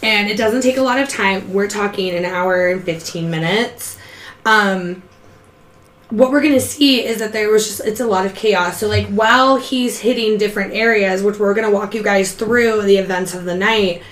And 0.04 0.30
it 0.30 0.38
doesn't 0.38 0.62
take 0.62 0.78
a 0.78 0.82
lot 0.82 1.00
of 1.00 1.10
time. 1.10 1.54
We're 1.54 1.70
talking 1.70 2.14
an 2.14 2.26
hour 2.26 2.68
and 2.68 2.84
fifteen 2.84 3.32
minutes. 3.32 3.98
Um 4.46 5.02
what 6.10 6.30
we're 6.30 6.42
gonna 6.44 6.60
see 6.60 7.04
is 7.04 7.18
that 7.20 7.34
there 7.34 7.50
was 7.50 7.66
just 7.66 7.80
it's 7.80 8.00
a 8.00 8.06
lot 8.06 8.26
of 8.26 8.36
chaos. 8.36 8.80
So 8.80 8.88
like 8.88 9.08
while 9.08 9.58
he's 9.58 10.00
hitting 10.00 10.38
different 10.38 10.74
areas, 10.74 11.24
which 11.24 11.40
we're 11.40 11.56
gonna 11.56 11.72
walk 11.72 11.96
you 11.96 12.04
guys 12.04 12.34
through 12.34 12.84
the 12.84 12.98
events 12.98 13.34
of 13.34 13.46
the 13.46 13.56
night, 13.56 14.04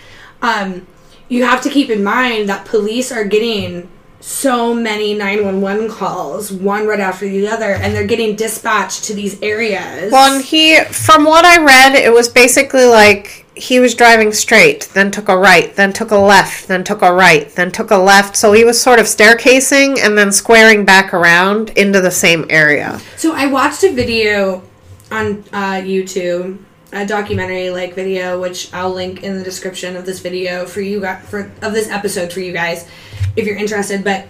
um, 0.41 0.87
you 1.29 1.43
have 1.43 1.61
to 1.61 1.69
keep 1.69 1.89
in 1.89 2.03
mind 2.03 2.49
that 2.49 2.65
police 2.65 3.11
are 3.11 3.23
getting 3.23 3.87
so 4.19 4.73
many 4.73 5.13
911 5.13 5.89
calls, 5.89 6.51
one 6.51 6.85
right 6.85 6.99
after 6.99 7.27
the 7.27 7.47
other, 7.47 7.73
and 7.73 7.93
they're 7.93 8.05
getting 8.05 8.35
dispatched 8.35 9.03
to 9.05 9.13
these 9.13 9.41
areas. 9.41 10.11
Well, 10.11 10.41
he, 10.41 10.83
from 10.85 11.23
what 11.23 11.43
I 11.43 11.63
read, 11.63 11.95
it 11.95 12.13
was 12.13 12.29
basically 12.29 12.85
like 12.85 13.40
he 13.55 13.79
was 13.79 13.95
driving 13.95 14.31
straight, 14.31 14.89
then 14.93 15.11
took 15.11 15.27
a 15.27 15.37
right, 15.37 15.75
then 15.75 15.91
took 15.91 16.11
a 16.11 16.17
left, 16.17 16.67
then 16.67 16.83
took 16.83 17.01
a 17.01 17.11
right, 17.11 17.49
then 17.55 17.71
took 17.71 17.91
a 17.91 17.97
left. 17.97 18.35
So 18.35 18.53
he 18.53 18.63
was 18.63 18.81
sort 18.81 18.99
of 18.99 19.05
staircasing 19.05 19.99
and 19.99 20.17
then 20.17 20.31
squaring 20.31 20.85
back 20.85 21.13
around 21.13 21.71
into 21.71 21.99
the 21.99 22.11
same 22.11 22.45
area. 22.49 22.99
So 23.17 23.33
I 23.35 23.47
watched 23.47 23.83
a 23.83 23.91
video 23.91 24.63
on 25.11 25.43
uh, 25.51 25.81
YouTube, 25.81 26.59
a 26.93 27.05
documentary 27.05 27.69
like 27.69 27.93
video, 27.93 28.39
which 28.39 28.73
I'll 28.73 28.93
link 28.93 29.23
in 29.23 29.37
the 29.37 29.43
description 29.43 29.97
of 29.97 30.05
this 30.05 30.19
video 30.19 30.65
for 30.65 30.79
you 30.79 31.01
guys 31.01 31.27
for 31.27 31.51
of 31.61 31.73
this 31.73 31.89
episode 31.89 32.31
for 32.31 32.39
you 32.39 32.53
guys, 32.53 32.87
if 33.35 33.45
you're 33.45 33.57
interested. 33.57 34.03
But 34.03 34.29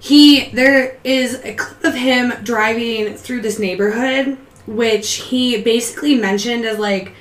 he 0.00 0.48
there 0.48 0.98
is 1.04 1.34
a 1.44 1.54
clip 1.54 1.84
of 1.84 1.94
him 1.94 2.32
driving 2.42 3.14
through 3.16 3.42
this 3.42 3.58
neighborhood, 3.58 4.38
which 4.66 5.14
he 5.14 5.60
basically 5.60 6.14
mentioned 6.14 6.64
as 6.64 6.78
like 6.78 7.12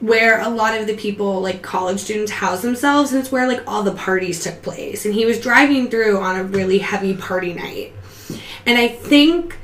where 0.00 0.40
a 0.40 0.48
lot 0.48 0.78
of 0.78 0.86
the 0.86 0.96
people 0.96 1.40
like 1.40 1.60
college 1.60 1.98
students 2.00 2.30
house 2.30 2.62
themselves 2.62 3.12
and 3.12 3.20
it's 3.20 3.32
where 3.32 3.48
like 3.48 3.62
all 3.66 3.82
the 3.82 3.92
parties 3.92 4.42
took 4.42 4.62
place 4.62 5.04
and 5.04 5.14
he 5.14 5.26
was 5.26 5.40
driving 5.40 5.90
through 5.90 6.18
on 6.18 6.36
a 6.36 6.44
really 6.44 6.78
heavy 6.78 7.14
party 7.14 7.52
night 7.52 7.92
and 8.64 8.78
i 8.78 8.86
think 8.86 9.58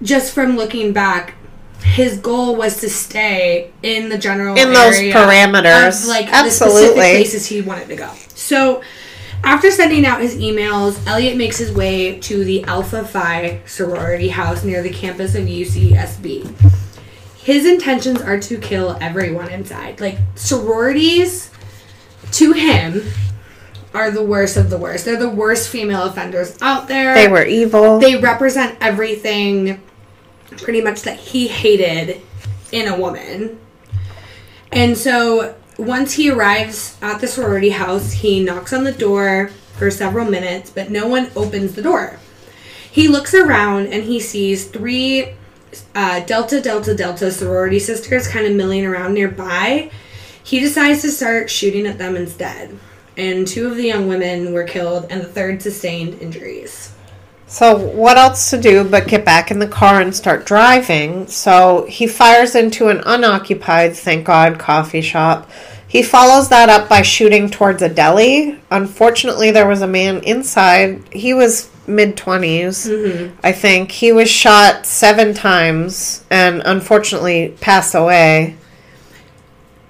just 0.00 0.32
from 0.32 0.56
looking 0.56 0.92
back 0.92 1.34
his 1.82 2.18
goal 2.18 2.54
was 2.54 2.80
to 2.80 2.88
stay 2.88 3.72
in 3.82 4.08
the 4.08 4.16
general 4.16 4.56
In 4.56 4.72
those 4.72 4.98
parameters. 4.98 6.04
of, 6.04 6.08
like 6.08 6.26
the 6.26 6.34
Absolutely. 6.34 6.80
specific 6.80 6.94
places 6.94 7.46
he 7.46 7.60
wanted 7.62 7.88
to 7.88 7.96
go 7.96 8.12
so 8.28 8.82
after 9.44 9.72
sending 9.72 10.06
out 10.06 10.20
his 10.20 10.36
emails, 10.36 11.04
Elliot 11.04 11.36
makes 11.36 11.58
his 11.58 11.72
way 11.72 12.16
to 12.20 12.44
the 12.44 12.62
Alpha 12.62 13.04
Phi 13.04 13.60
sorority 13.66 14.28
house 14.28 14.62
near 14.62 14.84
the 14.84 14.90
campus 14.90 15.34
of 15.34 15.46
UCSB 15.46 16.91
his 17.42 17.66
intentions 17.66 18.20
are 18.20 18.38
to 18.38 18.58
kill 18.58 18.96
everyone 19.00 19.50
inside. 19.50 20.00
Like 20.00 20.18
sororities 20.36 21.50
to 22.32 22.52
him 22.52 23.02
are 23.92 24.10
the 24.10 24.22
worst 24.22 24.56
of 24.56 24.70
the 24.70 24.78
worst. 24.78 25.04
They're 25.04 25.18
the 25.18 25.28
worst 25.28 25.68
female 25.68 26.04
offenders 26.04 26.56
out 26.62 26.88
there. 26.88 27.14
They 27.14 27.28
were 27.28 27.44
evil. 27.44 27.98
They 27.98 28.16
represent 28.16 28.78
everything 28.80 29.82
pretty 30.58 30.80
much 30.80 31.02
that 31.02 31.18
he 31.18 31.48
hated 31.48 32.22
in 32.70 32.88
a 32.88 32.98
woman. 32.98 33.58
And 34.70 34.96
so 34.96 35.56
once 35.78 36.12
he 36.14 36.30
arrives 36.30 36.96
at 37.02 37.20
the 37.20 37.26
sorority 37.26 37.70
house, 37.70 38.12
he 38.12 38.42
knocks 38.42 38.72
on 38.72 38.84
the 38.84 38.92
door 38.92 39.50
for 39.76 39.90
several 39.90 40.30
minutes, 40.30 40.70
but 40.70 40.90
no 40.90 41.08
one 41.08 41.30
opens 41.34 41.74
the 41.74 41.82
door. 41.82 42.18
He 42.90 43.08
looks 43.08 43.34
around 43.34 43.88
and 43.88 44.04
he 44.04 44.20
sees 44.20 44.66
three 44.66 45.34
uh, 45.94 46.20
Delta 46.20 46.60
Delta 46.60 46.94
Delta 46.94 47.30
sorority 47.30 47.78
sisters 47.78 48.28
kind 48.28 48.46
of 48.46 48.54
milling 48.54 48.84
around 48.84 49.14
nearby. 49.14 49.90
He 50.44 50.60
decides 50.60 51.02
to 51.02 51.10
start 51.10 51.50
shooting 51.50 51.86
at 51.86 51.98
them 51.98 52.16
instead. 52.16 52.78
And 53.16 53.46
two 53.46 53.66
of 53.66 53.76
the 53.76 53.84
young 53.84 54.08
women 54.08 54.52
were 54.52 54.64
killed, 54.64 55.06
and 55.10 55.20
the 55.20 55.28
third 55.28 55.62
sustained 55.62 56.20
injuries. 56.20 56.94
So, 57.46 57.76
what 57.76 58.16
else 58.16 58.48
to 58.48 58.58
do 58.58 58.82
but 58.82 59.06
get 59.06 59.26
back 59.26 59.50
in 59.50 59.58
the 59.58 59.68
car 59.68 60.00
and 60.00 60.16
start 60.16 60.46
driving? 60.46 61.26
So, 61.26 61.84
he 61.86 62.06
fires 62.06 62.54
into 62.54 62.88
an 62.88 63.02
unoccupied, 63.04 63.94
thank 63.94 64.24
God, 64.24 64.58
coffee 64.58 65.02
shop. 65.02 65.50
He 65.86 66.02
follows 66.02 66.48
that 66.48 66.70
up 66.70 66.88
by 66.88 67.02
shooting 67.02 67.50
towards 67.50 67.82
a 67.82 67.88
deli. 67.90 68.58
Unfortunately, 68.70 69.50
there 69.50 69.68
was 69.68 69.82
a 69.82 69.86
man 69.86 70.22
inside. 70.24 71.02
He 71.12 71.34
was 71.34 71.70
mid 71.92 72.16
20s, 72.16 73.32
I 73.42 73.52
think. 73.52 73.92
He 73.92 74.12
was 74.12 74.30
shot 74.30 74.86
seven 74.86 75.34
times 75.34 76.24
and 76.30 76.62
unfortunately 76.64 77.56
passed 77.60 77.94
away. 77.94 78.56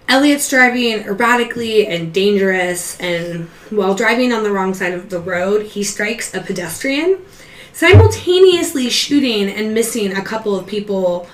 Elliot's 0.08 0.50
driving 0.50 1.04
erratically 1.04 1.86
and 1.86 2.12
dangerous, 2.12 3.00
and 3.00 3.48
while 3.70 3.94
driving 3.94 4.32
on 4.32 4.42
the 4.42 4.50
wrong 4.50 4.74
side 4.74 4.92
of 4.92 5.08
the 5.08 5.18
road, 5.18 5.64
he 5.64 5.82
strikes 5.82 6.34
a 6.34 6.40
pedestrian, 6.40 7.24
simultaneously 7.72 8.90
shooting 8.90 9.48
and 9.48 9.72
missing 9.72 10.14
a 10.14 10.22
couple 10.22 10.54
of 10.54 10.66
people 10.66 11.26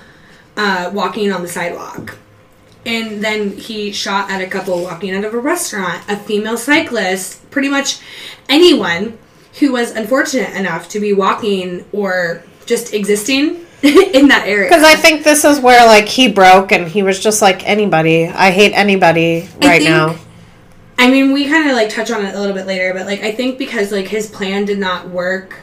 uh, 0.55 0.89
walking 0.93 1.31
on 1.31 1.41
the 1.41 1.47
sidewalk. 1.47 2.17
And 2.85 3.21
then 3.21 3.51
he 3.57 3.91
shot 3.91 4.31
at 4.31 4.41
a 4.41 4.47
couple 4.47 4.81
walking 4.81 5.13
out 5.13 5.25
of 5.25 5.33
a 5.33 5.39
restaurant, 5.39 6.01
a 6.07 6.15
female 6.15 6.57
cyclist, 6.57 7.49
pretty 7.51 7.67
much 7.67 7.99
anyone 8.47 9.17
who 9.59 9.71
was 9.71 9.91
unfortunate 9.91 10.55
enough 10.55 10.89
to 10.89 10.99
be 10.99 11.13
walking 11.13 11.85
or 11.91 12.43
just 12.65 12.93
existing 12.93 13.65
in 13.83 14.27
that 14.27 14.43
area. 14.45 14.69
Because 14.69 14.83
I 14.83 14.95
think 14.95 15.23
this 15.23 15.43
is 15.43 15.59
where, 15.59 15.85
like, 15.87 16.07
he 16.07 16.27
broke 16.31 16.71
and 16.71 16.87
he 16.87 17.01
was 17.03 17.19
just 17.19 17.41
like, 17.41 17.67
anybody. 17.67 18.27
I 18.27 18.51
hate 18.51 18.73
anybody 18.73 19.49
I 19.61 19.67
right 19.67 19.77
think- 19.81 19.83
now. 19.89 20.15
I 21.01 21.09
mean, 21.09 21.31
we 21.31 21.47
kind 21.47 21.69
of 21.69 21.77
like 21.77 21.89
touch 21.89 22.11
on 22.11 22.25
it 22.25 22.35
a 22.35 22.39
little 22.39 22.53
bit 22.53 22.67
later, 22.67 22.93
but 22.93 23.05
like 23.05 23.21
I 23.21 23.31
think 23.31 23.57
because 23.57 23.89
like 23.89 24.07
his 24.09 24.27
plan 24.27 24.65
did 24.65 24.79
not 24.79 25.07
work 25.07 25.55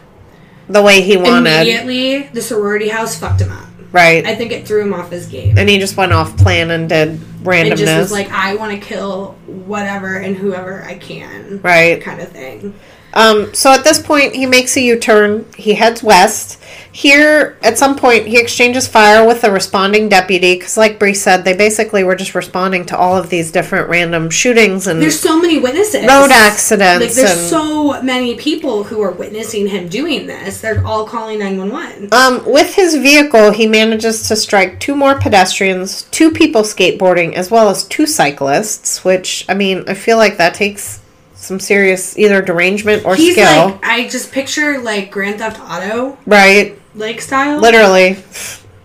The 0.66 0.80
way 0.80 1.03
he 1.03 1.18
wanted. 1.18 1.53
immediately, 1.53 2.22
the 2.32 2.41
sorority 2.41 2.89
house 2.89 3.18
fucked 3.18 3.43
him 3.43 3.53
up. 3.53 3.68
Right. 3.93 4.24
I 4.24 4.34
think 4.34 4.51
it 4.53 4.66
threw 4.66 4.80
him 4.80 4.95
off 4.95 5.11
his 5.11 5.26
game. 5.26 5.59
and 5.59 5.68
he 5.68 5.78
just 5.78 5.95
went 5.99 6.14
off 6.14 6.39
plan 6.39 6.70
and 6.70 6.89
did 6.89 7.18
randomness. 7.43 7.72
It 7.72 7.76
just 7.76 7.99
was 7.99 8.12
like, 8.12 8.30
I 8.30 8.55
want 8.55 8.72
to 8.72 8.78
kill 8.89 9.32
whatever 9.47 10.16
and 10.16 10.34
whoever 10.34 10.82
I 10.82 10.95
can. 10.97 11.61
right. 11.62 12.01
Kind 12.01 12.22
of 12.22 12.30
thing. 12.30 12.74
Um, 13.16 13.54
so 13.54 13.72
at 13.72 13.82
this 13.82 13.98
point, 14.00 14.36
he 14.36 14.44
makes 14.44 14.76
a 14.76 14.80
U 14.82 14.98
turn. 14.98 15.46
He 15.56 15.72
heads 15.72 16.02
west. 16.02 16.62
Here, 16.92 17.58
at 17.62 17.78
some 17.78 17.96
point, 17.96 18.26
he 18.26 18.38
exchanges 18.38 18.86
fire 18.86 19.26
with 19.26 19.42
a 19.44 19.50
responding 19.50 20.08
deputy 20.08 20.54
because, 20.54 20.76
like 20.76 20.98
Bree 20.98 21.14
said, 21.14 21.44
they 21.44 21.54
basically 21.54 22.04
were 22.04 22.14
just 22.14 22.34
responding 22.34 22.84
to 22.86 22.96
all 22.96 23.16
of 23.16 23.30
these 23.30 23.50
different 23.50 23.88
random 23.88 24.30
shootings 24.30 24.86
and 24.86 25.00
There's 25.00 25.18
so 25.18 25.40
many 25.40 25.58
witnesses. 25.58 26.06
road 26.06 26.30
accidents. 26.30 27.04
Like, 27.04 27.14
there's 27.14 27.38
and, 27.38 27.50
so 27.50 28.02
many 28.02 28.34
people 28.36 28.84
who 28.84 29.00
are 29.00 29.10
witnessing 29.10 29.66
him 29.66 29.88
doing 29.88 30.26
this. 30.26 30.60
They're 30.60 30.86
all 30.86 31.06
calling 31.06 31.38
911. 31.38 32.08
Um, 32.12 32.50
with 32.50 32.74
his 32.74 32.94
vehicle, 32.96 33.50
he 33.50 33.66
manages 33.66 34.28
to 34.28 34.36
strike 34.36 34.78
two 34.78 34.94
more 34.94 35.18
pedestrians, 35.18 36.02
two 36.04 36.30
people 36.30 36.62
skateboarding, 36.62 37.32
as 37.32 37.50
well 37.50 37.70
as 37.70 37.84
two 37.84 38.06
cyclists. 38.06 39.04
Which 39.04 39.46
I 39.48 39.54
mean, 39.54 39.84
I 39.86 39.94
feel 39.94 40.16
like 40.18 40.36
that 40.36 40.54
takes 40.54 41.00
some 41.47 41.61
serious 41.61 42.18
either 42.18 42.42
derangement 42.42 43.05
or 43.05 43.14
He's 43.14 43.34
skill, 43.34 43.66
like, 43.70 43.84
I 43.84 44.09
just 44.09 44.32
picture 44.32 44.80
like 44.80 45.11
Grand 45.11 45.38
Theft 45.38 45.61
Auto, 45.61 46.18
right? 46.26 46.78
like 46.94 47.20
style. 47.20 47.61
Literally, 47.61 48.18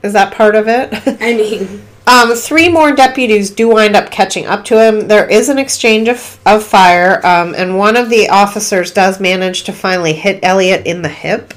is 0.04 0.14
that 0.14 0.34
part 0.34 0.56
of 0.56 0.68
it? 0.68 0.90
I 1.22 1.34
mean, 1.36 1.88
Um, 2.08 2.34
three 2.34 2.68
more 2.68 2.94
deputies 2.94 3.52
do 3.52 3.70
wind 3.70 3.96
up 3.96 4.10
catching 4.10 4.48
up 4.48 4.66
to 4.66 4.84
him. 4.84 5.08
There 5.08 5.30
is 5.30 5.50
an 5.50 5.60
exchange 5.60 6.10
of, 6.10 6.40
of 6.48 6.64
fire, 6.64 7.26
um, 7.26 7.54
and 7.56 7.78
one 7.78 7.96
of 7.96 8.10
the 8.10 8.28
officers 8.28 8.92
does 8.92 9.20
manage 9.20 9.64
to 9.66 9.72
finally 9.72 10.14
hit 10.14 10.40
Elliot 10.42 10.88
in 10.88 11.04
the 11.04 11.10
hip 11.10 11.54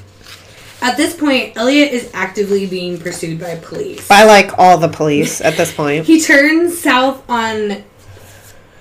at 0.85 0.97
this 0.97 1.15
point, 1.15 1.57
Elliot 1.57 1.91
is 1.91 2.11
actively 2.13 2.67
being 2.67 2.99
pursued 2.99 3.39
by 3.39 3.55
police. 3.55 4.07
by 4.07 4.23
like 4.23 4.59
all 4.59 4.77
the 4.77 4.87
police 4.87 5.41
at 5.41 5.57
this 5.57 5.73
point. 5.73 6.05
He 6.05 6.21
turns 6.21 6.77
south 6.77 7.27
on. 7.27 7.83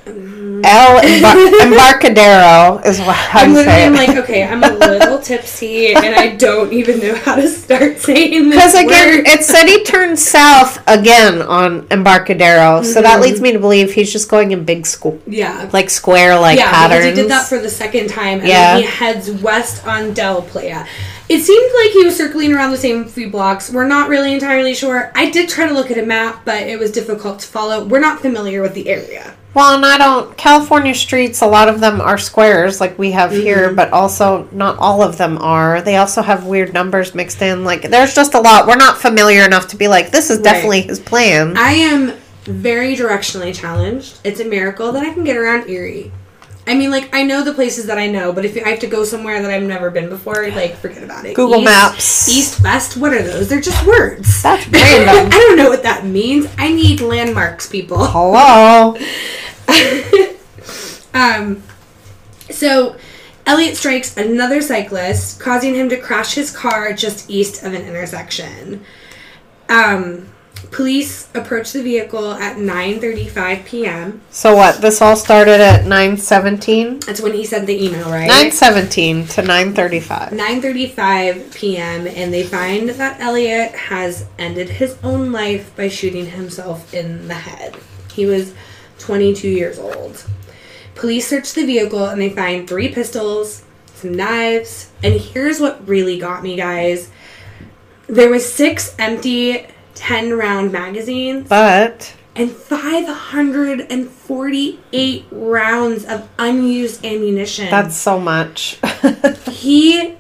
El 0.07 1.01
Embar- 1.03 1.61
Embarcadero 1.63 2.81
is 2.85 2.99
what 3.01 3.17
I'm 3.35 3.49
I'm 3.49 3.55
literally. 3.55 3.83
I'm 3.85 3.95
like, 3.95 4.17
okay, 4.19 4.45
I'm 4.45 4.63
a 4.63 4.71
little 4.71 5.19
tipsy 5.31 5.95
and 5.95 6.15
I 6.15 6.37
don't 6.37 6.73
even 6.73 7.01
know 7.01 7.15
how 7.15 7.37
to 7.37 7.49
start 7.49 7.99
saying 7.99 8.51
this. 8.51 8.57
Because 8.57 8.75
again, 8.75 9.25
it 9.27 9.43
said 9.45 9.67
he 9.67 9.83
turned 9.85 10.19
south 10.19 10.83
again 10.87 11.41
on 11.43 11.87
Embarcadero, 11.91 12.83
so 12.83 13.01
that 13.01 13.15
Mm-hmm. 13.15 13.23
leads 13.23 13.41
me 13.41 13.53
to 13.53 13.59
believe 13.59 13.93
he's 13.95 14.13
just 14.13 14.29
going 14.29 14.51
in 14.53 14.65
big 14.65 14.85
school, 14.87 15.19
yeah. 15.27 15.71
like 15.73 15.89
square 15.89 16.39
like 16.39 16.59
yeah, 16.59 16.71
patterns. 16.71 17.05
because 17.05 17.17
he 17.17 17.23
did 17.23 17.31
that 17.31 17.47
for 17.49 17.59
the 17.59 17.71
second 17.71 18.09
time, 18.11 18.41
and 18.41 18.49
Yeah. 18.49 18.75
then 18.75 18.83
he 18.83 18.87
heads 18.89 19.31
west 19.31 19.87
on 19.87 20.13
Del 20.13 20.43
Playa. 20.43 20.85
It 21.29 21.41
seemed 21.41 21.73
like 21.83 21.93
he 21.93 22.05
was 22.05 22.17
circling 22.17 22.53
around 22.53 22.73
the 22.73 22.77
same 22.77 23.07
few 23.07 23.31
blocks. 23.31 23.71
We're 23.71 23.87
not 23.89 24.11
really 24.11 24.35
entirely 24.35 24.75
sure. 24.75 25.11
I 25.15 25.31
did 25.31 25.49
try 25.49 25.67
to 25.67 25.73
look 25.73 25.91
at 25.91 25.97
a 25.97 26.05
map, 26.05 26.43
but 26.45 26.65
it 26.65 26.79
was 26.79 26.91
difficult 26.93 27.39
to 27.41 27.47
follow. 27.47 27.85
We're 27.87 28.01
not 28.01 28.21
familiar 28.21 28.61
with 28.61 28.75
the 28.75 28.89
area. 28.91 29.35
Well, 29.55 29.75
and 29.77 29.87
I 29.87 29.97
don't. 29.99 30.37
California 30.37 30.95
streets, 30.95 31.41
a 31.41 31.47
lot 31.47 31.69
of 31.69 31.79
them 31.81 32.01
are 32.01 32.19
squares 32.19 32.81
like 32.81 32.99
we 32.99 33.13
have 33.13 33.31
here, 33.31 33.69
Mm-hmm. 33.69 33.77
but 33.77 33.93
also 33.93 34.49
not 34.51 34.77
all 34.79 35.01
of 35.03 35.17
them 35.17 35.39
are. 35.39 35.81
They 35.81 35.97
also 35.97 36.23
have 36.23 36.45
weird 36.47 36.73
numbers 36.75 37.15
mixed 37.15 37.41
in. 37.41 37.63
Like, 37.65 37.83
there's 37.83 38.15
just 38.15 38.35
a 38.35 38.41
lot. 38.41 38.67
We're 38.67 38.77
not 38.77 38.99
familiar 38.99 39.45
enough 39.45 39.69
to 39.69 39.77
be 39.77 39.87
like, 39.89 40.11
this 40.11 40.29
is 40.31 40.39
definitely 40.41 40.83
his 40.83 40.99
plan. 40.99 41.57
I 41.57 41.71
am 41.73 42.15
very 42.43 42.97
directionally 42.97 43.55
challenged. 43.55 44.19
It's 44.25 44.41
a 44.41 44.45
miracle 44.45 44.91
that 44.93 45.05
I 45.07 45.15
can 45.15 45.23
get 45.25 45.37
around 45.37 45.71
Erie. 45.71 46.11
I 46.67 46.75
mean, 46.75 46.91
like 46.91 47.15
I 47.15 47.23
know 47.25 47.45
the 47.45 47.53
places 47.53 47.87
that 47.87 47.99
I 47.99 48.07
know, 48.07 48.33
but 48.33 48.47
if 48.47 48.57
I 48.57 48.71
have 48.71 48.79
to 48.81 48.87
go 48.87 49.05
somewhere 49.05 49.41
that 49.43 49.51
I've 49.51 49.63
never 49.63 49.91
been 49.91 50.09
before, 50.09 50.49
like 50.51 50.75
forget 50.77 51.03
about 51.03 51.27
it. 51.27 51.35
Google 51.37 51.57
East- 51.61 51.65
Maps. 51.67 52.29
East, 52.29 52.63
west, 52.65 52.97
what 52.97 53.13
are 53.13 53.23
those? 53.23 53.49
They're 53.51 53.61
just 53.61 53.87
words. 53.87 54.43
That's 54.43 54.67
random. 54.71 55.27
I 55.31 55.39
don't 55.47 55.57
know 55.59 55.69
what 55.69 55.83
that 55.83 56.07
means. 56.07 56.47
I 56.59 56.73
need 56.73 57.01
landmarks, 57.03 57.69
people. 57.69 57.99
Hello. 58.07 58.97
Um, 61.15 61.63
so 62.51 62.97
Elliot 63.47 63.77
strikes 63.77 64.17
another 64.17 64.61
cyclist, 64.61 65.41
causing 65.41 65.75
him 65.75 65.89
to 65.91 65.97
crash 65.97 66.35
his 66.35 66.51
car 66.51 66.93
just 66.93 67.31
east 67.31 67.63
of 67.63 67.73
an 67.73 67.83
intersection. 67.83 68.85
Um, 69.69 70.29
police 70.71 71.29
approach 71.35 71.73
the 71.73 71.83
vehicle 71.83 72.33
at 72.33 72.57
9:35 72.57 73.65
p.m. 73.65 74.21
So 74.31 74.57
what? 74.57 74.81
This 74.81 75.01
all 75.01 75.15
started 75.15 75.61
at 75.61 75.85
917? 75.85 77.01
That's 77.01 77.21
when 77.21 77.33
he 77.33 77.45
sent 77.45 77.67
the 77.67 77.85
email, 77.85 78.11
right? 78.11 78.27
917 78.27 79.27
to 79.29 79.43
935. 79.43 80.31
9:35 80.31 81.55
p.m. 81.55 82.07
and 82.09 82.35
they 82.35 82.43
find 82.43 82.89
that 82.89 83.21
Elliot 83.21 83.73
has 83.73 84.27
ended 84.39 84.69
his 84.69 84.99
own 85.05 85.31
life 85.31 85.75
by 85.77 85.89
shooting 85.89 86.27
himself 86.27 86.93
in 86.93 87.29
the 87.29 87.35
head. 87.35 87.77
He 88.13 88.27
was 88.27 88.53
22 89.05 89.49
years 89.49 89.79
old. 89.79 90.25
Police 90.95 91.29
search 91.29 91.53
the 91.53 91.67
vehicle 91.67 92.07
and 92.07 92.19
they 92.21 92.31
find 92.31 92.67
three 92.69 92.89
pistols, 92.89 93.63
some 93.95 94.15
knives, 94.15 94.91
and 95.03 95.15
here's 95.15 95.61
what 95.61 95.87
really 95.87 96.19
got 96.19 96.43
me, 96.43 96.57
guys. 96.57 97.11
There 98.07 98.31
was 98.31 98.51
six 98.51 98.95
empty 98.99 99.67
10 99.95 100.33
round 100.35 100.73
magazines 100.73 101.49
But 101.49 102.15
and 102.37 102.51
548 102.51 105.25
rounds 105.31 106.05
of 106.05 106.29
unused 106.39 107.05
ammunition. 107.05 107.71
that's 107.71 107.97
so 107.97 108.19
much. 108.19 108.79
He 109.51 110.15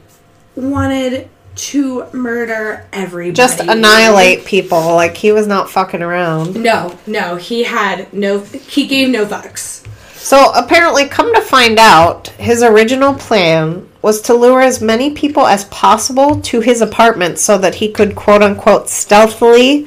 wanted 0.57 1.29
to 1.57 2.07
murder 2.13 2.87
everybody. 2.93 3.35
just 3.35 3.61
annihilate 3.61 4.45
people. 4.45 4.81
Like, 4.95 5.17
he 5.17 5.33
was 5.33 5.47
not 5.47 5.71
fucking 5.71 6.03
around. 6.03 6.57
No, 6.57 6.99
no, 7.07 7.37
he 7.37 7.65
had 7.65 8.13
no. 8.13 8.41
He 8.41 8.87
gave 8.87 9.09
no 9.11 9.27
fucks. 9.27 9.87
So 10.17 10.53
apparently, 10.55 11.07
come 11.07 11.35
to 11.35 11.41
find 11.41 11.79
out, 11.79 12.29
his 12.29 12.63
original 12.63 13.15
plan 13.15 13.89
was 14.01 14.23
to 14.23 14.35
lure 14.35 14.63
as 14.63 14.81
many 14.81 15.11
people 15.11 15.47
as 15.47 15.65
possible 15.67 16.41
to 16.41 16.61
his 16.61 16.81
apartment 16.81 17.39
so 17.39 17.59
that 17.59 17.77
he 17.77 17.91
could 17.91 18.15
quote 18.15 18.43
unquote 18.43 18.89
stealthily 18.89 19.87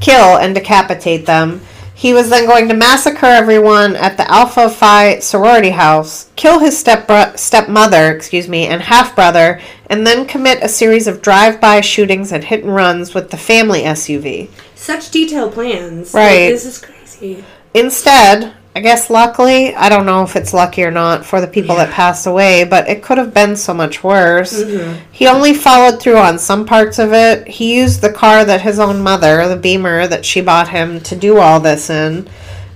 kill 0.00 0.36
and 0.36 0.54
decapitate 0.54 1.26
them. 1.26 1.60
He 1.94 2.12
was 2.12 2.30
then 2.30 2.46
going 2.46 2.66
to 2.68 2.74
massacre 2.74 3.26
everyone 3.26 3.94
at 3.94 4.16
the 4.16 4.28
Alpha 4.28 4.68
Phi 4.68 5.20
sorority 5.20 5.70
house, 5.70 6.30
kill 6.34 6.58
his 6.58 6.76
step 6.76 7.08
stepmother, 7.38 8.10
excuse 8.10 8.48
me, 8.48 8.66
and 8.66 8.82
half 8.82 9.14
brother, 9.14 9.60
and 9.92 10.06
then 10.06 10.26
commit 10.26 10.58
a 10.62 10.68
series 10.70 11.06
of 11.06 11.20
drive-by 11.20 11.82
shootings 11.82 12.32
and 12.32 12.42
hit 12.42 12.64
and 12.64 12.74
runs 12.74 13.12
with 13.12 13.30
the 13.30 13.36
family 13.36 13.82
SUV. 13.82 14.48
Such 14.74 15.10
detailed 15.10 15.52
plans. 15.52 16.14
Right. 16.14 16.44
Like, 16.44 16.54
this 16.54 16.64
is 16.64 16.78
crazy. 16.78 17.44
Instead, 17.74 18.54
I 18.74 18.80
guess 18.80 19.10
luckily, 19.10 19.74
I 19.74 19.90
don't 19.90 20.06
know 20.06 20.22
if 20.22 20.34
it's 20.34 20.54
lucky 20.54 20.82
or 20.82 20.90
not 20.90 21.26
for 21.26 21.42
the 21.42 21.46
people 21.46 21.76
that 21.76 21.90
passed 21.90 22.26
away, 22.26 22.64
but 22.64 22.88
it 22.88 23.02
could 23.02 23.18
have 23.18 23.34
been 23.34 23.54
so 23.54 23.74
much 23.74 24.02
worse. 24.02 24.64
Mm-hmm. 24.64 24.98
He 25.12 25.26
only 25.26 25.52
followed 25.52 26.00
through 26.00 26.16
on 26.16 26.38
some 26.38 26.64
parts 26.64 26.98
of 26.98 27.12
it. 27.12 27.46
He 27.46 27.76
used 27.76 28.00
the 28.00 28.14
car 28.14 28.46
that 28.46 28.62
his 28.62 28.78
own 28.78 29.02
mother, 29.02 29.46
the 29.46 29.56
Beamer 29.56 30.06
that 30.06 30.24
she 30.24 30.40
bought 30.40 30.70
him, 30.70 31.00
to 31.00 31.14
do 31.14 31.36
all 31.36 31.60
this 31.60 31.90
in. 31.90 32.30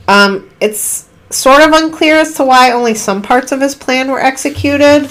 Um, 0.06 0.50
it's 0.60 1.08
sort 1.30 1.62
of 1.62 1.72
unclear 1.72 2.16
as 2.16 2.34
to 2.34 2.44
why 2.44 2.72
only 2.72 2.92
some 2.92 3.22
parts 3.22 3.52
of 3.52 3.62
his 3.62 3.74
plan 3.74 4.10
were 4.10 4.20
executed. 4.20 5.08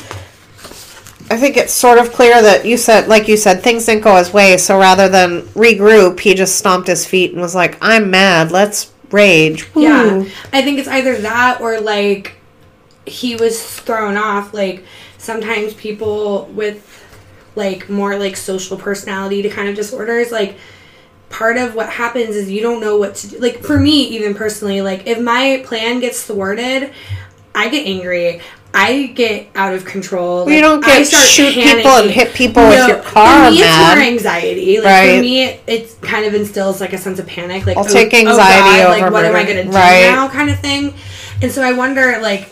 I 1.29 1.37
think 1.37 1.57
it's 1.57 1.73
sort 1.73 1.97
of 1.97 2.11
clear 2.11 2.39
that 2.39 2.65
you 2.65 2.77
said, 2.77 3.07
like 3.07 3.27
you 3.27 3.35
said, 3.35 3.63
things 3.63 3.85
didn't 3.85 4.03
go 4.03 4.15
his 4.15 4.31
way. 4.31 4.57
So 4.57 4.77
rather 4.77 5.09
than 5.09 5.41
regroup, 5.49 6.19
he 6.19 6.35
just 6.35 6.57
stomped 6.57 6.87
his 6.87 7.05
feet 7.05 7.31
and 7.31 7.41
was 7.41 7.55
like, 7.55 7.77
"I'm 7.81 8.11
mad. 8.11 8.51
Let's 8.51 8.91
rage." 9.11 9.67
Yeah. 9.75 10.25
I 10.53 10.61
think 10.61 10.77
it's 10.77 10.87
either 10.87 11.17
that 11.17 11.61
or 11.61 11.81
like 11.81 12.35
he 13.05 13.35
was 13.35 13.63
thrown 13.63 14.17
off. 14.17 14.53
Like 14.53 14.83
sometimes 15.17 15.73
people 15.73 16.45
with 16.47 16.91
like 17.55 17.89
more 17.89 18.17
like 18.17 18.35
social 18.35 18.77
personality 18.77 19.41
to 19.41 19.49
kind 19.49 19.67
of 19.67 19.75
disorders, 19.75 20.31
like 20.31 20.57
part 21.29 21.57
of 21.57 21.75
what 21.75 21.89
happens 21.89 22.35
is 22.35 22.51
you 22.51 22.61
don't 22.61 22.79
know 22.79 22.97
what 22.97 23.15
to 23.15 23.29
do. 23.29 23.39
Like 23.39 23.63
for 23.63 23.79
me, 23.79 24.03
even 24.09 24.35
personally, 24.35 24.81
like 24.81 25.07
if 25.07 25.19
my 25.19 25.63
plan 25.65 25.99
gets 25.99 26.23
thwarted, 26.23 26.93
I 27.53 27.69
get 27.69 27.87
angry. 27.87 28.41
I 28.75 29.07
get 29.07 29.47
out 29.55 29.73
of 29.73 29.85
control. 29.85 30.49
you 30.49 30.59
don't 30.59 30.83
get 30.83 30.97
I 30.99 31.03
start 31.03 31.23
shoot 31.25 31.53
people 31.53 31.91
and 31.91 32.11
hit 32.11 32.33
people 32.33 32.61
with 32.67 32.87
your 32.87 33.01
car 33.01 33.45
For 33.45 33.51
me, 33.51 33.59
it's 33.61 33.77
more 33.77 33.97
anxiety. 34.05 34.77
Like 34.77 34.85
Right. 34.85 35.15
for 35.15 35.21
me, 35.21 35.43
it, 35.43 35.63
it 35.67 36.01
kind 36.01 36.25
of 36.25 36.33
instills 36.33 36.81
like 36.81 36.91
a 36.93 36.97
sense 36.97 37.17
of 37.19 37.25
panic. 37.25 37.65
Like 37.65 37.77
I'll 37.77 37.85
oh- 37.85 37.87
take 37.87 38.13
oh 38.13 38.17
anxiety 38.17 38.81
God, 38.81 38.97
over 38.97 39.01
like 39.01 39.11
what 39.13 39.25
am 39.25 39.35
I 39.35 39.43
gonna 39.43 39.63
do 39.63 39.69
Right. 39.71 40.01
now, 40.11 40.27
kind 40.27 40.49
of 40.49 40.59
thing. 40.59 40.93
And 41.41 41.51
so 41.51 41.61
I 41.63 41.71
wonder, 41.73 42.19
like, 42.21 42.49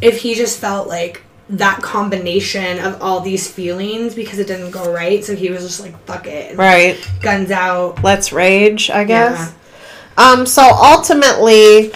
if 0.00 0.20
he 0.20 0.34
just 0.34 0.58
felt 0.58 0.86
like 0.88 1.22
that 1.48 1.80
combination 1.82 2.78
of 2.80 3.00
all 3.02 3.20
these 3.20 3.50
feelings 3.50 4.14
because 4.14 4.38
it 4.38 4.46
didn't 4.46 4.70
go 4.70 4.90
right. 4.92 5.24
So 5.24 5.34
he 5.36 5.50
was 5.50 5.62
just 5.62 5.80
like, 5.80 5.94
"Fuck 6.06 6.26
it," 6.26 6.56
Right. 6.56 6.96
guns 7.22 7.50
out. 7.50 8.02
Let's 8.02 8.32
rage, 8.32 8.90
I 8.90 9.04
guess. 9.04 9.52
Um, 10.16 10.46
so 10.46 10.62
ultimately, 10.62 11.92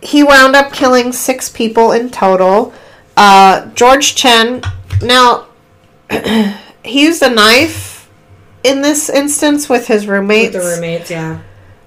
he 0.00 0.22
wound 0.22 0.54
up 0.54 0.72
killing 0.72 1.12
six 1.12 1.48
people 1.48 1.92
in 1.92 2.10
total. 2.10 2.72
Uh, 3.18 3.66
George 3.74 4.14
Chen, 4.14 4.62
now, 5.02 5.48
he 6.84 7.02
used 7.02 7.20
a 7.20 7.28
knife 7.28 8.08
in 8.62 8.80
this 8.80 9.10
instance 9.10 9.68
with 9.68 9.88
his 9.88 10.06
With 10.06 10.52
the 10.52 10.60
roommates, 10.60 11.10
yeah. 11.10 11.40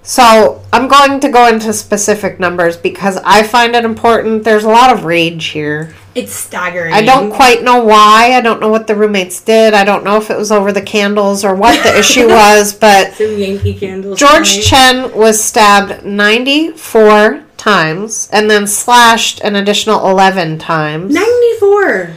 So 0.04 0.62
I'm 0.74 0.90
going 0.90 1.22
to 1.22 1.30
go 1.30 1.48
into 1.48 1.72
specific 1.72 2.38
numbers 2.38 2.76
because 2.76 3.16
I 3.24 3.44
find 3.44 3.76
it 3.76 3.86
important. 3.86 4.44
There's 4.44 4.66
a 4.66 4.70
lot 4.70 4.92
of 4.92 5.06
rage 5.06 5.46
here. 5.46 5.94
It's 6.16 6.34
staggering. 6.34 6.94
I 6.94 7.02
don't 7.02 7.32
quite 7.32 7.64
know 7.64 7.82
why. 7.82 8.34
I 8.34 8.42
don't 8.42 8.60
know 8.60 8.68
what 8.68 8.88
the 8.88 8.96
roommates 8.96 9.40
did. 9.40 9.74
I 9.74 9.86
don't 9.86 10.04
know 10.04 10.18
if 10.18 10.30
it 10.30 10.38
was 10.38 10.52
over 10.52 10.74
the 10.74 10.82
candles 10.82 11.46
or 11.46 11.56
what 11.56 11.82
the 11.84 11.98
issue 11.98 12.28
was, 12.28 12.74
but 12.74 13.14
Some 13.14 13.38
Yankee 13.38 13.74
candles. 13.74 14.20
George 14.20 14.52
tonight. 14.52 14.64
Chen 14.66 15.16
was 15.16 15.42
stabbed 15.42 16.04
94 16.04 17.46
times 17.62 18.28
and 18.34 18.50
then 18.50 18.66
slashed 18.66 19.40
an 19.42 19.56
additional 19.56 20.10
11 20.10 20.58
times. 20.58 21.14
ninety-four. 21.14 22.10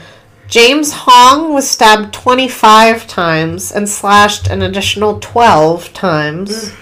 James 0.48 0.92
Hong 0.92 1.52
was 1.52 1.68
stabbed 1.68 2.12
25 2.14 3.06
times 3.06 3.72
and 3.72 3.88
slashed 3.88 4.46
an 4.48 4.62
additional 4.62 5.18
12 5.20 5.92
times. 5.92 6.50
Mm. 6.50 6.80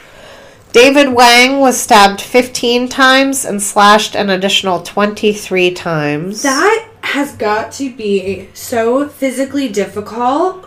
David 0.72 1.12
Wang 1.12 1.60
was 1.60 1.78
stabbed 1.80 2.20
15 2.20 2.88
times 2.88 3.44
and 3.44 3.62
slashed 3.62 4.14
an 4.16 4.30
additional 4.30 4.82
23 4.82 5.72
times. 5.72 6.42
That 6.42 6.88
has 7.02 7.34
got 7.36 7.72
to 7.72 7.94
be 7.94 8.48
so 8.54 9.08
physically 9.08 9.68
difficult. 9.68 10.66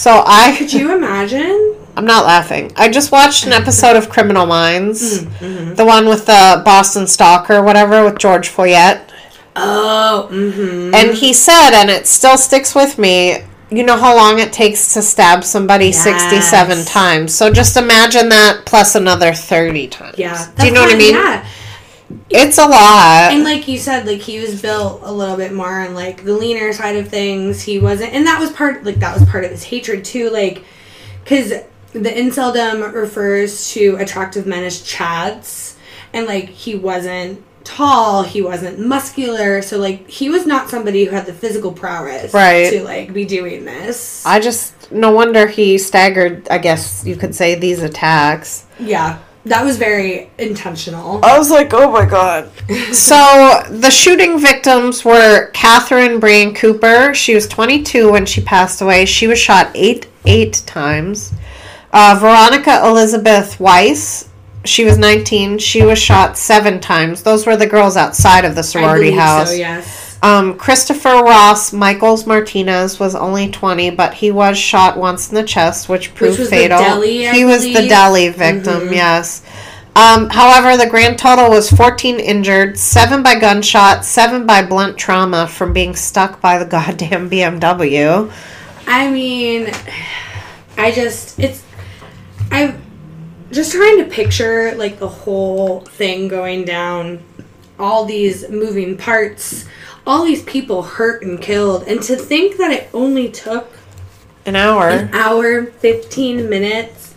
So 0.00 0.22
I 0.26 0.56
Could 0.56 0.72
you 0.72 0.96
imagine? 0.96 1.76
I'm 1.94 2.06
not 2.06 2.24
laughing. 2.24 2.72
I 2.74 2.88
just 2.88 3.12
watched 3.12 3.44
an 3.44 3.52
episode 3.52 3.96
of 3.96 4.08
Criminal 4.08 4.46
Minds, 4.46 5.24
Mm-hmm. 5.24 5.74
the 5.74 5.84
one 5.84 6.08
with 6.08 6.24
the 6.24 6.62
Boston 6.64 7.06
Stalker, 7.06 7.62
whatever, 7.62 8.02
with 8.02 8.16
George 8.16 8.48
Foyet. 8.48 9.02
Oh, 9.56 10.26
mm-hmm. 10.32 10.94
And 10.94 11.14
he 11.14 11.34
said, 11.34 11.72
and 11.74 11.90
it 11.90 12.06
still 12.06 12.38
sticks 12.38 12.74
with 12.74 12.98
me, 12.98 13.44
you 13.70 13.82
know 13.82 13.98
how 13.98 14.16
long 14.16 14.38
it 14.38 14.54
takes 14.54 14.94
to 14.94 15.02
stab 15.02 15.44
somebody 15.44 15.92
67 15.92 16.86
times. 16.86 17.34
So 17.34 17.52
just 17.52 17.76
imagine 17.76 18.30
that 18.30 18.62
plus 18.64 18.94
another 18.94 19.34
30 19.34 19.88
times. 19.88 20.18
Yeah. 20.18 20.50
Do 20.58 20.66
you 20.66 20.72
know 20.72 20.80
what 20.80 20.94
I 20.94 20.96
mean? 20.96 21.14
Yeah. 21.14 21.46
It's 22.28 22.58
a 22.58 22.66
lot. 22.66 23.30
And 23.32 23.44
like 23.44 23.66
you 23.68 23.78
said, 23.78 24.06
like 24.06 24.20
he 24.20 24.40
was 24.40 24.60
built 24.62 25.00
a 25.04 25.12
little 25.12 25.36
bit 25.36 25.52
more 25.52 25.80
on 25.80 25.94
like 25.94 26.24
the 26.24 26.32
leaner 26.34 26.72
side 26.72 26.96
of 26.96 27.08
things. 27.08 27.62
He 27.62 27.78
wasn't, 27.78 28.12
and 28.12 28.26
that 28.26 28.40
was 28.40 28.50
part 28.52 28.84
like 28.84 28.96
that 28.96 29.18
was 29.18 29.28
part 29.28 29.44
of 29.44 29.50
his 29.50 29.64
hatred 29.64 30.04
too. 30.04 30.30
Like, 30.30 30.64
because 31.24 31.50
the 31.92 32.10
inceldom 32.10 32.92
refers 32.92 33.70
to 33.72 33.96
attractive 33.98 34.46
men 34.46 34.64
as 34.64 34.80
chads, 34.82 35.76
and 36.12 36.26
like 36.26 36.48
he 36.48 36.74
wasn't 36.74 37.42
tall, 37.64 38.22
he 38.22 38.40
wasn't 38.42 38.78
muscular, 38.78 39.60
so 39.62 39.78
like 39.78 40.08
he 40.08 40.28
was 40.30 40.46
not 40.46 40.70
somebody 40.70 41.04
who 41.04 41.10
had 41.10 41.26
the 41.26 41.32
physical 41.32 41.70
prowess 41.72 42.32
Right. 42.32 42.70
to 42.70 42.82
like 42.82 43.12
be 43.12 43.24
doing 43.24 43.64
this. 43.64 44.24
I 44.24 44.40
just, 44.40 44.90
no 44.90 45.10
wonder 45.12 45.46
he 45.46 45.76
staggered, 45.78 46.48
I 46.48 46.58
guess 46.58 47.04
you 47.04 47.16
could 47.16 47.34
say, 47.34 47.54
these 47.56 47.82
attacks. 47.82 48.64
yeah, 48.78 49.18
that 49.44 49.64
was 49.64 49.78
very 49.78 50.30
intentional. 50.38 51.24
I 51.24 51.38
was 51.38 51.50
like, 51.50 51.72
oh 51.72 51.90
my 51.90 52.04
god. 52.04 52.50
so 52.92 53.62
the 53.70 53.90
shooting 53.90 54.38
victims 54.38 55.04
were 55.04 55.50
Katherine 55.52 56.20
Breann 56.20 56.54
Cooper. 56.54 57.14
She 57.14 57.34
was 57.34 57.48
22 57.48 58.12
when 58.12 58.26
she 58.26 58.42
passed 58.42 58.82
away. 58.82 59.06
She 59.06 59.26
was 59.26 59.38
shot 59.38 59.70
eight 59.74 60.08
eight 60.26 60.62
times. 60.66 61.32
Uh, 61.92 62.16
Veronica 62.20 62.86
Elizabeth 62.86 63.58
Weiss. 63.58 64.28
She 64.64 64.84
was 64.84 64.98
19. 64.98 65.58
She 65.58 65.82
was 65.82 65.98
shot 65.98 66.36
seven 66.36 66.80
times. 66.80 67.22
Those 67.22 67.46
were 67.46 67.56
the 67.56 67.66
girls 67.66 67.96
outside 67.96 68.44
of 68.44 68.54
the 68.54 68.62
sorority 68.62 69.06
believe 69.06 69.20
house. 69.20 69.48
So 69.48 69.54
yes. 69.54 69.99
Um, 70.22 70.54
Christopher 70.58 71.22
Ross 71.22 71.72
Michaels 71.72 72.26
Martinez 72.26 73.00
was 73.00 73.14
only 73.14 73.50
20, 73.50 73.90
but 73.90 74.14
he 74.14 74.30
was 74.30 74.58
shot 74.58 74.98
once 74.98 75.30
in 75.30 75.34
the 75.34 75.42
chest, 75.44 75.88
which 75.88 76.14
proved 76.14 76.38
was 76.38 76.50
the 76.50 76.56
fatal. 76.56 76.78
deli, 76.78 77.24
he 77.28 77.44
was 77.44 77.62
the 77.62 77.72
believe. 77.72 77.88
deli 77.88 78.28
victim, 78.28 78.88
Mhm. 78.88 78.94
yes. 78.94 79.40
Um, 79.96 80.28
however, 80.28 80.76
the 80.76 80.86
grand 80.86 81.18
total 81.18 81.50
was 81.50 81.70
14 81.70 82.20
injured, 82.20 82.78
7 82.78 83.22
by 83.22 83.34
gunshot, 83.36 84.04
7 84.04 84.46
by 84.46 84.62
blunt 84.62 84.96
trauma 84.98 85.46
from 85.48 85.72
being 85.72 85.96
stuck 85.96 86.40
by 86.40 86.58
the 86.58 86.64
goddamn 86.76 87.28
BMW. 87.30 88.30
I 88.86 89.08
mean, 89.10 89.70
I 90.76 90.90
just 90.90 91.38
it's 91.38 91.62
I'm 92.52 92.80
just 93.50 93.72
trying 93.72 93.98
to 93.98 94.04
picture 94.04 94.74
like 94.76 94.98
the 94.98 95.08
whole 95.08 95.80
thing 95.80 96.28
going 96.28 96.64
down, 96.64 97.20
all 97.78 98.04
these 98.04 98.48
moving 98.48 98.96
parts, 98.96 99.64
all 100.10 100.24
these 100.24 100.42
people 100.42 100.82
hurt 100.82 101.22
and 101.22 101.40
killed, 101.40 101.84
and 101.86 102.02
to 102.02 102.16
think 102.16 102.56
that 102.56 102.72
it 102.72 102.90
only 102.92 103.30
took 103.30 103.70
An 104.44 104.56
hour. 104.56 104.88
an 104.88 105.14
hour, 105.14 105.66
15 105.66 106.50
minutes 106.50 107.14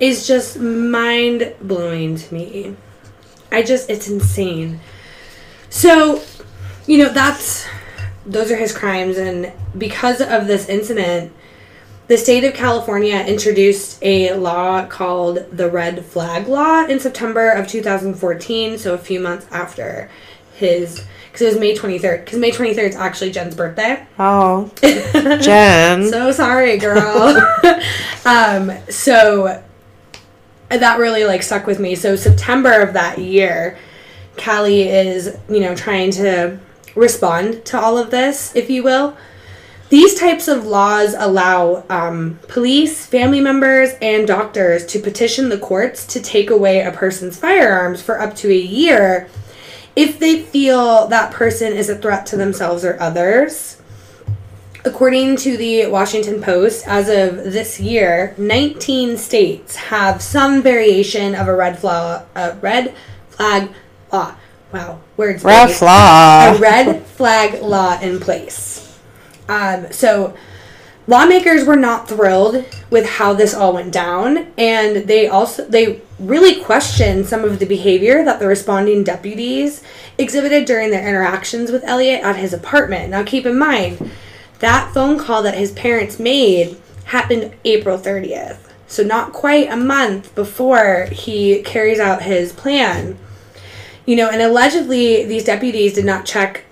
is 0.00 0.26
just 0.26 0.58
mind 0.58 1.54
blowing 1.60 2.16
to 2.16 2.34
me. 2.34 2.74
I 3.52 3.62
just, 3.62 3.88
it's 3.88 4.08
insane. 4.08 4.80
So, 5.70 6.20
you 6.88 6.98
know, 6.98 7.10
that's, 7.10 7.64
those 8.26 8.50
are 8.50 8.56
his 8.56 8.76
crimes. 8.76 9.16
And 9.16 9.52
because 9.78 10.20
of 10.20 10.48
this 10.48 10.68
incident, 10.68 11.32
the 12.08 12.18
state 12.18 12.42
of 12.42 12.54
California 12.54 13.20
introduced 13.20 14.02
a 14.02 14.34
law 14.34 14.84
called 14.86 15.46
the 15.52 15.70
Red 15.70 16.04
Flag 16.04 16.48
Law 16.48 16.86
in 16.86 16.98
September 16.98 17.50
of 17.50 17.68
2014, 17.68 18.78
so 18.78 18.94
a 18.94 18.98
few 18.98 19.20
months 19.20 19.46
after 19.52 20.10
his, 20.56 21.06
because 21.34 21.48
it 21.48 21.50
was 21.54 21.58
May 21.58 21.74
23rd, 21.74 22.24
because 22.24 22.38
May 22.38 22.52
23rd 22.52 22.90
is 22.90 22.94
actually 22.94 23.32
Jen's 23.32 23.56
birthday. 23.56 24.06
Oh, 24.20 24.70
Jen. 24.80 26.08
So 26.08 26.30
sorry, 26.30 26.78
girl. 26.78 27.36
um, 28.24 28.70
so 28.88 29.60
that 30.68 30.98
really 31.00 31.24
like 31.24 31.42
stuck 31.42 31.66
with 31.66 31.80
me. 31.80 31.96
So 31.96 32.14
September 32.14 32.80
of 32.80 32.92
that 32.92 33.18
year, 33.18 33.76
Cali 34.36 34.82
is, 34.82 35.36
you 35.48 35.58
know, 35.58 35.74
trying 35.74 36.12
to 36.12 36.60
respond 36.94 37.64
to 37.64 37.80
all 37.80 37.98
of 37.98 38.12
this, 38.12 38.54
if 38.54 38.70
you 38.70 38.84
will. 38.84 39.16
These 39.88 40.14
types 40.14 40.46
of 40.46 40.64
laws 40.64 41.16
allow 41.18 41.82
um, 41.90 42.38
police, 42.46 43.06
family 43.06 43.40
members, 43.40 43.90
and 44.00 44.24
doctors 44.24 44.86
to 44.86 45.00
petition 45.00 45.48
the 45.48 45.58
courts 45.58 46.06
to 46.06 46.22
take 46.22 46.50
away 46.50 46.82
a 46.82 46.92
person's 46.92 47.36
firearms 47.36 48.00
for 48.00 48.20
up 48.20 48.36
to 48.36 48.52
a 48.52 48.56
year 48.56 49.28
if 49.96 50.18
they 50.18 50.42
feel 50.42 51.06
that 51.08 51.32
person 51.32 51.72
is 51.72 51.88
a 51.88 51.96
threat 51.96 52.26
to 52.26 52.36
themselves 52.36 52.84
or 52.84 53.00
others. 53.00 53.80
According 54.86 55.36
to 55.38 55.56
the 55.56 55.86
Washington 55.86 56.42
Post, 56.42 56.86
as 56.86 57.08
of 57.08 57.52
this 57.52 57.80
year, 57.80 58.34
19 58.36 59.16
states 59.16 59.76
have 59.76 60.20
some 60.20 60.62
variation 60.62 61.34
of 61.34 61.48
a 61.48 61.54
red 61.54 61.78
flag, 61.78 62.26
a 62.34 62.54
red 62.56 62.94
flag 63.30 63.70
law. 64.12 64.36
Wow, 64.72 65.00
words. 65.16 65.42
Red 65.42 65.70
flag. 65.70 66.56
A 66.56 66.60
red 66.60 67.06
flag 67.06 67.62
law 67.62 67.98
in 68.00 68.20
place. 68.20 68.98
Um, 69.48 69.90
so, 69.90 70.36
lawmakers 71.06 71.64
were 71.64 71.76
not 71.76 72.08
thrilled 72.08 72.64
with 72.90 73.06
how 73.06 73.32
this 73.32 73.54
all 73.54 73.72
went 73.74 73.92
down, 73.92 74.52
and 74.56 75.08
they 75.08 75.28
also 75.28 75.64
they 75.66 76.00
really 76.18 76.62
questioned 76.62 77.26
some 77.26 77.44
of 77.44 77.58
the 77.58 77.66
behavior 77.66 78.24
that 78.24 78.38
the 78.38 78.46
responding 78.46 79.04
deputies 79.04 79.82
exhibited 80.18 80.64
during 80.64 80.90
their 80.90 81.06
interactions 81.06 81.70
with 81.70 81.84
Elliot 81.84 82.22
at 82.22 82.36
his 82.36 82.52
apartment. 82.52 83.10
Now, 83.10 83.22
keep 83.24 83.46
in 83.46 83.58
mind 83.58 84.10
that 84.60 84.94
phone 84.94 85.18
call 85.18 85.42
that 85.42 85.56
his 85.56 85.72
parents 85.72 86.18
made 86.18 86.76
happened 87.06 87.52
April 87.64 87.98
30th. 87.98 88.58
So, 88.86 89.02
not 89.02 89.32
quite 89.32 89.70
a 89.70 89.76
month 89.76 90.34
before 90.34 91.06
he 91.10 91.62
carries 91.62 91.98
out 91.98 92.22
his 92.22 92.52
plan. 92.52 93.18
You 94.06 94.16
know, 94.16 94.28
and 94.28 94.40
allegedly, 94.40 95.24
these 95.24 95.44
deputies 95.44 95.94
did 95.94 96.04
not 96.04 96.26
check. 96.26 96.64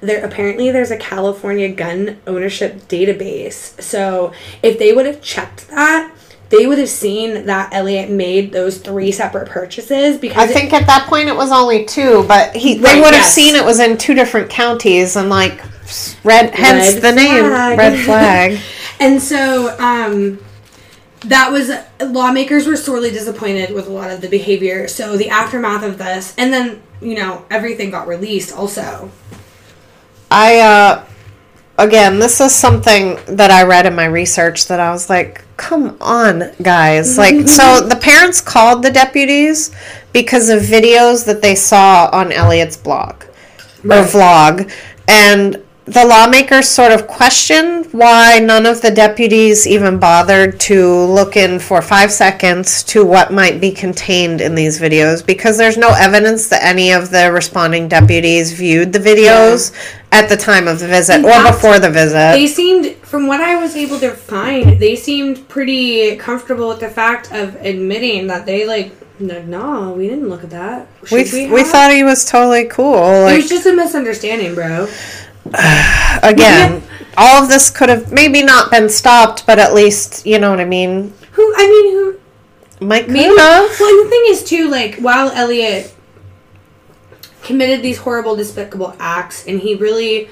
There 0.00 0.24
apparently 0.24 0.70
there's 0.70 0.90
a 0.90 0.96
California 0.96 1.68
gun 1.70 2.18
ownership 2.26 2.88
database. 2.88 3.80
So, 3.80 4.32
if 4.62 4.78
they 4.78 4.92
would 4.92 5.06
have 5.06 5.22
checked 5.22 5.68
that, 5.68 6.12
they 6.48 6.66
would 6.66 6.78
have 6.78 6.88
seen 6.88 7.46
that 7.46 7.72
Elliot 7.72 8.10
made 8.10 8.52
those 8.52 8.78
three 8.78 9.10
separate 9.10 9.48
purchases 9.48 10.16
because 10.18 10.36
I 10.48 10.52
think 10.52 10.72
at 10.72 10.86
that 10.86 11.08
point 11.08 11.28
it 11.28 11.34
was 11.36 11.50
only 11.50 11.84
two, 11.86 12.24
but 12.28 12.54
he 12.54 12.74
they 12.74 12.82
Right, 12.84 12.96
would 12.96 13.14
have 13.14 13.24
yes. 13.24 13.34
seen 13.34 13.56
it 13.56 13.64
was 13.64 13.80
in 13.80 13.98
two 13.98 14.14
different 14.14 14.48
counties 14.50 15.16
and 15.16 15.28
like 15.28 15.60
red 16.24 16.54
hence 16.54 16.94
Red 16.94 17.02
the 17.02 17.12
name 17.12 17.44
red 17.46 17.98
flag. 18.04 18.58
And 19.00 19.20
so 19.20 19.76
um, 19.80 20.38
that 21.20 21.50
was 21.50 21.70
lawmakers 22.00 22.66
were 22.66 22.76
sorely 22.76 23.10
disappointed 23.10 23.74
with 23.74 23.88
a 23.88 23.90
lot 23.90 24.10
of 24.10 24.20
the 24.20 24.28
behavior. 24.28 24.86
So 24.88 25.16
the 25.16 25.28
aftermath 25.28 25.82
of 25.82 25.98
this, 25.98 26.34
and 26.38 26.52
then 26.52 26.80
you 27.00 27.16
know 27.16 27.44
everything 27.50 27.90
got 27.90 28.06
released 28.06 28.54
also. 28.54 29.10
I 30.30 30.58
uh 30.60 31.04
again, 31.78 32.18
this 32.18 32.40
is 32.40 32.54
something 32.54 33.18
that 33.26 33.50
I 33.50 33.64
read 33.64 33.86
in 33.86 33.94
my 33.94 34.06
research 34.06 34.66
that 34.68 34.80
I 34.80 34.90
was 34.90 35.10
like, 35.10 35.44
come 35.56 35.96
on, 36.00 36.52
guys. 36.62 37.18
Like 37.18 37.48
so 37.48 37.80
the 37.80 37.96
parents 37.96 38.40
called 38.40 38.82
the 38.82 38.90
deputies 38.90 39.74
because 40.12 40.48
of 40.48 40.60
videos 40.62 41.26
that 41.26 41.42
they 41.42 41.54
saw 41.54 42.08
on 42.12 42.32
Elliot's 42.32 42.76
blog 42.76 43.24
or 43.84 44.02
vlog. 44.02 44.72
And 45.08 45.62
the 45.86 46.04
lawmakers 46.04 46.68
sort 46.68 46.90
of 46.90 47.06
questioned 47.06 47.86
why 47.92 48.40
none 48.40 48.66
of 48.66 48.82
the 48.82 48.90
deputies 48.90 49.68
even 49.68 50.00
bothered 50.00 50.58
to 50.58 51.04
look 51.04 51.36
in 51.36 51.60
for 51.60 51.80
five 51.80 52.10
seconds 52.10 52.82
to 52.82 53.04
what 53.04 53.32
might 53.32 53.60
be 53.60 53.70
contained 53.70 54.40
in 54.40 54.56
these 54.56 54.80
videos 54.80 55.24
because 55.24 55.56
there's 55.56 55.76
no 55.76 55.90
evidence 55.90 56.48
that 56.48 56.62
any 56.64 56.90
of 56.90 57.10
the 57.10 57.30
responding 57.30 57.86
deputies 57.86 58.52
viewed 58.52 58.92
the 58.92 58.98
videos 58.98 59.72
at 60.10 60.28
the 60.28 60.36
time 60.36 60.66
of 60.66 60.80
the 60.80 60.88
visit 60.88 61.20
In 61.20 61.24
or 61.24 61.30
fact, 61.30 61.54
before 61.54 61.78
the 61.78 61.90
visit. 61.90 62.32
They 62.32 62.48
seemed, 62.48 62.96
from 62.96 63.28
what 63.28 63.40
I 63.40 63.54
was 63.54 63.76
able 63.76 64.00
to 64.00 64.10
find, 64.10 64.80
they 64.80 64.96
seemed 64.96 65.48
pretty 65.48 66.16
comfortable 66.16 66.68
with 66.68 66.80
the 66.80 66.90
fact 66.90 67.32
of 67.32 67.54
admitting 67.56 68.26
that 68.26 68.44
they 68.44 68.66
like, 68.66 68.92
no, 69.20 69.40
no 69.42 69.92
we 69.92 70.08
didn't 70.08 70.28
look 70.28 70.42
at 70.42 70.50
that. 70.50 70.88
we, 71.12 71.22
we, 71.22 71.60
have?" 71.60 71.68
thought 71.68 71.92
he 71.92 72.02
was 72.02 72.24
totally 72.24 72.64
cool. 72.64 73.28
it 73.28 73.36
was 73.36 73.48
just 73.48 73.66
a 73.66 73.72
misunderstanding, 73.72 74.54
bro. 74.54 74.88
again, 76.22 76.82
all 77.16 77.42
of 77.42 77.48
this 77.48 77.70
could 77.70 77.88
have 77.88 78.12
maybe 78.12 78.42
not 78.42 78.70
been 78.70 78.88
stopped, 78.88 79.46
but 79.46 79.58
at 79.58 79.74
least 79.74 80.26
you 80.26 80.38
know 80.38 80.50
what 80.50 80.60
I 80.60 80.64
mean. 80.64 81.12
Who? 81.32 81.54
I 81.56 81.66
mean, 81.66 81.92
who? 81.92 82.86
Might 82.86 83.08
Maybe. 83.08 83.28
could 83.30 83.36
Well, 83.36 83.68
have. 83.68 83.80
and 83.80 84.06
the 84.06 84.10
thing 84.10 84.24
is 84.28 84.44
too, 84.44 84.68
like 84.68 84.96
while 84.96 85.30
Elliot 85.30 85.94
committed 87.42 87.82
these 87.82 87.98
horrible, 87.98 88.36
despicable 88.36 88.94
acts, 88.98 89.46
and 89.46 89.60
he 89.60 89.74
really 89.76 90.28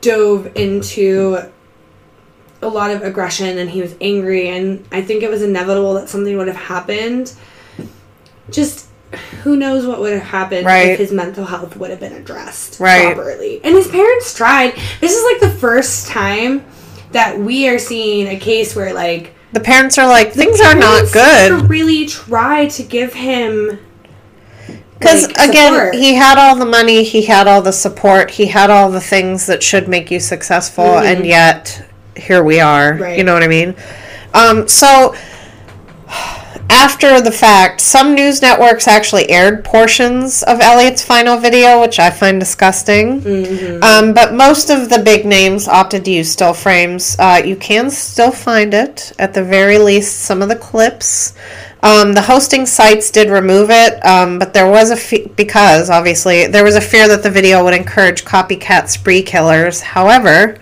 dove 0.00 0.50
into 0.56 1.38
a 2.62 2.68
lot 2.68 2.90
of 2.90 3.02
aggression, 3.02 3.58
and 3.58 3.68
he 3.68 3.82
was 3.82 3.94
angry, 4.00 4.48
and 4.48 4.86
I 4.92 5.02
think 5.02 5.22
it 5.22 5.30
was 5.30 5.42
inevitable 5.42 5.94
that 5.94 6.08
something 6.08 6.36
would 6.38 6.46
have 6.46 6.56
happened. 6.56 7.34
Just 8.50 8.85
who 9.42 9.56
knows 9.56 9.86
what 9.86 10.00
would 10.00 10.12
have 10.12 10.22
happened 10.22 10.66
Right. 10.66 10.90
if 10.90 10.98
his 10.98 11.12
mental 11.12 11.44
health 11.44 11.76
would 11.76 11.90
have 11.90 12.00
been 12.00 12.12
addressed 12.14 12.78
Right. 12.80 13.14
properly. 13.14 13.60
And 13.64 13.74
his 13.74 13.88
parents 13.88 14.34
tried. 14.34 14.74
This 15.00 15.12
is 15.16 15.24
like 15.24 15.40
the 15.40 15.58
first 15.58 16.06
time 16.08 16.64
that 17.12 17.38
we 17.38 17.68
are 17.68 17.78
seeing 17.78 18.26
a 18.28 18.36
case 18.36 18.74
where 18.76 18.92
like 18.92 19.32
The 19.52 19.60
parents 19.60 19.96
are 19.96 20.06
like, 20.06 20.32
things 20.32 20.60
are 20.60 20.74
not 20.74 21.10
good. 21.12 21.68
Really 21.70 22.06
try 22.06 22.66
to 22.66 22.82
give 22.82 23.14
him 23.14 23.78
Because 24.98 25.26
like, 25.28 25.48
again, 25.50 25.72
support. 25.74 25.94
he 25.94 26.14
had 26.14 26.36
all 26.38 26.56
the 26.56 26.64
money, 26.66 27.04
he 27.04 27.22
had 27.22 27.46
all 27.46 27.62
the 27.62 27.72
support, 27.72 28.30
he 28.32 28.46
had 28.46 28.70
all 28.70 28.90
the 28.90 29.00
things 29.00 29.46
that 29.46 29.62
should 29.62 29.88
make 29.88 30.10
you 30.10 30.20
successful, 30.20 30.98
and 30.98 31.24
yet 31.26 31.86
here 32.16 32.42
we 32.42 32.60
are. 32.60 32.92
Mm-hmm. 32.92 33.02
Right. 33.02 33.18
You 33.18 33.24
know 33.24 33.34
what 33.34 33.42
I 33.42 33.48
mean? 33.48 33.74
Um, 34.34 34.66
so 34.68 35.14
after 36.70 37.20
the 37.20 37.32
fact, 37.32 37.80
some 37.80 38.14
news 38.14 38.42
networks 38.42 38.88
actually 38.88 39.28
aired 39.30 39.64
portions 39.64 40.42
of 40.42 40.60
Elliot's 40.60 41.04
final 41.04 41.36
video, 41.36 41.80
which 41.80 41.98
I 41.98 42.10
find 42.10 42.40
disgusting. 42.40 43.20
Mm-hmm. 43.20 43.82
Um, 43.82 44.14
but 44.14 44.34
most 44.34 44.70
of 44.70 44.88
the 44.88 44.98
big 44.98 45.26
names 45.26 45.68
opted 45.68 46.04
to 46.04 46.10
use 46.10 46.30
still 46.30 46.54
frames. 46.54 47.16
Uh, 47.18 47.42
you 47.44 47.56
can 47.56 47.90
still 47.90 48.32
find 48.32 48.74
it, 48.74 49.12
at 49.18 49.34
the 49.34 49.44
very 49.44 49.78
least, 49.78 50.20
some 50.20 50.42
of 50.42 50.48
the 50.48 50.56
clips. 50.56 51.34
Um, 51.82 52.14
the 52.14 52.22
hosting 52.22 52.66
sites 52.66 53.10
did 53.10 53.30
remove 53.30 53.68
it, 53.70 54.04
um, 54.04 54.38
but 54.38 54.52
there 54.52 54.68
was 54.68 54.90
a 54.90 54.96
fe- 54.96 55.30
because 55.36 55.90
obviously 55.90 56.46
there 56.46 56.64
was 56.64 56.74
a 56.74 56.80
fear 56.80 57.06
that 57.06 57.22
the 57.22 57.30
video 57.30 57.62
would 57.62 57.74
encourage 57.74 58.24
copycat 58.24 58.88
spree 58.88 59.22
killers. 59.22 59.80
However, 59.80 60.58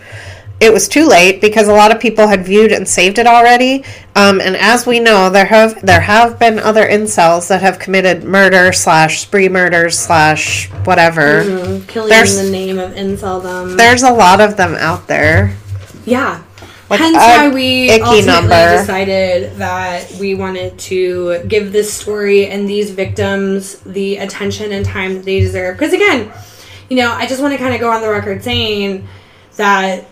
it 0.60 0.72
was 0.72 0.88
too 0.88 1.06
late 1.06 1.40
because 1.40 1.68
a 1.68 1.72
lot 1.72 1.94
of 1.94 2.00
people 2.00 2.26
had 2.28 2.44
viewed 2.44 2.72
and 2.72 2.86
saved 2.88 3.18
it 3.18 3.26
already. 3.26 3.84
Um, 4.16 4.40
and 4.40 4.56
as 4.56 4.86
we 4.86 5.00
know, 5.00 5.28
there 5.28 5.44
have 5.44 5.84
there 5.84 6.00
have 6.00 6.38
been 6.38 6.58
other 6.58 6.86
incels 6.86 7.48
that 7.48 7.60
have 7.60 7.78
committed 7.78 8.24
murder 8.24 8.72
slash 8.72 9.20
spree 9.20 9.48
murders 9.48 9.98
slash 9.98 10.68
whatever. 10.84 11.42
killing 11.88 12.08
There's- 12.08 12.38
in 12.38 12.46
the 12.46 12.50
name 12.52 12.78
of 12.78 12.92
inceldom. 12.92 13.76
There's 13.76 14.02
a 14.02 14.12
lot 14.12 14.40
of 14.40 14.56
them 14.56 14.74
out 14.76 15.06
there. 15.08 15.54
yeah. 16.04 16.42
Like 16.90 17.00
Hence 17.00 17.16
why 17.16 17.48
we 17.48 17.90
ultimately 17.92 18.26
number. 18.26 18.76
decided 18.78 19.56
that 19.56 20.12
we 20.20 20.34
wanted 20.34 20.78
to 20.80 21.42
give 21.48 21.72
this 21.72 21.90
story 21.92 22.46
and 22.46 22.68
these 22.68 22.90
victims 22.90 23.78
the 23.86 24.18
attention 24.18 24.70
and 24.70 24.84
time 24.84 25.14
that 25.14 25.24
they 25.24 25.40
deserve. 25.40 25.78
Because 25.78 25.94
again, 25.94 26.30
you 26.90 26.98
know, 26.98 27.10
I 27.10 27.26
just 27.26 27.40
want 27.40 27.52
to 27.54 27.58
kind 27.58 27.74
of 27.74 27.80
go 27.80 27.90
on 27.90 28.02
the 28.02 28.10
record 28.10 28.44
saying 28.44 29.08
that 29.56 30.04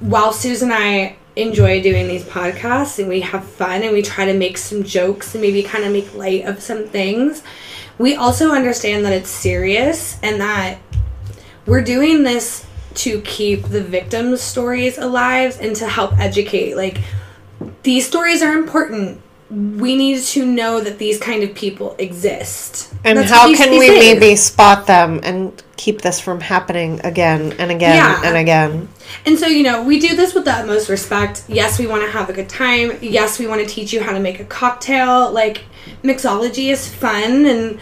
while 0.00 0.32
Susan 0.32 0.70
and 0.70 0.82
I 0.82 1.16
enjoy 1.36 1.82
doing 1.82 2.06
these 2.06 2.24
podcasts 2.24 2.98
and 2.98 3.08
we 3.08 3.20
have 3.22 3.44
fun 3.44 3.82
and 3.82 3.92
we 3.92 4.02
try 4.02 4.24
to 4.24 4.34
make 4.34 4.56
some 4.56 4.84
jokes 4.84 5.34
and 5.34 5.42
maybe 5.42 5.62
kind 5.62 5.84
of 5.84 5.92
make 5.92 6.14
light 6.14 6.44
of 6.44 6.62
some 6.62 6.86
things, 6.86 7.42
we 7.98 8.14
also 8.14 8.50
understand 8.50 9.04
that 9.04 9.12
it's 9.12 9.30
serious 9.30 10.18
and 10.22 10.40
that 10.40 10.78
we're 11.66 11.82
doing 11.82 12.22
this 12.22 12.66
to 12.94 13.20
keep 13.22 13.64
the 13.64 13.82
victims' 13.82 14.40
stories 14.40 14.98
alive 14.98 15.58
and 15.60 15.74
to 15.76 15.88
help 15.88 16.18
educate. 16.18 16.76
Like, 16.76 17.00
these 17.82 18.06
stories 18.06 18.42
are 18.42 18.52
important. 18.52 19.20
We 19.50 19.94
need 19.94 20.22
to 20.22 20.44
know 20.44 20.80
that 20.80 20.98
these 20.98 21.20
kind 21.20 21.42
of 21.42 21.54
people 21.54 21.94
exist. 21.98 22.92
And 23.04 23.18
That's 23.18 23.30
how 23.30 23.54
can 23.54 23.78
we 23.78 23.88
maybe 23.90 24.36
spot 24.36 24.86
them 24.86 25.20
and 25.22 25.62
keep 25.76 26.00
this 26.00 26.18
from 26.18 26.40
happening 26.40 27.00
again 27.04 27.52
and 27.58 27.70
again 27.70 27.96
Yeah. 27.96 28.22
and 28.24 28.36
again? 28.36 28.88
And 29.26 29.38
so, 29.38 29.46
you 29.46 29.62
know, 29.62 29.82
we 29.82 30.00
do 30.00 30.16
this 30.16 30.34
with 30.34 30.44
the 30.46 30.52
utmost 30.52 30.88
respect. 30.88 31.44
Yes, 31.46 31.78
we 31.78 31.86
want 31.86 32.02
to 32.04 32.10
have 32.10 32.30
a 32.30 32.32
good 32.32 32.48
time. 32.48 32.98
Yes, 33.02 33.38
we 33.38 33.46
want 33.46 33.60
to 33.60 33.66
teach 33.66 33.92
you 33.92 34.02
how 34.02 34.12
to 34.12 34.20
make 34.20 34.40
a 34.40 34.44
cocktail. 34.44 35.30
Like, 35.30 35.62
mixology 36.02 36.70
is 36.72 36.88
fun, 36.88 37.44
and 37.46 37.78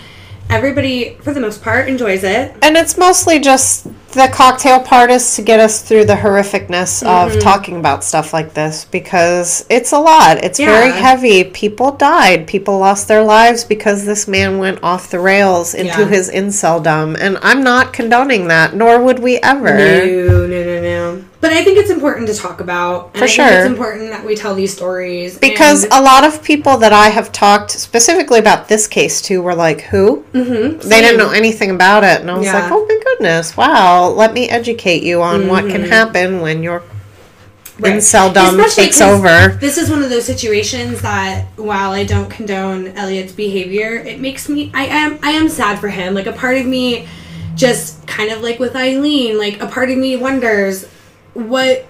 everybody, 0.52 1.14
for 1.22 1.32
the 1.32 1.40
most 1.40 1.62
part, 1.62 1.88
enjoys 1.88 2.22
it. 2.24 2.54
And 2.62 2.76
it's 2.76 2.96
mostly 2.98 3.38
just 3.40 3.84
the 4.12 4.28
cocktail 4.32 4.78
part 4.80 5.10
is 5.10 5.36
to 5.36 5.42
get 5.42 5.58
us 5.58 5.80
through 5.82 6.04
the 6.04 6.14
horrificness 6.14 7.02
Mm-hmm. 7.02 7.36
of 7.36 7.40
talking 7.42 7.76
about 7.78 8.04
stuff 8.04 8.32
like 8.32 8.52
this 8.54 8.84
because 8.84 9.64
it's 9.70 9.92
a 9.92 9.98
lot. 9.98 10.44
It's 10.44 10.58
very 10.58 10.92
heavy. 10.92 11.44
People 11.44 11.92
died. 11.92 12.46
People 12.46 12.78
lost 12.78 13.08
their 13.08 13.22
lives 13.22 13.64
because 13.64 14.04
this 14.04 14.28
man 14.28 14.58
went 14.58 14.82
off 14.82 15.10
the 15.10 15.18
rails 15.20 15.74
into 15.74 16.02
Yeah. 16.02 16.08
his 16.08 16.30
inceldom. 16.30 17.16
And 17.18 17.38
I'm 17.42 17.62
not 17.64 17.92
condoning 17.92 18.48
that, 18.48 18.74
nor 18.74 19.02
would 19.02 19.18
we 19.20 19.38
ever. 19.38 19.74
No, 19.78 20.46
no, 20.46 20.62
no, 20.64 20.80
no. 20.82 21.24
But 21.42 21.52
I 21.52 21.64
think 21.64 21.76
it's 21.76 21.90
important 21.90 22.28
to 22.28 22.34
talk 22.34 22.60
about. 22.60 23.06
And 23.08 23.18
For 23.18 23.24
I 23.24 23.26
think 23.26 23.30
sure. 23.30 23.58
it's 23.58 23.66
important 23.66 24.10
that 24.10 24.24
we 24.24 24.36
tell 24.36 24.54
these 24.54 24.72
stories 24.72 25.38
Because 25.38 25.84
a 25.90 26.00
lot 26.00 26.22
of 26.22 26.40
people 26.40 26.78
that 26.78 26.92
I 26.92 27.08
have 27.08 27.32
talked 27.32 27.72
specifically 27.72 28.38
about 28.38 28.68
this 28.68 28.86
case 28.86 29.20
to 29.22 29.42
were 29.42 29.56
like, 29.56 29.80
"Who?" 29.82 30.24
Mm-hmm. 30.32 30.88
They 30.88 31.00
didn't 31.00 31.18
know 31.18 31.30
anything 31.32 31.70
about 31.72 32.04
it, 32.04 32.20
and 32.20 32.30
I 32.30 32.38
was 32.38 32.46
Yeah. 32.46 32.60
like, 32.62 32.70
"Oh 32.72 32.86
my 32.88 32.98
goodness! 33.04 33.56
Wow! 33.56 34.10
Let 34.10 34.32
me 34.34 34.48
educate 34.48 35.02
you 35.02 35.20
on 35.20 35.48
what 35.48 35.68
can 35.68 35.82
happen 35.82 36.40
when 36.40 36.62
your 36.62 36.80
Mm-hmm. 36.80 37.84
Right. 37.84 37.94
inceldom 37.96 38.60
Especially 38.60 38.84
takes 38.84 39.00
over." 39.00 39.56
This 39.60 39.78
is 39.78 39.90
one 39.90 40.04
of 40.04 40.10
those 40.10 40.24
situations 40.24 41.02
that 41.02 41.46
while 41.56 41.90
I 41.90 42.04
don't 42.04 42.30
condone 42.30 42.88
Elliot's 42.96 43.32
behavior, 43.32 43.94
it 43.96 44.20
makes 44.20 44.48
me 44.48 44.70
I 44.72 44.84
am 44.84 45.18
I 45.24 45.30
am 45.32 45.48
sad 45.48 45.80
for 45.80 45.88
him. 45.88 46.14
Like 46.14 46.26
a 46.26 46.32
part 46.32 46.56
of 46.58 46.66
me 46.66 47.08
just 47.56 48.06
kind 48.06 48.30
of 48.30 48.42
like 48.42 48.60
with 48.60 48.76
Aileen, 48.76 49.36
like 49.38 49.60
a 49.60 49.66
part 49.66 49.90
of 49.90 49.98
me 49.98 50.14
wonders 50.16 50.86
what 51.34 51.86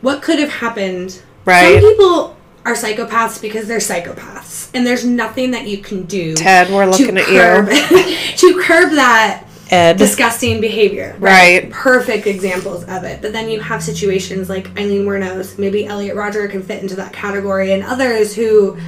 what 0.00 0.22
could 0.22 0.38
have 0.38 0.50
happened. 0.50 1.22
Right. 1.44 1.80
Some 1.80 1.90
people 1.90 2.36
are 2.64 2.74
psychopaths 2.74 3.40
because 3.40 3.66
they're 3.66 3.78
psychopaths. 3.78 4.70
And 4.74 4.86
there's 4.86 5.04
nothing 5.04 5.50
that 5.52 5.66
you 5.66 5.78
can 5.78 6.04
do 6.04 6.34
Ted, 6.34 6.70
we're 6.70 6.86
looking 6.86 7.14
to 7.14 7.20
at 7.20 7.26
curb, 7.26 7.68
you, 7.68 8.16
to 8.36 8.62
curb 8.62 8.92
that 8.92 9.46
Ed. 9.70 9.96
disgusting 9.96 10.60
behavior. 10.60 11.16
Right. 11.18 11.70
Perfect 11.70 12.26
examples 12.26 12.84
of 12.84 13.04
it. 13.04 13.22
But 13.22 13.32
then 13.32 13.48
you 13.48 13.60
have 13.60 13.82
situations 13.82 14.48
like 14.48 14.68
Aileen 14.78 15.06
Wuornos, 15.06 15.58
maybe 15.58 15.86
Elliot 15.86 16.16
Rodger 16.16 16.48
can 16.48 16.62
fit 16.62 16.82
into 16.82 16.96
that 16.96 17.12
category, 17.12 17.72
and 17.72 17.82
others 17.82 18.34
who 18.34 18.78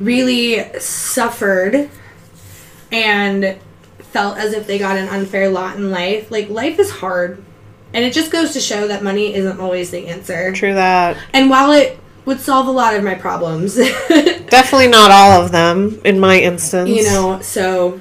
really 0.00 0.78
suffered 0.78 1.90
and 2.90 3.58
felt 3.98 4.38
as 4.38 4.54
if 4.54 4.66
they 4.66 4.78
got 4.78 4.96
an 4.96 5.08
unfair 5.08 5.50
lot 5.50 5.76
in 5.76 5.90
life. 5.90 6.30
Like, 6.30 6.48
life 6.48 6.78
is 6.78 6.90
hard. 6.90 7.44
And 7.94 8.04
it 8.04 8.12
just 8.12 8.30
goes 8.30 8.52
to 8.52 8.60
show 8.60 8.86
that 8.88 9.02
money 9.02 9.34
isn't 9.34 9.58
always 9.60 9.90
the 9.90 10.06
answer. 10.08 10.52
True 10.52 10.74
that. 10.74 11.16
And 11.32 11.48
while 11.48 11.72
it 11.72 11.98
would 12.26 12.40
solve 12.40 12.66
a 12.66 12.70
lot 12.70 12.94
of 12.94 13.02
my 13.02 13.14
problems, 13.14 13.76
Definitely 14.48 14.88
not 14.88 15.10
all 15.10 15.42
of 15.42 15.52
them 15.52 16.00
in 16.04 16.18
my 16.20 16.38
instance. 16.38 16.88
you 16.90 17.02
know 17.04 17.38
so 17.40 18.00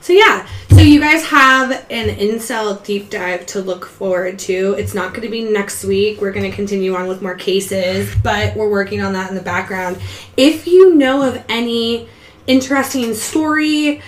so 0.00 0.12
yeah 0.12 0.46
so 0.70 0.78
you 0.80 1.00
guys 1.00 1.24
have 1.24 1.72
an 1.90 2.08
incel 2.16 2.82
deep 2.84 3.10
dive 3.10 3.44
to 3.46 3.60
look 3.60 3.84
forward 3.86 4.38
to 4.38 4.74
it's 4.78 4.94
not 4.94 5.10
going 5.12 5.22
to 5.22 5.28
be 5.28 5.42
next 5.50 5.84
week 5.84 6.20
we're 6.20 6.30
going 6.32 6.48
to 6.48 6.54
continue 6.56 6.94
on 6.94 7.06
with 7.08 7.22
more 7.22 7.34
cases 7.34 8.12
but 8.22 8.54
we're 8.56 8.70
working 8.70 9.00
on 9.02 9.12
that 9.12 9.28
in 9.30 9.34
the 9.36 9.42
background 9.42 9.98
if 10.36 10.66
you 10.66 10.94
know 10.94 11.22
of 11.22 11.44
any 11.48 12.08
interesting 12.46 13.12
story 13.14 14.00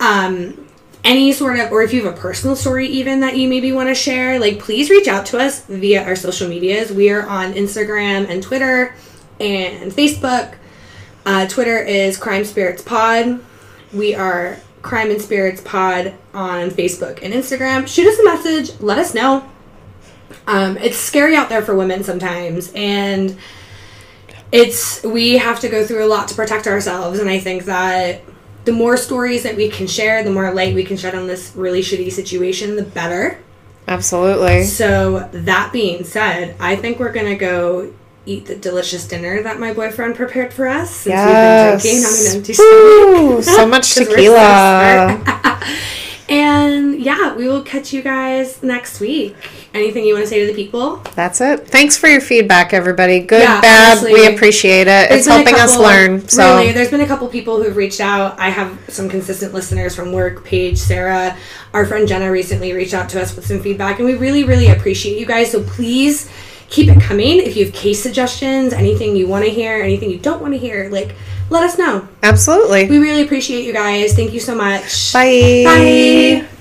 um 0.00 0.65
any 1.06 1.32
sort 1.32 1.58
of 1.58 1.72
or 1.72 1.82
if 1.82 1.94
you 1.94 2.04
have 2.04 2.14
a 2.14 2.20
personal 2.20 2.54
story 2.54 2.86
even 2.86 3.20
that 3.20 3.36
you 3.36 3.48
maybe 3.48 3.72
want 3.72 3.88
to 3.88 3.94
share 3.94 4.38
like 4.38 4.58
please 4.58 4.90
reach 4.90 5.08
out 5.08 5.24
to 5.24 5.38
us 5.38 5.64
via 5.66 6.02
our 6.04 6.16
social 6.16 6.48
medias 6.48 6.92
we 6.92 7.08
are 7.10 7.26
on 7.26 7.54
instagram 7.54 8.28
and 8.28 8.42
twitter 8.42 8.94
and 9.40 9.92
facebook 9.92 10.56
uh, 11.26 11.44
Twitter 11.48 11.78
is 11.78 12.16
Crime 12.16 12.44
Spirits 12.44 12.82
Pod. 12.82 13.40
We 13.92 14.14
are 14.14 14.58
Crime 14.82 15.10
and 15.10 15.20
Spirits 15.20 15.60
Pod 15.60 16.14
on 16.32 16.70
Facebook 16.70 17.20
and 17.20 17.34
Instagram. 17.34 17.88
Shoot 17.88 18.06
us 18.06 18.18
a 18.20 18.24
message. 18.24 18.80
Let 18.80 18.98
us 18.98 19.12
know. 19.12 19.44
Um, 20.46 20.76
it's 20.78 20.96
scary 20.96 21.34
out 21.34 21.48
there 21.48 21.62
for 21.62 21.74
women 21.74 22.04
sometimes, 22.04 22.72
and 22.76 23.36
it's 24.52 25.02
we 25.02 25.38
have 25.38 25.58
to 25.60 25.68
go 25.68 25.84
through 25.84 26.04
a 26.04 26.06
lot 26.06 26.28
to 26.28 26.36
protect 26.36 26.68
ourselves. 26.68 27.18
And 27.18 27.28
I 27.28 27.40
think 27.40 27.64
that 27.64 28.22
the 28.66 28.72
more 28.72 28.96
stories 28.98 29.42
that 29.44 29.56
we 29.56 29.68
can 29.70 29.86
share, 29.86 30.22
the 30.22 30.30
more 30.30 30.52
light 30.52 30.74
we 30.74 30.84
can 30.84 30.96
shed 30.98 31.14
on 31.14 31.26
this 31.26 31.52
really 31.56 31.80
shitty 31.80 32.12
situation, 32.12 32.76
the 32.76 32.82
better. 32.82 33.38
Absolutely. 33.88 34.64
So 34.64 35.28
that 35.32 35.72
being 35.72 36.04
said, 36.04 36.54
I 36.60 36.76
think 36.76 36.98
we're 36.98 37.12
gonna 37.12 37.36
go 37.36 37.92
eat 38.26 38.46
the 38.46 38.56
delicious 38.56 39.06
dinner 39.06 39.40
that 39.44 39.60
my 39.60 39.72
boyfriend 39.72 40.16
prepared 40.16 40.52
for 40.52 40.66
us 40.66 40.90
since 40.90 41.14
Yes. 41.14 41.84
we've 41.84 41.92
been 41.92 42.02
drinking 42.02 42.04
on 42.04 42.26
an 42.26 42.36
empty 42.36 42.52
stomach. 42.52 42.72
Ooh, 42.72 43.42
so 43.42 43.66
much 43.66 43.94
'Cause 43.94 43.98
we're 43.98 44.04
so 44.06 44.10
tequila. 44.16 45.62
and 46.28 47.00
yeah, 47.00 47.34
we 47.34 47.46
will 47.46 47.62
catch 47.62 47.92
you 47.92 48.02
guys 48.02 48.62
next 48.62 49.00
week. 49.00 49.36
Anything 49.74 50.04
you 50.04 50.14
want 50.14 50.24
to 50.24 50.28
say 50.28 50.40
to 50.40 50.46
the 50.46 50.54
people? 50.54 50.96
That's 51.14 51.40
it. 51.40 51.68
Thanks 51.68 51.96
for 51.96 52.08
your 52.08 52.20
feedback, 52.20 52.72
everybody. 52.72 53.20
Good, 53.20 53.42
Yeah, 53.42 53.60
bad, 53.60 53.98
honestly, 53.98 54.12
we 54.12 54.34
appreciate 54.34 54.88
it. 54.88 55.10
It's 55.10 55.26
It's 55.26 55.26
been 55.26 55.34
a 55.34 55.36
helping 55.36 55.54
us 55.54 55.76
learn. 55.76 56.28
So 56.28 56.58
really, 56.58 56.72
there's 56.72 56.90
been 56.90 57.02
a 57.02 57.06
couple 57.06 57.28
people 57.28 57.62
who've 57.62 57.76
reached 57.76 58.00
out. 58.00 58.38
I 58.38 58.50
have 58.50 58.78
some 58.88 59.08
consistent 59.08 59.54
listeners 59.54 59.94
from 59.94 60.12
work. 60.12 60.44
Paige, 60.44 60.78
Sarah, 60.78 61.36
our 61.72 61.86
friend 61.86 62.08
Jenna 62.08 62.30
recently 62.30 62.72
reached 62.72 62.94
out 62.94 63.08
to 63.10 63.22
us 63.22 63.36
with 63.36 63.46
some 63.46 63.60
feedback, 63.60 63.98
and 63.98 64.06
we 64.06 64.14
really, 64.14 64.44
really 64.44 64.68
appreciate 64.68 65.18
you 65.18 65.26
guys. 65.26 65.52
So 65.52 65.62
please 65.62 66.30
keep 66.68 66.88
it 66.88 67.00
coming. 67.00 67.38
If 67.38 67.56
you 67.56 67.66
have 67.66 67.74
case 67.74 68.02
suggestions, 68.02 68.72
anything 68.72 69.14
you 69.14 69.28
want 69.28 69.44
to 69.44 69.50
hear, 69.50 69.80
anything 69.82 70.10
you 70.10 70.18
don't 70.18 70.40
want 70.40 70.54
to 70.54 70.58
hear, 70.58 70.88
like 70.90 71.14
let 71.50 71.62
us 71.62 71.78
know. 71.78 72.06
absolutely. 72.22 72.88
We 72.88 72.98
really 72.98 73.22
appreciate 73.22 73.64
you 73.64 73.72
guys. 73.72 74.14
Thank 74.14 74.32
you 74.32 74.40
so 74.40 74.54
much. 74.54 75.12
Bye. 75.12 75.62
Bye. 75.64 76.55